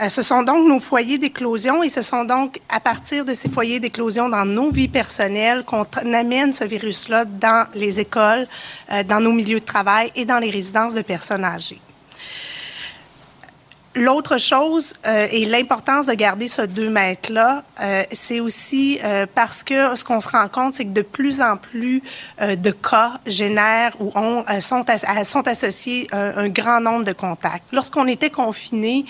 Euh, 0.00 0.10
ce 0.10 0.22
sont 0.22 0.42
donc 0.42 0.68
nos 0.68 0.80
foyers 0.80 1.16
d'éclosion 1.16 1.82
et 1.82 1.88
ce 1.88 2.02
sont 2.02 2.24
donc 2.24 2.60
à 2.68 2.80
partir 2.80 3.24
de 3.24 3.32
ces 3.32 3.48
foyers 3.48 3.80
d'éclosion 3.80 4.28
dans 4.28 4.44
nos 4.44 4.70
vies 4.70 4.88
personnelles 4.88 5.64
qu'on 5.64 5.84
amène 6.12 6.52
ce 6.52 6.64
virus-là 6.64 7.24
dans 7.24 7.66
les 7.74 7.98
écoles, 7.98 8.46
euh, 8.92 9.02
dans 9.04 9.20
nos 9.20 9.32
milieux 9.32 9.60
de 9.60 9.64
travail 9.64 10.12
et 10.14 10.26
dans 10.26 10.38
les 10.38 10.50
résidences 10.50 10.94
de 10.94 11.02
personnes 11.02 11.44
âgées. 11.44 11.80
L'autre 13.96 14.36
chose 14.36 14.92
euh, 15.06 15.26
et 15.30 15.46
l'importance 15.46 16.04
de 16.04 16.12
garder 16.12 16.48
ce 16.48 16.60
2 16.60 16.90
mètres-là, 16.90 17.64
euh, 17.80 18.02
c'est 18.12 18.40
aussi 18.40 18.98
euh, 19.02 19.24
parce 19.34 19.64
que 19.64 19.96
ce 19.96 20.04
qu'on 20.04 20.20
se 20.20 20.28
rend 20.28 20.48
compte, 20.48 20.74
c'est 20.74 20.84
que 20.84 20.90
de 20.90 21.00
plus 21.00 21.40
en 21.40 21.56
plus 21.56 22.02
de 22.38 22.70
cas 22.70 23.12
génèrent 23.26 23.96
ou 23.98 24.12
ont, 24.14 24.44
sont, 24.60 24.84
sont 25.24 25.48
associés 25.48 26.08
un, 26.12 26.48
grand 26.48 26.80
nombre 26.80 27.04
de 27.04 27.12
contacts. 27.12 27.64
Lorsqu'on 27.72 28.06
était 28.06 28.28
confinés, 28.28 29.06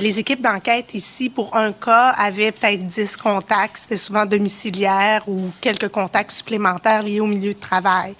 les 0.00 0.20
équipes 0.20 0.40
d'enquête 0.40 0.94
ici, 0.94 1.28
pour 1.28 1.56
un 1.56 1.72
cas, 1.72 2.10
avaient 2.10 2.52
peut-être 2.52 2.86
10 2.86 3.16
contacts. 3.16 3.78
C'était 3.78 3.96
souvent 3.96 4.24
domiciliaire 4.24 5.28
ou 5.28 5.50
quelques 5.60 5.88
contacts 5.88 6.30
supplémentaires 6.30 7.02
liés 7.02 7.20
au 7.20 7.26
milieu 7.26 7.54
de 7.54 7.58
travail. 7.58 8.14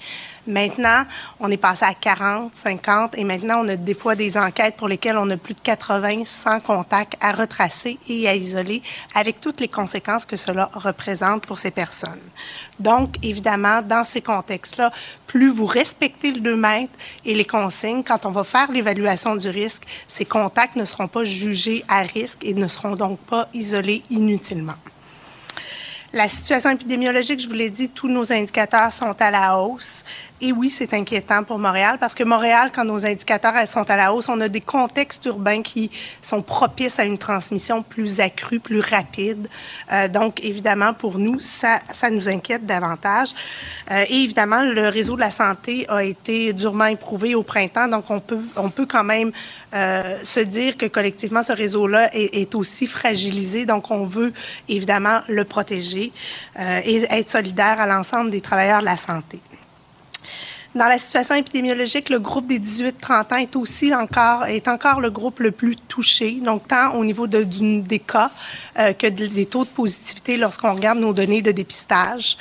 Maintenant, 0.48 1.04
on 1.40 1.50
est 1.50 1.58
passé 1.58 1.84
à 1.84 1.92
40, 1.92 2.54
50 2.54 3.18
et 3.18 3.24
maintenant, 3.24 3.62
on 3.62 3.68
a 3.68 3.76
des 3.76 3.92
fois 3.92 4.14
des 4.14 4.38
enquêtes 4.38 4.78
pour 4.78 4.88
lesquelles 4.88 5.18
on 5.18 5.28
a 5.28 5.36
plus 5.36 5.52
de 5.52 5.60
80, 5.60 6.22
100 6.24 6.60
contacts 6.60 7.18
à 7.20 7.32
retracer 7.32 7.98
et 8.08 8.26
à 8.26 8.34
isoler 8.34 8.80
avec 9.14 9.42
toutes 9.42 9.60
les 9.60 9.68
conséquences 9.68 10.24
que 10.24 10.36
cela 10.36 10.70
représente 10.72 11.44
pour 11.44 11.58
ces 11.58 11.70
personnes. 11.70 12.22
Donc, 12.80 13.16
évidemment, 13.22 13.82
dans 13.82 14.04
ces 14.04 14.22
contextes-là, 14.22 14.90
plus 15.26 15.50
vous 15.50 15.66
respectez 15.66 16.32
le 16.32 16.40
2 16.40 16.56
mètres 16.56 16.94
et 17.26 17.34
les 17.34 17.44
consignes, 17.44 18.02
quand 18.02 18.24
on 18.24 18.30
va 18.30 18.42
faire 18.42 18.72
l'évaluation 18.72 19.36
du 19.36 19.50
risque, 19.50 19.82
ces 20.06 20.24
contacts 20.24 20.76
ne 20.76 20.86
seront 20.86 21.08
pas 21.08 21.24
jugés 21.24 21.84
à 21.88 22.00
risque 22.00 22.42
et 22.42 22.54
ne 22.54 22.68
seront 22.68 22.96
donc 22.96 23.18
pas 23.18 23.50
isolés 23.52 24.02
inutilement. 24.08 24.76
La 26.14 26.26
situation 26.26 26.70
épidémiologique, 26.70 27.38
je 27.38 27.46
vous 27.46 27.54
l'ai 27.54 27.68
dit, 27.68 27.90
tous 27.90 28.08
nos 28.08 28.32
indicateurs 28.32 28.94
sont 28.94 29.14
à 29.20 29.30
la 29.30 29.58
hausse. 29.58 30.02
Et 30.40 30.52
oui, 30.52 30.70
c'est 30.70 30.94
inquiétant 30.94 31.44
pour 31.44 31.58
Montréal 31.58 31.98
parce 32.00 32.14
que 32.14 32.24
Montréal, 32.24 32.70
quand 32.74 32.84
nos 32.84 33.04
indicateurs 33.04 33.68
sont 33.68 33.90
à 33.90 33.96
la 33.96 34.14
hausse, 34.14 34.30
on 34.30 34.40
a 34.40 34.48
des 34.48 34.60
contextes 34.60 35.26
urbains 35.26 35.60
qui 35.60 35.90
sont 36.22 36.40
propices 36.40 36.98
à 36.98 37.04
une 37.04 37.18
transmission 37.18 37.82
plus 37.82 38.20
accrue, 38.20 38.58
plus 38.58 38.80
rapide. 38.80 39.48
Euh, 39.92 40.08
donc, 40.08 40.42
évidemment, 40.42 40.94
pour 40.94 41.18
nous, 41.18 41.40
ça, 41.40 41.80
nous 42.10 42.26
inquiète 42.30 42.64
davantage. 42.64 43.28
Euh, 43.90 44.04
et 44.08 44.22
évidemment, 44.22 44.62
le 44.62 44.88
réseau 44.88 45.14
de 45.14 45.20
la 45.20 45.30
santé 45.30 45.84
a 45.90 46.02
été 46.04 46.54
durement 46.54 46.86
éprouvé 46.86 47.34
au 47.34 47.42
printemps. 47.42 47.88
Donc, 47.88 48.04
on 48.08 48.20
peut, 48.20 48.86
quand 48.86 49.04
même 49.04 49.30
euh, 49.74 50.18
se 50.22 50.40
dire 50.40 50.78
que 50.78 50.86
collectivement, 50.86 51.42
ce 51.42 51.52
réseau-là 51.52 52.08
est, 52.14 52.54
aussi 52.54 52.86
fragilisé. 52.86 53.66
Donc, 53.66 53.90
on 53.90 54.06
veut 54.06 54.32
évidemment 54.68 55.20
le 55.28 55.44
protéger 55.44 55.97
et 56.58 57.06
être 57.10 57.30
solidaire 57.30 57.80
à 57.80 57.86
l'ensemble 57.86 58.30
des 58.30 58.40
travailleurs 58.40 58.80
de 58.80 58.86
la 58.86 58.96
santé. 58.96 59.40
Dans 60.74 60.86
la 60.86 60.98
situation 60.98 61.34
épidémiologique, 61.34 62.10
le 62.10 62.18
groupe 62.18 62.46
des 62.46 62.60
18-30 62.60 63.34
ans 63.34 63.36
est 63.36 63.56
aussi 63.56 63.94
encore, 63.94 64.44
est 64.44 64.68
encore 64.68 65.00
le 65.00 65.10
groupe 65.10 65.40
le 65.40 65.50
plus 65.50 65.76
touché, 65.76 66.32
donc 66.32 66.68
tant 66.68 66.94
au 66.94 67.04
niveau 67.04 67.26
de, 67.26 67.42
des 67.42 67.98
cas 67.98 68.30
euh, 68.78 68.92
que 68.92 69.06
des 69.06 69.46
taux 69.46 69.64
de 69.64 69.70
positivité 69.70 70.36
lorsqu'on 70.36 70.74
regarde 70.74 70.98
nos 70.98 71.14
données 71.14 71.40
de 71.40 71.52
dépistage. 71.52 72.36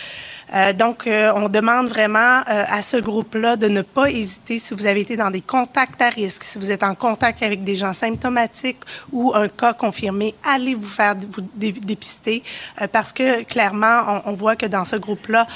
Euh, 0.54 0.74
donc, 0.74 1.08
euh, 1.08 1.32
on 1.36 1.50
demande 1.50 1.88
vraiment 1.88 2.42
à 2.46 2.82
ce 2.82 2.98
groupe-là 2.98 3.56
de 3.56 3.68
ne 3.68 3.82
pas 3.82 4.10
hésiter 4.10 4.58
si 4.58 4.74
vous 4.74 4.86
avez 4.86 5.02
été 5.02 5.18
dans 5.18 5.32
des 5.32 5.42
contacts 5.42 6.02
à 6.02 6.10
risque, 6.10 6.44
si 6.44 6.58
vous 6.58 6.72
êtes 6.72 6.84
en 6.84 6.96
contact 6.96 7.44
avec 7.44 7.64
des 7.64 7.76
gens 7.76 7.94
symptomatiques 7.94 8.80
ou 9.12 9.34
un 9.36 9.48
cas 9.48 9.74
confirmé, 9.74 10.36
allez 10.44 10.76
vous 10.76 10.88
faire 10.88 11.16
vous 11.16 11.42
dépister 11.56 12.44
parce 12.92 13.12
que 13.12 13.44
clairement, 13.44 14.22
on, 14.26 14.32
on, 14.32 14.34
voit 14.34 14.56
que 14.56 14.66
dans 14.66 14.86
ce 14.86 14.96
groupe-là, 14.96 15.48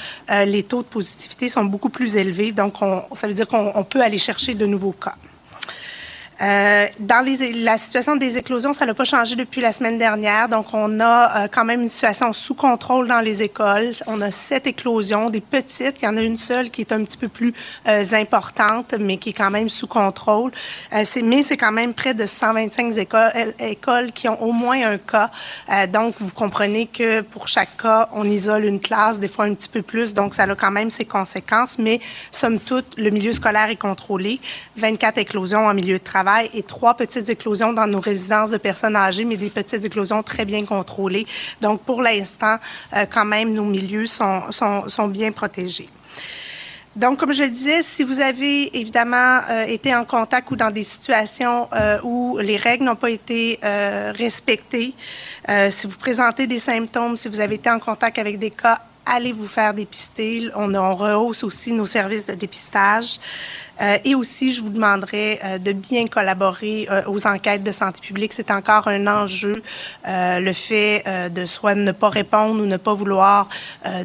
les 0.44 0.62
taux 0.62 0.82
de 0.82 0.88
positivité 0.88 1.48
sont 1.48 1.64
beaucoup 1.64 1.90
plus 1.90 2.16
élevés. 2.16 2.52
Donc, 2.52 2.82
on, 2.82 3.02
ça 3.14 3.26
veut 3.26 3.34
dire 3.34 3.48
qu'on 3.48 3.84
peut 3.84 4.02
aller 4.02 4.18
chercher 4.18 4.54
de 4.54 4.66
nouveaux 4.66 4.92
cas. 4.92 5.14
Euh, 6.42 6.86
dans 6.98 7.24
les, 7.24 7.52
la 7.52 7.78
situation 7.78 8.16
des 8.16 8.36
éclosions, 8.36 8.72
ça 8.72 8.84
n'a 8.84 8.94
pas 8.94 9.04
changé 9.04 9.36
depuis 9.36 9.60
la 9.60 9.70
semaine 9.70 9.96
dernière. 9.96 10.48
Donc, 10.48 10.66
on 10.72 10.98
a 10.98 11.44
euh, 11.44 11.48
quand 11.48 11.64
même 11.64 11.82
une 11.82 11.88
situation 11.88 12.32
sous 12.32 12.54
contrôle 12.54 13.06
dans 13.06 13.20
les 13.20 13.42
écoles. 13.42 13.92
On 14.08 14.20
a 14.20 14.30
sept 14.32 14.66
éclosions, 14.66 15.30
des 15.30 15.40
petites. 15.40 16.02
Il 16.02 16.04
y 16.04 16.08
en 16.08 16.16
a 16.16 16.22
une 16.22 16.38
seule 16.38 16.70
qui 16.70 16.80
est 16.80 16.92
un 16.92 17.04
petit 17.04 17.16
peu 17.16 17.28
plus 17.28 17.54
euh, 17.86 18.04
importante, 18.14 18.94
mais 18.98 19.18
qui 19.18 19.30
est 19.30 19.34
quand 19.34 19.50
même 19.50 19.68
sous 19.68 19.86
contrôle. 19.86 20.50
c'est, 21.04 21.22
mais 21.22 21.44
c'est 21.44 21.56
quand 21.56 21.72
même 21.72 21.94
près 21.94 22.14
de 22.14 22.26
125 22.26 22.96
écoles, 22.96 23.54
écoles 23.60 24.12
qui 24.12 24.28
ont 24.28 24.42
au 24.42 24.52
moins 24.52 24.84
un 24.84 24.98
cas. 24.98 25.30
donc, 25.88 26.14
vous 26.18 26.32
comprenez 26.32 26.86
que 26.86 27.20
pour 27.20 27.46
chaque 27.46 27.76
cas, 27.80 28.08
on 28.12 28.24
isole 28.24 28.64
une 28.64 28.80
classe, 28.80 29.20
des 29.20 29.28
fois 29.28 29.44
un 29.44 29.54
petit 29.54 29.68
peu 29.68 29.82
plus. 29.82 30.12
Donc, 30.12 30.34
ça 30.34 30.42
a 30.42 30.54
quand 30.54 30.70
même 30.70 30.90
ses 30.90 31.04
conséquences. 31.04 31.78
Mais, 31.78 32.00
somme 32.32 32.58
toute, 32.58 32.98
le 32.98 33.10
milieu 33.10 33.32
scolaire 33.32 33.70
est 33.70 33.76
contrôlé. 33.76 34.40
24 34.76 35.18
éclosions 35.18 35.66
en 35.66 35.74
milieu 35.74 35.98
de 35.98 36.04
travail 36.04 36.31
et 36.52 36.62
trois 36.62 36.94
petites 36.94 37.28
éclosions 37.28 37.72
dans 37.72 37.86
nos 37.86 38.00
résidences 38.00 38.50
de 38.50 38.58
personnes 38.58 38.96
âgées, 38.96 39.24
mais 39.24 39.36
des 39.36 39.50
petites 39.50 39.84
éclosions 39.84 40.22
très 40.22 40.44
bien 40.44 40.64
contrôlées. 40.64 41.26
Donc, 41.60 41.82
pour 41.82 42.02
l'instant, 42.02 42.56
euh, 42.96 43.06
quand 43.10 43.24
même, 43.24 43.52
nos 43.52 43.64
milieux 43.64 44.06
sont, 44.06 44.50
sont, 44.50 44.88
sont 44.88 45.08
bien 45.08 45.32
protégés. 45.32 45.88
Donc, 46.94 47.18
comme 47.18 47.32
je 47.32 47.44
le 47.44 47.48
disais, 47.48 47.80
si 47.82 48.04
vous 48.04 48.20
avez 48.20 48.78
évidemment 48.78 49.40
euh, 49.48 49.64
été 49.64 49.94
en 49.94 50.04
contact 50.04 50.50
ou 50.50 50.56
dans 50.56 50.70
des 50.70 50.82
situations 50.82 51.66
euh, 51.72 51.98
où 52.02 52.36
les 52.38 52.58
règles 52.58 52.84
n'ont 52.84 52.96
pas 52.96 53.08
été 53.10 53.58
respectées, 53.62 54.94
si 55.70 55.86
vous 55.86 55.96
présentez 55.96 56.46
des 56.46 56.58
symptômes, 56.58 57.16
si 57.16 57.28
vous 57.28 57.40
avez 57.40 57.54
été 57.54 57.70
en 57.70 57.78
contact 57.78 58.18
avec 58.18 58.38
des 58.38 58.50
cas 58.50 58.78
allez 59.06 59.32
vous 59.32 59.46
faire 59.46 59.74
dépister. 59.74 60.50
On, 60.54 60.72
rehausse 60.94 61.42
aussi 61.44 61.72
nos 61.72 61.86
services 61.86 62.26
de 62.26 62.34
dépistage. 62.34 63.18
Euh, 63.80 63.96
et 64.04 64.14
aussi, 64.14 64.52
je 64.52 64.62
vous 64.62 64.70
demanderai 64.70 65.40
euh, 65.42 65.58
de 65.58 65.72
bien 65.72 66.06
collaborer 66.06 66.86
euh, 66.90 67.02
aux 67.06 67.26
enquêtes 67.26 67.62
de 67.62 67.72
santé 67.72 68.00
publique. 68.00 68.32
C'est 68.32 68.50
encore 68.50 68.88
un 68.88 69.06
enjeu, 69.06 69.62
le 70.04 70.52
fait 70.52 71.04
de 71.30 71.46
soit 71.46 71.74
ne 71.74 71.92
pas 71.92 72.08
répondre 72.08 72.62
ou 72.62 72.66
ne 72.66 72.76
pas 72.76 72.94
vouloir 72.94 73.48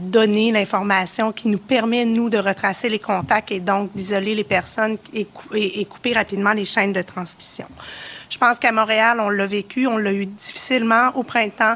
donner 0.01 0.51
l'information 0.51 1.31
qui 1.31 1.47
nous 1.49 1.57
permet, 1.57 2.05
nous, 2.05 2.29
de 2.29 2.37
retracer 2.37 2.89
les 2.89 2.99
contacts 2.99 3.51
et 3.51 3.59
donc 3.59 3.91
d'isoler 3.93 4.35
les 4.35 4.43
personnes 4.43 4.97
et, 5.13 5.27
couper 5.85 6.13
rapidement 6.13 6.53
les 6.53 6.65
chaînes 6.65 6.93
de 6.93 7.01
transmission. 7.01 7.65
Je 8.29 8.37
pense 8.37 8.59
qu'à 8.59 8.71
Montréal, 8.71 9.19
on 9.19 9.29
l'a 9.29 9.47
vécu, 9.47 9.87
on 9.87 9.97
l'a 9.97 10.11
eu 10.11 10.25
difficilement 10.25 11.11
au 11.15 11.23
printemps. 11.23 11.75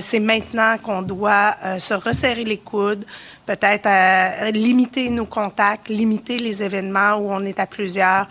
C'est 0.00 0.20
maintenant 0.20 0.76
qu'on 0.82 1.02
doit 1.02 1.54
se 1.78 1.94
resserrer 1.94 2.43
les 2.44 2.58
coudes, 2.58 3.04
peut-être 3.46 3.86
à 3.86 4.50
limiter 4.50 5.10
nos 5.10 5.26
contacts, 5.26 5.88
limiter 5.88 6.38
les 6.38 6.62
événements 6.62 7.16
où 7.16 7.32
on 7.32 7.44
est 7.44 7.58
à 7.58 7.66
plusieurs, 7.66 8.26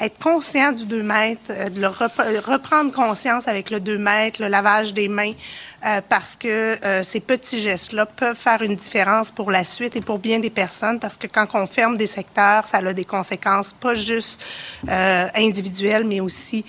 être 0.00 0.18
conscient 0.18 0.72
du 0.72 0.84
2 0.86 1.02
mètres, 1.02 1.50
euh, 1.50 1.90
reprendre 2.40 2.92
conscience 2.92 3.48
avec 3.48 3.70
le 3.70 3.80
2 3.80 3.98
mètres, 3.98 4.42
le 4.42 4.48
lavage 4.48 4.92
des 4.92 5.08
mains, 5.08 5.32
euh, 5.84 6.00
parce 6.08 6.36
que 6.36 6.84
euh, 6.84 7.02
ces 7.02 7.20
petits 7.20 7.58
gestes-là 7.60 8.06
peuvent 8.06 8.36
faire 8.36 8.62
une 8.62 8.74
différence 8.74 9.30
pour 9.30 9.50
la 9.50 9.64
suite 9.64 9.96
et 9.96 10.00
pour 10.00 10.18
bien 10.18 10.38
des 10.38 10.50
personnes, 10.50 10.98
parce 11.00 11.16
que 11.16 11.26
quand 11.26 11.46
on 11.54 11.66
ferme 11.66 11.96
des 11.96 12.06
secteurs, 12.06 12.66
ça 12.66 12.78
a 12.78 12.92
des 12.92 13.04
conséquences 13.04 13.72
pas 13.72 13.94
juste 13.94 14.42
individuelles, 15.34 16.04
mais 16.04 16.20
aussi 16.20 16.64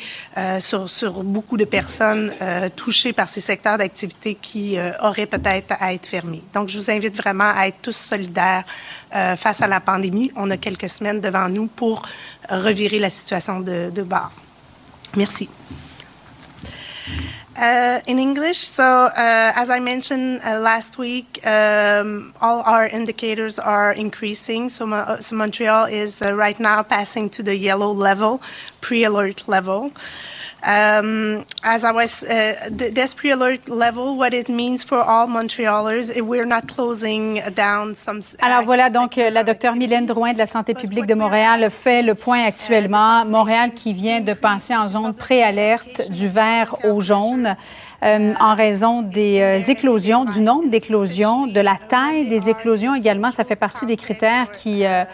sur, 0.60 1.24
beaucoup 1.24 1.58
de 1.58 1.66
personnes 1.66 2.34
touchées 2.76 3.14
par 3.14 3.30
ces 3.30 3.42
secteurs 3.42 3.78
d'activité 3.78 4.36
qui 4.36 4.78
auraient 5.02 5.26
peut-être 5.26 5.76
à 5.80 5.94
être 5.94 6.06
fermés. 6.06 6.44
Donc, 6.54 6.70
je 6.70 6.78
vous 6.78 6.90
invite 6.90 7.16
vraiment 7.16 7.52
à 7.56 7.68
être 7.68 7.82
tous 7.82 7.96
solidaires 7.96 8.64
face 9.12 9.62
à 9.62 9.68
la 9.68 9.80
pandémie. 9.80 10.32
On 10.36 10.50
a 10.52 10.58
quelques 10.58 10.90
semaines 10.90 11.22
devant 11.22 11.50
nous 11.50 11.68
pour 11.68 12.02
revirer 12.50 13.00
la 13.00 13.10
situation 13.10 13.60
de, 13.60 13.92
de. 13.94 14.06
Merci. 15.16 15.50
Uh, 17.58 18.02
in 18.06 18.20
English, 18.20 18.58
so 18.58 18.84
uh, 18.84 19.54
as 19.56 19.70
I 19.70 19.80
mentioned 19.80 20.42
uh, 20.44 20.60
last 20.60 20.98
week, 20.98 21.40
um, 21.48 22.34
all 22.42 22.62
our 22.64 22.86
indicators 22.86 23.58
are 23.60 23.94
increasing. 23.94 24.68
So, 24.68 25.18
so 25.22 25.36
Montreal 25.38 25.86
is 25.86 26.22
uh, 26.22 26.36
right 26.36 26.60
now 26.60 26.84
passing 26.84 27.30
to 27.30 27.42
the 27.42 27.56
yellow 27.56 27.94
level, 27.94 28.42
pre-alert 28.82 29.48
level. 29.48 29.94
Um, 30.68 31.46
as 31.64 31.84
I 31.84 31.92
was, 31.92 32.24
uh, 32.24 32.70
this 32.72 33.14
pre-alert 33.14 33.70
level, 33.70 34.18
what 34.18 34.34
it 34.34 34.50
means 34.50 34.84
for 34.84 34.98
all 34.98 35.28
Montrealers, 35.28 36.20
we're 36.22 36.48
not 36.48 36.68
closing 36.68 37.40
down 37.56 37.94
some. 37.94 38.22
Alors 38.42 38.64
voilà 38.64 38.90
donc 38.90 39.20
euh, 39.20 39.30
la 39.30 39.44
docteure 39.44 39.76
Mylène 39.76 40.08
Drouin 40.08 40.34
de 40.34 40.40
la 40.40 40.48
santé 40.48 40.74
publique 40.74 41.06
de 41.06 41.14
Montréal 41.14 41.70
fait 41.70 42.02
le 42.02 42.16
point 42.16 42.46
actuellement. 42.46 43.26
Montréal 43.26 43.74
qui 43.76 43.94
vient 43.94 44.22
de 44.22 44.34
passer 44.34 44.76
en 44.76 44.88
zone 44.88 45.14
préalerte 45.14 46.10
du 46.10 46.28
vert 46.28 46.76
au 46.84 47.00
jaune. 47.00 47.56
Euh, 48.04 48.34
en 48.40 48.56
raison 48.56 49.02
des 49.02 49.40
euh, 49.40 49.72
éclosions, 49.72 50.26
du 50.26 50.42
nombre 50.42 50.70
d'éclosions, 50.70 51.48
de 51.48 51.60
la 51.60 51.76
taille 51.90 52.28
des 52.28 52.50
éclosions 52.50 52.94
également. 52.94 53.32
Ça 53.32 53.44
fait 53.44 53.56
partie 53.56 53.86
des 53.86 53.98
critères 53.98 54.52
qui 54.52 54.86
euh, 54.86 55.06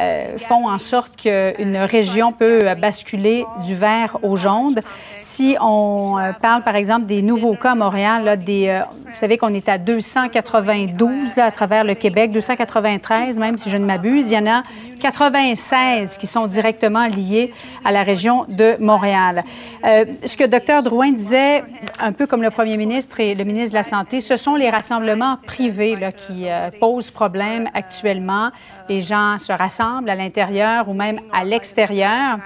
euh, 0.00 0.38
font 0.38 0.68
en 0.68 0.78
sorte 0.78 1.16
qu'une 1.16 1.76
région 1.76 2.32
peut 2.32 2.60
basculer 2.80 3.44
du 3.66 3.74
vert 3.74 4.16
au 4.22 4.36
jaune. 4.36 4.80
Si 5.20 5.56
on 5.60 6.18
euh, 6.18 6.32
parle, 6.40 6.62
par 6.64 6.74
exemple, 6.74 7.06
des 7.06 7.22
nouveaux 7.22 7.54
cas 7.54 7.72
à 7.72 7.74
Montréal, 7.74 8.24
là, 8.24 8.32
euh, 8.32 8.80
vous 9.04 9.18
savez 9.18 9.36
qu'on 9.36 9.52
est 9.52 9.68
à 9.68 9.78
292 9.78 11.36
là, 11.36 11.44
à 11.44 11.50
travers 11.50 11.84
le 11.84 11.94
Québec, 11.94 12.32
293 12.32 13.38
même 13.38 13.58
si 13.58 13.70
je 13.70 13.76
ne 13.76 13.84
m'abuse. 13.84 14.26
Il 14.26 14.32
y 14.32 14.38
en 14.38 14.46
a 14.46 14.62
96 15.00 16.18
qui 16.18 16.26
sont 16.26 16.46
directement 16.46 17.06
liés 17.06 17.52
à 17.84 17.90
la 17.90 18.02
région 18.02 18.44
de 18.48 18.76
Montréal. 18.78 19.42
ce 19.82 20.36
que 20.36 20.44
Dr. 20.44 20.82
Drouin 20.82 21.12
disait, 21.12 21.64
un 21.98 22.12
peu 22.12 22.26
comme 22.26 22.42
le 22.42 22.50
premier 22.50 22.76
ministre 22.76 23.18
et 23.20 23.34
le 23.34 23.44
ministre 23.44 23.70
de 23.70 23.78
la 23.78 23.82
Santé, 23.82 24.20
ce 24.20 24.36
sont 24.36 24.54
les 24.54 24.70
rassemblements 24.70 25.36
privés 25.44 25.96
qui 26.26 26.46
posent 26.78 27.10
problème 27.10 27.68
actuellement. 27.74 28.50
Les 28.88 29.02
gens 29.02 29.38
se 29.38 29.52
rassemblent 29.52 30.10
à 30.10 30.14
l'intérieur 30.14 30.88
ou 30.88 30.94
même 30.94 31.20
à 31.32 31.44
l'extérieur 31.44 32.38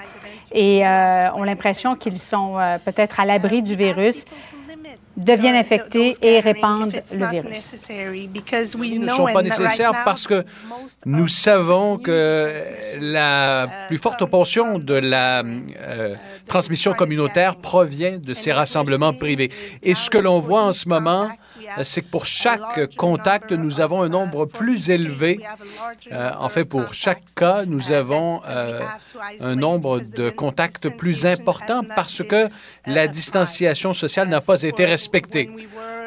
et 0.54 0.86
euh, 0.86 1.32
ont 1.32 1.42
l'impression 1.42 1.96
qu'ils 1.96 2.18
sont 2.18 2.58
euh, 2.58 2.78
peut-être 2.78 3.20
à 3.20 3.24
l'abri 3.24 3.62
du 3.62 3.74
virus 3.74 4.24
deviennent 5.16 5.56
infectés 5.56 6.16
et 6.22 6.40
répandent 6.40 6.92
le 7.16 7.26
virus. 7.26 7.88
Ils 8.82 9.00
ne 9.00 9.08
sont 9.08 9.26
pas 9.26 9.42
nécessaires 9.42 9.92
parce 10.04 10.26
que 10.26 10.44
nous 11.06 11.28
savons 11.28 11.98
que 11.98 12.52
la 13.00 13.66
plus 13.88 13.98
forte 13.98 14.24
portion 14.24 14.78
de 14.78 14.94
la 14.94 15.42
euh, 15.42 16.14
transmission 16.46 16.92
communautaire 16.92 17.56
provient 17.56 18.18
de 18.18 18.34
ces 18.34 18.52
rassemblements 18.52 19.12
privés. 19.12 19.50
Et 19.82 19.94
ce 19.94 20.10
que 20.10 20.18
l'on 20.18 20.40
voit 20.40 20.62
en 20.62 20.72
ce 20.72 20.88
moment, 20.88 21.28
c'est 21.82 22.02
que 22.02 22.08
pour 22.08 22.26
chaque 22.26 22.96
contact, 22.96 23.52
nous 23.52 23.80
avons 23.80 24.02
un 24.02 24.08
nombre 24.08 24.46
plus 24.46 24.90
élevé. 24.90 25.40
Euh, 26.12 26.30
en 26.38 26.48
fait, 26.48 26.64
pour 26.64 26.94
chaque 26.94 27.22
cas, 27.34 27.64
nous 27.64 27.92
avons 27.92 28.40
euh, 28.48 28.80
un 29.40 29.54
nombre 29.54 30.00
de 30.00 30.30
contacts 30.30 30.88
plus 30.96 31.26
important 31.26 31.82
parce 31.96 32.22
que 32.22 32.48
la 32.86 33.08
distanciation 33.08 33.94
sociale 33.94 34.28
n'a 34.28 34.40
pas 34.40 34.62
été 34.62 34.84
respectée. 34.84 35.50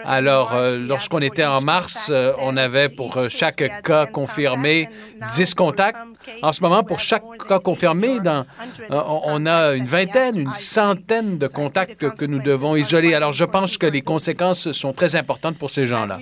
Alors, 0.06 0.54
euh, 0.54 0.78
lorsqu'on 0.78 1.20
était 1.20 1.46
en 1.46 1.62
mars, 1.62 2.12
on 2.40 2.56
avait 2.58 2.90
pour 2.90 3.30
chaque 3.30 3.82
cas 3.84 4.06
confirmé 4.06 4.90
10 5.36 5.54
contacts. 5.54 5.98
En 6.42 6.54
ce 6.54 6.62
moment, 6.62 6.84
pour 6.84 7.00
chaque 7.00 7.24
cas 7.48 7.60
confirmé, 7.60 8.20
dans, 8.20 8.46
on 8.90 9.46
a 9.46 9.74
une 9.74 9.86
vingtaine, 9.86 10.38
une 10.38 10.54
centaine 10.54 11.38
de 11.38 11.48
contacts 11.48 12.10
que 12.16 12.26
nous 12.26 12.40
devons 12.40 12.76
isoler. 12.76 13.14
Alors, 13.14 13.32
je 13.32 13.46
pense 13.46 13.78
que 13.78 13.88
les 13.88 14.02
conséquences 14.02 14.72
sont 14.72 14.94
très 14.94 15.16
importantes 15.16 15.58
pour 15.58 15.70
ces 15.70 15.88
gens-là. 15.88 16.20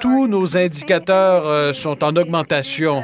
Tous 0.00 0.26
nos 0.26 0.56
indicateurs 0.56 1.74
sont 1.74 2.02
en 2.04 2.14
augmentation 2.16 3.02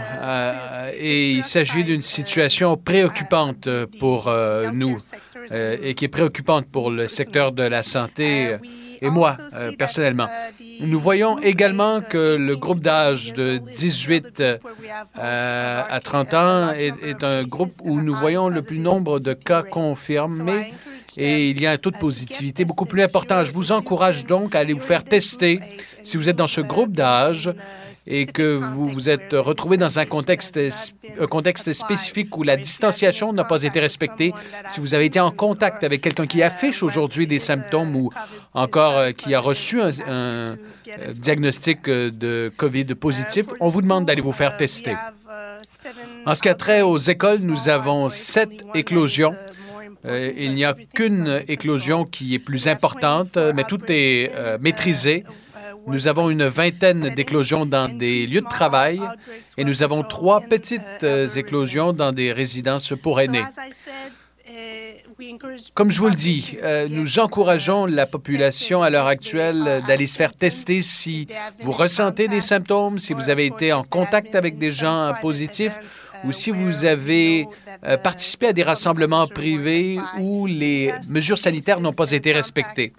et 0.94 1.32
il 1.32 1.44
s'agit 1.44 1.84
d'une 1.84 2.02
situation 2.02 2.76
préoccupante 2.76 3.68
pour 3.98 4.32
nous 4.72 4.98
et 5.50 5.94
qui 5.94 6.04
est 6.04 6.08
préoccupante 6.08 6.66
pour 6.66 6.90
le 6.90 7.08
secteur 7.08 7.52
de 7.52 7.62
la 7.62 7.82
santé 7.82 8.56
et 9.00 9.10
moi, 9.10 9.36
euh, 9.54 9.72
personnellement. 9.78 10.28
Nous 10.80 11.00
voyons 11.00 11.38
également 11.38 12.00
que 12.00 12.36
le 12.36 12.56
groupe 12.56 12.80
d'âge 12.80 13.32
de 13.32 13.58
18 13.58 14.42
à 15.14 16.00
30 16.02 16.34
ans 16.34 16.72
est, 16.72 16.94
est, 17.02 17.24
un 17.24 17.42
groupe 17.44 17.72
où 17.82 18.00
nous 18.00 18.14
voyons 18.14 18.48
le 18.48 18.62
plus 18.62 18.78
nombre 18.78 19.18
de 19.18 19.32
cas 19.32 19.62
confirmés 19.62 20.72
et 21.16 21.50
il 21.50 21.60
y 21.60 21.66
a 21.66 21.72
un 21.72 21.78
taux 21.78 21.90
de 21.90 21.98
positivité 21.98 22.64
beaucoup 22.64 22.84
plus 22.84 23.02
important. 23.02 23.42
Je 23.42 23.52
vous 23.52 23.72
encourage 23.72 24.24
donc 24.24 24.54
à 24.54 24.60
aller 24.60 24.72
vous 24.72 24.78
faire 24.80 25.04
tester 25.04 25.60
si 26.04 26.16
vous 26.16 26.28
êtes 26.28 26.36
dans 26.36 26.46
ce 26.46 26.60
groupe 26.60 26.92
d'âge 26.92 27.50
et 28.10 28.24
que 28.24 28.56
vous 28.56 28.88
vous 28.88 29.10
êtes 29.10 29.32
retrouvé 29.34 29.76
dans 29.76 29.98
un 29.98 30.06
contexte, 30.06 30.58
un 31.20 31.26
contexte 31.26 31.72
spécifique 31.74 32.34
où 32.38 32.42
la 32.42 32.56
distanciation 32.56 33.34
n'a 33.34 33.44
pas 33.44 33.62
été 33.62 33.78
respectée, 33.80 34.32
si 34.70 34.80
vous 34.80 34.94
avez 34.94 35.04
été 35.04 35.20
en 35.20 35.30
contact 35.30 35.84
avec 35.84 36.00
quelqu'un 36.00 36.26
qui 36.26 36.42
affiche 36.42 36.82
aujourd'hui 36.82 37.26
des 37.26 37.38
symptômes 37.38 37.94
ou 37.94 38.10
encore 38.54 38.96
euh, 38.96 39.12
qui 39.12 39.34
a 39.34 39.40
reçu 39.40 39.82
un, 39.82 39.90
un 40.08 40.56
diagnostic 41.12 41.84
de 41.84 42.50
COVID 42.56 42.94
positif, 42.94 43.44
on 43.60 43.68
vous 43.68 43.82
demande 43.82 44.06
d'aller 44.06 44.22
vous 44.22 44.32
faire 44.32 44.56
tester. 44.56 44.94
En 46.24 46.34
ce 46.34 46.40
qui 46.40 46.48
a 46.48 46.54
trait 46.54 46.80
aux 46.80 46.98
écoles, 46.98 47.40
nous 47.42 47.68
avons 47.68 48.08
sept 48.08 48.64
éclosions. 48.74 49.34
euh, 50.06 50.32
il 50.36 50.54
n'y 50.54 50.64
a 50.64 50.74
qu'une 50.94 51.42
éclosion 51.48 52.04
qui 52.06 52.34
est 52.34 52.38
plus 52.38 52.68
importante, 52.68 53.36
mais 53.54 53.64
tout 53.64 53.80
est 53.88 54.32
euh, 54.34 54.56
maîtrisé. 54.60 55.24
Nous 55.86 56.08
avons 56.08 56.30
une 56.30 56.46
vingtaine 56.46 57.14
d'éclosions 57.14 57.66
dans 57.66 57.88
des 57.88 58.26
lieux 58.26 58.40
de 58.40 58.48
travail 58.48 59.00
et 59.56 59.64
nous 59.64 59.82
avons 59.82 60.02
trois 60.02 60.40
petites 60.40 60.82
euh, 61.02 61.28
éclosions 61.28 61.92
dans 61.92 62.12
des 62.12 62.32
résidences 62.32 62.92
pour 63.02 63.20
aînés. 63.20 63.44
Comme 65.74 65.90
je 65.90 65.98
vous 65.98 66.08
le 66.08 66.14
dis, 66.14 66.56
nous 66.88 67.18
encourageons 67.18 67.84
la 67.86 68.06
population 68.06 68.82
à 68.82 68.88
l'heure 68.88 69.06
actuelle 69.06 69.82
d'aller 69.86 70.06
se 70.06 70.16
faire 70.16 70.32
tester 70.32 70.80
si 70.80 71.26
vous 71.60 71.72
ressentez 71.72 72.28
des 72.28 72.40
symptômes, 72.40 72.98
si 72.98 73.12
vous 73.12 73.28
avez 73.28 73.46
été 73.46 73.72
en 73.72 73.82
contact 73.82 74.34
avec 74.34 74.58
des 74.58 74.72
gens 74.72 75.12
positifs 75.20 75.74
ou 76.24 76.32
si 76.32 76.50
vous 76.50 76.84
avez 76.84 77.46
euh, 77.84 77.96
participé 77.96 78.48
à 78.48 78.52
des 78.52 78.62
rassemblements 78.62 79.26
privés 79.26 79.98
où 80.18 80.46
les 80.46 80.92
mesures 81.08 81.38
sanitaires 81.38 81.80
n'ont 81.80 81.92
pas 81.92 82.10
été 82.10 82.32
respectées. 82.32 82.92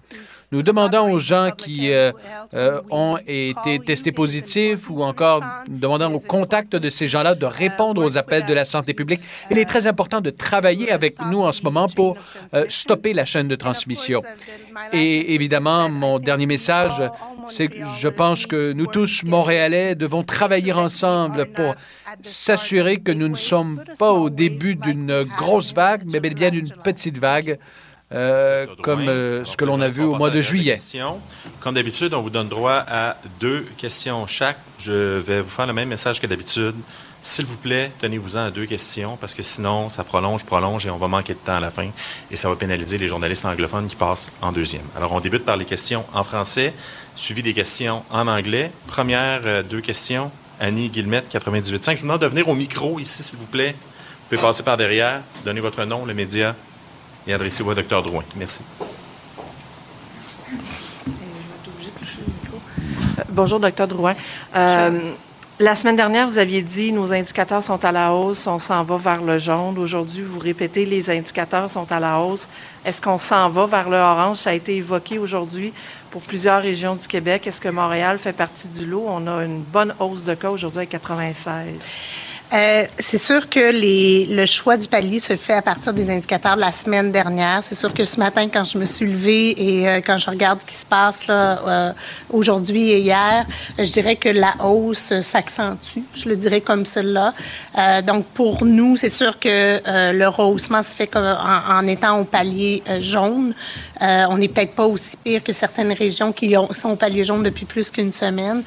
Nous 0.52 0.62
demandons 0.62 1.12
aux 1.12 1.20
gens 1.20 1.50
qui 1.56 1.92
euh, 1.92 2.10
euh, 2.54 2.80
ont 2.90 3.18
été 3.24 3.78
testés 3.78 4.10
positifs 4.10 4.90
ou 4.90 5.04
encore 5.04 5.44
demandons 5.68 6.14
aux 6.14 6.18
contacts 6.18 6.74
de 6.74 6.88
ces 6.90 7.06
gens-là 7.06 7.36
de 7.36 7.46
répondre 7.46 8.04
aux 8.04 8.16
appels 8.16 8.44
de 8.46 8.52
la 8.52 8.64
santé 8.64 8.92
publique. 8.92 9.20
Il 9.52 9.58
est 9.58 9.64
très 9.64 9.86
important 9.86 10.20
de 10.20 10.30
travailler 10.30 10.90
avec 10.90 11.24
nous 11.26 11.42
en 11.42 11.52
ce 11.52 11.62
moment 11.62 11.86
pour 11.86 12.16
stopper 12.68 13.12
la 13.12 13.24
chaîne 13.24 13.46
de 13.46 13.54
transmission. 13.54 14.22
Et 14.92 15.34
évidemment, 15.34 15.88
mon 15.88 16.18
dernier 16.18 16.46
message, 16.46 17.00
c'est 17.48 17.68
que 17.68 17.84
je 18.00 18.08
pense 18.08 18.46
que 18.46 18.72
nous 18.72 18.88
tous, 18.88 19.22
Montréalais, 19.22 19.94
devons 19.94 20.24
travailler 20.24 20.72
ensemble 20.72 21.46
pour 21.46 21.76
s'assurer 22.22 22.96
que 22.96 23.12
nous 23.12 23.28
ne 23.28 23.36
sommes 23.36 23.84
pas 24.00 24.12
au 24.12 24.30
début 24.30 24.74
d'une 24.74 25.24
grosse 25.38 25.72
vague, 25.72 26.02
mais 26.12 26.18
bien 26.18 26.50
d'une 26.50 26.70
petite 26.82 27.18
vague. 27.18 27.58
Euh, 28.12 28.66
comme 28.82 29.08
euh, 29.08 29.44
ce 29.44 29.56
que 29.56 29.64
l'on 29.64 29.80
a 29.80 29.88
vu 29.88 30.02
au 30.02 30.16
mois 30.16 30.30
de 30.30 30.40
juillet. 30.40 30.74
Comme 31.60 31.74
d'habitude, 31.74 32.12
on 32.12 32.22
vous 32.22 32.30
donne 32.30 32.48
droit 32.48 32.84
à 32.88 33.16
deux 33.38 33.64
questions 33.76 34.26
chaque. 34.26 34.58
Je 34.78 35.18
vais 35.18 35.42
vous 35.42 35.48
faire 35.48 35.66
le 35.68 35.72
même 35.72 35.88
message 35.88 36.20
que 36.20 36.26
d'habitude. 36.26 36.74
S'il 37.22 37.44
vous 37.44 37.56
plaît, 37.56 37.92
tenez-vous-en 38.00 38.46
à 38.46 38.50
deux 38.50 38.66
questions 38.66 39.16
parce 39.16 39.34
que 39.34 39.42
sinon, 39.42 39.90
ça 39.90 40.02
prolonge, 40.02 40.44
prolonge 40.44 40.86
et 40.86 40.90
on 40.90 40.96
va 40.96 41.06
manquer 41.06 41.34
de 41.34 41.38
temps 41.38 41.56
à 41.56 41.60
la 41.60 41.70
fin 41.70 41.90
et 42.30 42.36
ça 42.36 42.48
va 42.48 42.56
pénaliser 42.56 42.98
les 42.98 43.08
journalistes 43.08 43.44
anglophones 43.44 43.86
qui 43.86 43.96
passent 43.96 44.30
en 44.40 44.52
deuxième. 44.52 44.82
Alors, 44.96 45.12
on 45.12 45.20
débute 45.20 45.44
par 45.44 45.56
les 45.56 45.66
questions 45.66 46.04
en 46.14 46.24
français, 46.24 46.72
suivi 47.14 47.42
des 47.42 47.54
questions 47.54 48.02
en 48.10 48.26
anglais. 48.26 48.72
Première 48.86 49.42
euh, 49.44 49.62
deux 49.62 49.82
questions. 49.82 50.32
Annie 50.58 50.88
Guillemette, 50.88 51.32
98.5. 51.32 51.92
Je 51.92 51.96
vous 51.96 52.02
demande 52.02 52.22
de 52.22 52.26
venir 52.26 52.48
au 52.48 52.54
micro 52.54 52.98
ici, 52.98 53.22
s'il 53.22 53.38
vous 53.38 53.46
plaît. 53.46 53.72
Vous 53.72 54.36
pouvez 54.36 54.40
passer 54.40 54.62
par 54.62 54.76
derrière, 54.76 55.20
donner 55.44 55.60
votre 55.60 55.84
nom, 55.84 56.04
le 56.04 56.14
média 56.14 56.54
et 57.26 57.32
adressez-vous 57.32 57.70
au 57.70 57.74
docteur 57.74 58.02
Drouin. 58.02 58.24
Merci. 58.36 58.64
Bonjour, 63.28 63.60
docteur 63.60 63.86
Drouin. 63.86 64.14
Euh, 64.56 65.12
la 65.58 65.74
semaine 65.74 65.96
dernière, 65.96 66.26
vous 66.26 66.38
aviez 66.38 66.62
dit 66.62 66.90
nos 66.90 67.12
indicateurs 67.12 67.62
sont 67.62 67.84
à 67.84 67.92
la 67.92 68.12
hausse, 68.12 68.46
on 68.46 68.58
s'en 68.58 68.82
va 68.82 68.96
vers 68.96 69.22
le 69.22 69.38
jaune. 69.38 69.78
Aujourd'hui, 69.78 70.22
vous 70.22 70.38
répétez 70.38 70.86
les 70.86 71.10
indicateurs 71.10 71.68
sont 71.68 71.90
à 71.92 72.00
la 72.00 72.18
hausse. 72.18 72.48
Est-ce 72.84 73.00
qu'on 73.00 73.18
s'en 73.18 73.48
va 73.50 73.66
vers 73.66 73.90
le 73.90 73.98
orange? 73.98 74.38
Ça 74.38 74.50
a 74.50 74.52
été 74.54 74.76
évoqué 74.76 75.18
aujourd'hui 75.18 75.72
pour 76.10 76.22
plusieurs 76.22 76.62
régions 76.62 76.96
du 76.96 77.06
Québec. 77.06 77.46
Est-ce 77.46 77.60
que 77.60 77.68
Montréal 77.68 78.18
fait 78.18 78.32
partie 78.32 78.68
du 78.68 78.86
lot? 78.86 79.04
On 79.06 79.26
a 79.26 79.44
une 79.44 79.60
bonne 79.60 79.94
hausse 80.00 80.24
de 80.24 80.34
cas 80.34 80.50
aujourd'hui 80.50 80.80
à 80.80 80.86
96. 80.86 82.29
Euh, 82.52 82.84
c'est 82.98 83.18
sûr 83.18 83.48
que 83.48 83.72
les, 83.72 84.26
le 84.26 84.44
choix 84.44 84.76
du 84.76 84.88
palier 84.88 85.20
se 85.20 85.36
fait 85.36 85.54
à 85.54 85.62
partir 85.62 85.92
des 85.92 86.10
indicateurs 86.10 86.56
de 86.56 86.60
la 86.60 86.72
semaine 86.72 87.12
dernière. 87.12 87.62
C'est 87.62 87.76
sûr 87.76 87.94
que 87.94 88.04
ce 88.04 88.18
matin, 88.18 88.48
quand 88.52 88.64
je 88.64 88.76
me 88.76 88.84
suis 88.84 89.06
levée 89.06 89.50
et 89.56 89.88
euh, 89.88 90.00
quand 90.04 90.18
je 90.18 90.28
regarde 90.28 90.60
ce 90.62 90.66
qui 90.66 90.74
se 90.74 90.86
passe 90.86 91.28
là, 91.28 91.60
euh, 91.66 91.92
aujourd'hui 92.30 92.90
et 92.90 92.98
hier, 92.98 93.46
je 93.78 93.92
dirais 93.92 94.16
que 94.16 94.28
la 94.28 94.54
hausse 94.64 95.20
s'accentue. 95.20 96.00
Je 96.14 96.28
le 96.28 96.34
dirais 96.34 96.60
comme 96.60 96.84
cela. 96.84 97.34
donc, 98.06 98.26
pour 98.26 98.64
nous, 98.64 98.96
c'est 98.96 99.10
sûr 99.10 99.38
que 99.38 99.80
le 100.12 100.28
rehaussement 100.28 100.82
se 100.82 100.94
fait 100.94 101.14
en, 101.16 101.20
en 101.20 101.86
étant 101.86 102.18
au 102.20 102.24
palier 102.24 102.82
jaune. 102.98 103.54
On 104.00 104.38
n'est 104.38 104.48
peut-être 104.48 104.74
pas 104.74 104.86
aussi 104.86 105.16
pire 105.16 105.42
que 105.42 105.52
certaines 105.52 105.92
régions 105.92 106.32
qui 106.32 106.54
sont 106.72 106.90
au 106.90 106.96
palier 106.96 107.24
jaune 107.24 107.42
depuis 107.42 107.66
plus 107.66 107.90
qu'une 107.90 108.12
semaine, 108.12 108.62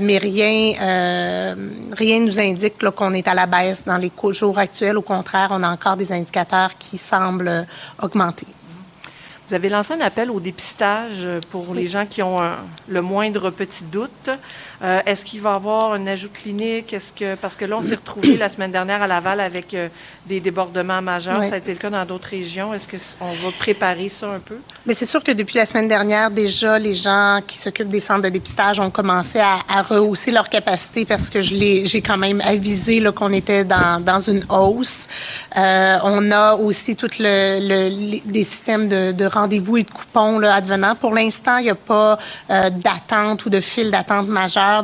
mais 0.00 0.18
rien, 0.18 1.56
rien 1.92 2.20
nous 2.20 2.38
indique 2.38 2.78
qu'on 2.78 3.10
on 3.10 3.14
est 3.14 3.26
à 3.26 3.34
la 3.34 3.46
baisse 3.46 3.84
dans 3.84 3.98
les 3.98 4.12
jours 4.32 4.58
actuels. 4.58 4.96
Au 4.96 5.02
contraire, 5.02 5.48
on 5.50 5.62
a 5.62 5.68
encore 5.68 5.96
des 5.96 6.12
indicateurs 6.12 6.78
qui 6.78 6.96
semblent 6.96 7.66
augmenter. 8.00 8.46
Vous 9.46 9.54
avez 9.54 9.68
lancé 9.68 9.94
un 9.94 10.00
appel 10.00 10.30
au 10.30 10.38
dépistage 10.38 11.26
pour 11.50 11.74
les 11.74 11.88
gens 11.88 12.06
qui 12.06 12.22
ont 12.22 12.36
le 12.88 13.02
moindre 13.02 13.50
petit 13.50 13.82
doute. 13.82 14.30
Euh, 14.82 15.00
est-ce 15.04 15.24
qu'il 15.26 15.42
va 15.42 15.52
y 15.52 15.54
avoir 15.54 15.92
un 15.92 16.06
ajout 16.06 16.30
clinique? 16.30 16.92
Est-ce 16.92 17.12
que, 17.12 17.34
parce 17.34 17.54
que 17.54 17.66
là, 17.66 17.76
on 17.76 17.82
s'est 17.82 17.96
retrouvé 17.96 18.36
la 18.38 18.48
semaine 18.48 18.72
dernière 18.72 19.02
à 19.02 19.06
Laval 19.06 19.40
avec 19.40 19.74
euh, 19.74 19.88
des 20.26 20.40
débordements 20.40 21.02
majeurs. 21.02 21.42
Ça 21.44 21.54
a 21.54 21.58
été 21.58 21.72
le 21.72 21.78
cas 21.78 21.90
dans 21.90 22.04
d'autres 22.06 22.28
régions. 22.28 22.72
Est-ce 22.72 22.88
qu'on 22.88 23.26
va 23.26 23.50
préparer 23.58 24.08
ça 24.08 24.30
un 24.30 24.38
peu? 24.38 24.56
Mais 24.86 24.94
c'est 24.94 25.04
sûr 25.04 25.22
que 25.22 25.32
depuis 25.32 25.56
la 25.56 25.66
semaine 25.66 25.88
dernière, 25.88 26.30
déjà, 26.30 26.78
les 26.78 26.94
gens 26.94 27.40
qui 27.46 27.58
s'occupent 27.58 27.88
des 27.88 28.00
centres 28.00 28.22
de 28.22 28.28
dépistage 28.30 28.80
ont 28.80 28.90
commencé 28.90 29.38
à, 29.38 29.82
rehausser 29.82 30.30
leur 30.30 30.48
capacité 30.48 31.04
parce 31.04 31.30
que 31.30 31.40
j'ai 31.40 32.02
quand 32.02 32.18
même 32.18 32.40
avisé 32.42 33.02
qu'on 33.14 33.32
était 33.32 33.64
dans, 33.64 34.02
dans, 34.02 34.20
une 34.20 34.44
hausse. 34.48 35.08
Euh, 35.56 35.96
on 36.04 36.30
a 36.30 36.54
aussi 36.54 36.96
tout 36.96 37.10
le, 37.18 38.20
des 38.24 38.44
systèmes 38.44 38.88
de, 38.88 39.12
de 39.12 39.24
rendez-vous 39.24 39.78
et 39.78 39.82
de 39.82 39.90
coupons 39.90 40.38
là, 40.38 40.54
advenant. 40.54 40.94
Pour 40.94 41.14
l'instant, 41.14 41.58
il 41.58 41.64
n'y 41.64 41.70
a 41.70 41.74
pas 41.74 42.18
d'attente 42.48 43.44
ou 43.46 43.50
de 43.50 43.60
fil 43.60 43.90
d'attente 43.90 44.28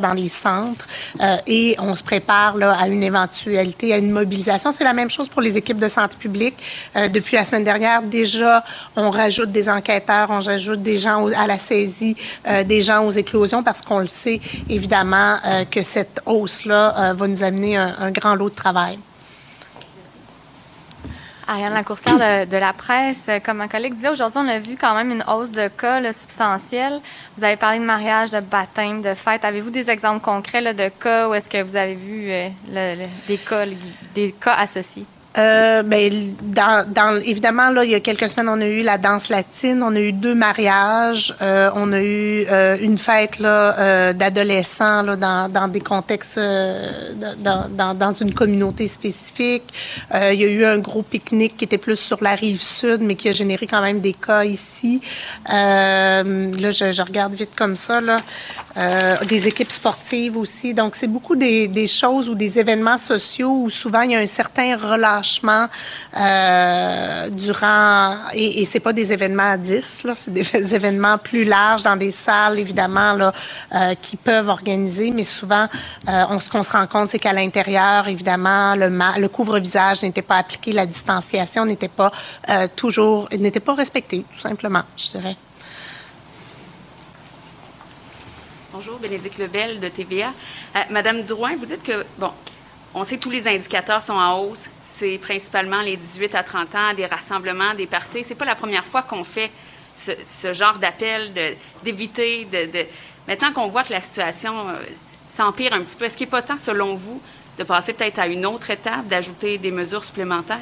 dans 0.01 0.13
les 0.13 0.29
centres 0.29 0.87
euh, 1.21 1.37
et 1.47 1.77
on 1.79 1.95
se 1.95 2.03
prépare 2.03 2.57
là, 2.57 2.77
à 2.79 2.89
une 2.89 3.03
éventualité, 3.03 3.93
à 3.93 3.99
une 3.99 4.11
mobilisation. 4.11 4.73
C'est 4.73 4.85
la 4.85 4.93
même 4.93 5.11
chose 5.11 5.29
pour 5.29 5.43
les 5.43 5.57
équipes 5.57 5.79
de 5.79 5.89
santé 5.89 6.17
publique. 6.19 6.57
Euh, 6.97 7.09
depuis 7.09 7.37
la 7.37 7.45
semaine 7.45 7.65
dernière, 7.65 8.03
déjà, 8.03 8.65
on 8.97 9.11
rajoute 9.11 9.53
des 9.53 9.69
enquêteurs, 9.69 10.29
on 10.31 10.41
rajoute 10.41 10.83
des 10.83 10.99
gens 10.99 11.27
à 11.29 11.47
la 11.47 11.59
saisie, 11.59 12.17
euh, 12.47 12.65
des 12.65 12.83
gens 12.83 13.05
aux 13.07 13.13
éclosions 13.13 13.63
parce 13.63 13.83
qu'on 13.83 14.01
le 14.01 14.07
sait 14.07 14.41
évidemment 14.69 15.37
que 15.71 15.83
cette 15.83 16.21
hausse-là 16.27 17.15
va 17.15 17.27
nous 17.27 17.43
amener 17.43 17.77
un 17.77 18.11
grand 18.11 18.35
lot 18.35 18.51
de 18.51 18.55
travail. 18.55 18.99
Ariane 21.49 21.75
Lacourcière 21.75 22.17
de, 22.17 22.51
de 22.51 22.57
la 22.57 22.73
presse. 22.73 23.31
Comme 23.45 23.59
ma 23.59 23.69
collègue 23.69 23.95
disait, 23.95 24.09
aujourd'hui, 24.09 24.41
on 24.43 24.49
a 24.49 24.59
vu 24.59 24.77
quand 24.77 24.95
même 24.95 25.13
une 25.13 25.25
hausse 25.29 25.53
de 25.53 25.69
cas 25.69 26.13
substantielle. 26.13 27.01
Vous 27.37 27.45
avez 27.45 27.57
parlé 27.57 27.79
de 27.79 27.85
mariage, 27.85 28.31
de 28.31 28.41
baptême, 28.41 29.01
de 29.01 29.15
fête. 29.15 29.45
Avez-vous 29.45 29.71
des 29.71 29.89
exemples 29.89 30.21
concrets 30.25 30.75
de 30.75 30.89
cas 30.89 31.29
où 31.29 31.35
est-ce 31.35 31.49
que 31.49 31.63
vous 31.63 31.77
avez 31.77 31.95
vu 31.95 32.31
euh, 32.31 32.95
des, 33.29 33.39
cas, 33.39 33.65
des 34.15 34.33
cas 34.33 34.55
associés? 34.55 35.07
Euh, 35.39 35.83
ben, 35.83 36.35
dans, 36.41 36.91
dans, 36.91 37.21
évidemment, 37.21 37.69
là, 37.71 37.85
il 37.85 37.91
y 37.91 37.95
a 37.95 38.01
quelques 38.01 38.29
semaines, 38.29 38.49
on 38.49 38.61
a 38.61 38.67
eu 38.67 38.81
la 38.81 38.97
danse 38.97 39.29
latine, 39.29 39.83
on 39.83 39.95
a 39.95 40.01
eu 40.01 40.13
deux 40.13 40.35
mariages, 40.35 41.37
euh, 41.43 41.71
on 41.75 41.93
a 41.93 42.01
eu 42.01 42.47
euh, 42.49 42.79
une 42.81 42.97
fête 42.97 43.39
là, 43.39 43.79
euh, 43.79 44.13
d'adolescents 44.15 45.03
là, 45.03 45.17
dans, 45.17 45.51
dans 45.51 45.69
des 45.69 45.81
contextes, 45.81 46.39
euh, 46.39 46.91
dans, 47.39 47.95
dans, 47.95 48.13
une 48.13 48.33
communauté 48.33 48.87
spécifique. 48.87 49.65
il 50.15 50.41
y 50.41 50.45
a 50.45 50.49
eu 50.49 50.65
un 50.65 50.79
gros 50.79 51.03
pique-nique 51.03 51.59
qui 51.59 51.65
était 51.65 51.77
plus 51.77 51.99
sur 51.99 52.23
la 52.23 52.35
rive 52.35 52.63
sud, 52.63 53.03
mais 53.03 53.15
qui 53.15 53.29
a 53.29 53.33
généré 53.33 53.67
quand 53.67 53.83
même 53.83 54.01
des 54.01 54.15
cas 54.15 54.45
ici. 54.45 55.03
là, 55.47 56.23
je, 56.23 56.93
je, 56.93 57.03
regarde 57.03 57.35
vite 57.35 57.55
comme 57.55 57.77
ça, 57.77 58.01
là. 58.01 58.21
des 59.29 59.49
équipes 59.49 59.73
sportives 59.73 60.37
aussi. 60.39 60.73
Donc, 60.73 60.95
c'est 60.95 61.09
beaucoup 61.09 61.37
des, 61.37 61.69
des 61.69 61.87
choses 61.87 62.31
ou 62.31 62.35
des 62.35 62.59
événements 62.59 62.97
sociaux 62.97 63.65
où 63.65 63.71
souvent 63.71 64.01
il 64.03 64.13
y 64.13 64.17
a 64.17 64.21
un 64.21 64.27
certain 64.27 64.77
relâchement 64.77 65.26
relâchement 65.27 65.69
euh, 66.17 67.31
durant 67.31 68.17
et, 68.33 68.63
et 68.63 68.65
c'est 68.65 68.81
pas 68.81 68.93
des 68.93 69.13
événements 69.13 69.51
à 69.51 69.57
10 69.57 70.05
là, 70.05 70.15
c'est 70.15 70.33
des 70.33 70.75
événements 70.75 71.19
plus 71.19 71.45
larges 71.45 71.83
dans 71.83 71.97
des 71.97 72.11
salles 72.11 72.59
évidemment 72.59 73.13
là 73.15 73.33
euh, 73.75 73.95
qui 74.01 74.17
peuvent 74.17 74.49
organiser, 74.49 75.11
mais 75.11 75.25
souvent 75.25 75.67
euh, 76.09 76.25
on, 76.31 76.39
ce 76.39 76.49
qu'on 76.49 76.63
se 76.63 76.73
rend 76.73 76.87
compte 76.87 77.09
c'est 77.09 77.19
qu'à 77.19 77.33
l'intérieur 77.33 78.09
évidemment 78.09 78.75
le, 78.75 78.89
le 78.89 79.29
couvre-visage 79.29 80.03
n'était 80.03 80.23
pas 80.23 80.37
appliqué, 80.37 80.73
la 80.73 80.87
distanciation 80.87 81.65
n'était 81.67 81.89
pas 81.89 82.13
euh, 82.49 82.69
toujours 82.75 83.29
n'était 83.39 83.61
pas 83.61 83.75
respectée 83.75 84.25
tout 84.33 84.41
simplement, 84.41 84.83
je 84.97 85.19
dirais. 85.19 85.37
Bonjour, 88.73 88.99
Bénédicte 88.99 89.39
Lebel 89.39 89.81
de 89.81 89.89
TVA. 89.89 90.33
Madame 90.91 91.23
Drouin, 91.23 91.57
vous 91.57 91.65
dites 91.65 91.83
que, 91.83 92.05
bon, 92.19 92.31
on 92.97 93.05
sait 93.05 93.17
que 93.17 93.23
tous 93.23 93.31
les 93.31 93.47
indicateurs 93.47 94.01
sont 94.01 94.15
en 94.15 94.39
hausse. 94.41 94.65
C'est 94.99 95.19
principalement 95.19 95.83
les 95.83 95.97
18 95.97 96.35
à 96.35 96.43
30 96.43 96.75
ans, 96.75 96.95
des 96.97 97.07
rassemblements, 97.07 97.75
des 97.75 97.87
parties. 97.87 98.25
C'est 98.27 98.35
pas 98.35 98.47
la 98.47 98.55
première 98.55 98.85
fois 98.85 99.03
qu'on 99.03 99.25
fait 99.25 99.51
ce, 99.97 100.53
genre 100.53 100.79
d'appel, 100.79 101.33
d'éviter, 101.83 102.47
Maintenant 103.29 103.53
qu'on 103.53 103.69
voit 103.69 103.83
que 103.83 103.93
la 103.93 104.01
situation 104.01 104.69
euh, 104.69 104.75
s'empire 105.37 105.73
un 105.73 105.81
petit 105.81 105.97
peu, 105.97 106.05
est-ce 106.05 106.17
qu'il 106.17 106.27
n'est 106.27 106.31
pas 106.31 106.43
temps, 106.43 106.61
selon 106.61 106.95
vous, 106.95 107.21
de 107.59 107.65
passer 107.65 107.93
peut-être 107.93 108.21
à 108.21 108.29
une 108.29 108.47
autre 108.47 108.71
étape, 108.71 109.09
d'ajouter 109.09 109.59
des 109.59 109.73
mesures 109.73 110.05
supplémentaires? 110.05 110.61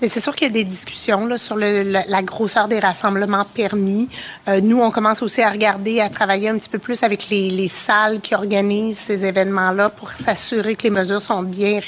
Mais 0.00 0.08
c'est 0.08 0.20
sûr 0.20 0.34
qu'il 0.34 0.48
y 0.48 0.50
a 0.50 0.52
des 0.52 0.64
discussions 0.64 1.36
sur 1.36 1.56
la, 1.56 2.22
grosseur 2.22 2.68
des 2.68 2.80
rassemblements 2.80 3.44
permis. 3.44 4.08
Euh, 4.48 4.60
nous, 4.62 4.80
on 4.80 4.90
commence 4.90 5.22
aussi 5.22 5.42
à 5.42 5.50
regarder, 5.50 6.00
à 6.00 6.08
travailler 6.08 6.48
un 6.48 6.56
petit 6.56 6.70
peu 6.70 6.78
plus 6.78 7.02
avec 7.02 7.28
les, 7.28 7.50
les 7.50 7.68
salles 7.68 8.20
qui 8.20 8.34
organisent 8.34 8.98
ces 8.98 9.26
événements-là 9.26 9.90
pour 9.90 10.12
s'assurer 10.12 10.74
que 10.74 10.84
les 10.84 10.90
mesures 10.90 11.22
sont 11.22 11.42
bien 11.42 11.80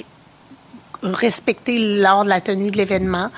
respecter 1.02 1.78
lors 1.78 2.24
de 2.24 2.28
la 2.28 2.40
tenue 2.40 2.70
de 2.70 2.77
l'événement. 2.77 3.31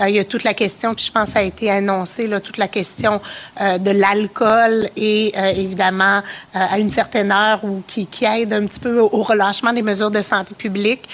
Euh, 0.00 0.08
il 0.08 0.16
y 0.16 0.18
a 0.18 0.24
toute 0.24 0.44
la 0.44 0.54
question, 0.54 0.94
puis 0.94 1.04
je 1.06 1.12
pense 1.12 1.36
a 1.36 1.42
été 1.42 1.70
annoncé, 1.70 2.26
là, 2.26 2.40
toute 2.40 2.58
la 2.58 2.68
question 2.68 3.20
euh, 3.60 3.78
de 3.78 3.90
l'alcool 3.90 4.88
et 4.96 5.32
euh, 5.36 5.46
évidemment 5.56 6.22
à 6.52 6.78
une 6.78 6.90
certaine 6.90 7.32
heure 7.32 7.64
ou 7.64 7.82
qui, 7.86 8.06
qui, 8.06 8.24
aide 8.24 8.52
un 8.52 8.66
petit 8.66 8.80
peu 8.80 8.98
au, 8.98 9.22
relâchement 9.22 9.72
des 9.72 9.82
mesures 9.82 10.10
de 10.10 10.20
santé 10.20 10.54
publique. 10.54 11.08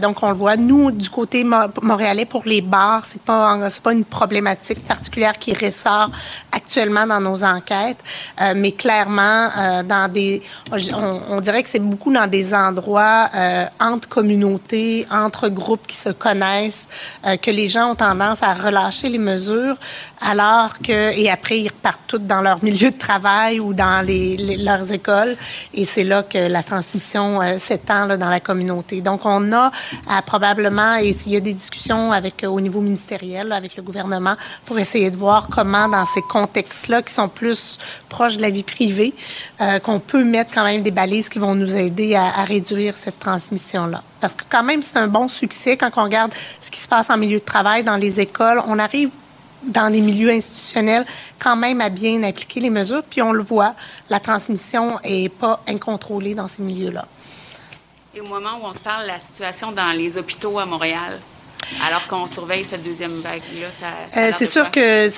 donc 0.00 0.22
on 0.22 0.28
le 0.28 0.34
voit. 0.34 0.56
Nous, 0.56 0.90
du 0.90 1.08
côté 1.08 1.44
montréalais, 1.44 2.24
pour 2.24 2.42
les 2.44 2.60
bars, 2.60 3.04
c'est 3.04 3.22
pas 3.22 3.68
c'est 3.68 3.82
pas 3.82 3.92
une 3.92 4.04
problématique 4.04 4.84
particulière 4.86 5.38
qui 5.38 5.54
ressort 5.54 6.10
actuellement 6.50 7.06
dans 7.06 7.20
nos 7.20 7.44
enquêtes, 7.44 7.98
mais 8.56 8.72
clairement 8.72 9.48
dans 9.84 10.10
des, 10.12 10.42
on, 10.72 11.20
on 11.30 11.40
dirait 11.40 11.62
que 11.62 11.68
c'est 11.68 11.78
beaucoup 11.78 12.12
dans 12.12 12.26
des 12.26 12.54
endroits 12.54 13.30
entre 13.80 14.08
communautés, 14.08 15.06
entre 15.10 15.48
groupes 15.52 15.86
qui 15.86 15.96
se 15.96 16.08
connaissent, 16.08 16.88
euh, 17.26 17.36
que 17.36 17.50
les 17.50 17.68
gens 17.68 17.92
ont 17.92 17.94
tendance 17.94 18.42
à 18.42 18.54
relâcher 18.54 19.08
les 19.08 19.18
mesures, 19.18 19.76
alors 20.24 20.78
que, 20.78 21.16
et 21.18 21.30
après, 21.30 21.60
ils 21.60 21.68
repartent 21.68 22.00
tous 22.06 22.18
dans 22.18 22.40
leur 22.40 22.62
milieu 22.62 22.90
de 22.90 22.98
travail 22.98 23.60
ou 23.60 23.74
dans 23.74 24.04
les, 24.06 24.36
leurs 24.58 24.92
écoles, 24.92 25.36
et 25.74 25.84
c'est 25.84 26.04
là 26.04 26.22
que 26.22 26.38
la 26.38 26.62
transmission 26.62 27.42
euh, 27.42 27.58
s'étend 27.58 28.16
dans 28.16 28.28
la 28.28 28.40
communauté. 28.40 29.00
Donc, 29.00 29.22
on 29.24 29.52
a 29.52 29.70
probablement, 30.26 30.96
et 30.96 31.12
s'il 31.12 31.32
y 31.32 31.36
a 31.36 31.40
des 31.40 31.54
discussions 31.54 32.12
avec, 32.12 32.44
au 32.46 32.60
niveau 32.60 32.80
ministériel, 32.80 33.52
avec 33.52 33.76
le 33.76 33.82
gouvernement, 33.82 34.36
pour 34.64 34.78
essayer 34.78 35.10
de 35.10 35.16
voir 35.16 35.48
comment, 35.50 35.88
dans 35.88 36.04
ces 36.04 36.22
contextes-là, 36.22 37.02
qui 37.02 37.12
sont 37.12 37.28
plus 37.28 37.78
proches 38.08 38.36
de 38.36 38.42
la 38.42 38.50
vie 38.50 38.62
privée, 38.62 39.14
euh, 39.60 39.78
qu'on 39.78 39.98
peut 39.98 40.24
mettre 40.24 40.54
quand 40.54 40.64
même 40.64 40.82
des 40.82 40.90
balises 40.90 41.28
qui 41.28 41.38
vont 41.38 41.54
nous 41.54 41.76
aider 41.76 42.14
à, 42.14 42.40
à 42.40 42.44
réduire 42.44 42.96
cette 42.96 43.18
transmission-là. 43.18 44.02
Parce 44.20 44.34
que 44.34 44.44
quand 44.48 44.62
même, 44.62 44.82
c'est 44.82 44.98
un 44.98 45.08
bon 45.08 45.26
succès 45.26 45.76
quand 45.76 45.90
on 45.96 46.04
regarde 46.04 46.32
ce 46.60 46.70
qui 46.70 46.78
se 46.78 46.88
passe 46.88 47.10
en 47.10 47.16
milieu 47.16 47.40
de 47.40 47.44
travail, 47.44 47.82
dans 47.82 47.96
les 47.96 48.20
écoles. 48.20 48.62
On 48.68 48.78
arrive 48.78 49.10
dans 49.64 49.92
les 49.92 50.00
milieux 50.00 50.30
institutionnels 50.30 51.04
quand 51.38 51.56
même 51.56 51.80
à 51.80 51.88
bien 51.88 52.22
appliquer 52.22 52.60
les 52.60 52.70
mesures. 52.70 53.02
Puis 53.02 53.22
on 53.22 53.32
le 53.32 53.42
voit, 53.42 53.74
la 54.10 54.20
transmission 54.20 54.98
n'est 55.04 55.28
pas 55.28 55.62
incontrôlée 55.66 56.34
dans 56.34 56.48
ces 56.48 56.62
milieux-là. 56.62 57.06
Et 58.14 58.20
au 58.20 58.26
moment 58.26 58.58
où 58.62 58.66
on 58.66 58.74
se 58.74 58.78
parle, 58.78 59.06
la 59.06 59.20
situation 59.20 59.72
dans 59.72 59.96
les 59.96 60.16
hôpitaux 60.18 60.58
à 60.58 60.66
Montréal, 60.66 61.18
alors 61.86 62.06
qu'on 62.06 62.26
surveille 62.26 62.64
cette 62.68 62.82
deuxième 62.82 63.20
vague-là, 63.20 63.68
ça. 63.80 64.20
Euh, 64.20 64.30
c'est 64.36 64.46
sûr 64.46 64.70
que 64.70 65.08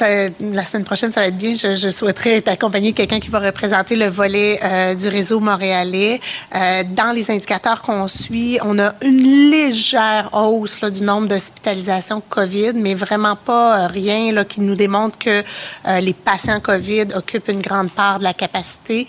la 0.54 0.64
semaine 0.64 0.84
prochaine, 0.84 1.12
ça 1.12 1.20
va 1.20 1.26
être 1.28 1.36
bien. 1.36 1.54
Je, 1.56 1.90
souhaiterais 1.90 2.38
être 2.38 2.48
accompagné 2.48 2.92
de 2.92 2.96
quelqu'un 2.96 3.20
qui 3.20 3.28
va 3.28 3.38
représenter 3.38 3.96
le 3.96 4.08
volet 4.08 4.58
euh, 4.62 4.94
du 4.94 5.08
réseau 5.08 5.40
montréalais. 5.40 6.20
Euh, 6.54 6.82
dans 6.88 7.12
les 7.14 7.30
indicateurs 7.30 7.82
qu'on 7.82 8.08
suit, 8.08 8.58
on 8.62 8.78
a 8.78 8.94
une 9.02 9.50
légère 9.50 10.30
hausse 10.32 10.80
là, 10.80 10.90
du 10.90 11.02
nombre 11.02 11.28
d'hospitalisations 11.28 12.22
COVID, 12.28 12.72
mais 12.74 12.94
vraiment 12.94 13.36
pas 13.36 13.86
rien 13.86 14.32
là, 14.32 14.44
qui 14.44 14.60
nous 14.60 14.74
démontre 14.74 15.18
que 15.18 15.42
les 16.00 16.12
patients 16.12 16.60
COVID 16.60 17.06
occupent 17.14 17.48
une 17.48 17.60
grande 17.60 17.90
part 17.90 18.18
de 18.18 18.24
la 18.24 18.34
capacité. 18.34 19.06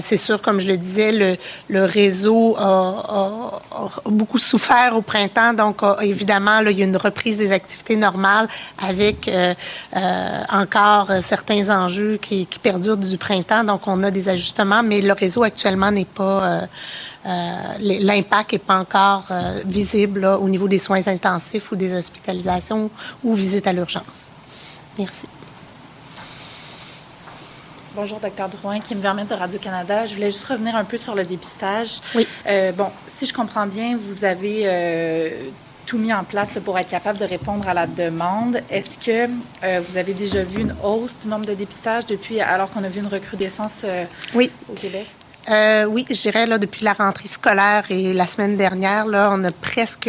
c'est 0.00 0.16
sûr, 0.16 0.40
comme 0.40 0.60
je 0.60 0.66
le 0.66 0.76
disais, 0.76 1.12
le, 1.12 1.36
le 1.68 1.84
réseau 1.84 2.56
a, 2.58 3.52
a, 3.70 4.10
beaucoup 4.10 4.38
souffert 4.38 4.96
au 4.96 5.02
printemps, 5.02 5.52
donc 5.52 5.82
évidemment, 6.02 6.60
là, 6.60 6.72
il 6.74 6.80
y 6.80 6.82
a 6.82 6.86
une 6.86 6.96
reprise 6.96 7.36
des 7.36 7.52
activités 7.52 7.96
normales 7.96 8.48
avec 8.78 9.28
euh, 9.28 9.54
euh, 9.96 10.42
encore 10.50 11.10
certains 11.20 11.70
enjeux 11.70 12.18
qui, 12.20 12.46
perdurent 12.62 12.96
du 12.96 13.16
printemps. 13.16 13.64
Donc, 13.64 13.86
on 13.86 14.02
a 14.02 14.10
des 14.10 14.28
ajustements, 14.28 14.82
mais 14.82 15.00
le 15.00 15.12
réseau 15.12 15.42
actuellement 15.42 15.90
n'est 15.90 16.04
pas... 16.04 16.42
Euh, 16.42 16.66
l'impact 17.78 18.52
n'est 18.52 18.58
pas 18.58 18.78
encore 18.78 19.24
visible 19.64 20.26
au 20.26 20.46
niveau 20.46 20.68
des 20.68 20.78
soins 20.78 21.06
intensifs 21.08 21.72
ou 21.72 21.76
des 21.76 21.94
hospitalisations 21.94 22.90
ou 23.22 23.32
visites 23.32 23.66
à 23.66 23.72
l'urgence. 23.72 24.28
Merci. 24.98 25.26
Bonjour, 27.94 28.20
docteur 28.20 28.50
Drouin, 28.50 28.80
qui 28.80 28.94
me 28.94 29.00
permet 29.00 29.24
de 29.24 29.32
Radio-Canada. 29.32 30.04
Je 30.04 30.14
voulais 30.14 30.30
juste 30.30 30.44
revenir 30.44 30.76
un 30.76 30.84
peu 30.84 30.98
sur 30.98 31.14
le 31.14 31.24
dépistage. 31.24 32.00
Oui. 32.14 32.26
bon, 32.76 32.90
si 33.08 33.24
je 33.24 33.32
comprends 33.32 33.66
bien, 33.66 33.96
vous 33.96 34.24
avez 34.24 34.68
tout 35.86 35.98
mis 35.98 36.12
en 36.12 36.24
place 36.24 36.58
pour 36.64 36.78
être 36.78 36.88
capable 36.88 37.18
de 37.18 37.24
répondre 37.24 37.68
à 37.68 37.74
la 37.74 37.86
demande. 37.86 38.60
Est-ce 38.70 38.98
que 38.98 39.30
euh, 39.62 39.80
vous 39.86 39.96
avez 39.96 40.14
déjà 40.14 40.42
vu 40.42 40.60
une 40.60 40.74
hausse 40.82 41.12
du 41.22 41.28
nombre 41.28 41.46
de 41.46 41.54
dépistages 41.54 42.06
depuis, 42.06 42.40
alors 42.40 42.70
qu'on 42.70 42.84
a 42.84 42.88
vu 42.88 43.00
une 43.00 43.06
recrudescence 43.06 43.82
euh, 43.84 44.04
oui. 44.34 44.50
au 44.68 44.74
Québec? 44.74 45.06
Euh, 45.50 45.84
oui, 45.84 46.06
je 46.08 46.20
dirais 46.20 46.46
là, 46.46 46.56
depuis 46.56 46.84
la 46.84 46.94
rentrée 46.94 47.28
scolaire 47.28 47.84
et 47.90 48.14
la 48.14 48.26
semaine 48.26 48.56
dernière, 48.56 49.06
là, 49.06 49.30
on 49.32 49.44
a 49.44 49.50
presque 49.50 50.08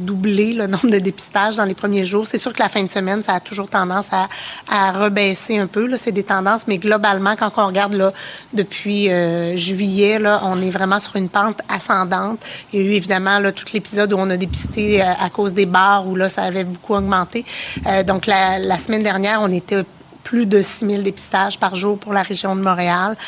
doublé 0.00 0.52
le 0.52 0.66
nombre 0.66 0.90
de 0.90 0.98
dépistages 0.98 1.56
dans 1.56 1.64
les 1.64 1.74
premiers 1.74 2.04
jours. 2.04 2.26
C'est 2.26 2.38
sûr 2.38 2.52
que 2.52 2.58
la 2.58 2.68
fin 2.68 2.82
de 2.82 2.90
semaine, 2.90 3.22
ça 3.22 3.34
a 3.34 3.40
toujours 3.40 3.68
tendance 3.68 4.12
à, 4.12 4.26
à 4.68 4.90
rebaisser 4.92 5.58
un 5.58 5.66
peu. 5.68 5.88
C'est 5.96 6.12
des 6.12 6.24
tendances, 6.24 6.66
mais 6.66 6.78
globalement, 6.78 7.36
quand 7.36 7.50
on 7.58 7.66
regarde 7.66 7.94
là, 7.94 8.12
depuis 8.52 9.10
euh, 9.10 9.56
juillet, 9.56 10.18
là, 10.18 10.40
on 10.44 10.60
est 10.60 10.70
vraiment 10.70 10.98
sur 10.98 11.16
une 11.16 11.28
pente 11.28 11.60
ascendante. 11.68 12.40
Il 12.72 12.80
y 12.80 12.82
a 12.82 12.86
eu 12.86 12.92
évidemment 12.92 13.38
là, 13.38 13.52
tout 13.52 13.66
l'épisode 13.72 14.12
où 14.12 14.16
on 14.18 14.30
a 14.30 14.36
dépisté 14.36 15.00
euh, 15.00 15.06
à 15.20 15.30
cause 15.30 15.54
des 15.54 15.66
bars 15.66 16.06
où 16.06 16.16
là, 16.16 16.28
ça 16.28 16.42
avait 16.42 16.64
beaucoup 16.64 16.94
augmenté. 16.94 17.44
Euh, 17.86 18.02
donc 18.02 18.26
la, 18.26 18.58
la 18.58 18.78
semaine 18.78 19.02
dernière, 19.02 19.40
on 19.42 19.52
était 19.52 19.84
plus 20.32 20.46
de 20.46 20.62
6 20.62 20.86
000 20.86 21.02
dépistages 21.02 21.58
par 21.58 21.76
jour 21.76 21.98
pour 21.98 22.14
la 22.14 22.22
région 22.22 22.56
de 22.56 22.62
Montréal. 22.62 23.18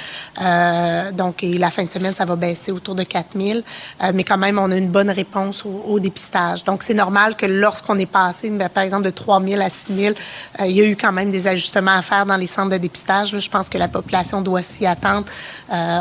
Euh, 0.40 1.12
donc, 1.12 1.42
et 1.42 1.58
la 1.58 1.68
fin 1.68 1.84
de 1.84 1.90
semaine, 1.90 2.14
ça 2.14 2.24
va 2.24 2.34
baisser 2.34 2.72
autour 2.72 2.94
de 2.94 3.02
4 3.02 3.38
000. 3.38 3.58
Euh, 3.58 4.12
mais 4.14 4.24
quand 4.24 4.38
même, 4.38 4.58
on 4.58 4.70
a 4.70 4.76
une 4.78 4.88
bonne 4.88 5.10
réponse 5.10 5.66
au, 5.66 6.00
dépistage. 6.00 6.64
Donc, 6.64 6.82
c'est 6.82 6.94
normal 6.94 7.36
que 7.36 7.44
lorsqu'on 7.44 7.98
est 7.98 8.06
passé, 8.06 8.48
ben, 8.48 8.70
par 8.70 8.84
exemple, 8.84 9.04
de 9.04 9.10
3 9.10 9.42
000 9.42 9.60
à 9.60 9.68
6 9.68 9.94
000, 9.94 10.14
euh, 10.60 10.66
il 10.66 10.74
y 10.74 10.80
a 10.80 10.84
eu 10.86 10.96
quand 10.96 11.12
même 11.12 11.30
des 11.30 11.46
ajustements 11.46 11.98
à 11.98 12.00
faire 12.00 12.24
dans 12.24 12.38
les 12.38 12.46
centres 12.46 12.70
de 12.70 12.78
dépistage. 12.78 13.38
je 13.38 13.50
pense 13.50 13.68
que 13.68 13.76
la 13.76 13.88
population 13.88 14.40
doit 14.40 14.62
s'y 14.62 14.86
attendre. 14.86 15.26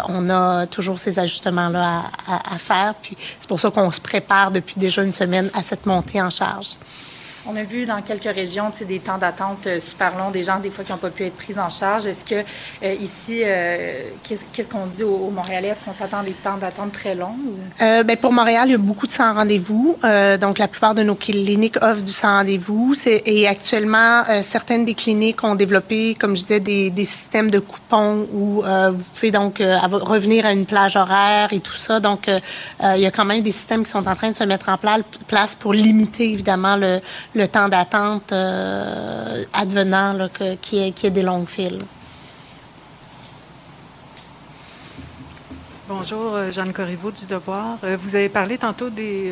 on 0.07 0.29
a 0.29 0.67
toujours 0.67 0.99
ces 0.99 1.19
ajustements-là 1.19 2.03
à, 2.29 2.55
à 2.55 2.57
faire. 2.57 2.93
Puis, 3.01 3.17
c'est 3.41 3.49
pour 3.49 3.59
ça 3.59 3.69
qu'on 3.71 3.91
se 3.91 3.99
prépare 3.99 4.51
depuis 4.51 4.75
déjà 4.77 5.03
une 5.03 5.11
semaine 5.11 5.49
à 5.53 5.63
cette 5.63 5.85
montée 5.85 6.21
en 6.21 6.29
charge. 6.29 6.77
On 7.45 7.57
a 7.57 7.63
vu 7.63 7.85
dans 7.85 8.01
quelques 8.01 8.33
régions 8.33 8.71
des 8.87 8.99
temps 8.99 9.17
d'attente 9.17 9.67
euh, 9.67 9.81
super 9.81 10.17
longs, 10.17 10.31
des 10.31 10.45
gens 10.45 10.59
des 10.59 10.69
fois 10.69 10.85
qui 10.85 10.93
n'ont 10.93 10.97
pas 10.97 11.09
pu 11.09 11.25
être 11.25 11.35
pris 11.35 11.59
en 11.59 11.69
charge. 11.69 12.07
Est-ce 12.07 12.23
que 12.23 12.35
euh, 12.83 12.93
ici, 12.93 13.41
euh, 13.43 13.99
qu'est-ce 14.23 14.69
qu'on 14.69 14.85
dit 14.85 15.03
aux, 15.03 15.29
Montréalais? 15.29 15.69
Est-ce 15.69 15.81
qu'on 15.81 15.93
s'attend 15.93 16.19
à 16.19 16.23
des 16.23 16.31
temps 16.31 16.57
d'attente 16.57 16.93
très 16.93 17.15
longs? 17.15 17.35
Ben, 17.79 18.15
pour 18.15 18.31
Montréal, 18.31 18.69
il 18.69 18.71
y 18.71 18.75
a 18.75 18.77
beaucoup 18.77 19.07
de 19.07 19.11
sans 19.11 19.33
rendez-vous. 19.33 19.97
donc, 20.39 20.57
la 20.57 20.67
plupart 20.67 20.95
de 20.95 21.03
nos 21.03 21.15
cliniques 21.15 21.77
offrent 21.81 22.01
du 22.01 22.11
sans 22.11 22.37
rendez-vous. 22.37 22.93
Et 23.05 23.47
actuellement, 23.47 24.23
certaines 24.41 24.85
des 24.85 24.93
cliniques 24.93 25.43
ont 25.43 25.55
développé, 25.55 26.15
comme 26.15 26.35
je 26.35 26.43
disais, 26.43 26.59
des, 26.59 27.03
systèmes 27.03 27.51
de 27.51 27.59
coupons 27.59 28.27
où 28.33 28.63
vous 28.63 29.03
pouvez 29.13 29.31
donc 29.31 29.57
revenir 29.59 30.45
à 30.45 30.51
une 30.51 30.65
plage 30.65 30.95
horaire 30.95 31.51
et 31.51 31.59
tout 31.59 31.75
ça. 31.75 31.99
Donc, 31.99 32.29
il 32.81 33.01
y 33.01 33.05
a 33.05 33.11
quand 33.11 33.25
même 33.25 33.41
des 33.41 33.51
systèmes 33.51 33.83
qui 33.83 33.91
sont 33.91 34.07
en 34.07 34.15
train 34.15 34.29
de 34.29 34.35
se 34.35 34.43
mettre 34.43 34.69
en 34.69 34.77
place 35.27 35.55
pour 35.55 35.73
limiter, 35.73 36.31
évidemment, 36.31 36.77
le, 36.77 37.01
le 37.35 37.47
temps 37.47 37.67
d'attente 37.67 38.31
euh, 38.31 39.43
advenant 39.53 40.29
qui, 40.61 40.87
est, 40.87 40.91
qui 40.91 41.07
est 41.07 41.11
des 41.11 41.23
longues 41.23 41.47
files. 41.49 41.79
Bonjour, 45.87 46.35
euh, 46.35 46.51
Jeanne 46.51 46.73
Corriveau 46.73 47.11
du 47.11 47.25
Devoir. 47.25 47.77
Euh, 47.83 47.97
vous 47.99 48.15
avez 48.15 48.29
parlé 48.29 48.57
tantôt 48.57 48.89
des, 48.89 49.31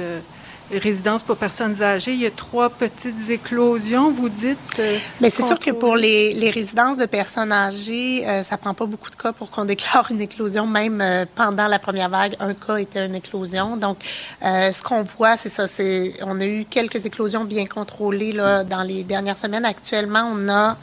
résidences 0.78 1.24
pour 1.24 1.38
personnes 1.38 1.82
âgées, 1.82 2.14
il 2.14 2.22
y 2.22 2.26
a 2.26 2.32
trois 2.32 2.70
petites 2.70 3.30
éclosions, 3.30 4.12
vous 4.12 4.30
dites? 4.30 4.58
Euh, 4.80 4.98
Mais 5.20 5.30
c'est 5.30 5.44
sûr 5.44 5.60
que 5.60 5.72
pour 5.72 5.96
les, 5.96 6.34
les, 6.34 6.50
résidences 6.50 6.98
de 6.98 7.06
personnes 7.06 7.52
âgées, 7.52 8.28
euh, 8.28 8.44
ça 8.44 8.58
prend 8.58 8.74
pas 8.74 8.86
beaucoup 8.86 9.10
de 9.10 9.16
cas 9.16 9.34
pour 9.34 9.52
qu'on 9.52 9.66
déclare 9.74 10.10
une 10.12 10.22
éclosion. 10.22 10.68
Même 10.68 11.02
euh, 11.02 11.26
pendant 11.36 11.68
la 11.68 11.80
première 11.80 12.10
vague, 12.10 12.36
un 12.40 12.54
cas 12.54 12.78
était 12.78 13.06
une 13.06 13.16
éclosion. 13.16 13.78
Donc, 13.78 13.98
ce 14.42 14.84
qu'on 14.84 15.04
voit, 15.04 15.36
c'est 15.36 15.50
ça. 15.50 15.68
C'est, 15.68 16.14
on 16.22 16.40
a 16.40 16.46
eu 16.46 16.66
quelques 16.70 17.06
éclosions 17.06 17.46
bien 17.46 17.66
contrôlées 17.66 18.32
là, 18.32 18.64
dans 18.64 18.84
les 18.84 19.04
dernières 19.04 19.38
semaines. 19.38 19.66
Actuellement, 19.66 20.32
on 20.34 20.50
a, 20.50 20.78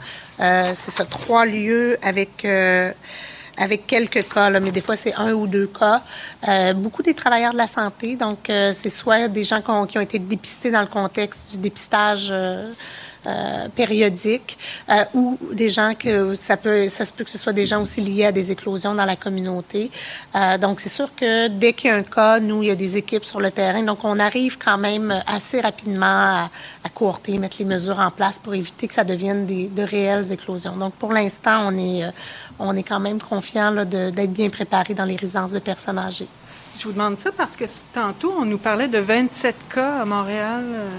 c'est 0.73 0.91
ça, 0.91 1.05
trois 1.05 1.45
lieux 1.45 1.97
avec 2.01 2.45
avec 3.59 3.85
quelques 3.85 4.27
cas, 4.27 4.49
là, 4.49 4.59
mais 4.59 4.71
des 4.71 4.81
fois 4.81 4.95
c'est 4.95 5.13
un 5.13 5.33
ou 5.33 5.45
deux 5.45 5.67
cas. 5.67 6.01
Euh, 6.47 6.73
beaucoup 6.73 7.03
des 7.03 7.13
travailleurs 7.13 7.53
de 7.53 7.57
la 7.57 7.67
santé, 7.67 8.15
donc 8.15 8.49
euh, 8.49 8.71
c'est 8.73 8.89
soit 8.89 9.27
des 9.27 9.43
gens 9.43 9.61
qui 9.61 9.69
ont, 9.69 9.85
qui 9.85 9.97
ont, 9.97 10.01
été 10.01 10.17
dépistés 10.17 10.71
dans 10.71 10.81
le 10.81 10.87
contexte 10.87 11.51
du 11.51 11.57
dépistage. 11.57 12.33
Euh, 13.27 13.49
euh, 13.49 13.67
périodiques 13.69 14.57
euh, 14.89 15.03
ou 15.13 15.37
des 15.53 15.69
gens 15.69 15.93
que 15.93 16.35
ça 16.35 16.57
peut, 16.57 16.87
ça 16.89 17.05
se 17.05 17.13
peut 17.13 17.23
que 17.23 17.29
ce 17.29 17.37
soit 17.37 17.53
des 17.53 17.65
gens 17.65 17.81
aussi 17.81 18.01
liés 18.01 18.25
à 18.25 18.31
des 18.31 18.51
éclosions 18.51 18.95
dans 18.95 19.05
la 19.05 19.15
communauté. 19.15 19.91
Euh, 20.35 20.57
donc, 20.57 20.79
c'est 20.79 20.89
sûr 20.89 21.13
que 21.15 21.47
dès 21.47 21.73
qu'il 21.73 21.89
y 21.89 21.93
a 21.93 21.95
un 21.95 22.03
cas, 22.03 22.39
nous, 22.39 22.63
il 22.63 22.67
y 22.67 22.71
a 22.71 22.75
des 22.75 22.97
équipes 22.97 23.25
sur 23.25 23.39
le 23.39 23.51
terrain. 23.51 23.83
Donc, 23.83 24.03
on 24.03 24.19
arrive 24.19 24.57
quand 24.57 24.77
même 24.77 25.23
assez 25.27 25.61
rapidement 25.61 26.05
à, 26.05 26.49
à 26.83 26.89
courter, 26.89 27.37
mettre 27.37 27.57
les 27.59 27.65
mesures 27.65 27.99
en 27.99 28.11
place 28.11 28.39
pour 28.39 28.53
éviter 28.53 28.87
que 28.87 28.93
ça 28.93 29.03
devienne 29.03 29.45
des, 29.45 29.67
de 29.67 29.83
réelles 29.83 30.31
éclosions. 30.31 30.75
Donc, 30.75 30.93
pour 30.93 31.13
l'instant, 31.13 31.67
on 31.67 31.77
est, 31.77 32.03
on 32.57 32.75
est 32.75 32.83
quand 32.83 32.99
même 32.99 33.21
confiant 33.21 33.73
d'être 33.85 34.33
bien 34.33 34.49
préparé 34.49 34.93
dans 34.93 35.05
les 35.05 35.15
résidences 35.15 35.51
de 35.51 35.59
personnes 35.59 35.99
âgées. 35.99 36.27
Je 36.77 36.83
vous 36.83 36.93
demande 36.93 37.19
ça 37.19 37.31
parce 37.35 37.55
que 37.55 37.65
tantôt, 37.93 38.33
on 38.37 38.45
nous 38.45 38.57
parlait 38.57 38.87
de 38.87 38.99
27 38.99 39.55
cas 39.73 40.01
à 40.01 40.05
Montréal 40.05 40.63
euh, 40.65 40.89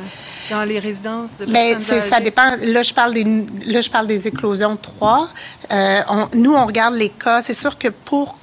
dans 0.50 0.64
les 0.64 0.78
résidences 0.78 1.30
de 1.38 1.46
Bien, 1.46 1.80
ça 1.80 2.20
dépend. 2.20 2.56
Là, 2.60 2.82
je 2.82 2.92
parle 2.92 3.14
des, 3.14 3.24
là, 3.64 3.80
je 3.80 3.90
parle 3.90 4.06
des 4.06 4.28
éclosions 4.28 4.76
3. 4.76 5.28
Euh, 5.72 6.00
nous, 6.34 6.54
on 6.54 6.66
regarde 6.66 6.94
les 6.94 7.08
cas. 7.08 7.40
C'est 7.42 7.54
sûr 7.54 7.78
que 7.78 7.88
pour 7.88 8.36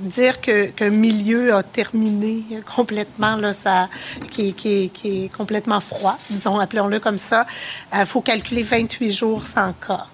dire 0.00 0.40
qu'un 0.40 0.90
milieu 0.90 1.54
a 1.54 1.62
terminé 1.62 2.44
complètement, 2.76 3.36
là, 3.36 3.52
ça, 3.52 3.88
qui, 4.30 4.52
qui, 4.52 4.90
qui 4.90 5.24
est 5.24 5.28
complètement 5.28 5.80
froid, 5.80 6.18
disons, 6.30 6.58
appelons-le 6.58 7.00
comme 7.00 7.18
ça, 7.18 7.46
il 7.92 8.00
euh, 8.00 8.06
faut 8.06 8.20
calculer 8.20 8.62
28 8.62 9.12
jours 9.12 9.46
sans 9.46 9.72
cas. 9.72 10.06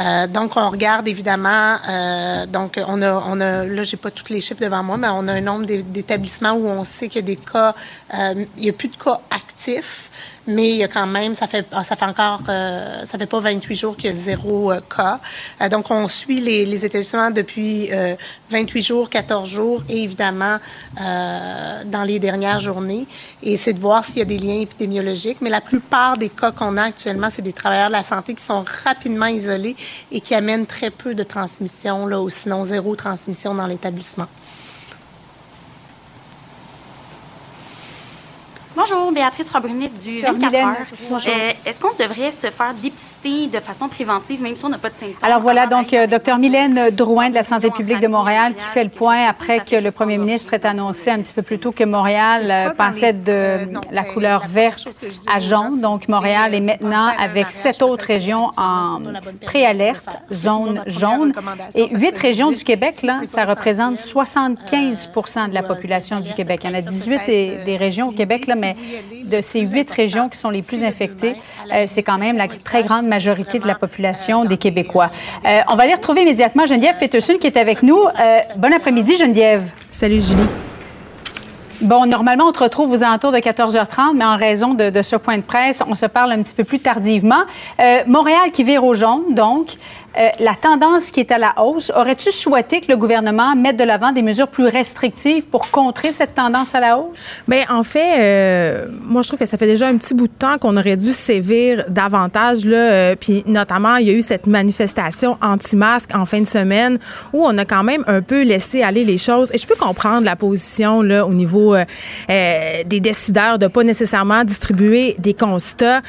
Euh, 0.00 0.26
donc, 0.26 0.56
on 0.56 0.70
regarde 0.70 1.06
évidemment, 1.08 1.76
euh, 1.88 2.46
donc 2.46 2.80
on 2.86 3.02
a, 3.02 3.22
on 3.26 3.40
a, 3.40 3.64
là, 3.66 3.84
j'ai 3.84 3.96
pas 3.96 4.10
tous 4.10 4.32
les 4.32 4.40
chiffres 4.40 4.60
devant 4.60 4.82
moi, 4.82 4.96
mais 4.96 5.08
on 5.08 5.28
a 5.28 5.34
un 5.34 5.40
nombre 5.40 5.66
d'établissements 5.66 6.52
où 6.52 6.66
on 6.66 6.84
sait 6.84 7.08
qu'il 7.08 7.20
y 7.20 7.24
a 7.24 7.26
des 7.26 7.36
cas, 7.36 7.74
euh, 8.14 8.44
il 8.56 8.62
n'y 8.62 8.70
a 8.70 8.72
plus 8.72 8.88
de 8.88 8.96
cas 8.96 9.20
actifs 9.30 10.10
mais 10.46 10.70
il 10.70 10.76
y 10.76 10.84
a 10.84 10.88
quand 10.88 11.06
même, 11.06 11.34
ça 11.34 11.46
fait, 11.46 11.66
ça 11.84 11.96
fait 11.96 12.04
encore, 12.04 12.40
euh, 12.48 13.04
ça 13.04 13.18
fait 13.18 13.26
pas 13.26 13.40
28 13.40 13.76
jours 13.76 13.96
qu'il 13.96 14.06
y 14.06 14.08
a 14.08 14.16
zéro 14.16 14.72
euh, 14.72 14.80
cas. 14.80 15.20
Euh, 15.60 15.68
donc, 15.68 15.90
on 15.90 16.08
suit 16.08 16.40
les, 16.40 16.66
les 16.66 16.84
établissements 16.84 17.30
depuis 17.30 17.90
28 18.50 18.82
jours, 18.82 19.08
14 19.08 19.48
jours 19.48 19.82
et 19.88 20.02
évidemment 20.02 20.58
dans 20.96 22.04
les 22.04 22.18
dernières 22.18 22.60
journées. 22.60 23.06
Et 23.42 23.56
c'est 23.56 23.72
de 23.72 23.80
voir 23.80 24.04
s'il 24.04 24.18
y 24.18 24.22
a 24.22 24.24
des 24.24 24.38
liens 24.38 24.60
épidémiologiques. 24.60 25.38
Mais 25.40 25.50
la 25.50 25.60
plupart 25.60 26.16
des 26.16 26.28
cas 26.28 26.52
qu'on 26.52 26.76
a 26.76 26.84
actuellement, 26.84 27.28
c'est 27.30 27.42
des 27.42 27.52
travailleurs 27.52 27.88
de 27.88 27.92
la 27.92 28.02
santé 28.02 28.34
qui 28.34 28.44
sont 28.44 28.64
rapidement 28.84 29.26
isolés 29.26 29.76
et 30.10 30.20
qui 30.20 30.34
amènent 30.34 30.66
très 30.66 30.90
peu 30.90 31.14
de 31.14 31.22
transmission, 31.22 32.06
là, 32.06 32.20
ou 32.20 32.30
sinon 32.30 32.64
zéro 32.64 32.96
transmission 32.96 33.54
dans 33.54 33.66
l'établissement. 33.66 34.26
Bonjour, 38.74 39.12
Béatrice 39.12 39.50
Fabrunet 39.50 39.90
du 40.02 40.20
24 40.22 40.54
heures. 40.54 40.76
Euh, 41.12 41.52
Est-ce 41.66 41.78
qu'on 41.78 41.92
devrait 41.98 42.30
se 42.30 42.46
faire 42.46 42.72
dépister 42.72 43.46
de 43.48 43.60
façon 43.60 43.86
préventive, 43.86 44.40
même 44.40 44.56
si 44.56 44.64
on 44.64 44.70
n'a 44.70 44.78
pas 44.78 44.88
de 44.88 44.94
symptômes? 44.94 45.18
Alors 45.20 45.40
voilà, 45.40 45.66
donc, 45.66 45.92
euh, 45.92 46.06
Dr 46.06 46.38
Mylène 46.38 46.88
Drouin 46.90 47.28
de 47.28 47.34
la 47.34 47.42
Santé 47.42 47.70
publique 47.70 48.00
de 48.00 48.08
Montréal 48.08 48.54
qui 48.54 48.64
fait 48.64 48.84
le 48.84 48.88
point 48.90 49.28
après 49.28 49.60
que 49.60 49.76
le 49.76 49.90
premier 49.90 50.16
ministre 50.16 50.54
ait 50.54 50.64
annoncé 50.64 51.10
un 51.10 51.18
petit 51.20 51.34
peu 51.34 51.42
plus 51.42 51.58
tôt 51.58 51.72
que 51.72 51.84
Montréal 51.84 52.46
euh, 52.50 52.70
passait 52.70 53.12
de 53.12 53.32
euh, 53.32 53.58
la 53.90 54.04
couleur 54.04 54.46
verte 54.48 54.88
à 55.30 55.38
jaune. 55.38 55.80
Donc, 55.82 56.08
Montréal 56.08 56.54
est 56.54 56.60
maintenant 56.60 57.08
avec 57.20 57.50
sept 57.50 57.82
autres 57.82 58.06
régions 58.06 58.50
en 58.56 59.00
préalerte, 59.44 60.16
zone 60.32 60.82
jaune. 60.86 61.34
Et 61.74 61.88
huit 61.94 62.16
régions 62.16 62.50
du 62.52 62.64
Québec, 62.64 63.02
là, 63.02 63.20
ça 63.26 63.44
représente 63.44 63.96
75% 63.98 65.50
de 65.50 65.54
la 65.54 65.62
population 65.62 66.20
du 66.20 66.32
Québec. 66.32 66.60
Il 66.64 66.70
y 66.70 66.72
en 66.72 66.78
a 66.78 66.80
18 66.80 67.20
des, 67.26 67.64
des 67.66 67.76
régions 67.76 68.08
au 68.08 68.12
Québec, 68.12 68.46
là, 68.46 68.54
mais 68.62 68.76
de 69.24 69.40
ces 69.42 69.60
huit 69.60 69.90
régions 69.90 70.28
qui 70.28 70.38
sont 70.38 70.50
les 70.50 70.62
plus 70.62 70.84
infectées, 70.84 71.34
euh, 71.72 71.84
c'est 71.86 72.02
quand 72.02 72.18
même 72.18 72.36
la 72.36 72.48
très 72.48 72.82
grande 72.82 73.06
majorité 73.06 73.58
de 73.58 73.66
la 73.66 73.74
population 73.74 74.44
des 74.44 74.56
Québécois. 74.56 75.10
Euh, 75.44 75.60
on 75.68 75.76
va 75.76 75.84
aller 75.84 75.94
retrouver 75.94 76.22
immédiatement 76.22 76.66
Geneviève 76.66 76.96
Peterson 76.98 77.34
qui 77.40 77.46
est 77.46 77.56
avec 77.56 77.82
nous. 77.82 77.98
Euh, 77.98 78.38
bon 78.56 78.72
après-midi, 78.72 79.16
Geneviève. 79.16 79.72
Salut, 79.90 80.20
Julie. 80.20 80.48
Bon, 81.80 82.06
normalement, 82.06 82.44
on 82.46 82.52
te 82.52 82.62
retrouve 82.62 82.92
aux 82.92 83.02
alentours 83.02 83.32
de 83.32 83.38
14h30, 83.38 84.14
mais 84.14 84.24
en 84.24 84.36
raison 84.36 84.72
de, 84.74 85.02
ce 85.02 85.16
point 85.16 85.36
de 85.36 85.42
presse, 85.42 85.82
on 85.88 85.96
se 85.96 86.06
parle 86.06 86.30
un 86.30 86.40
petit 86.40 86.54
peu 86.54 86.62
plus 86.62 86.78
tardivement. 86.78 87.42
Montréal 88.06 88.52
qui 88.52 88.62
vire 88.62 88.84
au 88.84 88.94
jaune, 88.94 89.34
donc. 89.34 89.76
Euh, 90.18 90.28
la 90.40 90.54
tendance 90.54 91.10
qui 91.10 91.20
est 91.20 91.32
à 91.32 91.38
la 91.38 91.54
hausse, 91.62 91.90
aurais-tu 91.94 92.32
souhaité 92.32 92.80
que 92.82 92.90
le 92.90 92.98
gouvernement 92.98 93.56
mette 93.56 93.78
de 93.78 93.84
l'avant 93.84 94.12
des 94.12 94.20
mesures 94.20 94.48
plus 94.48 94.66
restrictives 94.66 95.44
pour 95.44 95.70
contrer 95.70 96.12
cette 96.12 96.34
tendance 96.34 96.74
à 96.74 96.80
la 96.80 96.98
hausse? 96.98 97.16
Bien, 97.48 97.62
en 97.70 97.82
fait, 97.82 98.20
euh, 98.20 98.86
moi, 99.02 99.22
je 99.22 99.28
trouve 99.28 99.38
que 99.38 99.46
ça 99.46 99.56
fait 99.56 99.66
déjà 99.66 99.88
un 99.88 99.96
petit 99.96 100.12
bout 100.12 100.28
de 100.28 100.32
temps 100.32 100.58
qu'on 100.58 100.76
aurait 100.76 100.98
dû 100.98 101.12
sévir 101.12 101.84
davantage. 101.88 102.64
Là, 102.66 102.76
euh, 102.76 103.16
puis 103.18 103.42
notamment, 103.46 103.96
il 103.96 104.06
y 104.06 104.10
a 104.10 104.12
eu 104.12 104.20
cette 104.20 104.46
manifestation 104.46 105.38
anti-masque 105.40 106.10
en 106.14 106.26
fin 106.26 106.40
de 106.40 106.46
semaine 106.46 106.98
où 107.32 107.44
on 107.44 107.56
a 107.56 107.64
quand 107.64 107.84
même 107.84 108.04
un 108.06 108.20
peu 108.20 108.42
laissé 108.42 108.82
aller 108.82 109.04
les 109.04 109.18
choses. 109.18 109.50
Et 109.54 109.58
je 109.58 109.66
peux 109.66 109.76
comprendre 109.76 110.24
la 110.24 110.36
position 110.36 111.00
là, 111.00 111.26
au 111.26 111.32
niveau 111.32 111.74
des 112.28 113.00
décideurs 113.00 113.58
de 113.58 113.66
pas 113.66 113.84
nécessairement 113.84 114.44
distribuer 114.44 115.16
des 115.18 115.34
constats 115.34 116.02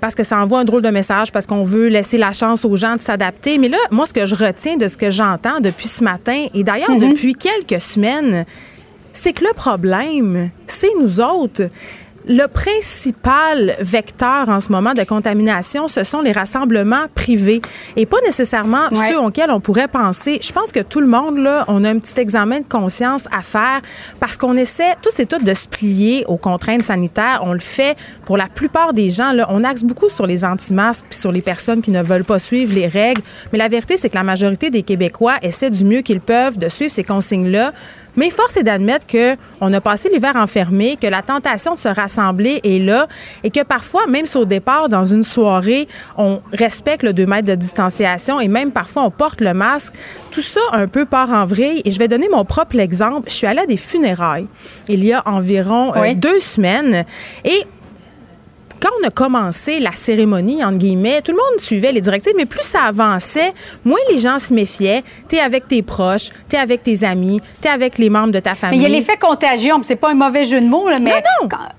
parce 0.00 0.14
que 0.14 0.22
ça 0.22 0.38
envoie 0.38 0.60
un 0.60 0.64
drôle 0.64 0.82
de 0.82 0.90
message, 0.90 1.32
parce 1.32 1.46
qu'on 1.46 1.64
veut 1.64 1.88
laisser 1.88 2.18
la 2.18 2.32
chance 2.32 2.64
aux 2.64 2.76
gens 2.76 2.96
de 2.96 3.00
s'adapter 3.00 3.47
mais 3.56 3.68
là, 3.68 3.78
moi, 3.90 4.06
ce 4.06 4.12
que 4.12 4.26
je 4.26 4.34
retiens 4.34 4.76
de 4.76 4.88
ce 4.88 4.96
que 4.98 5.10
j'entends 5.10 5.60
depuis 5.60 5.88
ce 5.88 6.04
matin, 6.04 6.46
et 6.52 6.64
d'ailleurs 6.64 6.90
mhm. 6.90 7.10
depuis 7.10 7.34
quelques 7.34 7.80
semaines, 7.80 8.44
c'est 9.12 9.32
que 9.32 9.44
le 9.44 9.54
problème, 9.54 10.50
c'est 10.66 10.90
nous 11.00 11.20
autres. 11.20 11.70
Le 12.30 12.46
principal 12.46 13.74
vecteur 13.80 14.50
en 14.50 14.60
ce 14.60 14.70
moment 14.70 14.92
de 14.92 15.02
contamination, 15.02 15.88
ce 15.88 16.04
sont 16.04 16.20
les 16.20 16.32
rassemblements 16.32 17.06
privés 17.14 17.62
et 17.96 18.04
pas 18.04 18.18
nécessairement 18.22 18.90
ceux 19.08 19.18
auxquels 19.18 19.50
on 19.50 19.60
pourrait 19.60 19.88
penser. 19.88 20.38
Je 20.42 20.52
pense 20.52 20.70
que 20.70 20.80
tout 20.80 21.00
le 21.00 21.06
monde, 21.06 21.38
là, 21.38 21.64
on 21.68 21.84
a 21.84 21.88
un 21.88 21.98
petit 21.98 22.20
examen 22.20 22.60
de 22.60 22.66
conscience 22.68 23.24
à 23.32 23.40
faire 23.40 23.80
parce 24.20 24.36
qu'on 24.36 24.58
essaie 24.58 24.94
tous 25.00 25.18
et 25.20 25.24
toutes 25.24 25.42
de 25.42 25.54
se 25.54 25.66
plier 25.66 26.26
aux 26.28 26.36
contraintes 26.36 26.82
sanitaires. 26.82 27.40
On 27.44 27.54
le 27.54 27.60
fait 27.60 27.96
pour 28.26 28.36
la 28.36 28.48
plupart 28.48 28.92
des 28.92 29.08
gens. 29.08 29.32
Là, 29.32 29.46
on 29.48 29.64
axe 29.64 29.82
beaucoup 29.82 30.10
sur 30.10 30.26
les 30.26 30.44
anti-masques 30.44 31.06
puis 31.08 31.18
sur 31.18 31.32
les 31.32 31.40
personnes 31.40 31.80
qui 31.80 31.92
ne 31.92 32.02
veulent 32.02 32.24
pas 32.24 32.38
suivre 32.38 32.74
les 32.74 32.88
règles. 32.88 33.22
Mais 33.54 33.58
la 33.58 33.68
vérité, 33.68 33.96
c'est 33.96 34.10
que 34.10 34.16
la 34.16 34.22
majorité 34.22 34.68
des 34.68 34.82
Québécois 34.82 35.36
essaient 35.40 35.70
du 35.70 35.82
mieux 35.86 36.02
qu'ils 36.02 36.20
peuvent 36.20 36.58
de 36.58 36.68
suivre 36.68 36.92
ces 36.92 37.04
consignes-là 37.04 37.72
mais 38.16 38.30
force 38.30 38.56
est 38.56 38.62
d'admettre 38.62 39.06
qu'on 39.06 39.72
a 39.72 39.80
passé 39.80 40.10
l'hiver 40.12 40.34
enfermé, 40.36 40.96
que 41.00 41.06
la 41.06 41.22
tentation 41.22 41.74
de 41.74 41.78
se 41.78 41.88
rassembler 41.88 42.60
est 42.64 42.84
là 42.84 43.06
et 43.44 43.50
que 43.50 43.62
parfois, 43.62 44.06
même 44.06 44.26
si 44.26 44.36
au 44.36 44.44
départ, 44.44 44.88
dans 44.88 45.04
une 45.04 45.22
soirée, 45.22 45.88
on 46.16 46.40
respecte 46.52 47.02
le 47.02 47.12
2 47.12 47.26
mètres 47.26 47.48
de 47.48 47.54
distanciation 47.54 48.40
et 48.40 48.48
même 48.48 48.72
parfois 48.72 49.04
on 49.04 49.10
porte 49.10 49.40
le 49.40 49.54
masque, 49.54 49.94
tout 50.30 50.42
ça 50.42 50.60
un 50.72 50.88
peu 50.88 51.04
part 51.04 51.30
en 51.30 51.44
vrille. 51.44 51.82
Et 51.84 51.90
je 51.90 51.98
vais 51.98 52.08
donner 52.08 52.28
mon 52.28 52.44
propre 52.44 52.78
exemple. 52.78 53.28
Je 53.28 53.34
suis 53.34 53.46
allée 53.46 53.60
à 53.60 53.66
des 53.66 53.76
funérailles 53.76 54.46
il 54.88 55.04
y 55.04 55.12
a 55.12 55.22
environ 55.26 55.94
euh, 55.96 56.14
deux 56.14 56.40
semaines 56.40 57.04
et 57.44 57.64
quand 58.80 58.90
on 59.00 59.06
a 59.06 59.10
commencé 59.10 59.80
la 59.80 59.92
cérémonie, 59.92 60.64
entre 60.64 60.78
guillemets, 60.78 61.20
tout 61.22 61.32
le 61.32 61.38
monde 61.38 61.58
suivait 61.58 61.92
les 61.92 62.00
directives, 62.00 62.34
mais 62.36 62.46
plus 62.46 62.62
ça 62.62 62.82
avançait, 62.82 63.52
moins 63.84 63.98
les 64.10 64.18
gens 64.18 64.38
se 64.38 64.52
méfiaient. 64.52 65.02
T'es 65.28 65.40
avec 65.40 65.68
tes 65.68 65.82
proches, 65.82 66.30
t'es 66.48 66.56
avec 66.56 66.82
tes 66.82 67.04
amis, 67.04 67.40
t'es 67.60 67.68
avec 67.68 67.98
les 67.98 68.10
membres 68.10 68.32
de 68.32 68.40
ta 68.40 68.54
famille. 68.54 68.78
Mais 68.78 68.84
il 68.84 68.90
y 68.90 68.94
a 68.94 68.96
l'effet 68.96 69.16
contagion, 69.16 69.80
c'est 69.82 69.96
pas 69.96 70.10
un 70.10 70.14
mauvais 70.14 70.44
jeu 70.44 70.60
de 70.60 70.66
mots, 70.66 70.88
là, 70.88 70.98
mais 70.98 71.22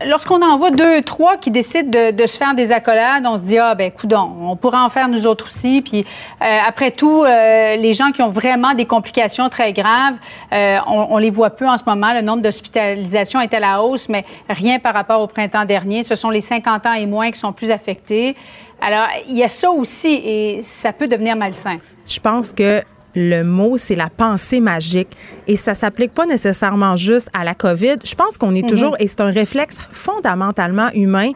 lorsqu'on 0.05 0.41
en 0.41 0.57
voit 0.57 0.71
deux, 0.71 1.01
trois 1.01 1.37
qui 1.37 1.51
décident 1.51 2.11
de, 2.11 2.27
se 2.27 2.37
faire 2.37 2.53
des 2.53 2.71
accolades, 2.71 3.25
on 3.25 3.37
se 3.37 3.43
dit, 3.43 3.57
ah, 3.57 3.75
ben, 3.75 3.91
coudon, 3.91 4.31
on 4.41 4.55
pourra 4.55 4.83
en 4.83 4.89
faire 4.89 5.07
nous 5.07 5.25
autres 5.25 5.47
aussi. 5.47 5.81
Puis, 5.81 6.05
euh, 6.41 6.57
après 6.67 6.91
tout, 6.91 7.23
euh, 7.23 7.75
les 7.75 7.93
gens 7.93 8.11
qui 8.11 8.21
ont 8.21 8.29
vraiment 8.29 8.73
des 8.73 8.85
complications 8.85 9.49
très 9.49 9.73
graves, 9.73 10.15
euh, 10.53 10.77
on, 10.87 11.07
on, 11.11 11.17
les 11.17 11.29
voit 11.29 11.49
peu 11.49 11.67
en 11.67 11.77
ce 11.77 11.83
moment. 11.85 12.13
Le 12.13 12.21
nombre 12.21 12.41
d'hospitalisations 12.41 13.41
est 13.41 13.53
à 13.53 13.59
la 13.59 13.81
hausse, 13.81 14.09
mais 14.09 14.25
rien 14.49 14.79
par 14.79 14.93
rapport 14.93 15.21
au 15.21 15.27
printemps 15.27 15.65
dernier. 15.65 16.03
Ce 16.03 16.15
sont 16.15 16.29
les 16.29 16.41
50 16.41 16.85
ans 16.85 16.88
et 16.93 17.05
moins 17.05 17.31
qui 17.31 17.39
sont 17.39 17.53
plus 17.53 17.71
affectés. 17.71 18.35
Alors, 18.81 19.07
il 19.27 19.37
y 19.37 19.43
a 19.43 19.49
ça 19.49 19.71
aussi 19.71 20.21
et 20.23 20.61
ça 20.61 20.93
peut 20.93 21.07
devenir 21.07 21.35
malsain. 21.35 21.77
Je 22.07 22.19
pense 22.19 22.53
que 22.53 22.81
le 23.15 23.43
mot, 23.43 23.77
c'est 23.77 23.95
la 23.95 24.09
pensée 24.09 24.59
magique. 24.59 25.09
Et 25.47 25.55
ça 25.55 25.73
s'applique 25.73 26.13
pas 26.13 26.25
nécessairement 26.25 26.95
juste 26.95 27.29
à 27.33 27.43
la 27.43 27.55
COVID. 27.55 27.95
Je 28.03 28.15
pense 28.15 28.37
qu'on 28.37 28.55
est 28.55 28.61
mhm. 28.61 28.69
toujours, 28.69 28.95
et 28.99 29.07
c'est 29.07 29.21
un 29.21 29.31
réflexe 29.31 29.79
fondamentalement 29.91 30.89
humain, 30.93 31.31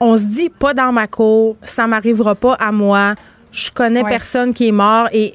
on 0.00 0.16
se 0.16 0.24
dit 0.24 0.48
pas 0.50 0.74
dans 0.74 0.92
ma 0.92 1.06
cour, 1.06 1.56
ça 1.62 1.86
m'arrivera 1.86 2.34
pas 2.34 2.54
à 2.54 2.72
moi, 2.72 3.14
je 3.52 3.70
connais 3.70 4.02
personne 4.02 4.52
qui 4.52 4.68
est 4.68 4.72
mort 4.72 5.08
et 5.12 5.34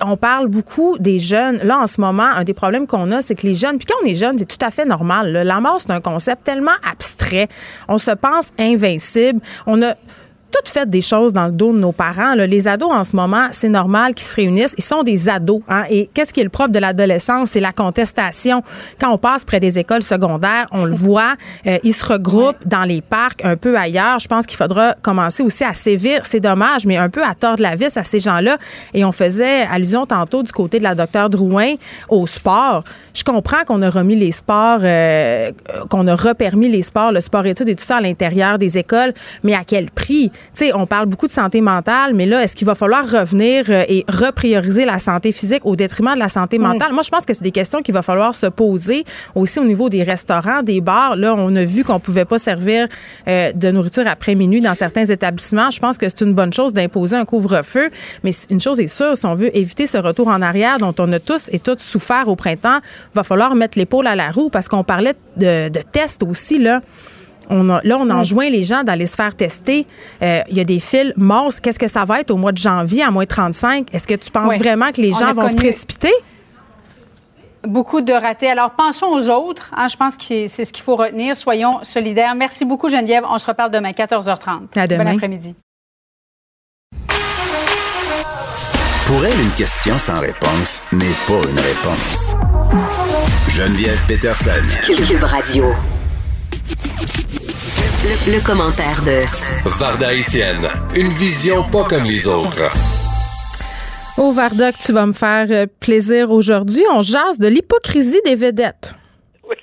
on 0.00 0.16
parle 0.16 0.48
beaucoup 0.48 0.96
des 0.98 1.18
jeunes. 1.18 1.58
Là, 1.62 1.78
en 1.78 1.86
ce 1.86 2.00
moment, 2.00 2.24
un 2.24 2.44
des 2.44 2.54
problèmes 2.54 2.86
qu'on 2.86 3.10
a, 3.12 3.22
c'est 3.22 3.34
que 3.34 3.46
les 3.46 3.54
jeunes, 3.54 3.78
puis 3.78 3.86
quand 3.86 3.96
on 4.02 4.06
est 4.06 4.14
jeune, 4.14 4.38
c'est 4.38 4.46
tout 4.46 4.64
à 4.64 4.70
fait 4.70 4.84
normal. 4.84 5.42
La 5.44 5.60
mort, 5.60 5.80
c'est 5.80 5.90
un 5.90 6.00
concept 6.00 6.44
tellement 6.44 6.72
abstrait. 6.90 7.48
On 7.88 7.98
se 7.98 8.10
pense 8.10 8.52
invincible. 8.58 9.40
On 9.66 9.82
a 9.82 9.94
toutes 10.52 10.68
fait 10.68 10.88
des 10.88 11.00
choses 11.00 11.32
dans 11.32 11.46
le 11.46 11.52
dos 11.52 11.72
de 11.72 11.78
nos 11.78 11.92
parents. 11.92 12.34
Les 12.34 12.68
ados, 12.68 12.90
en 12.92 13.04
ce 13.04 13.16
moment, 13.16 13.48
c'est 13.52 13.68
normal 13.68 14.14
qu'ils 14.14 14.26
se 14.26 14.36
réunissent. 14.36 14.74
Ils 14.76 14.84
sont 14.84 15.02
des 15.02 15.28
ados. 15.28 15.62
Hein? 15.68 15.84
Et 15.90 16.08
qu'est-ce 16.12 16.32
qui 16.32 16.40
est 16.40 16.44
le 16.44 16.50
propre 16.50 16.70
de 16.70 16.78
l'adolescence? 16.78 17.50
C'est 17.50 17.60
la 17.60 17.72
contestation. 17.72 18.62
Quand 19.00 19.10
on 19.12 19.18
passe 19.18 19.44
près 19.44 19.60
des 19.60 19.78
écoles 19.78 20.02
secondaires, 20.02 20.66
on 20.70 20.84
le 20.84 20.94
voit, 20.94 21.34
euh, 21.66 21.78
ils 21.82 21.94
se 21.94 22.04
regroupent 22.04 22.66
dans 22.66 22.84
les 22.84 23.00
parcs 23.00 23.44
un 23.44 23.56
peu 23.56 23.76
ailleurs. 23.76 24.18
Je 24.18 24.28
pense 24.28 24.46
qu'il 24.46 24.56
faudra 24.56 24.94
commencer 25.02 25.42
aussi 25.42 25.64
à 25.64 25.74
sévir. 25.74 26.20
C'est 26.24 26.40
dommage, 26.40 26.86
mais 26.86 26.96
un 26.96 27.08
peu 27.08 27.24
à 27.24 27.34
tordre 27.34 27.62
la 27.62 27.74
vis 27.74 27.96
à 27.96 28.04
ces 28.04 28.20
gens-là. 28.20 28.58
Et 28.94 29.04
on 29.04 29.12
faisait 29.12 29.62
allusion 29.62 30.06
tantôt 30.06 30.42
du 30.42 30.52
côté 30.52 30.78
de 30.78 30.84
la 30.84 30.94
docteure 30.94 31.30
Drouin 31.30 31.74
au 32.08 32.26
sport. 32.26 32.84
Je 33.14 33.24
comprends 33.24 33.64
qu'on 33.66 33.82
a 33.82 33.90
remis 33.90 34.16
les 34.16 34.32
sports, 34.32 34.80
euh, 34.82 35.52
qu'on 35.88 36.06
a 36.06 36.14
repermis 36.14 36.68
les 36.68 36.82
sports, 36.82 37.12
le 37.12 37.20
sport 37.20 37.46
études 37.46 37.68
et 37.68 37.76
tout 37.76 37.84
ça 37.84 37.96
à 37.96 38.00
l'intérieur 38.00 38.58
des 38.58 38.78
écoles, 38.78 39.12
mais 39.42 39.54
à 39.54 39.64
quel 39.64 39.90
prix? 39.90 40.30
Tu 40.54 40.66
sais, 40.66 40.72
on 40.74 40.86
parle 40.86 41.06
beaucoup 41.06 41.26
de 41.26 41.32
santé 41.32 41.60
mentale, 41.60 42.12
mais 42.14 42.26
là, 42.26 42.42
est-ce 42.42 42.54
qu'il 42.54 42.66
va 42.66 42.74
falloir 42.74 43.08
revenir 43.08 43.64
euh, 43.68 43.84
et 43.88 44.04
reprioriser 44.08 44.84
la 44.84 44.98
santé 44.98 45.32
physique 45.32 45.64
au 45.64 45.76
détriment 45.76 46.14
de 46.14 46.18
la 46.18 46.28
santé 46.28 46.58
mentale? 46.58 46.92
Moi, 46.92 47.02
je 47.02 47.08
pense 47.08 47.24
que 47.24 47.32
c'est 47.32 47.42
des 47.42 47.52
questions 47.52 47.80
qu'il 47.80 47.94
va 47.94 48.02
falloir 48.02 48.34
se 48.34 48.46
poser 48.46 49.04
aussi 49.34 49.58
au 49.58 49.64
niveau 49.64 49.88
des 49.88 50.02
restaurants, 50.02 50.62
des 50.62 50.80
bars. 50.80 51.16
Là, 51.16 51.34
on 51.36 51.54
a 51.56 51.64
vu 51.64 51.84
qu'on 51.84 52.00
pouvait 52.00 52.26
pas 52.26 52.38
servir 52.38 52.86
euh, 53.28 53.52
de 53.52 53.70
nourriture 53.70 54.06
après 54.06 54.34
minuit 54.34 54.60
dans 54.60 54.74
certains 54.74 55.06
établissements. 55.06 55.70
Je 55.70 55.80
pense 55.80 55.96
que 55.96 56.08
c'est 56.08 56.20
une 56.20 56.34
bonne 56.34 56.52
chose 56.52 56.72
d'imposer 56.72 57.16
un 57.16 57.24
couvre-feu, 57.24 57.90
mais 58.22 58.32
une 58.50 58.60
chose 58.60 58.80
est 58.80 58.88
sûre, 58.88 59.16
si 59.16 59.24
on 59.26 59.34
veut 59.34 59.56
éviter 59.56 59.86
ce 59.86 59.98
retour 59.98 60.28
en 60.28 60.42
arrière 60.42 60.78
dont 60.78 60.94
on 60.98 61.10
a 61.12 61.18
tous 61.18 61.48
et 61.52 61.58
toutes 61.58 61.80
souffert 61.80 62.28
au 62.28 62.36
printemps, 62.36 62.80
va 63.14 63.22
falloir 63.22 63.54
mettre 63.54 63.78
l'épaule 63.78 64.06
à 64.06 64.14
la 64.14 64.30
roue 64.30 64.50
parce 64.50 64.68
qu'on 64.68 64.84
parlait 64.84 65.14
de, 65.36 65.68
de 65.68 65.80
tests 65.80 66.22
aussi, 66.22 66.58
là. 66.58 66.80
On 67.50 67.64
là, 67.64 67.80
on 67.98 68.10
enjoint 68.10 68.48
les 68.48 68.64
gens 68.64 68.82
d'aller 68.82 69.06
se 69.06 69.16
faire 69.16 69.34
tester. 69.34 69.86
Euh, 70.22 70.40
il 70.48 70.56
y 70.56 70.60
a 70.60 70.64
des 70.64 70.80
fils 70.80 71.12
morts. 71.16 71.52
Qu'est-ce 71.62 71.78
que 71.78 71.88
ça 71.88 72.04
va 72.04 72.20
être 72.20 72.30
au 72.30 72.36
mois 72.36 72.52
de 72.52 72.58
janvier 72.58 73.02
à 73.02 73.10
moins 73.10 73.26
35? 73.26 73.88
Est-ce 73.92 74.06
que 74.06 74.14
tu 74.14 74.30
penses 74.30 74.58
vraiment 74.58 74.92
que 74.92 75.00
les 75.00 75.12
gens 75.12 75.32
vont 75.32 75.48
se 75.48 75.54
précipiter? 75.54 76.12
Beaucoup 77.64 78.00
de 78.00 78.12
ratés. 78.12 78.48
Alors, 78.48 78.72
pensons 78.72 79.06
aux 79.06 79.28
autres. 79.28 79.70
Hein. 79.76 79.86
je 79.88 79.96
pense 79.96 80.16
que 80.16 80.48
c'est 80.48 80.64
ce 80.64 80.72
qu'il 80.72 80.82
faut 80.82 80.96
retenir. 80.96 81.36
Soyons 81.36 81.78
solidaires. 81.82 82.34
Merci 82.34 82.64
beaucoup, 82.64 82.88
Geneviève. 82.88 83.24
On 83.28 83.38
se 83.38 83.46
reparle 83.46 83.70
demain, 83.70 83.92
14h30. 83.92 84.76
À 84.76 84.86
demain. 84.88 85.04
Bon 85.04 85.10
après-midi. 85.12 85.54
Pour 89.06 89.24
elle, 89.26 89.40
une 89.40 89.52
question 89.52 89.98
sans 89.98 90.20
réponse 90.20 90.82
n'est 90.92 91.14
pas 91.26 91.42
une 91.48 91.60
réponse. 91.60 92.34
Geneviève 93.50 94.02
Peterson. 94.06 94.50
Cube 94.86 95.22
Radio. 95.22 95.66
Le, 96.72 98.40
commentaire 98.40 99.04
de 99.04 99.20
Varda 99.78 100.08
Etienne. 100.14 100.64
Une 100.96 101.12
vision 101.12 101.64
pas 101.68 101.84
comme 101.84 102.04
les 102.04 102.26
autres. 102.26 102.72
Au 104.16 104.32
Varda, 104.32 104.72
tu 104.72 104.92
vas 104.92 105.04
me 105.04 105.12
faire 105.12 105.46
euh, 105.50 105.66
plaisir 105.80 106.30
aujourd'hui. 106.30 106.84
On 106.90 107.02
jase 107.02 107.38
de 107.38 107.48
l'hypocrisie 107.48 108.22
des 108.24 108.36
vedettes. 108.36 108.94
Oui, 109.44 109.56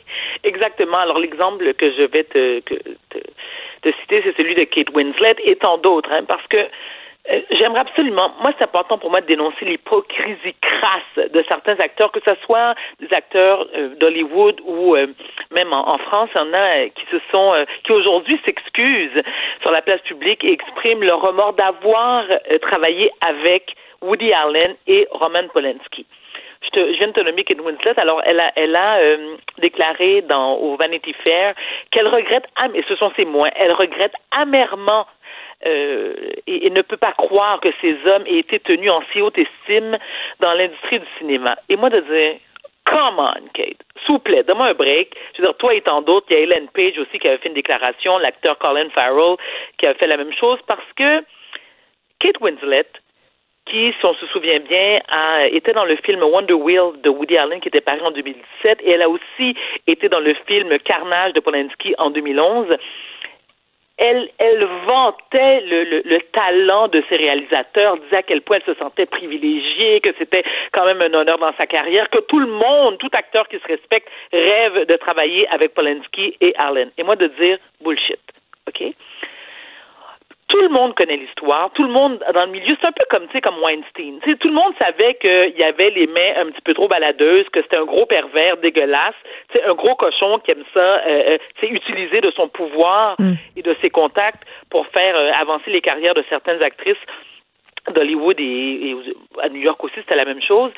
exactement. 0.43 0.99
Alors, 0.99 1.17
l'exemple 1.17 1.73
que 1.73 1.91
je 1.91 2.03
vais 2.03 2.25
te, 2.25 2.59
te, 2.61 3.89
citer, 4.01 4.21
c'est 4.23 4.37
celui 4.37 4.53
de 4.53 4.65
Kate 4.65 4.93
Winslet 4.93 5.37
et 5.45 5.55
tant 5.55 5.79
d'autres, 5.79 6.11
hein, 6.11 6.25
parce 6.27 6.45
que 6.47 6.57
euh, 6.57 6.67
j'aimerais 7.51 7.81
absolument, 7.81 8.31
moi 8.41 8.51
c'est 8.57 8.63
important 8.63 8.97
pour 8.97 9.11
moi 9.11 9.21
de 9.21 9.27
dénoncer 9.27 9.65
l'hypocrisie 9.65 10.55
crasse 10.61 11.29
de 11.29 11.43
certains 11.47 11.79
acteurs, 11.79 12.11
que 12.11 12.19
ce 12.25 12.33
soit 12.45 12.75
des 12.99 13.13
acteurs 13.13 13.67
euh, 13.75 13.95
d'Hollywood 13.95 14.61
ou 14.65 14.95
euh, 14.95 15.07
même 15.51 15.73
en, 15.73 15.97
France, 15.97 16.29
il 16.33 16.37
y 16.37 16.41
en 16.41 16.53
a 16.53 16.89
qui 16.89 17.05
se 17.11 17.17
sont, 17.31 17.53
qui 17.83 17.91
aujourd'hui 17.91 18.39
s'excusent 18.45 19.21
sur 19.61 19.71
la 19.71 19.81
place 19.81 20.01
publique 20.01 20.43
et 20.43 20.51
expriment 20.51 21.03
leur 21.03 21.21
remords 21.21 21.53
d'avoir 21.53 22.23
travaillé 22.61 23.11
avec 23.21 23.75
Woody 24.01 24.31
Allen 24.33 24.75
et 24.87 25.07
Roman 25.11 25.47
Polanski. 25.51 26.05
Je, 26.61 26.69
te, 26.69 26.93
je, 26.93 26.97
viens 26.97 27.07
de 27.07 27.13
te 27.13 27.21
nommer 27.21 27.43
Kate 27.43 27.61
Winslet. 27.61 27.97
Alors, 27.97 28.21
elle 28.25 28.39
a, 28.39 28.51
elle 28.55 28.75
a 28.75 28.99
déclaré 29.59 30.21
dans, 30.21 30.53
au 30.53 30.75
Vanity 30.75 31.13
Fair 31.23 31.55
qu'elle 31.91 32.07
regrette, 32.07 32.45
et 32.73 32.83
ce 32.87 32.95
sont 32.95 33.11
ses 33.15 33.25
mots, 33.25 33.45
elle 33.55 33.71
regrette 33.71 34.13
amèrement 34.31 35.05
euh, 35.65 36.13
et, 36.47 36.69
ne 36.69 36.81
peut 36.81 36.97
pas 36.97 37.11
croire 37.11 37.59
que 37.59 37.69
ces 37.81 37.95
hommes 38.05 38.25
aient 38.27 38.39
été 38.39 38.59
tenus 38.59 38.91
en 38.91 39.01
si 39.11 39.21
haute 39.21 39.37
estime 39.37 39.97
dans 40.39 40.53
l'industrie 40.53 40.99
du 40.99 41.07
cinéma. 41.17 41.57
Et 41.67 41.75
moi 41.75 41.89
de 41.89 41.99
dire, 41.99 42.35
come 42.85 43.19
on, 43.19 43.47
Kate, 43.53 43.77
s'il 44.05 44.13
vous 44.13 44.19
plaît, 44.19 44.43
donne-moi 44.43 44.67
un 44.67 44.73
break. 44.73 45.13
Je 45.35 45.41
veux 45.41 45.47
dire, 45.47 45.57
toi 45.57 45.73
et 45.73 45.81
tant 45.81 46.01
d'autres, 46.01 46.27
il 46.29 46.33
y 46.33 46.37
a 46.37 46.43
Ellen 46.43 46.69
Page 46.73 46.97
aussi 46.97 47.19
qui 47.19 47.27
avait 47.27 47.37
fait 47.37 47.49
une 47.49 47.55
déclaration, 47.55 48.17
l'acteur 48.19 48.57
Colin 48.57 48.89
Farrell 48.91 49.35
qui 49.77 49.85
avait 49.85 49.99
fait 49.99 50.07
la 50.07 50.17
même 50.17 50.33
chose 50.33 50.59
parce 50.67 50.93
que 50.95 51.23
Kate 52.19 52.39
Winslet, 52.39 52.87
qui, 53.65 53.93
si 53.99 54.05
on 54.05 54.13
se 54.15 54.25
souvient 54.27 54.59
bien, 54.59 54.99
a 55.09 55.45
été 55.47 55.73
dans 55.73 55.85
le 55.85 55.95
film 55.97 56.23
Wonder 56.23 56.53
Wheel 56.53 57.01
de 57.03 57.09
Woody 57.09 57.37
Allen 57.37 57.59
qui 57.59 57.67
était 57.67 57.81
paru 57.81 58.01
en 58.01 58.11
2017 58.11 58.79
et 58.83 58.91
elle 58.91 59.01
a 59.01 59.09
aussi 59.09 59.55
été 59.87 60.09
dans 60.09 60.19
le 60.19 60.33
film 60.47 60.77
Carnage 60.79 61.33
de 61.33 61.39
Polanski 61.39 61.93
en 61.97 62.09
2011 62.09 62.67
elle, 63.99 64.29
elle 64.37 64.65
vantait 64.87 65.61
le, 65.61 65.83
le, 65.83 66.01
le, 66.05 66.19
talent 66.31 66.87
de 66.87 67.03
ses 67.09 67.17
réalisateurs, 67.17 67.97
disait 67.97 68.17
à 68.17 68.23
quel 68.23 68.41
point 68.41 68.57
elle 68.57 68.73
se 68.73 68.79
sentait 68.79 69.05
privilégiée, 69.05 69.99
que 69.99 70.13
c'était 70.17 70.43
quand 70.71 70.85
même 70.85 71.01
un 71.01 71.13
honneur 71.13 71.37
dans 71.37 71.53
sa 71.57 71.67
carrière, 71.67 72.09
que 72.09 72.19
tout 72.19 72.39
le 72.39 72.47
monde, 72.47 72.97
tout 72.97 73.09
acteur 73.13 73.47
qui 73.49 73.59
se 73.59 73.67
respecte, 73.67 74.07
rêve 74.31 74.85
de 74.85 74.95
travailler 74.95 75.47
avec 75.49 75.73
Polanski 75.73 76.35
et 76.39 76.53
Allen. 76.57 76.89
Et 76.97 77.03
moi 77.03 77.15
de 77.17 77.27
dire 77.27 77.57
bullshit. 77.81 78.19
Tout 80.59 80.67
le 80.67 80.73
monde 80.73 80.93
connaît 80.93 81.15
l'histoire, 81.15 81.71
tout 81.73 81.83
le 81.83 81.89
monde 81.89 82.21
dans 82.33 82.43
le 82.43 82.51
milieu, 82.51 82.75
c'est 82.81 82.87
un 82.87 82.91
peu 82.91 83.05
comme 83.09 83.25
tu 83.27 83.31
sais 83.31 83.39
comme 83.39 83.59
Weinstein. 83.63 84.19
tout 84.19 84.47
le 84.49 84.53
monde 84.53 84.73
savait 84.77 85.13
qu'il 85.13 85.57
y 85.57 85.63
avait 85.63 85.89
les 85.91 86.05
mains 86.05 86.33
un 86.35 86.47
petit 86.47 86.59
peu 86.61 86.73
trop 86.73 86.89
baladeuses, 86.89 87.47
que 87.53 87.61
c'était 87.61 87.77
un 87.77 87.85
gros 87.85 88.05
pervers 88.05 88.57
dégueulasse, 88.57 89.15
un 89.65 89.73
gros 89.73 89.95
cochon 89.95 90.37
qui 90.39 90.51
aime 90.51 90.65
ça, 90.73 90.97
euh, 91.07 91.37
euh 91.63 91.67
utiliser 91.67 92.19
de 92.19 92.29
son 92.31 92.49
pouvoir 92.49 93.15
mm. 93.19 93.35
et 93.55 93.61
de 93.61 93.73
ses 93.81 93.89
contacts 93.89 94.43
pour 94.69 94.85
faire 94.87 95.15
euh, 95.15 95.31
avancer 95.39 95.71
les 95.71 95.79
carrières 95.79 96.13
de 96.13 96.25
certaines 96.27 96.61
actrices 96.61 96.97
d'Hollywood 97.93 98.35
et, 98.41 98.43
et, 98.43 98.95
à 99.41 99.47
New 99.47 99.61
York 99.61 99.81
aussi, 99.81 99.95
c'était 99.95 100.17
la 100.17 100.25
même 100.25 100.41
chose. 100.41 100.71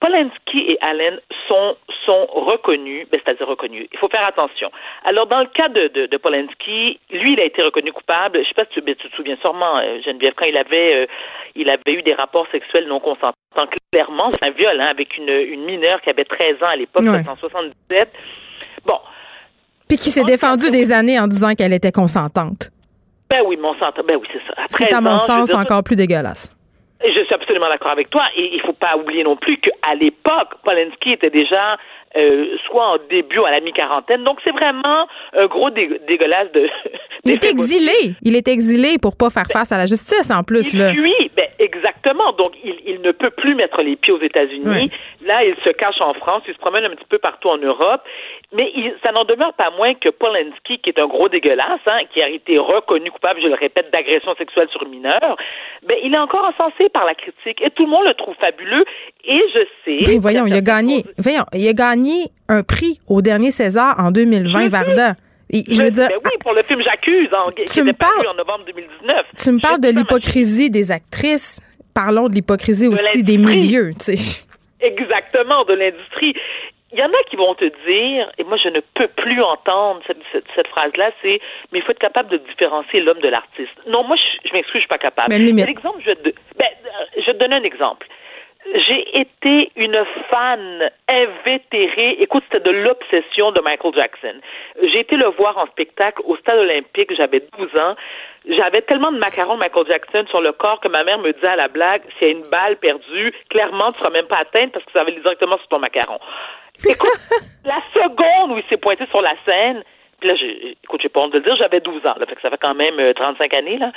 Polanski 0.00 0.60
et 0.68 0.78
Allen 0.80 1.18
sont, 1.48 1.76
sont 2.06 2.26
reconnus, 2.26 3.06
ben, 3.10 3.20
c'est-à-dire 3.24 3.48
reconnus. 3.48 3.88
Il 3.92 3.98
faut 3.98 4.08
faire 4.08 4.24
attention. 4.24 4.70
Alors, 5.04 5.26
dans 5.26 5.40
le 5.40 5.46
cas 5.46 5.68
de, 5.68 5.88
de, 5.88 6.06
de 6.06 6.16
Polanski, 6.16 7.00
lui, 7.10 7.32
il 7.32 7.40
a 7.40 7.44
été 7.44 7.62
reconnu 7.62 7.92
coupable. 7.92 8.36
Je 8.36 8.40
ne 8.40 8.44
sais 8.44 8.54
pas 8.54 8.64
si 8.66 8.74
tu, 8.74 8.80
ben, 8.80 8.94
tu, 8.94 9.10
te 9.10 9.16
souviens 9.16 9.36
sûrement, 9.40 9.78
euh, 9.78 10.00
Geneviève, 10.04 10.34
quand 10.36 10.46
il 10.46 10.56
avait, 10.56 11.02
euh, 11.02 11.06
il 11.56 11.68
avait 11.68 11.92
eu 11.92 12.02
des 12.02 12.14
rapports 12.14 12.46
sexuels 12.52 12.86
non 12.86 13.00
consentants. 13.00 13.32
Clairement, 13.90 14.30
c'est 14.32 14.48
un 14.48 14.52
viol 14.52 14.80
hein, 14.80 14.88
avec 14.90 15.16
une, 15.16 15.30
une 15.30 15.64
mineure 15.64 16.00
qui 16.02 16.10
avait 16.10 16.24
13 16.24 16.62
ans 16.62 16.68
à 16.70 16.76
l'époque, 16.76 17.02
ouais. 17.02 17.18
1977. 17.18 18.12
Bon. 18.86 18.98
Puis 19.88 19.96
qui 19.98 20.10
s'est 20.10 20.24
défendu 20.24 20.70
des 20.70 20.92
années 20.92 21.18
en 21.18 21.26
disant 21.26 21.54
qu'elle 21.54 21.72
était 21.72 21.92
consentante. 21.92 22.70
Ben 23.30 23.42
oui, 23.44 23.56
mon 23.56 23.74
sang, 23.74 23.88
ben 24.06 24.16
oui, 24.16 24.28
c'est 24.32 24.40
ça. 24.46 24.64
C'est 24.68 24.92
à 24.92 25.00
mon 25.00 25.18
sens 25.18 25.52
encore 25.52 25.82
plus 25.82 25.96
dégueulasse. 25.96 26.54
Je 27.04 27.24
suis 27.24 27.34
absolument 27.34 27.68
d'accord 27.68 27.92
avec 27.92 28.10
toi. 28.10 28.24
Et 28.36 28.54
il 28.54 28.60
faut 28.60 28.72
pas 28.72 28.96
oublier 28.96 29.22
non 29.22 29.36
plus 29.36 29.58
qu'à 29.58 29.94
l'époque, 29.94 30.54
Polanski 30.64 31.12
était 31.12 31.30
déjà 31.30 31.76
euh, 32.16 32.56
soit 32.66 32.86
en 32.86 32.96
début 33.08 33.38
ou 33.38 33.44
à 33.44 33.50
la 33.50 33.60
mi-quarantaine. 33.60 34.24
Donc, 34.24 34.38
c'est 34.42 34.50
vraiment 34.50 35.06
un 35.36 35.46
gros 35.46 35.70
dégueulasse 35.70 36.50
de... 36.52 36.68
Il 37.24 37.32
est 37.32 37.44
exilé. 37.44 38.14
Il 38.22 38.34
est 38.34 38.48
exilé 38.48 38.98
pour 38.98 39.16
pas 39.16 39.30
faire 39.30 39.46
face 39.46 39.70
à 39.72 39.78
la 39.78 39.86
justice, 39.86 40.30
en 40.30 40.42
plus. 40.42 40.72
Il 40.72 40.80
là. 40.80 40.92
fuit, 40.92 41.30
ben, 41.36 41.46
exactement. 41.78 42.32
Donc, 42.32 42.52
il, 42.62 42.74
il, 42.86 43.00
ne 43.00 43.12
peut 43.12 43.30
plus 43.30 43.54
mettre 43.54 43.82
les 43.82 43.96
pieds 43.96 44.12
aux 44.12 44.20
États-Unis. 44.20 44.90
Là, 45.24 45.44
il 45.44 45.54
se 45.64 45.70
cache 45.70 46.00
en 46.00 46.14
France. 46.14 46.42
Il 46.46 46.54
se 46.54 46.58
promène 46.58 46.84
un 46.84 46.90
petit 46.90 47.06
peu 47.08 47.18
partout 47.18 47.48
en 47.48 47.58
Europe. 47.58 48.02
Mais 48.52 48.70
il, 48.74 48.94
ça 49.02 49.12
n'en 49.12 49.24
demeure 49.24 49.52
pas 49.54 49.70
moins 49.76 49.94
que 49.94 50.08
Polanski, 50.08 50.78
qui 50.78 50.90
est 50.90 50.98
un 50.98 51.06
gros 51.06 51.28
dégueulasse, 51.28 51.80
hein, 51.86 52.00
qui 52.12 52.22
a 52.22 52.28
été 52.28 52.58
reconnu 52.58 53.10
coupable, 53.10 53.40
je 53.42 53.48
le 53.48 53.54
répète, 53.54 53.90
d'agression 53.92 54.34
sexuelle 54.36 54.68
sur 54.70 54.86
mineur, 54.88 55.36
ben, 55.86 55.96
il 56.02 56.14
est 56.14 56.18
encore 56.18 56.44
encensé 56.44 56.88
par 56.88 57.04
la 57.04 57.14
critique. 57.14 57.62
Et 57.62 57.70
tout 57.70 57.84
le 57.84 57.90
monde 57.90 58.06
le 58.06 58.14
trouve 58.14 58.34
fabuleux. 58.40 58.84
Et 59.24 59.42
je 59.54 59.60
sais... 59.84 60.10
Mais 60.10 60.18
voyons, 60.18 60.46
il 60.46 60.54
a 60.54 60.60
gagné... 60.60 61.04
Voyons, 61.18 61.44
il 61.52 61.68
a 61.68 61.72
gagné 61.72 62.30
un 62.48 62.62
prix 62.62 63.00
au 63.08 63.22
dernier 63.22 63.50
César 63.50 63.96
en 63.98 64.10
2020, 64.10 64.68
Varda. 64.68 65.14
je, 65.52 65.82
veux 65.82 65.90
dire, 65.90 66.08
ben 66.08 66.18
oui, 66.24 66.30
pour 66.40 66.52
le 66.52 66.62
film 66.62 66.80
J'accuse, 66.82 67.28
en, 67.34 67.50
qui 67.50 67.82
me 67.82 67.92
parles, 67.92 68.28
en 68.28 68.34
novembre 68.34 68.64
2019. 68.66 69.26
Tu 69.36 69.52
me 69.52 69.60
parles 69.60 69.80
de 69.80 69.88
l'hypocrisie 69.88 70.70
des 70.70 70.90
actrices 70.90 71.60
parlons 71.98 72.28
de 72.28 72.34
l'hypocrisie 72.34 72.86
aussi 72.86 73.24
des 73.24 73.38
milieux, 73.38 73.90
tu 73.98 74.16
sais. 74.16 74.44
Exactement, 74.80 75.64
de 75.64 75.74
l'industrie. 75.74 76.32
Il 76.92 76.98
y 76.98 77.02
en 77.02 77.08
a 77.08 77.22
qui 77.28 77.36
vont 77.36 77.54
te 77.54 77.64
dire, 77.90 78.30
et 78.38 78.44
moi 78.44 78.56
je 78.56 78.68
ne 78.68 78.80
peux 78.94 79.08
plus 79.08 79.42
entendre 79.42 80.00
cette, 80.06 80.22
cette, 80.54 80.68
phrase-là, 80.68 81.10
c'est 81.20 81.40
mais 81.70 81.80
il 81.80 81.82
faut 81.82 81.90
être 81.90 81.98
capable 81.98 82.30
de 82.30 82.38
différencier 82.38 83.00
l'homme 83.00 83.20
de 83.20 83.28
l'artiste. 83.28 83.76
Non, 83.88 84.04
moi 84.04 84.16
je, 84.16 84.48
je 84.48 84.54
m'excuse, 84.54 84.74
je 84.74 84.86
suis 84.86 84.88
pas 84.88 84.98
capable. 84.98 85.28
Mais 85.30 85.38
l'exemple, 85.38 86.00
je, 86.06 86.12
ben, 86.22 86.68
je 87.16 87.26
vais 87.26 87.34
te 87.34 87.38
donner 87.38 87.56
un 87.56 87.64
exemple 87.64 88.06
j'ai 88.74 89.20
été 89.20 89.70
une 89.76 90.04
fan 90.30 90.90
invétérée. 91.08 92.16
Écoute, 92.20 92.44
c'était 92.50 92.70
de 92.70 92.76
l'obsession 92.76 93.52
de 93.52 93.60
Michael 93.60 93.94
Jackson. 93.94 94.34
J'ai 94.82 95.00
été 95.00 95.16
le 95.16 95.26
voir 95.28 95.56
en 95.58 95.66
spectacle 95.66 96.22
au 96.24 96.36
stade 96.36 96.58
olympique, 96.58 97.14
j'avais 97.16 97.42
12 97.58 97.76
ans. 97.76 97.94
J'avais 98.48 98.82
tellement 98.82 99.12
de 99.12 99.18
macarons 99.18 99.56
Michael 99.56 99.86
Jackson 99.86 100.24
sur 100.28 100.40
le 100.40 100.52
corps 100.52 100.80
que 100.80 100.88
ma 100.88 101.04
mère 101.04 101.18
me 101.18 101.32
disait 101.32 101.48
à 101.48 101.56
la 101.56 101.68
blague, 101.68 102.02
s'il 102.18 102.28
y 102.28 102.30
a 102.30 102.34
une 102.34 102.48
balle 102.48 102.76
perdue, 102.76 103.32
clairement, 103.50 103.90
tu 103.92 103.98
seras 103.98 104.10
même 104.10 104.26
pas 104.26 104.38
atteinte 104.38 104.72
parce 104.72 104.84
que 104.84 104.92
ça 104.92 105.04
va 105.04 105.10
directement 105.10 105.58
sur 105.58 105.68
ton 105.68 105.78
macaron. 105.78 106.18
Écoute, 106.86 107.10
la 107.64 107.80
seconde 107.94 108.52
où 108.52 108.58
il 108.58 108.64
s'est 108.68 108.76
pointé 108.76 109.06
sur 109.06 109.20
la 109.20 109.34
scène, 109.44 109.82
puis 110.20 110.28
là, 110.28 110.34
écoute, 110.82 111.00
j'ai 111.02 111.08
pas 111.08 111.20
honte 111.20 111.32
de 111.32 111.38
le 111.38 111.44
dire, 111.44 111.56
j'avais 111.56 111.80
12 111.80 112.06
ans, 112.06 112.14
là, 112.18 112.26
fait 112.26 112.34
que 112.34 112.40
ça 112.40 112.50
fait 112.50 112.58
quand 112.60 112.74
même 112.74 113.14
35 113.14 113.52
euh, 113.52 113.58
années, 113.58 113.78
là 113.78 113.92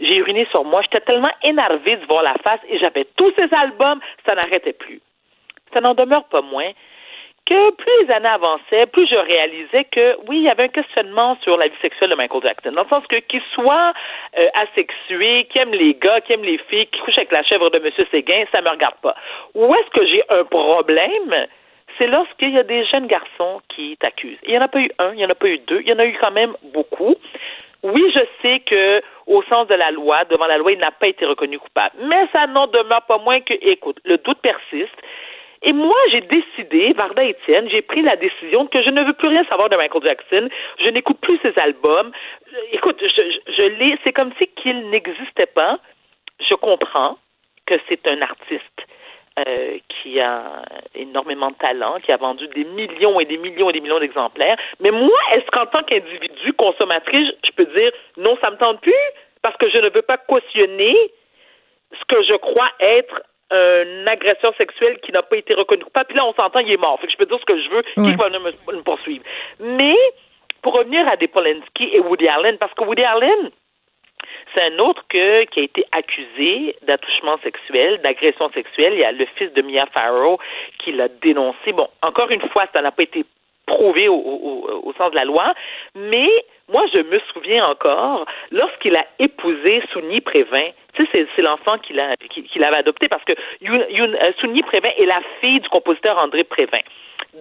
j'ai 0.00 0.16
uriné 0.16 0.46
sur 0.50 0.64
moi. 0.64 0.82
J'étais 0.82 1.00
tellement 1.00 1.32
énervée 1.42 1.96
de 1.96 2.06
voir 2.06 2.22
la 2.22 2.34
face 2.42 2.60
et 2.68 2.78
j'avais 2.78 3.06
tous 3.16 3.32
ces 3.36 3.52
albums, 3.54 4.00
ça 4.26 4.34
n'arrêtait 4.34 4.72
plus. 4.72 5.00
Ça 5.72 5.80
n'en 5.80 5.94
demeure 5.94 6.24
pas 6.24 6.42
moins 6.42 6.72
que 7.50 7.70
plus 7.72 8.06
les 8.06 8.14
années 8.14 8.28
avançaient, 8.28 8.86
plus 8.86 9.06
je 9.06 9.16
réalisais 9.16 9.84
que 9.84 10.16
oui, 10.28 10.38
il 10.38 10.42
y 10.44 10.48
avait 10.48 10.64
un 10.64 10.68
questionnement 10.68 11.36
sur 11.42 11.56
la 11.56 11.66
vie 11.66 11.76
sexuelle 11.82 12.10
de 12.10 12.14
Michael 12.14 12.42
Jackson. 12.42 12.72
Dans 12.72 12.84
le 12.84 12.88
sens 12.88 13.04
que 13.08 13.16
qu'il 13.16 13.42
soit 13.54 13.92
euh, 14.38 14.48
asexué, 14.54 15.44
qu'il 15.50 15.60
aime 15.60 15.72
les 15.72 15.94
gars, 15.94 16.20
qu'il 16.20 16.36
aime 16.36 16.44
les 16.44 16.58
filles, 16.58 16.86
qu'il 16.86 17.02
couche 17.02 17.18
avec 17.18 17.32
la 17.32 17.42
chèvre 17.42 17.68
de 17.70 17.78
M. 17.78 17.90
Séguin, 18.10 18.44
ça 18.52 18.60
me 18.60 18.68
regarde 18.68 18.94
pas. 19.02 19.16
Où 19.54 19.74
est-ce 19.74 19.90
que 19.90 20.06
j'ai 20.06 20.22
un 20.28 20.44
problème? 20.44 21.46
C'est 21.98 22.06
lorsqu'il 22.06 22.50
y 22.50 22.58
a 22.58 22.62
des 22.62 22.84
jeunes 22.84 23.08
garçons 23.08 23.60
qui 23.68 23.96
t'accusent. 23.98 24.38
Il 24.44 24.50
n'y 24.50 24.58
en 24.58 24.62
a 24.62 24.68
pas 24.68 24.80
eu 24.80 24.90
un, 25.00 25.12
il 25.12 25.16
n'y 25.16 25.24
en 25.24 25.30
a 25.30 25.34
pas 25.34 25.48
eu 25.48 25.58
deux, 25.58 25.80
il 25.80 25.88
y 25.88 25.92
en 25.92 25.98
a 25.98 26.06
eu 26.06 26.16
quand 26.20 26.30
même 26.30 26.54
beaucoup. 26.72 27.16
Oui, 27.82 28.10
je 28.14 28.20
sais 28.42 28.60
que 28.60 29.02
au 29.26 29.42
sens 29.44 29.66
de 29.68 29.74
la 29.74 29.90
loi, 29.90 30.24
devant 30.24 30.46
la 30.46 30.58
loi, 30.58 30.72
il 30.72 30.78
n'a 30.78 30.90
pas 30.90 31.08
été 31.08 31.24
reconnu 31.24 31.58
coupable. 31.58 31.94
Mais 32.02 32.26
ça 32.32 32.46
n'en 32.46 32.66
demeure 32.66 33.02
pas 33.06 33.18
moins 33.18 33.40
que, 33.40 33.54
écoute, 33.54 33.98
le 34.04 34.18
doute 34.18 34.38
persiste. 34.40 34.96
Et 35.62 35.72
moi, 35.72 35.96
j'ai 36.10 36.22
décidé, 36.22 36.92
Varda 36.94 37.22
Étienne, 37.22 37.68
j'ai 37.70 37.82
pris 37.82 38.02
la 38.02 38.16
décision 38.16 38.66
que 38.66 38.82
je 38.82 38.90
ne 38.90 39.04
veux 39.04 39.12
plus 39.12 39.28
rien 39.28 39.44
savoir 39.44 39.68
de 39.68 39.76
Michael 39.76 40.02
Jackson. 40.02 40.48
Je 40.78 40.88
n'écoute 40.88 41.18
plus 41.20 41.38
ses 41.42 41.58
albums. 41.58 42.12
Écoute, 42.72 42.98
je, 43.02 43.22
je, 43.46 43.66
l'ai, 43.66 43.98
c'est 44.04 44.12
comme 44.12 44.32
si 44.38 44.46
qu'il 44.48 44.88
n'existait 44.88 45.46
pas. 45.46 45.78
Je 46.40 46.54
comprends 46.54 47.18
que 47.66 47.74
c'est 47.88 48.06
un 48.08 48.22
artiste 48.22 48.86
euh, 49.38 49.78
qui 49.88 50.20
a 50.20 50.62
énormément 50.94 51.50
de 51.50 51.54
talent, 51.56 51.98
qui 52.00 52.12
a 52.12 52.16
vendu 52.16 52.46
des 52.48 52.64
millions 52.64 53.20
et 53.20 53.24
des 53.24 53.38
millions 53.38 53.70
et 53.70 53.72
des 53.72 53.80
millions 53.80 54.00
d'exemplaires. 54.00 54.56
Mais 54.80 54.90
moi, 54.90 55.18
est-ce 55.32 55.46
qu'en 55.52 55.66
tant 55.66 55.84
qu'individu 55.86 56.52
consommatrice, 56.54 57.28
je 57.44 57.52
peux 57.52 57.66
dire 57.66 57.92
non, 58.16 58.36
ça 58.40 58.50
me 58.50 58.56
tente 58.56 58.80
plus 58.80 58.92
parce 59.42 59.56
que 59.56 59.70
je 59.70 59.78
ne 59.78 59.88
veux 59.88 60.02
pas 60.02 60.18
cautionner 60.18 60.96
ce 61.92 62.04
que 62.08 62.22
je 62.24 62.34
crois 62.34 62.68
être 62.80 63.22
un 63.50 64.06
agresseur 64.06 64.54
sexuel 64.56 64.98
qui 65.00 65.12
n'a 65.12 65.22
pas 65.22 65.36
été 65.36 65.54
reconnu 65.54 65.84
coupable? 65.84 66.06
Puis 66.06 66.16
là, 66.16 66.24
on 66.24 66.34
s'entend, 66.34 66.60
il 66.60 66.72
est 66.72 66.76
mort. 66.76 66.98
Fait 67.00 67.06
que 67.06 67.12
je 67.12 67.16
peux 67.16 67.26
dire 67.26 67.38
ce 67.38 67.44
que 67.44 67.60
je 67.60 67.68
veux, 67.70 67.82
qui 67.82 68.16
va 68.16 68.26
venir 68.26 68.40
me, 68.40 68.82
poursuivre. 68.82 69.24
Mais 69.60 69.96
pour 70.62 70.74
revenir 70.74 71.06
à 71.08 71.16
des 71.16 71.28
Polanski 71.28 71.90
et 71.92 72.00
Woody 72.00 72.28
Allen, 72.28 72.58
parce 72.58 72.72
que 72.74 72.84
Woody 72.84 73.02
Allen, 73.02 73.50
c'est 74.54 74.62
un 74.62 74.78
autre 74.78 75.02
que, 75.08 75.44
qui 75.44 75.60
a 75.60 75.62
été 75.62 75.84
accusé 75.92 76.76
d'attouchement 76.82 77.38
sexuel, 77.42 78.00
d'agression 78.02 78.50
sexuelle. 78.52 78.94
Il 78.94 79.00
y 79.00 79.04
a 79.04 79.12
le 79.12 79.26
fils 79.36 79.52
de 79.52 79.62
Mia 79.62 79.86
Farrow 79.86 80.38
qui 80.78 80.92
l'a 80.92 81.08
dénoncé. 81.08 81.72
Bon, 81.72 81.88
encore 82.02 82.30
une 82.30 82.46
fois, 82.48 82.66
ça 82.72 82.82
n'a 82.82 82.90
pas 82.90 83.02
été 83.02 83.24
prouvé 83.66 84.08
au, 84.08 84.92
sens 84.98 85.10
de 85.12 85.16
la 85.16 85.24
loi, 85.24 85.54
mais 85.94 86.28
moi, 86.68 86.84
je 86.92 86.98
me 86.98 87.20
souviens 87.32 87.66
encore, 87.66 88.26
lorsqu'il 88.50 88.96
a 88.96 89.06
épousé 89.18 89.82
Souni 89.92 90.20
Prévin, 90.20 90.70
tu 90.94 91.06
sais, 91.06 91.26
c'est 91.34 91.42
l'enfant 91.42 91.78
qu'il 91.78 91.98
avait 92.00 92.76
adopté 92.76 93.08
parce 93.08 93.24
que 93.24 93.32
euh, 93.32 94.32
Souni 94.40 94.62
Prévin 94.62 94.90
est 94.98 95.06
la 95.06 95.20
fille 95.40 95.60
du 95.60 95.68
compositeur 95.68 96.18
André 96.18 96.44
Prévin. 96.44 96.80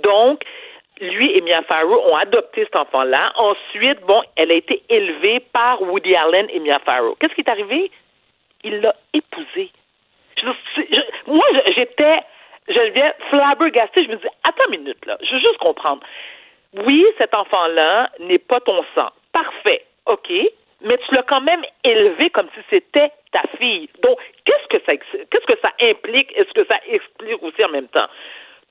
Donc, 0.04 0.44
lui 1.00 1.36
et 1.36 1.42
Mia 1.42 1.62
Farrow 1.64 2.02
ont 2.08 2.16
adopté 2.16 2.64
cet 2.66 2.76
enfant-là. 2.76 3.32
Ensuite, 3.36 4.00
bon, 4.02 4.22
elle 4.36 4.52
a 4.52 4.56
été 4.56 4.84
élevée 4.90 5.40
par 5.54 5.82
Woody 5.82 6.16
Allen 6.16 6.48
et 6.52 6.60
Mia 6.60 6.80
Farrow. 6.80 7.16
Qu'est-ce 7.20 7.34
qui 7.34 7.42
est 7.42 7.50
arrivé? 7.50 7.92
Il 8.64 8.82
l'a 8.82 8.96
épousée. 9.14 9.72
moi, 11.28 11.46
j'étais, 11.76 12.20
je 12.68 12.92
viens 12.92 13.14
flabbergastée. 13.30 14.04
Je 14.04 14.10
me 14.10 14.16
dis, 14.18 14.28
attends 14.44 14.72
une 14.72 14.80
minute, 14.82 15.06
là. 15.06 15.18
Je 15.22 15.34
veux 15.34 15.42
juste 15.42 15.58
comprendre. 15.58 16.02
Oui, 16.86 17.06
cet 17.18 17.34
enfant-là 17.34 18.10
n'est 18.20 18.40
pas 18.40 18.60
ton 18.60 18.84
sang. 18.96 19.10
Parfait. 19.32 19.86
OK. 20.06 20.32
Mais 20.82 20.98
tu 20.98 21.16
l'as 21.16 21.24
quand 21.24 21.42
même 21.42 21.64
élevé 21.84 22.30
comme 22.30 22.48
si 22.54 22.62
c'était 22.70 23.12
ta 23.32 23.42
fille. 23.60 23.90
Donc, 24.02 24.18
qu'est-ce 24.46 24.68
que 24.68 24.84
ça, 24.86 24.96
qu'est-ce 24.96 25.46
que 25.46 25.60
ça 25.62 25.72
implique? 25.82 26.32
Est-ce 26.38 26.52
que 26.54 26.66
ça 26.66 26.80
explique 26.88 27.42
aussi 27.44 27.64
en 27.66 27.70
même 27.70 27.88
temps? 27.88 28.08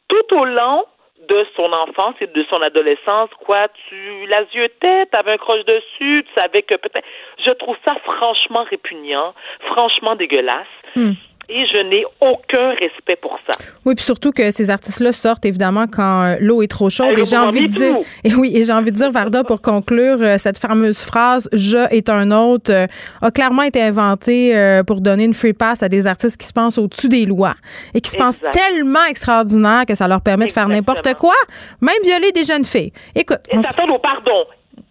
Tout 0.08 0.34
au 0.36 0.44
long 0.44 0.84
de 1.28 1.46
son 1.56 1.72
enfance 1.72 2.14
et 2.20 2.26
de 2.26 2.44
son 2.48 2.62
adolescence, 2.62 3.30
quoi, 3.44 3.68
tu 3.88 4.26
la 4.26 4.44
tête, 4.80 5.10
t'avais 5.10 5.32
un 5.32 5.36
croche 5.36 5.64
dessus, 5.64 6.24
tu 6.24 6.40
savais 6.40 6.62
que 6.62 6.74
peut-être. 6.74 7.06
Je 7.44 7.50
trouve 7.50 7.76
ça 7.84 7.96
franchement 8.04 8.64
répugnant, 8.64 9.34
franchement 9.60 10.14
dégueulasse. 10.14 10.66
Hmm 10.96 11.12
et 11.48 11.66
je 11.66 11.78
n'ai 11.88 12.04
aucun 12.20 12.70
respect 12.70 13.16
pour 13.16 13.38
ça. 13.48 13.56
Oui, 13.84 13.94
puis 13.94 14.04
surtout 14.04 14.32
que 14.32 14.50
ces 14.50 14.68
artistes-là 14.68 15.12
sortent 15.12 15.46
évidemment 15.46 15.86
quand 15.86 16.24
euh, 16.24 16.36
l'eau 16.40 16.62
est 16.62 16.68
trop 16.68 16.90
chaude. 16.90 17.18
et 17.18 17.24
j'ai 17.24 17.38
envie 17.38 17.62
de 17.62 17.66
dire, 17.72 17.96
et 18.24 18.34
oui, 18.34 18.52
et 18.54 18.64
j'ai 18.64 18.72
envie 18.72 18.92
de 18.92 18.96
dire, 18.96 19.10
Varda, 19.10 19.44
pour 19.44 19.62
conclure, 19.62 20.18
euh, 20.20 20.36
cette 20.38 20.58
fameuse 20.58 20.98
phrase 20.98 21.48
"je 21.52 21.90
est 21.94 22.10
un 22.10 22.30
autre" 22.30 22.72
euh, 22.72 22.86
a 23.22 23.30
clairement 23.30 23.62
été 23.62 23.82
inventée 23.82 24.54
pour 24.86 25.00
donner 25.00 25.24
une 25.24 25.34
free 25.34 25.52
pass 25.52 25.82
à 25.82 25.88
des 25.88 26.06
artistes 26.06 26.36
qui 26.38 26.46
se 26.46 26.52
pensent 26.52 26.78
au-dessus 26.78 27.08
des 27.08 27.24
lois 27.24 27.54
et 27.94 28.00
qui 28.00 28.10
se 28.10 28.16
pensent 28.16 28.42
tellement 28.52 29.04
extraordinaires 29.08 29.84
que 29.86 29.94
ça 29.94 30.06
leur 30.06 30.20
permet 30.20 30.46
de 30.46 30.52
faire 30.52 30.68
n'importe 30.68 31.14
quoi, 31.14 31.34
même 31.80 32.02
violer 32.04 32.32
des 32.32 32.44
jeunes 32.44 32.64
filles. 32.64 32.92
Écoute, 33.14 33.40
et 33.50 33.62
s'attendre 33.62 33.94
au 33.94 33.98
pardon 33.98 34.44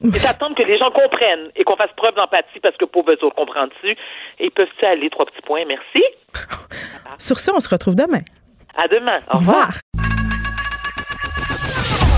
et 0.03 0.19
s'attendre 0.19 0.56
que 0.56 0.64
les 0.64 0.78
gens 0.78 0.91
comprennent 0.91 1.52
et 1.56 1.64
qu'on 1.64 1.76
fasse 1.76 1.91
preuve 1.95 2.15
d'empathie 2.15 2.60
parce 2.61 2.78
que 2.78 2.86
pauvres 2.86 3.14
autres 3.14 3.36
comprennent-tu. 3.36 3.95
Et 4.40 4.49
peuvent-tu 4.49 4.86
aller? 4.86 5.10
Trois 5.10 5.26
petits 5.26 5.41
points? 5.41 5.65
Merci. 5.68 6.03
Sur 7.18 7.40
ce, 7.40 7.52
on 7.52 7.60
se 7.60 7.69
retrouve 7.69 7.95
demain. 7.95 8.19
À 8.76 8.88
demain. 8.88 9.19
Au, 9.34 9.40
revoir. 9.40 9.72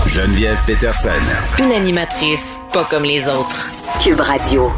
Geneviève 0.06 0.58
Peterson. 0.66 1.62
Une 1.62 1.72
animatrice 1.72 2.58
pas 2.72 2.84
comme 2.84 3.04
les 3.04 3.28
autres. 3.28 3.70
Cube 4.02 4.20
Radio. 4.20 4.70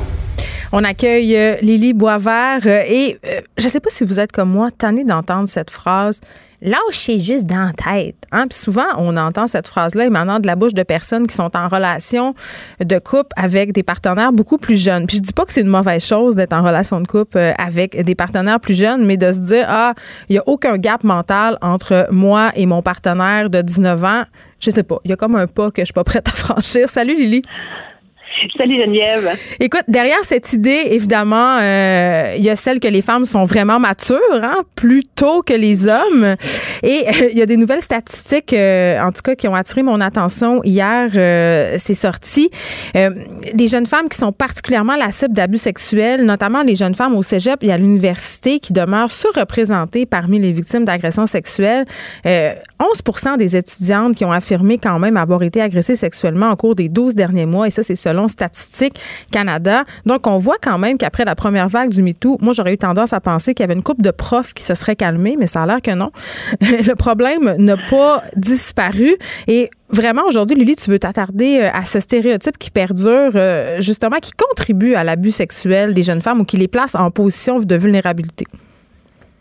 On 0.72 0.84
accueille 0.84 1.36
euh, 1.36 1.56
Lily 1.60 1.92
Boisvert 1.92 2.60
euh, 2.66 2.82
et 2.86 3.18
euh, 3.26 3.40
je 3.58 3.64
ne 3.64 3.68
sais 3.68 3.80
pas 3.80 3.90
si 3.90 4.04
vous 4.04 4.20
êtes 4.20 4.32
comme 4.32 4.50
moi, 4.50 4.70
tanné 4.70 5.04
d'entendre 5.04 5.48
cette 5.48 5.70
phrase 5.70 6.20
lâchez 6.62 7.18
juste 7.18 7.46
dans 7.46 7.66
la 7.66 7.72
tête. 7.72 8.16
Hein? 8.30 8.46
Souvent, 8.50 8.86
on 8.96 9.16
entend 9.16 9.46
cette 9.46 9.66
phrase-là 9.66 10.06
émanant 10.06 10.38
de 10.38 10.46
la 10.46 10.56
bouche 10.56 10.74
de 10.74 10.82
personnes 10.82 11.26
qui 11.26 11.34
sont 11.34 11.54
en 11.56 11.68
relation 11.68 12.34
de 12.80 12.98
couple 12.98 13.30
avec 13.36 13.72
des 13.72 13.82
partenaires 13.82 14.32
beaucoup 14.32 14.58
plus 14.58 14.80
jeunes. 14.80 15.06
Puis 15.06 15.18
je 15.18 15.22
dis 15.22 15.32
pas 15.32 15.44
que 15.44 15.52
c'est 15.52 15.60
une 15.60 15.66
mauvaise 15.66 16.04
chose 16.04 16.36
d'être 16.36 16.52
en 16.52 16.62
relation 16.62 17.00
de 17.00 17.06
couple 17.06 17.36
euh, 17.36 17.52
avec 17.58 18.00
des 18.02 18.14
partenaires 18.14 18.60
plus 18.60 18.74
jeunes, 18.74 19.04
mais 19.04 19.16
de 19.16 19.32
se 19.32 19.38
dire, 19.38 19.66
ah, 19.68 19.94
il 20.28 20.36
y 20.36 20.38
a 20.38 20.42
aucun 20.46 20.78
gap 20.78 21.04
mental 21.04 21.58
entre 21.60 22.06
moi 22.10 22.52
et 22.54 22.66
mon 22.66 22.80
partenaire 22.80 23.50
de 23.50 23.60
19 23.60 24.04
ans. 24.04 24.22
Je 24.60 24.70
sais 24.70 24.84
pas. 24.84 24.98
Il 25.04 25.10
y 25.10 25.14
a 25.14 25.16
comme 25.16 25.34
un 25.34 25.48
pas 25.48 25.70
que 25.70 25.82
je 25.82 25.86
suis 25.86 25.92
pas 25.92 26.04
prête 26.04 26.28
à 26.28 26.30
franchir. 26.34 26.88
Salut 26.88 27.16
Lily. 27.16 27.42
Salut 28.56 28.80
Geneviève. 28.80 29.36
Écoute, 29.60 29.84
derrière 29.88 30.22
cette 30.24 30.52
idée, 30.52 30.88
évidemment, 30.90 31.58
euh, 31.60 32.34
il 32.36 32.44
y 32.44 32.50
a 32.50 32.56
celle 32.56 32.80
que 32.80 32.88
les 32.88 33.02
femmes 33.02 33.24
sont 33.24 33.44
vraiment 33.44 33.78
matures, 33.78 34.18
hein, 34.32 34.62
plus 34.74 35.04
tôt 35.04 35.42
que 35.42 35.52
les 35.52 35.86
hommes. 35.86 36.36
Et 36.82 37.04
euh, 37.06 37.28
il 37.32 37.38
y 37.38 37.42
a 37.42 37.46
des 37.46 37.56
nouvelles 37.56 37.82
statistiques, 37.82 38.52
euh, 38.52 39.00
en 39.00 39.12
tout 39.12 39.22
cas, 39.22 39.34
qui 39.34 39.48
ont 39.48 39.54
attiré 39.54 39.82
mon 39.82 40.00
attention 40.00 40.62
hier. 40.64 41.10
c'est 41.78 41.94
sorti. 41.94 42.50
des 42.94 43.68
jeunes 43.68 43.86
femmes 43.86 44.08
qui 44.08 44.18
sont 44.18 44.32
particulièrement 44.32 44.96
la 44.96 45.10
cible 45.10 45.34
d'abus 45.34 45.58
sexuels, 45.58 46.24
notamment 46.24 46.62
les 46.62 46.74
jeunes 46.74 46.94
femmes 46.94 47.16
au 47.16 47.22
cégep 47.22 47.62
et 47.62 47.72
à 47.72 47.78
l'université 47.78 48.60
qui 48.60 48.72
demeurent 48.72 49.10
surreprésentées 49.10 50.06
parmi 50.06 50.38
les 50.38 50.52
victimes 50.52 50.84
d'agressions 50.84 51.26
sexuelles. 51.26 51.84
11% 52.24 53.36
des 53.36 53.56
étudiantes 53.56 54.16
qui 54.16 54.24
ont 54.24 54.32
affirmé 54.32 54.78
quand 54.78 54.98
même 54.98 55.16
avoir 55.16 55.42
été 55.42 55.60
agressées 55.60 55.96
sexuellement 55.96 56.50
au 56.50 56.56
cours 56.56 56.74
des 56.74 56.88
12 56.88 57.14
derniers 57.14 57.46
mois, 57.46 57.68
et 57.68 57.70
ça, 57.70 57.82
c'est 57.82 57.96
selon 57.96 58.21
Statistique 58.28 58.94
Canada. 59.30 59.84
Donc, 60.06 60.26
on 60.26 60.38
voit 60.38 60.58
quand 60.60 60.78
même 60.78 60.98
qu'après 60.98 61.24
la 61.24 61.34
première 61.34 61.68
vague 61.68 61.90
du 61.90 62.02
MeToo, 62.02 62.38
moi, 62.40 62.52
j'aurais 62.52 62.74
eu 62.74 62.78
tendance 62.78 63.12
à 63.12 63.20
penser 63.20 63.54
qu'il 63.54 63.62
y 63.62 63.64
avait 63.64 63.74
une 63.74 63.82
couple 63.82 64.02
de 64.02 64.10
profs 64.10 64.54
qui 64.54 64.62
se 64.62 64.74
seraient 64.74 64.96
calmés, 64.96 65.36
mais 65.38 65.46
ça 65.46 65.62
a 65.62 65.66
l'air 65.66 65.82
que 65.82 65.92
non. 65.92 66.10
Le 66.60 66.94
problème 66.94 67.54
n'a 67.58 67.76
pas 67.76 68.22
disparu. 68.36 69.16
Et 69.46 69.70
vraiment, 69.88 70.22
aujourd'hui, 70.26 70.56
Lily, 70.56 70.76
tu 70.76 70.90
veux 70.90 70.98
t'attarder 70.98 71.60
euh, 71.60 71.70
à 71.72 71.84
ce 71.84 72.00
stéréotype 72.00 72.58
qui 72.58 72.70
perdure, 72.70 73.32
euh, 73.34 73.80
justement, 73.80 74.18
qui 74.20 74.32
contribue 74.32 74.94
à 74.94 75.04
l'abus 75.04 75.32
sexuel 75.32 75.94
des 75.94 76.02
jeunes 76.02 76.20
femmes 76.20 76.40
ou 76.40 76.44
qui 76.44 76.56
les 76.56 76.68
place 76.68 76.94
en 76.94 77.10
position 77.10 77.58
de 77.60 77.76
vulnérabilité? 77.76 78.46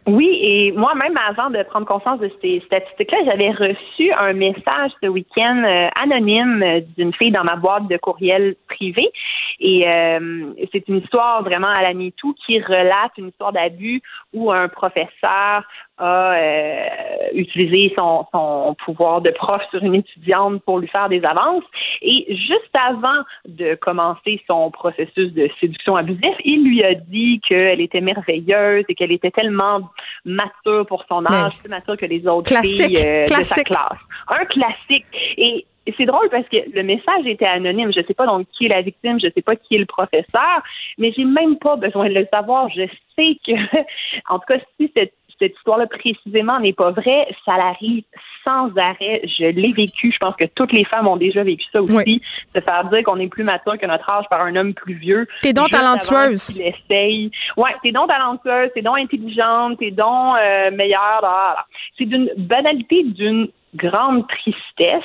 Oui, 0.07 0.39
et 0.41 0.71
moi-même, 0.71 1.15
avant 1.15 1.51
de 1.51 1.61
prendre 1.61 1.85
conscience 1.85 2.19
de 2.19 2.31
ces 2.41 2.59
statistiques-là, 2.65 3.19
j'avais 3.25 3.51
reçu 3.51 4.11
un 4.11 4.33
message 4.33 4.91
ce 5.01 5.07
week-end 5.07 5.63
euh, 5.63 5.89
anonyme 5.95 6.63
euh, 6.63 6.81
d'une 6.97 7.13
fille 7.13 7.31
dans 7.31 7.43
ma 7.43 7.55
boîte 7.55 7.87
de 7.87 7.97
courriel 7.97 8.55
privé. 8.67 9.11
Et 9.59 9.87
euh, 9.87 10.53
c'est 10.71 10.87
une 10.87 10.97
histoire 10.97 11.43
vraiment 11.43 11.67
à 11.67 11.83
la 11.83 11.93
MeToo 11.93 12.33
qui 12.45 12.59
relate 12.59 13.11
une 13.19 13.27
histoire 13.27 13.53
d'abus 13.53 14.01
où 14.33 14.51
un 14.51 14.67
professeur 14.69 15.63
a 16.01 16.33
euh, 16.33 16.87
utilisé 17.33 17.93
son, 17.95 18.25
son, 18.33 18.75
pouvoir 18.83 19.21
de 19.21 19.29
prof 19.29 19.61
sur 19.69 19.83
une 19.83 19.95
étudiante 19.95 20.61
pour 20.63 20.79
lui 20.79 20.87
faire 20.87 21.07
des 21.09 21.23
avances. 21.23 21.63
Et 22.01 22.25
juste 22.35 22.73
avant 22.73 23.21
de 23.47 23.75
commencer 23.75 24.41
son 24.47 24.71
processus 24.71 25.31
de 25.31 25.49
séduction 25.59 25.95
abusif, 25.95 26.35
il 26.43 26.63
lui 26.63 26.83
a 26.83 26.95
dit 26.95 27.39
qu'elle 27.47 27.79
était 27.79 28.01
merveilleuse 28.01 28.83
et 28.89 28.95
qu'elle 28.95 29.11
était 29.11 29.31
tellement 29.31 29.89
mature 30.25 30.85
pour 30.87 31.05
son 31.07 31.23
âge, 31.25 31.59
plus 31.59 31.69
mature 31.69 31.95
que 31.97 32.07
les 32.07 32.27
autres 32.27 32.55
filles 32.61 32.97
euh, 33.05 33.25
de 33.25 33.43
sa 33.43 33.63
classe. 33.63 33.99
Un 34.27 34.45
classique. 34.45 35.05
Et 35.37 35.65
c'est 35.97 36.05
drôle 36.05 36.29
parce 36.29 36.47
que 36.47 36.57
le 36.73 36.83
message 36.83 37.25
était 37.25 37.45
anonyme. 37.45 37.91
Je 37.93 37.99
ne 37.99 38.05
sais 38.05 38.13
pas 38.13 38.25
donc 38.25 38.47
qui 38.51 38.65
est 38.65 38.69
la 38.69 38.81
victime, 38.81 39.19
je 39.19 39.27
ne 39.27 39.31
sais 39.31 39.41
pas 39.41 39.55
qui 39.55 39.75
est 39.75 39.79
le 39.79 39.85
professeur, 39.85 40.61
mais 40.97 41.11
j'ai 41.15 41.25
même 41.25 41.57
pas 41.57 41.75
besoin 41.75 42.07
de 42.07 42.13
le 42.13 42.27
savoir. 42.31 42.69
Je 42.69 42.87
sais 43.15 43.37
que, 43.45 43.51
en 44.29 44.39
tout 44.39 44.45
cas, 44.47 44.59
si 44.79 44.91
cette 44.95 45.13
cette 45.41 45.55
histoire-là 45.57 45.87
précisément 45.87 46.59
n'est 46.59 46.73
pas 46.73 46.91
vraie, 46.91 47.27
ça 47.45 47.57
l'arrive 47.57 48.03
sans 48.43 48.69
arrêt. 48.77 49.21
Je 49.23 49.45
l'ai 49.45 49.73
vécu. 49.73 50.11
Je 50.11 50.17
pense 50.19 50.35
que 50.35 50.45
toutes 50.45 50.71
les 50.71 50.85
femmes 50.85 51.07
ont 51.07 51.17
déjà 51.17 51.43
vécu 51.43 51.65
ça 51.71 51.81
aussi. 51.81 52.21
Se 52.55 52.61
faire 52.61 52.85
dire 52.85 53.03
qu'on 53.03 53.19
est 53.19 53.27
plus 53.27 53.43
mature 53.43 53.77
que 53.77 53.85
notre 53.85 54.09
âge 54.09 54.25
par 54.29 54.41
un 54.41 54.55
homme 54.55 54.73
plus 54.73 54.93
vieux. 54.93 55.27
T'es 55.41 55.53
donc 55.53 55.69
talentueuse. 55.69 56.55
Essaye. 56.57 57.31
Ouais, 57.57 57.75
t'es 57.81 57.91
donc 57.91 58.07
talentueuse, 58.09 58.69
t'es 58.73 58.81
donc 58.81 58.99
intelligente, 58.99 59.79
t'es 59.79 59.91
donc 59.91 60.37
euh, 60.37 60.71
meilleure. 60.71 61.65
C'est 61.97 62.05
d'une 62.05 62.29
banalité, 62.37 63.03
d'une 63.03 63.47
grande 63.75 64.27
tristesse. 64.27 65.03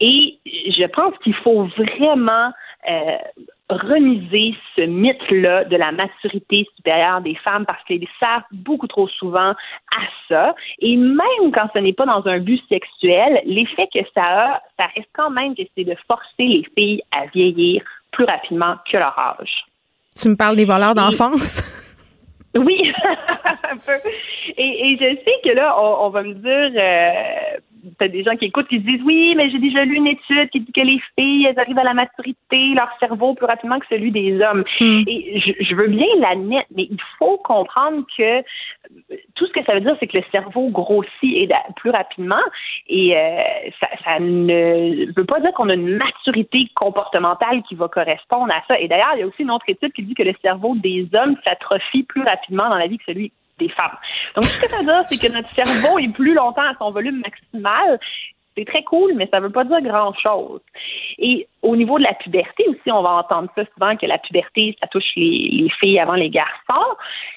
Et 0.00 0.38
je 0.44 0.86
pense 0.86 1.14
qu'il 1.22 1.34
faut 1.34 1.64
vraiment 1.76 2.52
euh, 2.88 3.16
remiser 3.70 4.54
ce 4.76 4.82
mythe-là 4.82 5.64
de 5.64 5.76
la 5.76 5.92
maturité 5.92 6.66
supérieure 6.76 7.20
des 7.20 7.34
femmes 7.36 7.66
parce 7.66 7.82
qu'ils 7.84 8.06
servent 8.18 8.42
beaucoup 8.52 8.86
trop 8.86 9.08
souvent 9.08 9.50
à 9.50 10.02
ça. 10.28 10.54
Et 10.78 10.96
même 10.96 11.52
quand 11.52 11.68
ce 11.74 11.78
n'est 11.78 11.92
pas 11.92 12.06
dans 12.06 12.26
un 12.26 12.38
but 12.38 12.62
sexuel, 12.68 13.42
l'effet 13.44 13.88
que 13.92 14.00
ça 14.14 14.22
a, 14.22 14.62
ça 14.78 14.86
reste 14.94 15.10
quand 15.12 15.30
même 15.30 15.54
que 15.54 15.62
c'est 15.76 15.84
de 15.84 15.96
forcer 16.06 16.24
les 16.38 16.64
filles 16.76 17.02
à 17.12 17.26
vieillir 17.26 17.82
plus 18.10 18.24
rapidement 18.24 18.76
que 18.90 18.96
leur 18.96 19.18
âge. 19.18 19.64
Tu 20.16 20.28
me 20.28 20.36
parles 20.36 20.56
des 20.56 20.64
voleurs 20.64 20.94
d'enfance? 20.94 21.62
Oui, 22.58 22.92
un 23.70 23.76
peu. 23.76 24.08
Et, 24.56 24.96
je 25.00 25.16
sais 25.24 25.34
que 25.44 25.54
là, 25.54 25.76
on, 25.80 26.10
va 26.10 26.22
me 26.22 26.34
dire, 26.34 26.72
euh, 26.76 27.58
t'as 27.98 28.08
des 28.08 28.24
gens 28.24 28.36
qui 28.36 28.46
écoutent 28.46 28.68
qui 28.68 28.78
se 28.78 28.84
disent 28.84 29.02
oui, 29.04 29.34
mais 29.36 29.50
j'ai 29.50 29.58
déjà 29.58 29.84
lu 29.84 29.96
une 29.96 30.06
étude 30.06 30.50
qui 30.50 30.60
dit 30.60 30.72
que 30.72 30.80
les 30.80 31.00
filles, 31.16 31.46
elles 31.46 31.58
arrivent 31.58 31.78
à 31.78 31.84
la 31.84 31.94
maturité, 31.94 32.74
leur 32.74 32.88
cerveau 32.98 33.34
plus 33.34 33.46
rapidement 33.46 33.78
que 33.78 33.86
celui 33.88 34.10
des 34.10 34.40
hommes. 34.40 34.64
Hmm. 34.80 35.02
Et 35.06 35.40
je, 35.60 35.74
veux 35.74 35.88
bien 35.88 36.06
l'admettre, 36.18 36.68
mais 36.74 36.84
il 36.90 37.00
faut 37.18 37.38
comprendre 37.38 38.04
que 38.16 38.42
tout 39.34 39.46
ce 39.46 39.52
que 39.52 39.64
ça 39.64 39.74
veut 39.74 39.80
dire, 39.80 39.96
c'est 40.00 40.06
que 40.06 40.18
le 40.18 40.24
cerveau 40.32 40.68
grossit 40.70 41.08
et 41.22 41.48
plus 41.76 41.90
rapidement. 41.90 42.36
Et 42.88 43.16
euh, 43.16 43.42
ça, 43.80 43.88
ça, 44.04 44.18
ne 44.20 45.12
veut 45.14 45.24
pas 45.24 45.40
dire 45.40 45.52
qu'on 45.52 45.68
a 45.68 45.74
une 45.74 45.96
maturité 45.96 46.66
comportementale 46.74 47.62
qui 47.68 47.74
va 47.74 47.88
correspondre 47.88 48.52
à 48.52 48.62
ça. 48.66 48.78
Et 48.78 48.88
d'ailleurs, 48.88 49.12
il 49.14 49.20
y 49.20 49.22
a 49.22 49.26
aussi 49.26 49.42
une 49.42 49.50
autre 49.50 49.66
étude 49.68 49.92
qui 49.92 50.02
dit 50.02 50.14
que 50.14 50.22
le 50.22 50.34
cerveau 50.42 50.74
des 50.76 51.06
hommes 51.14 51.36
s'atrophie 51.44 52.02
plus 52.04 52.22
rapidement 52.22 52.47
dans 52.50 52.76
la 52.76 52.86
vie 52.86 52.98
que 52.98 53.04
celui 53.04 53.32
des 53.58 53.68
femmes. 53.68 53.96
Donc, 54.34 54.44
ce 54.44 54.62
que 54.62 54.70
ça 54.70 54.78
veut 54.78 54.84
dire, 54.84 55.04
c'est 55.10 55.20
que 55.20 55.32
notre 55.32 55.52
cerveau 55.54 55.98
est 55.98 56.12
plus 56.12 56.34
longtemps 56.34 56.62
à 56.62 56.74
son 56.78 56.90
volume 56.90 57.20
maximal. 57.20 57.98
C'est 58.56 58.64
très 58.64 58.82
cool, 58.82 59.12
mais 59.14 59.28
ça 59.30 59.38
ne 59.38 59.46
veut 59.46 59.52
pas 59.52 59.64
dire 59.64 59.80
grand-chose. 59.82 60.60
Et 61.18 61.46
au 61.62 61.76
niveau 61.76 61.98
de 61.98 62.04
la 62.04 62.14
puberté 62.14 62.64
aussi, 62.68 62.90
on 62.90 63.02
va 63.02 63.10
entendre 63.10 63.48
ça 63.54 63.62
souvent 63.74 63.96
que 63.96 64.06
la 64.06 64.18
puberté, 64.18 64.76
ça 64.80 64.88
touche 64.88 65.12
les, 65.14 65.68
filles 65.78 66.00
avant 66.00 66.14
les 66.14 66.30
garçons. 66.30 66.96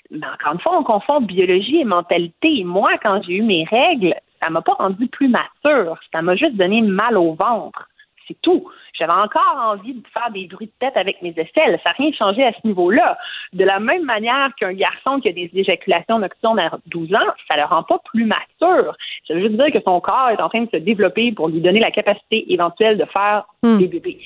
Mais 0.09 0.25
encore 0.25 0.53
une 0.53 0.59
fois, 0.59 0.79
on 0.79 0.83
confond 0.83 1.21
biologie 1.21 1.77
et 1.77 1.85
mentalité. 1.85 2.63
moi, 2.63 2.91
quand 3.03 3.21
j'ai 3.23 3.33
eu 3.33 3.43
mes 3.43 3.65
règles, 3.65 4.15
ça 4.41 4.49
m'a 4.49 4.61
pas 4.61 4.73
rendu 4.73 5.07
plus 5.07 5.27
mature. 5.27 5.99
Ça 6.11 6.23
m'a 6.23 6.35
juste 6.35 6.55
donné 6.55 6.81
mal 6.81 7.17
au 7.17 7.33
ventre. 7.33 7.88
C'est 8.27 8.39
tout. 8.41 8.69
J'avais 8.93 9.14
encore 9.14 9.57
envie 9.57 9.93
de 9.93 10.03
faire 10.14 10.30
des 10.31 10.48
bruits 10.48 10.68
de 10.68 10.85
tête 10.85 10.95
avec 10.95 11.22
mes 11.22 11.31
aisselles. 11.31 11.80
Ça 11.84 11.89
n'a 11.89 11.95
rien 11.98 12.11
changé 12.14 12.43
à 12.43 12.52
ce 12.53 12.68
niveau-là. 12.68 13.18
De 13.53 13.64
la 13.64 13.80
même 13.80 14.03
manière 14.03 14.49
qu'un 14.57 14.73
garçon 14.73 15.19
qui 15.19 15.30
a 15.30 15.34
des 15.34 15.49
éjaculations 15.53 16.19
nocturnes 16.19 16.60
à 16.60 16.72
12 16.88 17.14
ans, 17.15 17.34
ça 17.48 17.56
ne 17.56 17.61
le 17.61 17.65
rend 17.65 17.84
pas 17.84 17.99
plus 18.06 18.26
mature. 18.26 18.95
Ça 19.27 19.34
veut 19.34 19.41
juste 19.41 19.56
dire 19.56 19.72
que 19.72 19.81
son 19.84 19.99
corps 20.02 20.30
est 20.30 20.41
en 20.41 20.49
train 20.49 20.64
de 20.64 20.69
se 20.69 20.77
développer 20.77 21.31
pour 21.31 21.49
lui 21.49 21.61
donner 21.61 21.80
la 21.80 21.91
capacité 21.91 22.52
éventuelle 22.53 22.98
de 22.98 23.06
faire 23.06 23.45
hmm. 23.64 23.77
des 23.77 23.88
bébés. 23.88 24.19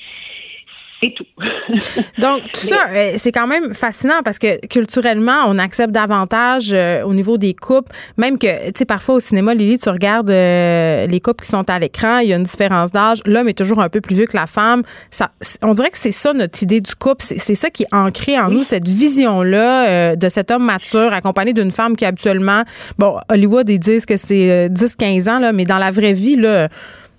C'est 1.00 1.12
tout. 1.14 1.26
Donc, 2.18 2.40
tout 2.52 2.66
ça, 2.66 2.88
euh, 2.90 3.12
c'est 3.16 3.32
quand 3.32 3.46
même 3.46 3.74
fascinant 3.74 4.22
parce 4.24 4.38
que 4.38 4.64
culturellement, 4.66 5.44
on 5.46 5.58
accepte 5.58 5.90
davantage 5.90 6.70
euh, 6.72 7.02
au 7.02 7.12
niveau 7.12 7.36
des 7.36 7.52
couples. 7.52 7.92
Même 8.16 8.38
que, 8.38 8.66
tu 8.68 8.72
sais, 8.76 8.84
parfois 8.86 9.16
au 9.16 9.20
cinéma, 9.20 9.54
Lily, 9.54 9.78
tu 9.78 9.90
regardes 9.90 10.30
euh, 10.30 11.06
les 11.06 11.20
couples 11.20 11.44
qui 11.44 11.50
sont 11.50 11.68
à 11.68 11.78
l'écran, 11.78 12.18
il 12.18 12.28
y 12.28 12.32
a 12.32 12.36
une 12.36 12.44
différence 12.44 12.92
d'âge. 12.92 13.20
L'homme 13.26 13.48
est 13.48 13.58
toujours 13.58 13.80
un 13.80 13.90
peu 13.90 14.00
plus 14.00 14.14
vieux 14.14 14.26
que 14.26 14.36
la 14.36 14.46
femme. 14.46 14.82
Ça, 15.10 15.32
on 15.60 15.74
dirait 15.74 15.90
que 15.90 15.98
c'est 15.98 16.12
ça 16.12 16.32
notre 16.32 16.62
idée 16.62 16.80
du 16.80 16.94
couple. 16.94 17.22
C'est 17.22 17.54
ça 17.54 17.68
qui 17.68 17.82
est 17.82 17.94
ancré 17.94 18.38
en 18.38 18.48
nous, 18.48 18.62
cette 18.62 18.88
vision-là 18.88 20.16
de 20.16 20.28
cet 20.28 20.50
homme 20.50 20.64
mature 20.64 21.12
accompagné 21.12 21.52
d'une 21.52 21.70
femme 21.70 21.96
qui 21.96 22.04
habituellement, 22.04 22.62
bon, 22.98 23.18
Hollywood, 23.28 23.68
ils 23.68 23.78
disent 23.78 24.06
que 24.06 24.16
c'est 24.16 24.68
10-15 24.68 25.28
ans, 25.28 25.38
là, 25.40 25.52
mais 25.52 25.64
dans 25.64 25.78
la 25.78 25.90
vraie 25.90 26.12
vie, 26.12 26.36
là, 26.36 26.68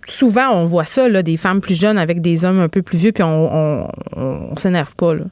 souvent, 0.07 0.51
on 0.51 0.65
voit 0.65 0.85
ça, 0.85 1.07
là, 1.07 1.23
des 1.23 1.37
femmes 1.37 1.61
plus 1.61 1.79
jeunes 1.79 1.97
avec 1.97 2.21
des 2.21 2.45
hommes 2.45 2.59
un 2.59 2.69
peu 2.69 2.81
plus 2.81 2.97
vieux, 2.97 3.11
puis 3.11 3.23
on, 3.23 3.87
on, 4.15 4.47
on 4.51 4.55
s'énerve 4.55 4.95
pas. 4.95 5.13
Là. 5.13 5.25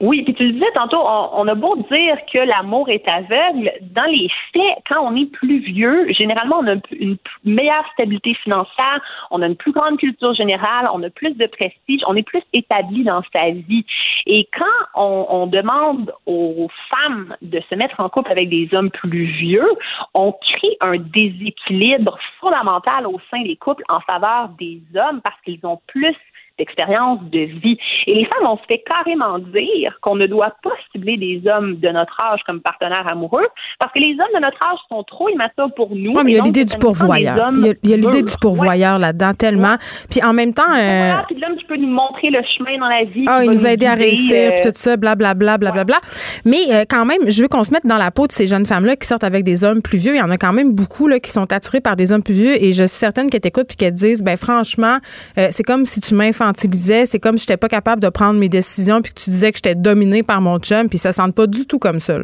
Oui, 0.00 0.22
puis 0.22 0.34
tu 0.34 0.44
le 0.44 0.52
disais 0.52 0.70
tantôt, 0.74 1.02
on, 1.02 1.48
a 1.48 1.54
beau 1.56 1.74
dire 1.90 2.16
que 2.32 2.38
l'amour 2.38 2.88
est 2.88 3.06
aveugle, 3.08 3.72
dans 3.80 4.04
les 4.04 4.30
faits, 4.52 4.78
quand 4.88 5.00
on 5.02 5.16
est 5.16 5.26
plus 5.26 5.58
vieux, 5.58 6.12
généralement, 6.12 6.60
on 6.60 6.68
a 6.68 6.76
une 6.92 7.16
meilleure 7.44 7.84
stabilité 7.94 8.34
financière, 8.34 9.00
on 9.32 9.42
a 9.42 9.46
une 9.46 9.56
plus 9.56 9.72
grande 9.72 9.98
culture 9.98 10.34
générale, 10.34 10.88
on 10.92 11.02
a 11.02 11.10
plus 11.10 11.34
de 11.34 11.46
prestige, 11.46 12.02
on 12.06 12.14
est 12.14 12.22
plus 12.22 12.42
établi 12.52 13.02
dans 13.02 13.22
sa 13.32 13.50
vie. 13.50 13.84
Et 14.26 14.48
quand 14.56 14.64
on, 14.94 15.26
on 15.30 15.46
demande 15.48 16.12
aux 16.26 16.68
femmes 16.88 17.34
de 17.42 17.60
se 17.68 17.74
mettre 17.74 17.98
en 17.98 18.08
couple 18.08 18.30
avec 18.30 18.48
des 18.48 18.68
hommes 18.72 18.90
plus 18.90 19.24
vieux, 19.24 19.68
on 20.14 20.30
crée 20.30 20.76
un 20.80 20.96
déséquilibre 20.98 22.16
fondamental 22.40 23.06
au 23.08 23.18
sein 23.32 23.42
des 23.42 23.56
couples 23.56 23.84
en 23.88 23.98
faveur 24.00 24.50
des 24.60 24.80
hommes 24.94 25.20
parce 25.22 25.40
qu'ils 25.44 25.64
ont 25.64 25.80
plus 25.88 26.14
d'expérience 26.58 27.20
de 27.30 27.40
vie. 27.60 27.78
Et 28.06 28.14
les 28.14 28.24
femmes, 28.24 28.46
on 28.48 28.56
se 28.56 28.62
fait 28.68 28.82
carrément 28.86 29.38
dire 29.38 29.98
qu'on 30.00 30.16
ne 30.16 30.26
doit 30.26 30.54
pas 30.62 30.70
cibler 30.92 31.16
des 31.16 31.42
hommes 31.48 31.76
de 31.76 31.88
notre 31.88 32.18
âge 32.20 32.40
comme 32.46 32.60
partenaires 32.60 33.06
amoureux 33.06 33.46
parce 33.78 33.92
que 33.92 33.98
les 33.98 34.12
hommes 34.12 34.34
de 34.34 34.40
notre 34.40 34.62
âge 34.62 34.78
sont 34.88 35.02
trop 35.04 35.28
immatures 35.28 35.72
pour 35.74 35.94
nous. 35.94 36.12
Oui, 36.14 36.22
mais 36.24 36.32
il 36.32 36.36
y 36.36 36.40
a 36.40 36.44
l'idée 36.44 36.64
du 36.64 36.76
pourvoyeur. 36.78 37.36
Il 37.82 37.90
y 37.90 37.92
a, 37.92 37.96
l'idée 37.96 38.22
du 38.22 38.34
pourvoyeur 38.40 38.98
là-dedans 38.98 39.32
tellement. 39.34 39.76
Puis 40.10 40.22
en 40.22 40.32
même 40.32 40.54
temps... 40.54 40.62
Euh... 40.74 41.12
Puis 41.26 41.38
l'homme 41.38 41.56
qui 41.56 41.64
peut 41.64 41.76
nous 41.76 41.88
montrer 41.88 42.30
le 42.30 42.40
chemin 42.56 42.78
dans 42.78 42.88
la 42.88 43.04
vie. 43.04 43.24
Ah, 43.26 43.44
il 43.44 43.50
nous 43.50 43.66
a 43.66 43.70
aidé 43.70 43.86
à 43.86 43.94
réussir, 43.94 44.52
puis 44.54 44.70
tout 44.70 44.76
ça, 44.76 44.96
blablabla, 44.96 45.58
blablabla. 45.58 45.84
Bla, 45.84 46.00
bla, 46.00 46.08
Mais 46.44 46.72
euh, 46.72 46.84
quand 46.88 47.04
même, 47.04 47.28
je 47.28 47.42
veux 47.42 47.48
qu'on 47.48 47.64
se 47.64 47.72
mette 47.72 47.86
dans 47.86 47.98
la 47.98 48.10
peau 48.10 48.26
de 48.26 48.32
ces 48.32 48.46
jeunes 48.46 48.66
femmes-là 48.66 48.96
qui 48.96 49.06
sortent 49.06 49.24
avec 49.24 49.44
des 49.44 49.64
hommes 49.64 49.82
plus 49.82 49.98
vieux. 49.98 50.14
Il 50.14 50.18
y 50.18 50.22
en 50.22 50.30
a 50.30 50.38
quand 50.38 50.52
même 50.52 50.72
beaucoup 50.72 51.08
là, 51.08 51.20
qui 51.20 51.30
sont 51.30 51.52
attirés 51.52 51.80
par 51.80 51.96
des 51.96 52.12
hommes 52.12 52.22
plus 52.22 52.34
vieux 52.34 52.62
et 52.62 52.72
je 52.72 52.84
suis 52.84 52.98
certaine 52.98 53.30
qu'elles 53.30 53.40
t'écoutent 53.40 53.68
puis 53.68 53.76
qu'elles 53.76 53.92
disent, 53.92 54.22
ben 54.22 54.36
franchement, 54.36 54.98
euh, 55.38 55.48
c'est 55.50 55.62
comme 55.62 55.86
si 55.86 56.00
tu 56.00 56.14
m'infantilisais 56.46 57.06
c'est 57.06 57.18
comme 57.18 57.38
si 57.38 57.46
j'étais 57.46 57.56
pas 57.56 57.68
capable 57.68 58.02
de 58.02 58.08
prendre 58.08 58.38
mes 58.38 58.48
décisions 58.48 59.02
puis 59.02 59.12
que 59.12 59.20
tu 59.20 59.30
disais 59.30 59.50
que 59.50 59.58
j'étais 59.58 59.74
dominée 59.74 60.22
par 60.22 60.40
mon 60.40 60.58
chum 60.58 60.88
puis 60.88 60.98
ça 60.98 61.12
sent 61.12 61.32
pas 61.34 61.46
du 61.46 61.66
tout 61.66 61.78
comme 61.78 62.00
ça. 62.00 62.18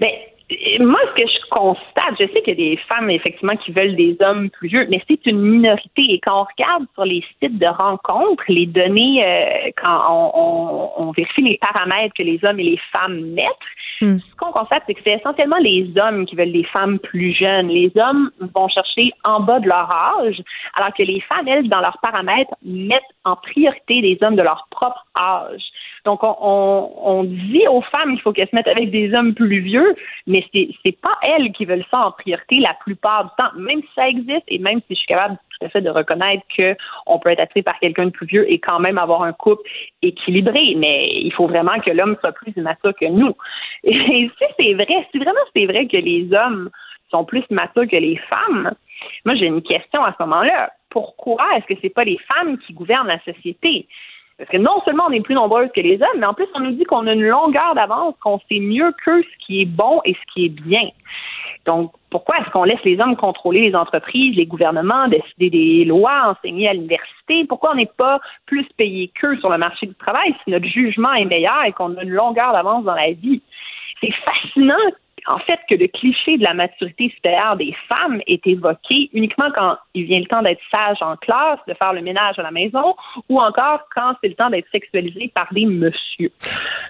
Ben, 0.00 0.10
moi, 0.80 1.00
ce 1.08 1.22
que 1.22 1.28
je 1.28 1.48
constate, 1.50 2.14
je 2.20 2.26
sais 2.32 2.42
qu'il 2.42 2.58
y 2.58 2.68
a 2.68 2.70
des 2.70 2.76
femmes, 2.88 3.10
effectivement, 3.10 3.56
qui 3.56 3.72
veulent 3.72 3.96
des 3.96 4.16
hommes 4.20 4.50
plus 4.50 4.68
vieux, 4.68 4.86
mais 4.88 5.02
c'est 5.08 5.26
une 5.26 5.40
minorité. 5.40 6.02
Et 6.08 6.20
quand 6.20 6.42
on 6.42 6.44
regarde 6.44 6.84
sur 6.94 7.04
les 7.04 7.24
sites 7.40 7.58
de 7.58 7.66
rencontres, 7.66 8.44
les 8.48 8.66
données, 8.66 9.24
euh, 9.24 9.70
quand 9.76 10.32
on, 10.34 11.12
vérifie 11.12 11.42
les 11.42 11.58
paramètres 11.58 12.14
que 12.14 12.22
les 12.22 12.38
hommes 12.44 12.60
et 12.60 12.64
les 12.64 12.80
femmes 12.92 13.20
mettent, 13.32 13.46
hmm. 14.00 14.18
ce 14.18 14.36
qu'on 14.36 14.52
constate, 14.52 14.82
c'est 14.86 14.94
que 14.94 15.00
c'est 15.04 15.14
essentiellement 15.14 15.58
les 15.58 15.90
hommes 15.96 16.26
qui 16.26 16.36
veulent 16.36 16.52
des 16.52 16.64
femmes 16.64 16.98
plus 16.98 17.32
jeunes. 17.32 17.68
Les 17.68 17.92
hommes 17.96 18.30
vont 18.54 18.68
chercher 18.68 19.12
en 19.24 19.40
bas 19.40 19.60
de 19.60 19.68
leur 19.68 19.90
âge, 19.90 20.42
alors 20.74 20.92
que 20.94 21.02
les 21.02 21.20
femmes, 21.22 21.48
elles, 21.48 21.68
dans 21.68 21.80
leurs 21.80 21.98
paramètres, 22.02 22.54
mettent 22.64 23.02
en 23.24 23.36
priorité 23.36 24.00
des 24.02 24.18
hommes 24.22 24.36
de 24.36 24.42
leur 24.42 24.66
propre 24.70 25.04
âge. 25.16 25.62
Donc, 26.06 26.20
on, 26.22 27.24
dit 27.24 27.66
aux 27.66 27.82
femmes 27.82 28.12
qu'il 28.12 28.20
faut 28.20 28.32
qu'elles 28.32 28.48
se 28.48 28.54
mettent 28.54 28.68
avec 28.68 28.92
des 28.92 29.12
hommes 29.12 29.34
plus 29.34 29.58
vieux, 29.58 29.96
mais 30.28 30.44
c'est, 30.52 30.68
c'est 30.84 30.96
pas 31.00 31.18
elles 31.20 31.50
qui 31.50 31.64
veulent 31.64 31.84
ça 31.90 32.06
en 32.06 32.12
priorité 32.12 32.60
la 32.60 32.74
plupart 32.74 33.24
du 33.24 33.30
temps, 33.36 33.50
même 33.58 33.80
si 33.82 33.88
ça 33.96 34.08
existe 34.08 34.44
et 34.46 34.60
même 34.60 34.78
si 34.86 34.94
je 34.94 34.98
suis 35.00 35.08
capable 35.08 35.36
tout 35.58 35.66
à 35.66 35.68
fait 35.68 35.80
de 35.80 35.90
reconnaître 35.90 36.44
qu'on 36.56 37.18
peut 37.18 37.30
être 37.30 37.40
attiré 37.40 37.64
par 37.64 37.80
quelqu'un 37.80 38.06
de 38.06 38.10
plus 38.10 38.26
vieux 38.26 38.48
et 38.48 38.60
quand 38.60 38.78
même 38.78 38.98
avoir 38.98 39.24
un 39.24 39.32
couple 39.32 39.68
équilibré, 40.00 40.76
mais 40.76 41.10
il 41.12 41.32
faut 41.32 41.48
vraiment 41.48 41.80
que 41.80 41.90
l'homme 41.90 42.16
soit 42.20 42.30
plus 42.30 42.54
mature 42.56 42.94
que 42.94 43.06
nous. 43.06 43.34
Et 43.84 44.30
si 44.38 44.44
c'est 44.60 44.74
vrai, 44.74 45.08
si 45.10 45.18
vraiment 45.18 45.40
c'est 45.56 45.66
vrai 45.66 45.88
que 45.88 45.96
les 45.96 46.32
hommes 46.32 46.70
sont 47.10 47.24
plus 47.24 47.44
matures 47.50 47.88
que 47.88 47.96
les 47.96 48.16
femmes, 48.16 48.70
moi 49.24 49.34
j'ai 49.34 49.46
une 49.46 49.62
question 49.62 50.04
à 50.04 50.14
ce 50.16 50.22
moment-là. 50.22 50.70
Pourquoi 50.90 51.44
est-ce 51.56 51.66
que 51.66 51.80
c'est 51.82 51.92
pas 51.92 52.04
les 52.04 52.18
femmes 52.18 52.58
qui 52.58 52.72
gouvernent 52.74 53.08
la 53.08 53.20
société? 53.24 53.88
Parce 54.38 54.50
que 54.50 54.58
non 54.58 54.82
seulement 54.84 55.04
on 55.08 55.12
est 55.12 55.22
plus 55.22 55.34
nombreuses 55.34 55.70
que 55.74 55.80
les 55.80 55.94
hommes, 56.02 56.18
mais 56.18 56.26
en 56.26 56.34
plus 56.34 56.46
on 56.54 56.60
nous 56.60 56.72
dit 56.72 56.84
qu'on 56.84 57.06
a 57.06 57.12
une 57.12 57.26
longueur 57.26 57.74
d'avance, 57.74 58.14
qu'on 58.22 58.38
sait 58.50 58.60
mieux 58.60 58.92
que 59.04 59.22
ce 59.22 59.46
qui 59.46 59.62
est 59.62 59.66
bon 59.66 60.00
et 60.04 60.12
ce 60.12 60.32
qui 60.32 60.46
est 60.46 60.50
bien. 60.50 60.90
Donc, 61.64 61.92
pourquoi 62.10 62.38
est-ce 62.38 62.50
qu'on 62.50 62.64
laisse 62.64 62.82
les 62.84 63.00
hommes 63.00 63.16
contrôler 63.16 63.62
les 63.62 63.74
entreprises, 63.74 64.36
les 64.36 64.46
gouvernements, 64.46 65.08
décider 65.08 65.50
des 65.50 65.84
lois, 65.84 66.36
enseigner 66.36 66.68
à 66.68 66.74
l'université? 66.74 67.44
Pourquoi 67.48 67.72
on 67.72 67.76
n'est 67.76 67.90
pas 67.96 68.20
plus 68.46 68.66
payé 68.76 69.10
qu'eux 69.20 69.38
sur 69.38 69.50
le 69.50 69.58
marché 69.58 69.86
du 69.86 69.94
travail 69.94 70.34
si 70.44 70.50
notre 70.50 70.66
jugement 70.66 71.12
est 71.14 71.24
meilleur 71.24 71.64
et 71.64 71.72
qu'on 71.72 71.96
a 71.96 72.02
une 72.02 72.10
longueur 72.10 72.52
d'avance 72.52 72.84
dans 72.84 72.94
la 72.94 73.12
vie? 73.12 73.42
C'est 74.00 74.12
fascinant 74.12 74.74
en 75.28 75.38
fait, 75.40 75.58
que 75.68 75.74
le 75.74 75.88
cliché 75.88 76.38
de 76.38 76.42
la 76.42 76.54
maturité 76.54 77.10
supérieure 77.14 77.56
des 77.56 77.74
femmes 77.88 78.20
est 78.26 78.46
évoqué 78.46 79.10
uniquement 79.12 79.50
quand 79.54 79.76
il 79.94 80.04
vient 80.04 80.20
le 80.20 80.26
temps 80.26 80.42
d'être 80.42 80.60
sage 80.70 80.98
en 81.00 81.16
classe, 81.16 81.58
de 81.66 81.74
faire 81.74 81.92
le 81.92 82.02
ménage 82.02 82.38
à 82.38 82.42
la 82.42 82.52
maison, 82.52 82.94
ou 83.28 83.40
encore 83.40 83.80
quand 83.94 84.14
c'est 84.20 84.28
le 84.28 84.34
temps 84.34 84.50
d'être 84.50 84.68
sexualisé 84.70 85.32
par 85.34 85.52
des 85.52 85.66
messieurs. 85.66 86.30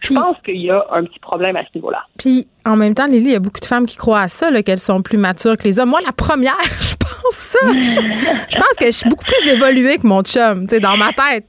Je 0.02 0.14
pense 0.14 0.36
qu'il 0.44 0.58
y 0.58 0.70
a 0.70 0.84
un 0.92 1.04
petit 1.04 1.18
problème 1.18 1.56
à 1.56 1.62
ce 1.62 1.70
niveau-là. 1.76 2.04
Puis, 2.18 2.46
en 2.66 2.76
même 2.76 2.94
temps, 2.94 3.06
Lily, 3.06 3.24
il 3.24 3.32
y 3.32 3.36
a 3.36 3.40
beaucoup 3.40 3.60
de 3.60 3.66
femmes 3.66 3.86
qui 3.86 3.96
croient 3.96 4.20
à 4.20 4.28
ça, 4.28 4.50
qu'elles 4.62 4.78
sont 4.78 5.02
plus 5.02 5.18
matures 5.18 5.56
que 5.56 5.64
les 5.64 5.78
hommes. 5.78 5.90
Moi, 5.90 6.00
la 6.04 6.12
première, 6.12 6.58
je 6.62 6.96
pense 6.96 7.34
ça. 7.34 7.58
Je, 7.70 8.56
pense 8.56 8.76
que 8.78 8.86
je 8.86 8.90
suis 8.90 9.08
beaucoup 9.08 9.24
plus 9.24 9.48
évoluée 9.48 9.98
que 9.98 10.06
mon 10.06 10.22
chum, 10.22 10.66
tu 10.66 10.74
sais, 10.74 10.80
dans 10.80 10.96
ma 10.96 11.12
tête. 11.12 11.46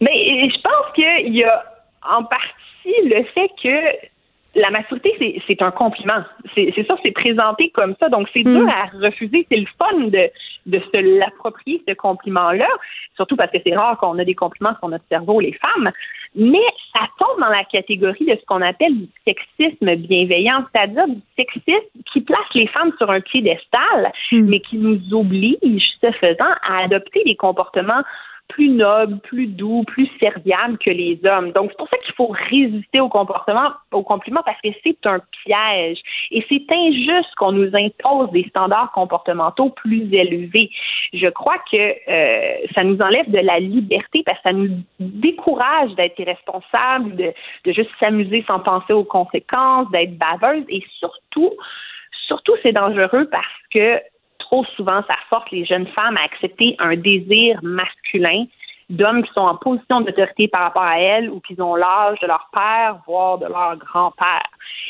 Mais 0.00 0.48
je 0.48 0.60
pense 0.60 0.94
qu'il 0.94 1.34
y 1.34 1.44
a 1.44 1.64
en 2.08 2.24
partie 2.24 2.48
le 3.04 3.24
fait 3.34 3.50
que 3.62 4.08
la 4.58 4.70
maturité, 4.70 5.42
c'est 5.46 5.62
un 5.62 5.70
compliment. 5.70 6.22
C'est 6.54 6.86
ça, 6.86 6.96
c'est 7.02 7.12
présenté 7.12 7.70
comme 7.70 7.94
ça. 8.00 8.08
Donc, 8.08 8.28
c'est 8.32 8.42
dur 8.42 8.64
mm. 8.64 8.68
à 8.68 9.06
refuser. 9.06 9.46
C'est 9.50 9.56
le 9.56 9.66
fun 9.78 9.98
de, 10.08 10.30
de 10.66 10.78
se 10.78 11.18
l'approprier, 11.18 11.82
ce 11.88 11.94
compliment-là, 11.94 12.68
surtout 13.16 13.36
parce 13.36 13.50
que 13.50 13.58
c'est 13.64 13.74
rare 13.74 13.96
qu'on 13.98 14.18
a 14.18 14.24
des 14.24 14.34
compliments 14.34 14.74
sur 14.78 14.88
notre 14.88 15.04
cerveau, 15.08 15.40
les 15.40 15.52
femmes. 15.52 15.90
Mais 16.34 16.64
ça 16.94 17.06
tombe 17.18 17.40
dans 17.40 17.48
la 17.48 17.64
catégorie 17.64 18.26
de 18.26 18.36
ce 18.38 18.44
qu'on 18.46 18.60
appelle 18.60 18.94
du 18.94 19.08
sexisme 19.24 19.94
bienveillant, 19.96 20.64
c'est-à-dire 20.72 21.08
du 21.08 21.20
sexisme 21.36 22.02
qui 22.12 22.20
place 22.20 22.38
les 22.54 22.66
femmes 22.66 22.92
sur 22.98 23.10
un 23.10 23.20
piédestal, 23.20 24.12
mm. 24.32 24.40
mais 24.42 24.60
qui 24.60 24.76
nous 24.76 25.00
oblige, 25.12 25.88
ce 26.00 26.10
faisant, 26.12 26.52
à 26.68 26.84
adopter 26.84 27.22
des 27.24 27.36
comportements 27.36 28.02
plus 28.48 28.68
noble, 28.68 29.18
plus 29.20 29.46
doux, 29.46 29.84
plus 29.86 30.08
serviable 30.18 30.78
que 30.78 30.90
les 30.90 31.20
hommes. 31.24 31.52
Donc, 31.52 31.70
c'est 31.70 31.76
pour 31.76 31.88
ça 31.88 31.96
qu'il 31.98 32.14
faut 32.14 32.34
résister 32.50 33.00
au 33.00 33.08
comportement, 33.08 33.70
au 33.92 34.02
compliment, 34.02 34.40
parce 34.44 34.60
que 34.62 34.68
c'est 34.82 35.06
un 35.06 35.20
piège. 35.44 35.98
Et 36.30 36.44
c'est 36.48 36.64
injuste 36.70 37.34
qu'on 37.36 37.52
nous 37.52 37.70
impose 37.74 38.30
des 38.32 38.44
standards 38.48 38.90
comportementaux 38.92 39.70
plus 39.70 40.12
élevés. 40.12 40.70
Je 41.12 41.28
crois 41.28 41.58
que 41.70 41.76
euh, 41.76 42.66
ça 42.74 42.84
nous 42.84 42.98
enlève 43.00 43.30
de 43.30 43.38
la 43.38 43.60
liberté 43.60 44.22
parce 44.24 44.38
que 44.38 44.48
ça 44.48 44.52
nous 44.52 44.70
décourage 44.98 45.94
d'être 45.94 46.18
irresponsable, 46.18 47.16
de, 47.16 47.32
juste 47.66 47.90
s'amuser 48.00 48.44
sans 48.46 48.60
penser 48.60 48.92
aux 48.92 49.04
conséquences, 49.04 49.90
d'être 49.90 50.16
baveuse 50.16 50.64
et 50.68 50.82
surtout, 50.98 51.52
surtout, 52.26 52.54
c'est 52.62 52.72
dangereux 52.72 53.28
parce 53.30 53.46
que 53.72 54.00
trop 54.38 54.64
souvent, 54.76 55.02
ça 55.06 55.16
force 55.28 55.50
les 55.50 55.64
jeunes 55.64 55.86
femmes 55.88 56.16
à 56.16 56.24
accepter 56.24 56.74
un 56.78 56.96
désir 56.96 57.58
masculin 57.62 57.97
d'hommes 58.90 59.22
qui 59.22 59.32
sont 59.32 59.40
en 59.40 59.56
position 59.56 60.00
d'autorité 60.00 60.48
par 60.48 60.62
rapport 60.62 60.82
à 60.82 60.98
elles 60.98 61.30
ou 61.30 61.40
qui 61.40 61.60
ont 61.60 61.76
l'âge 61.76 62.18
de 62.20 62.26
leur 62.26 62.48
père, 62.52 63.00
voire 63.06 63.38
de 63.38 63.46
leur 63.46 63.76
grand-père. 63.76 64.46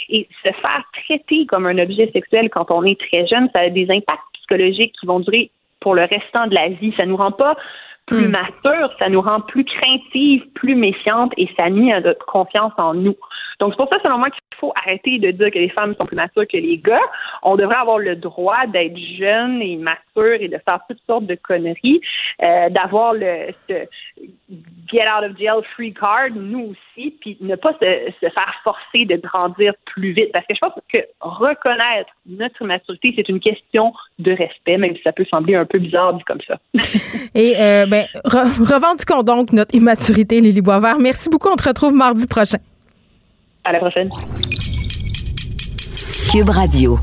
Et 0.09 0.29
se 0.45 0.51
faire 0.53 0.85
traiter 1.05 1.47
comme 1.47 1.67
un 1.67 1.79
objet 1.79 2.11
sexuel 2.13 2.49
quand 2.51 2.71
on 2.71 2.85
est 2.85 3.01
très 3.01 3.27
jeune, 3.27 3.51
ça 3.53 3.61
a 3.61 3.71
des 3.71 3.91
impacts 3.91 4.23
psychologiques 4.35 4.95
qui 4.99 5.07
vont 5.07 5.21
durer 5.21 5.51
pour 5.81 5.95
le 5.95 6.03
restant 6.03 6.47
de 6.47 6.55
la 6.55 6.69
vie. 6.69 6.95
Ça 6.97 7.07
nous 7.07 7.17
rend 7.17 7.33
pas 7.33 7.57
plus 8.09 8.27
mm. 8.27 8.31
mature, 8.31 8.91
ça 8.99 9.09
nous 9.09 9.21
rend 9.21 9.41
plus 9.41 9.65
craintives, 9.65 10.45
plus 10.55 10.75
méfiantes 10.75 11.33
et 11.37 11.49
ça 11.57 11.71
nuit 11.71 11.93
à 11.93 12.01
notre 12.01 12.25
confiance 12.27 12.73
en 12.77 12.95
nous. 12.95 13.17
Donc, 13.61 13.73
c'est 13.73 13.77
pour 13.77 13.89
ça, 13.89 13.99
selon 14.03 14.19
moi, 14.19 14.31
qu'il 14.31 14.41
faut 14.59 14.73
arrêter 14.77 15.19
de 15.19 15.31
dire 15.33 15.51
que 15.51 15.59
les 15.59 15.69
femmes 15.69 15.95
sont 16.01 16.07
plus 16.07 16.17
matures 16.17 16.47
que 16.47 16.57
les 16.57 16.79
gars. 16.79 17.01
On 17.43 17.57
devrait 17.57 17.77
avoir 17.77 17.99
le 17.99 18.15
droit 18.15 18.67
d'être 18.67 18.97
jeune 19.19 19.61
et 19.63 19.77
mature 19.77 20.35
et 20.41 20.49
de 20.49 20.59
faire 20.65 20.81
toutes 20.89 21.01
sortes 21.07 21.27
de 21.27 21.35
conneries, 21.35 22.01
euh, 22.43 22.69
d'avoir 22.71 23.15
le 23.15 23.35
ce 23.69 23.75
get 24.91 25.07
out 25.07 25.23
of 25.23 25.37
jail 25.39 25.63
free 25.75 25.93
card, 25.93 26.31
nous 26.35 26.73
aussi, 26.73 27.11
puis 27.21 27.37
ne 27.41 27.57
pas 27.57 27.73
se, 27.75 28.13
se 28.21 28.31
faire 28.31 28.55
forcer 28.65 29.05
de 29.05 29.17
grandir 29.17 29.75
plus 29.87 30.13
vite. 30.13 30.31
Parce 30.33 30.47
que 30.47 30.55
je 30.55 30.61
pense 30.61 30.73
que 30.93 30.99
reconnaître 31.21 32.11
notre 32.27 32.65
maturité, 32.65 33.13
c'est 33.17 33.29
une 33.29 33.41
question 33.41 33.93
de 34.19 34.33
respect, 34.33 34.79
même 34.79 34.97
si 34.97 35.03
ça 35.03 35.13
peut 35.13 35.27
sembler 35.31 35.57
un 35.57 35.67
peu 35.67 35.79
bizarre 35.79 36.15
dit 36.15 36.25
comme 36.25 36.41
ça. 36.47 36.59
et 37.35 37.55
euh, 37.59 37.87
ben, 37.87 37.98
revendiquons 38.25 39.23
donc 39.23 39.53
notre 39.53 39.75
immaturité, 39.75 40.41
Lily 40.41 40.61
Boisvert. 40.61 40.99
Merci 40.99 41.29
beaucoup. 41.29 41.49
On 41.49 41.57
te 41.57 41.69
retrouve 41.69 41.93
mardi 41.93 42.27
prochain. 42.27 42.59
À 43.65 43.73
la 43.73 43.79
prochaine. 43.79 44.11
Cube 46.31 46.49
Radio. 46.49 46.99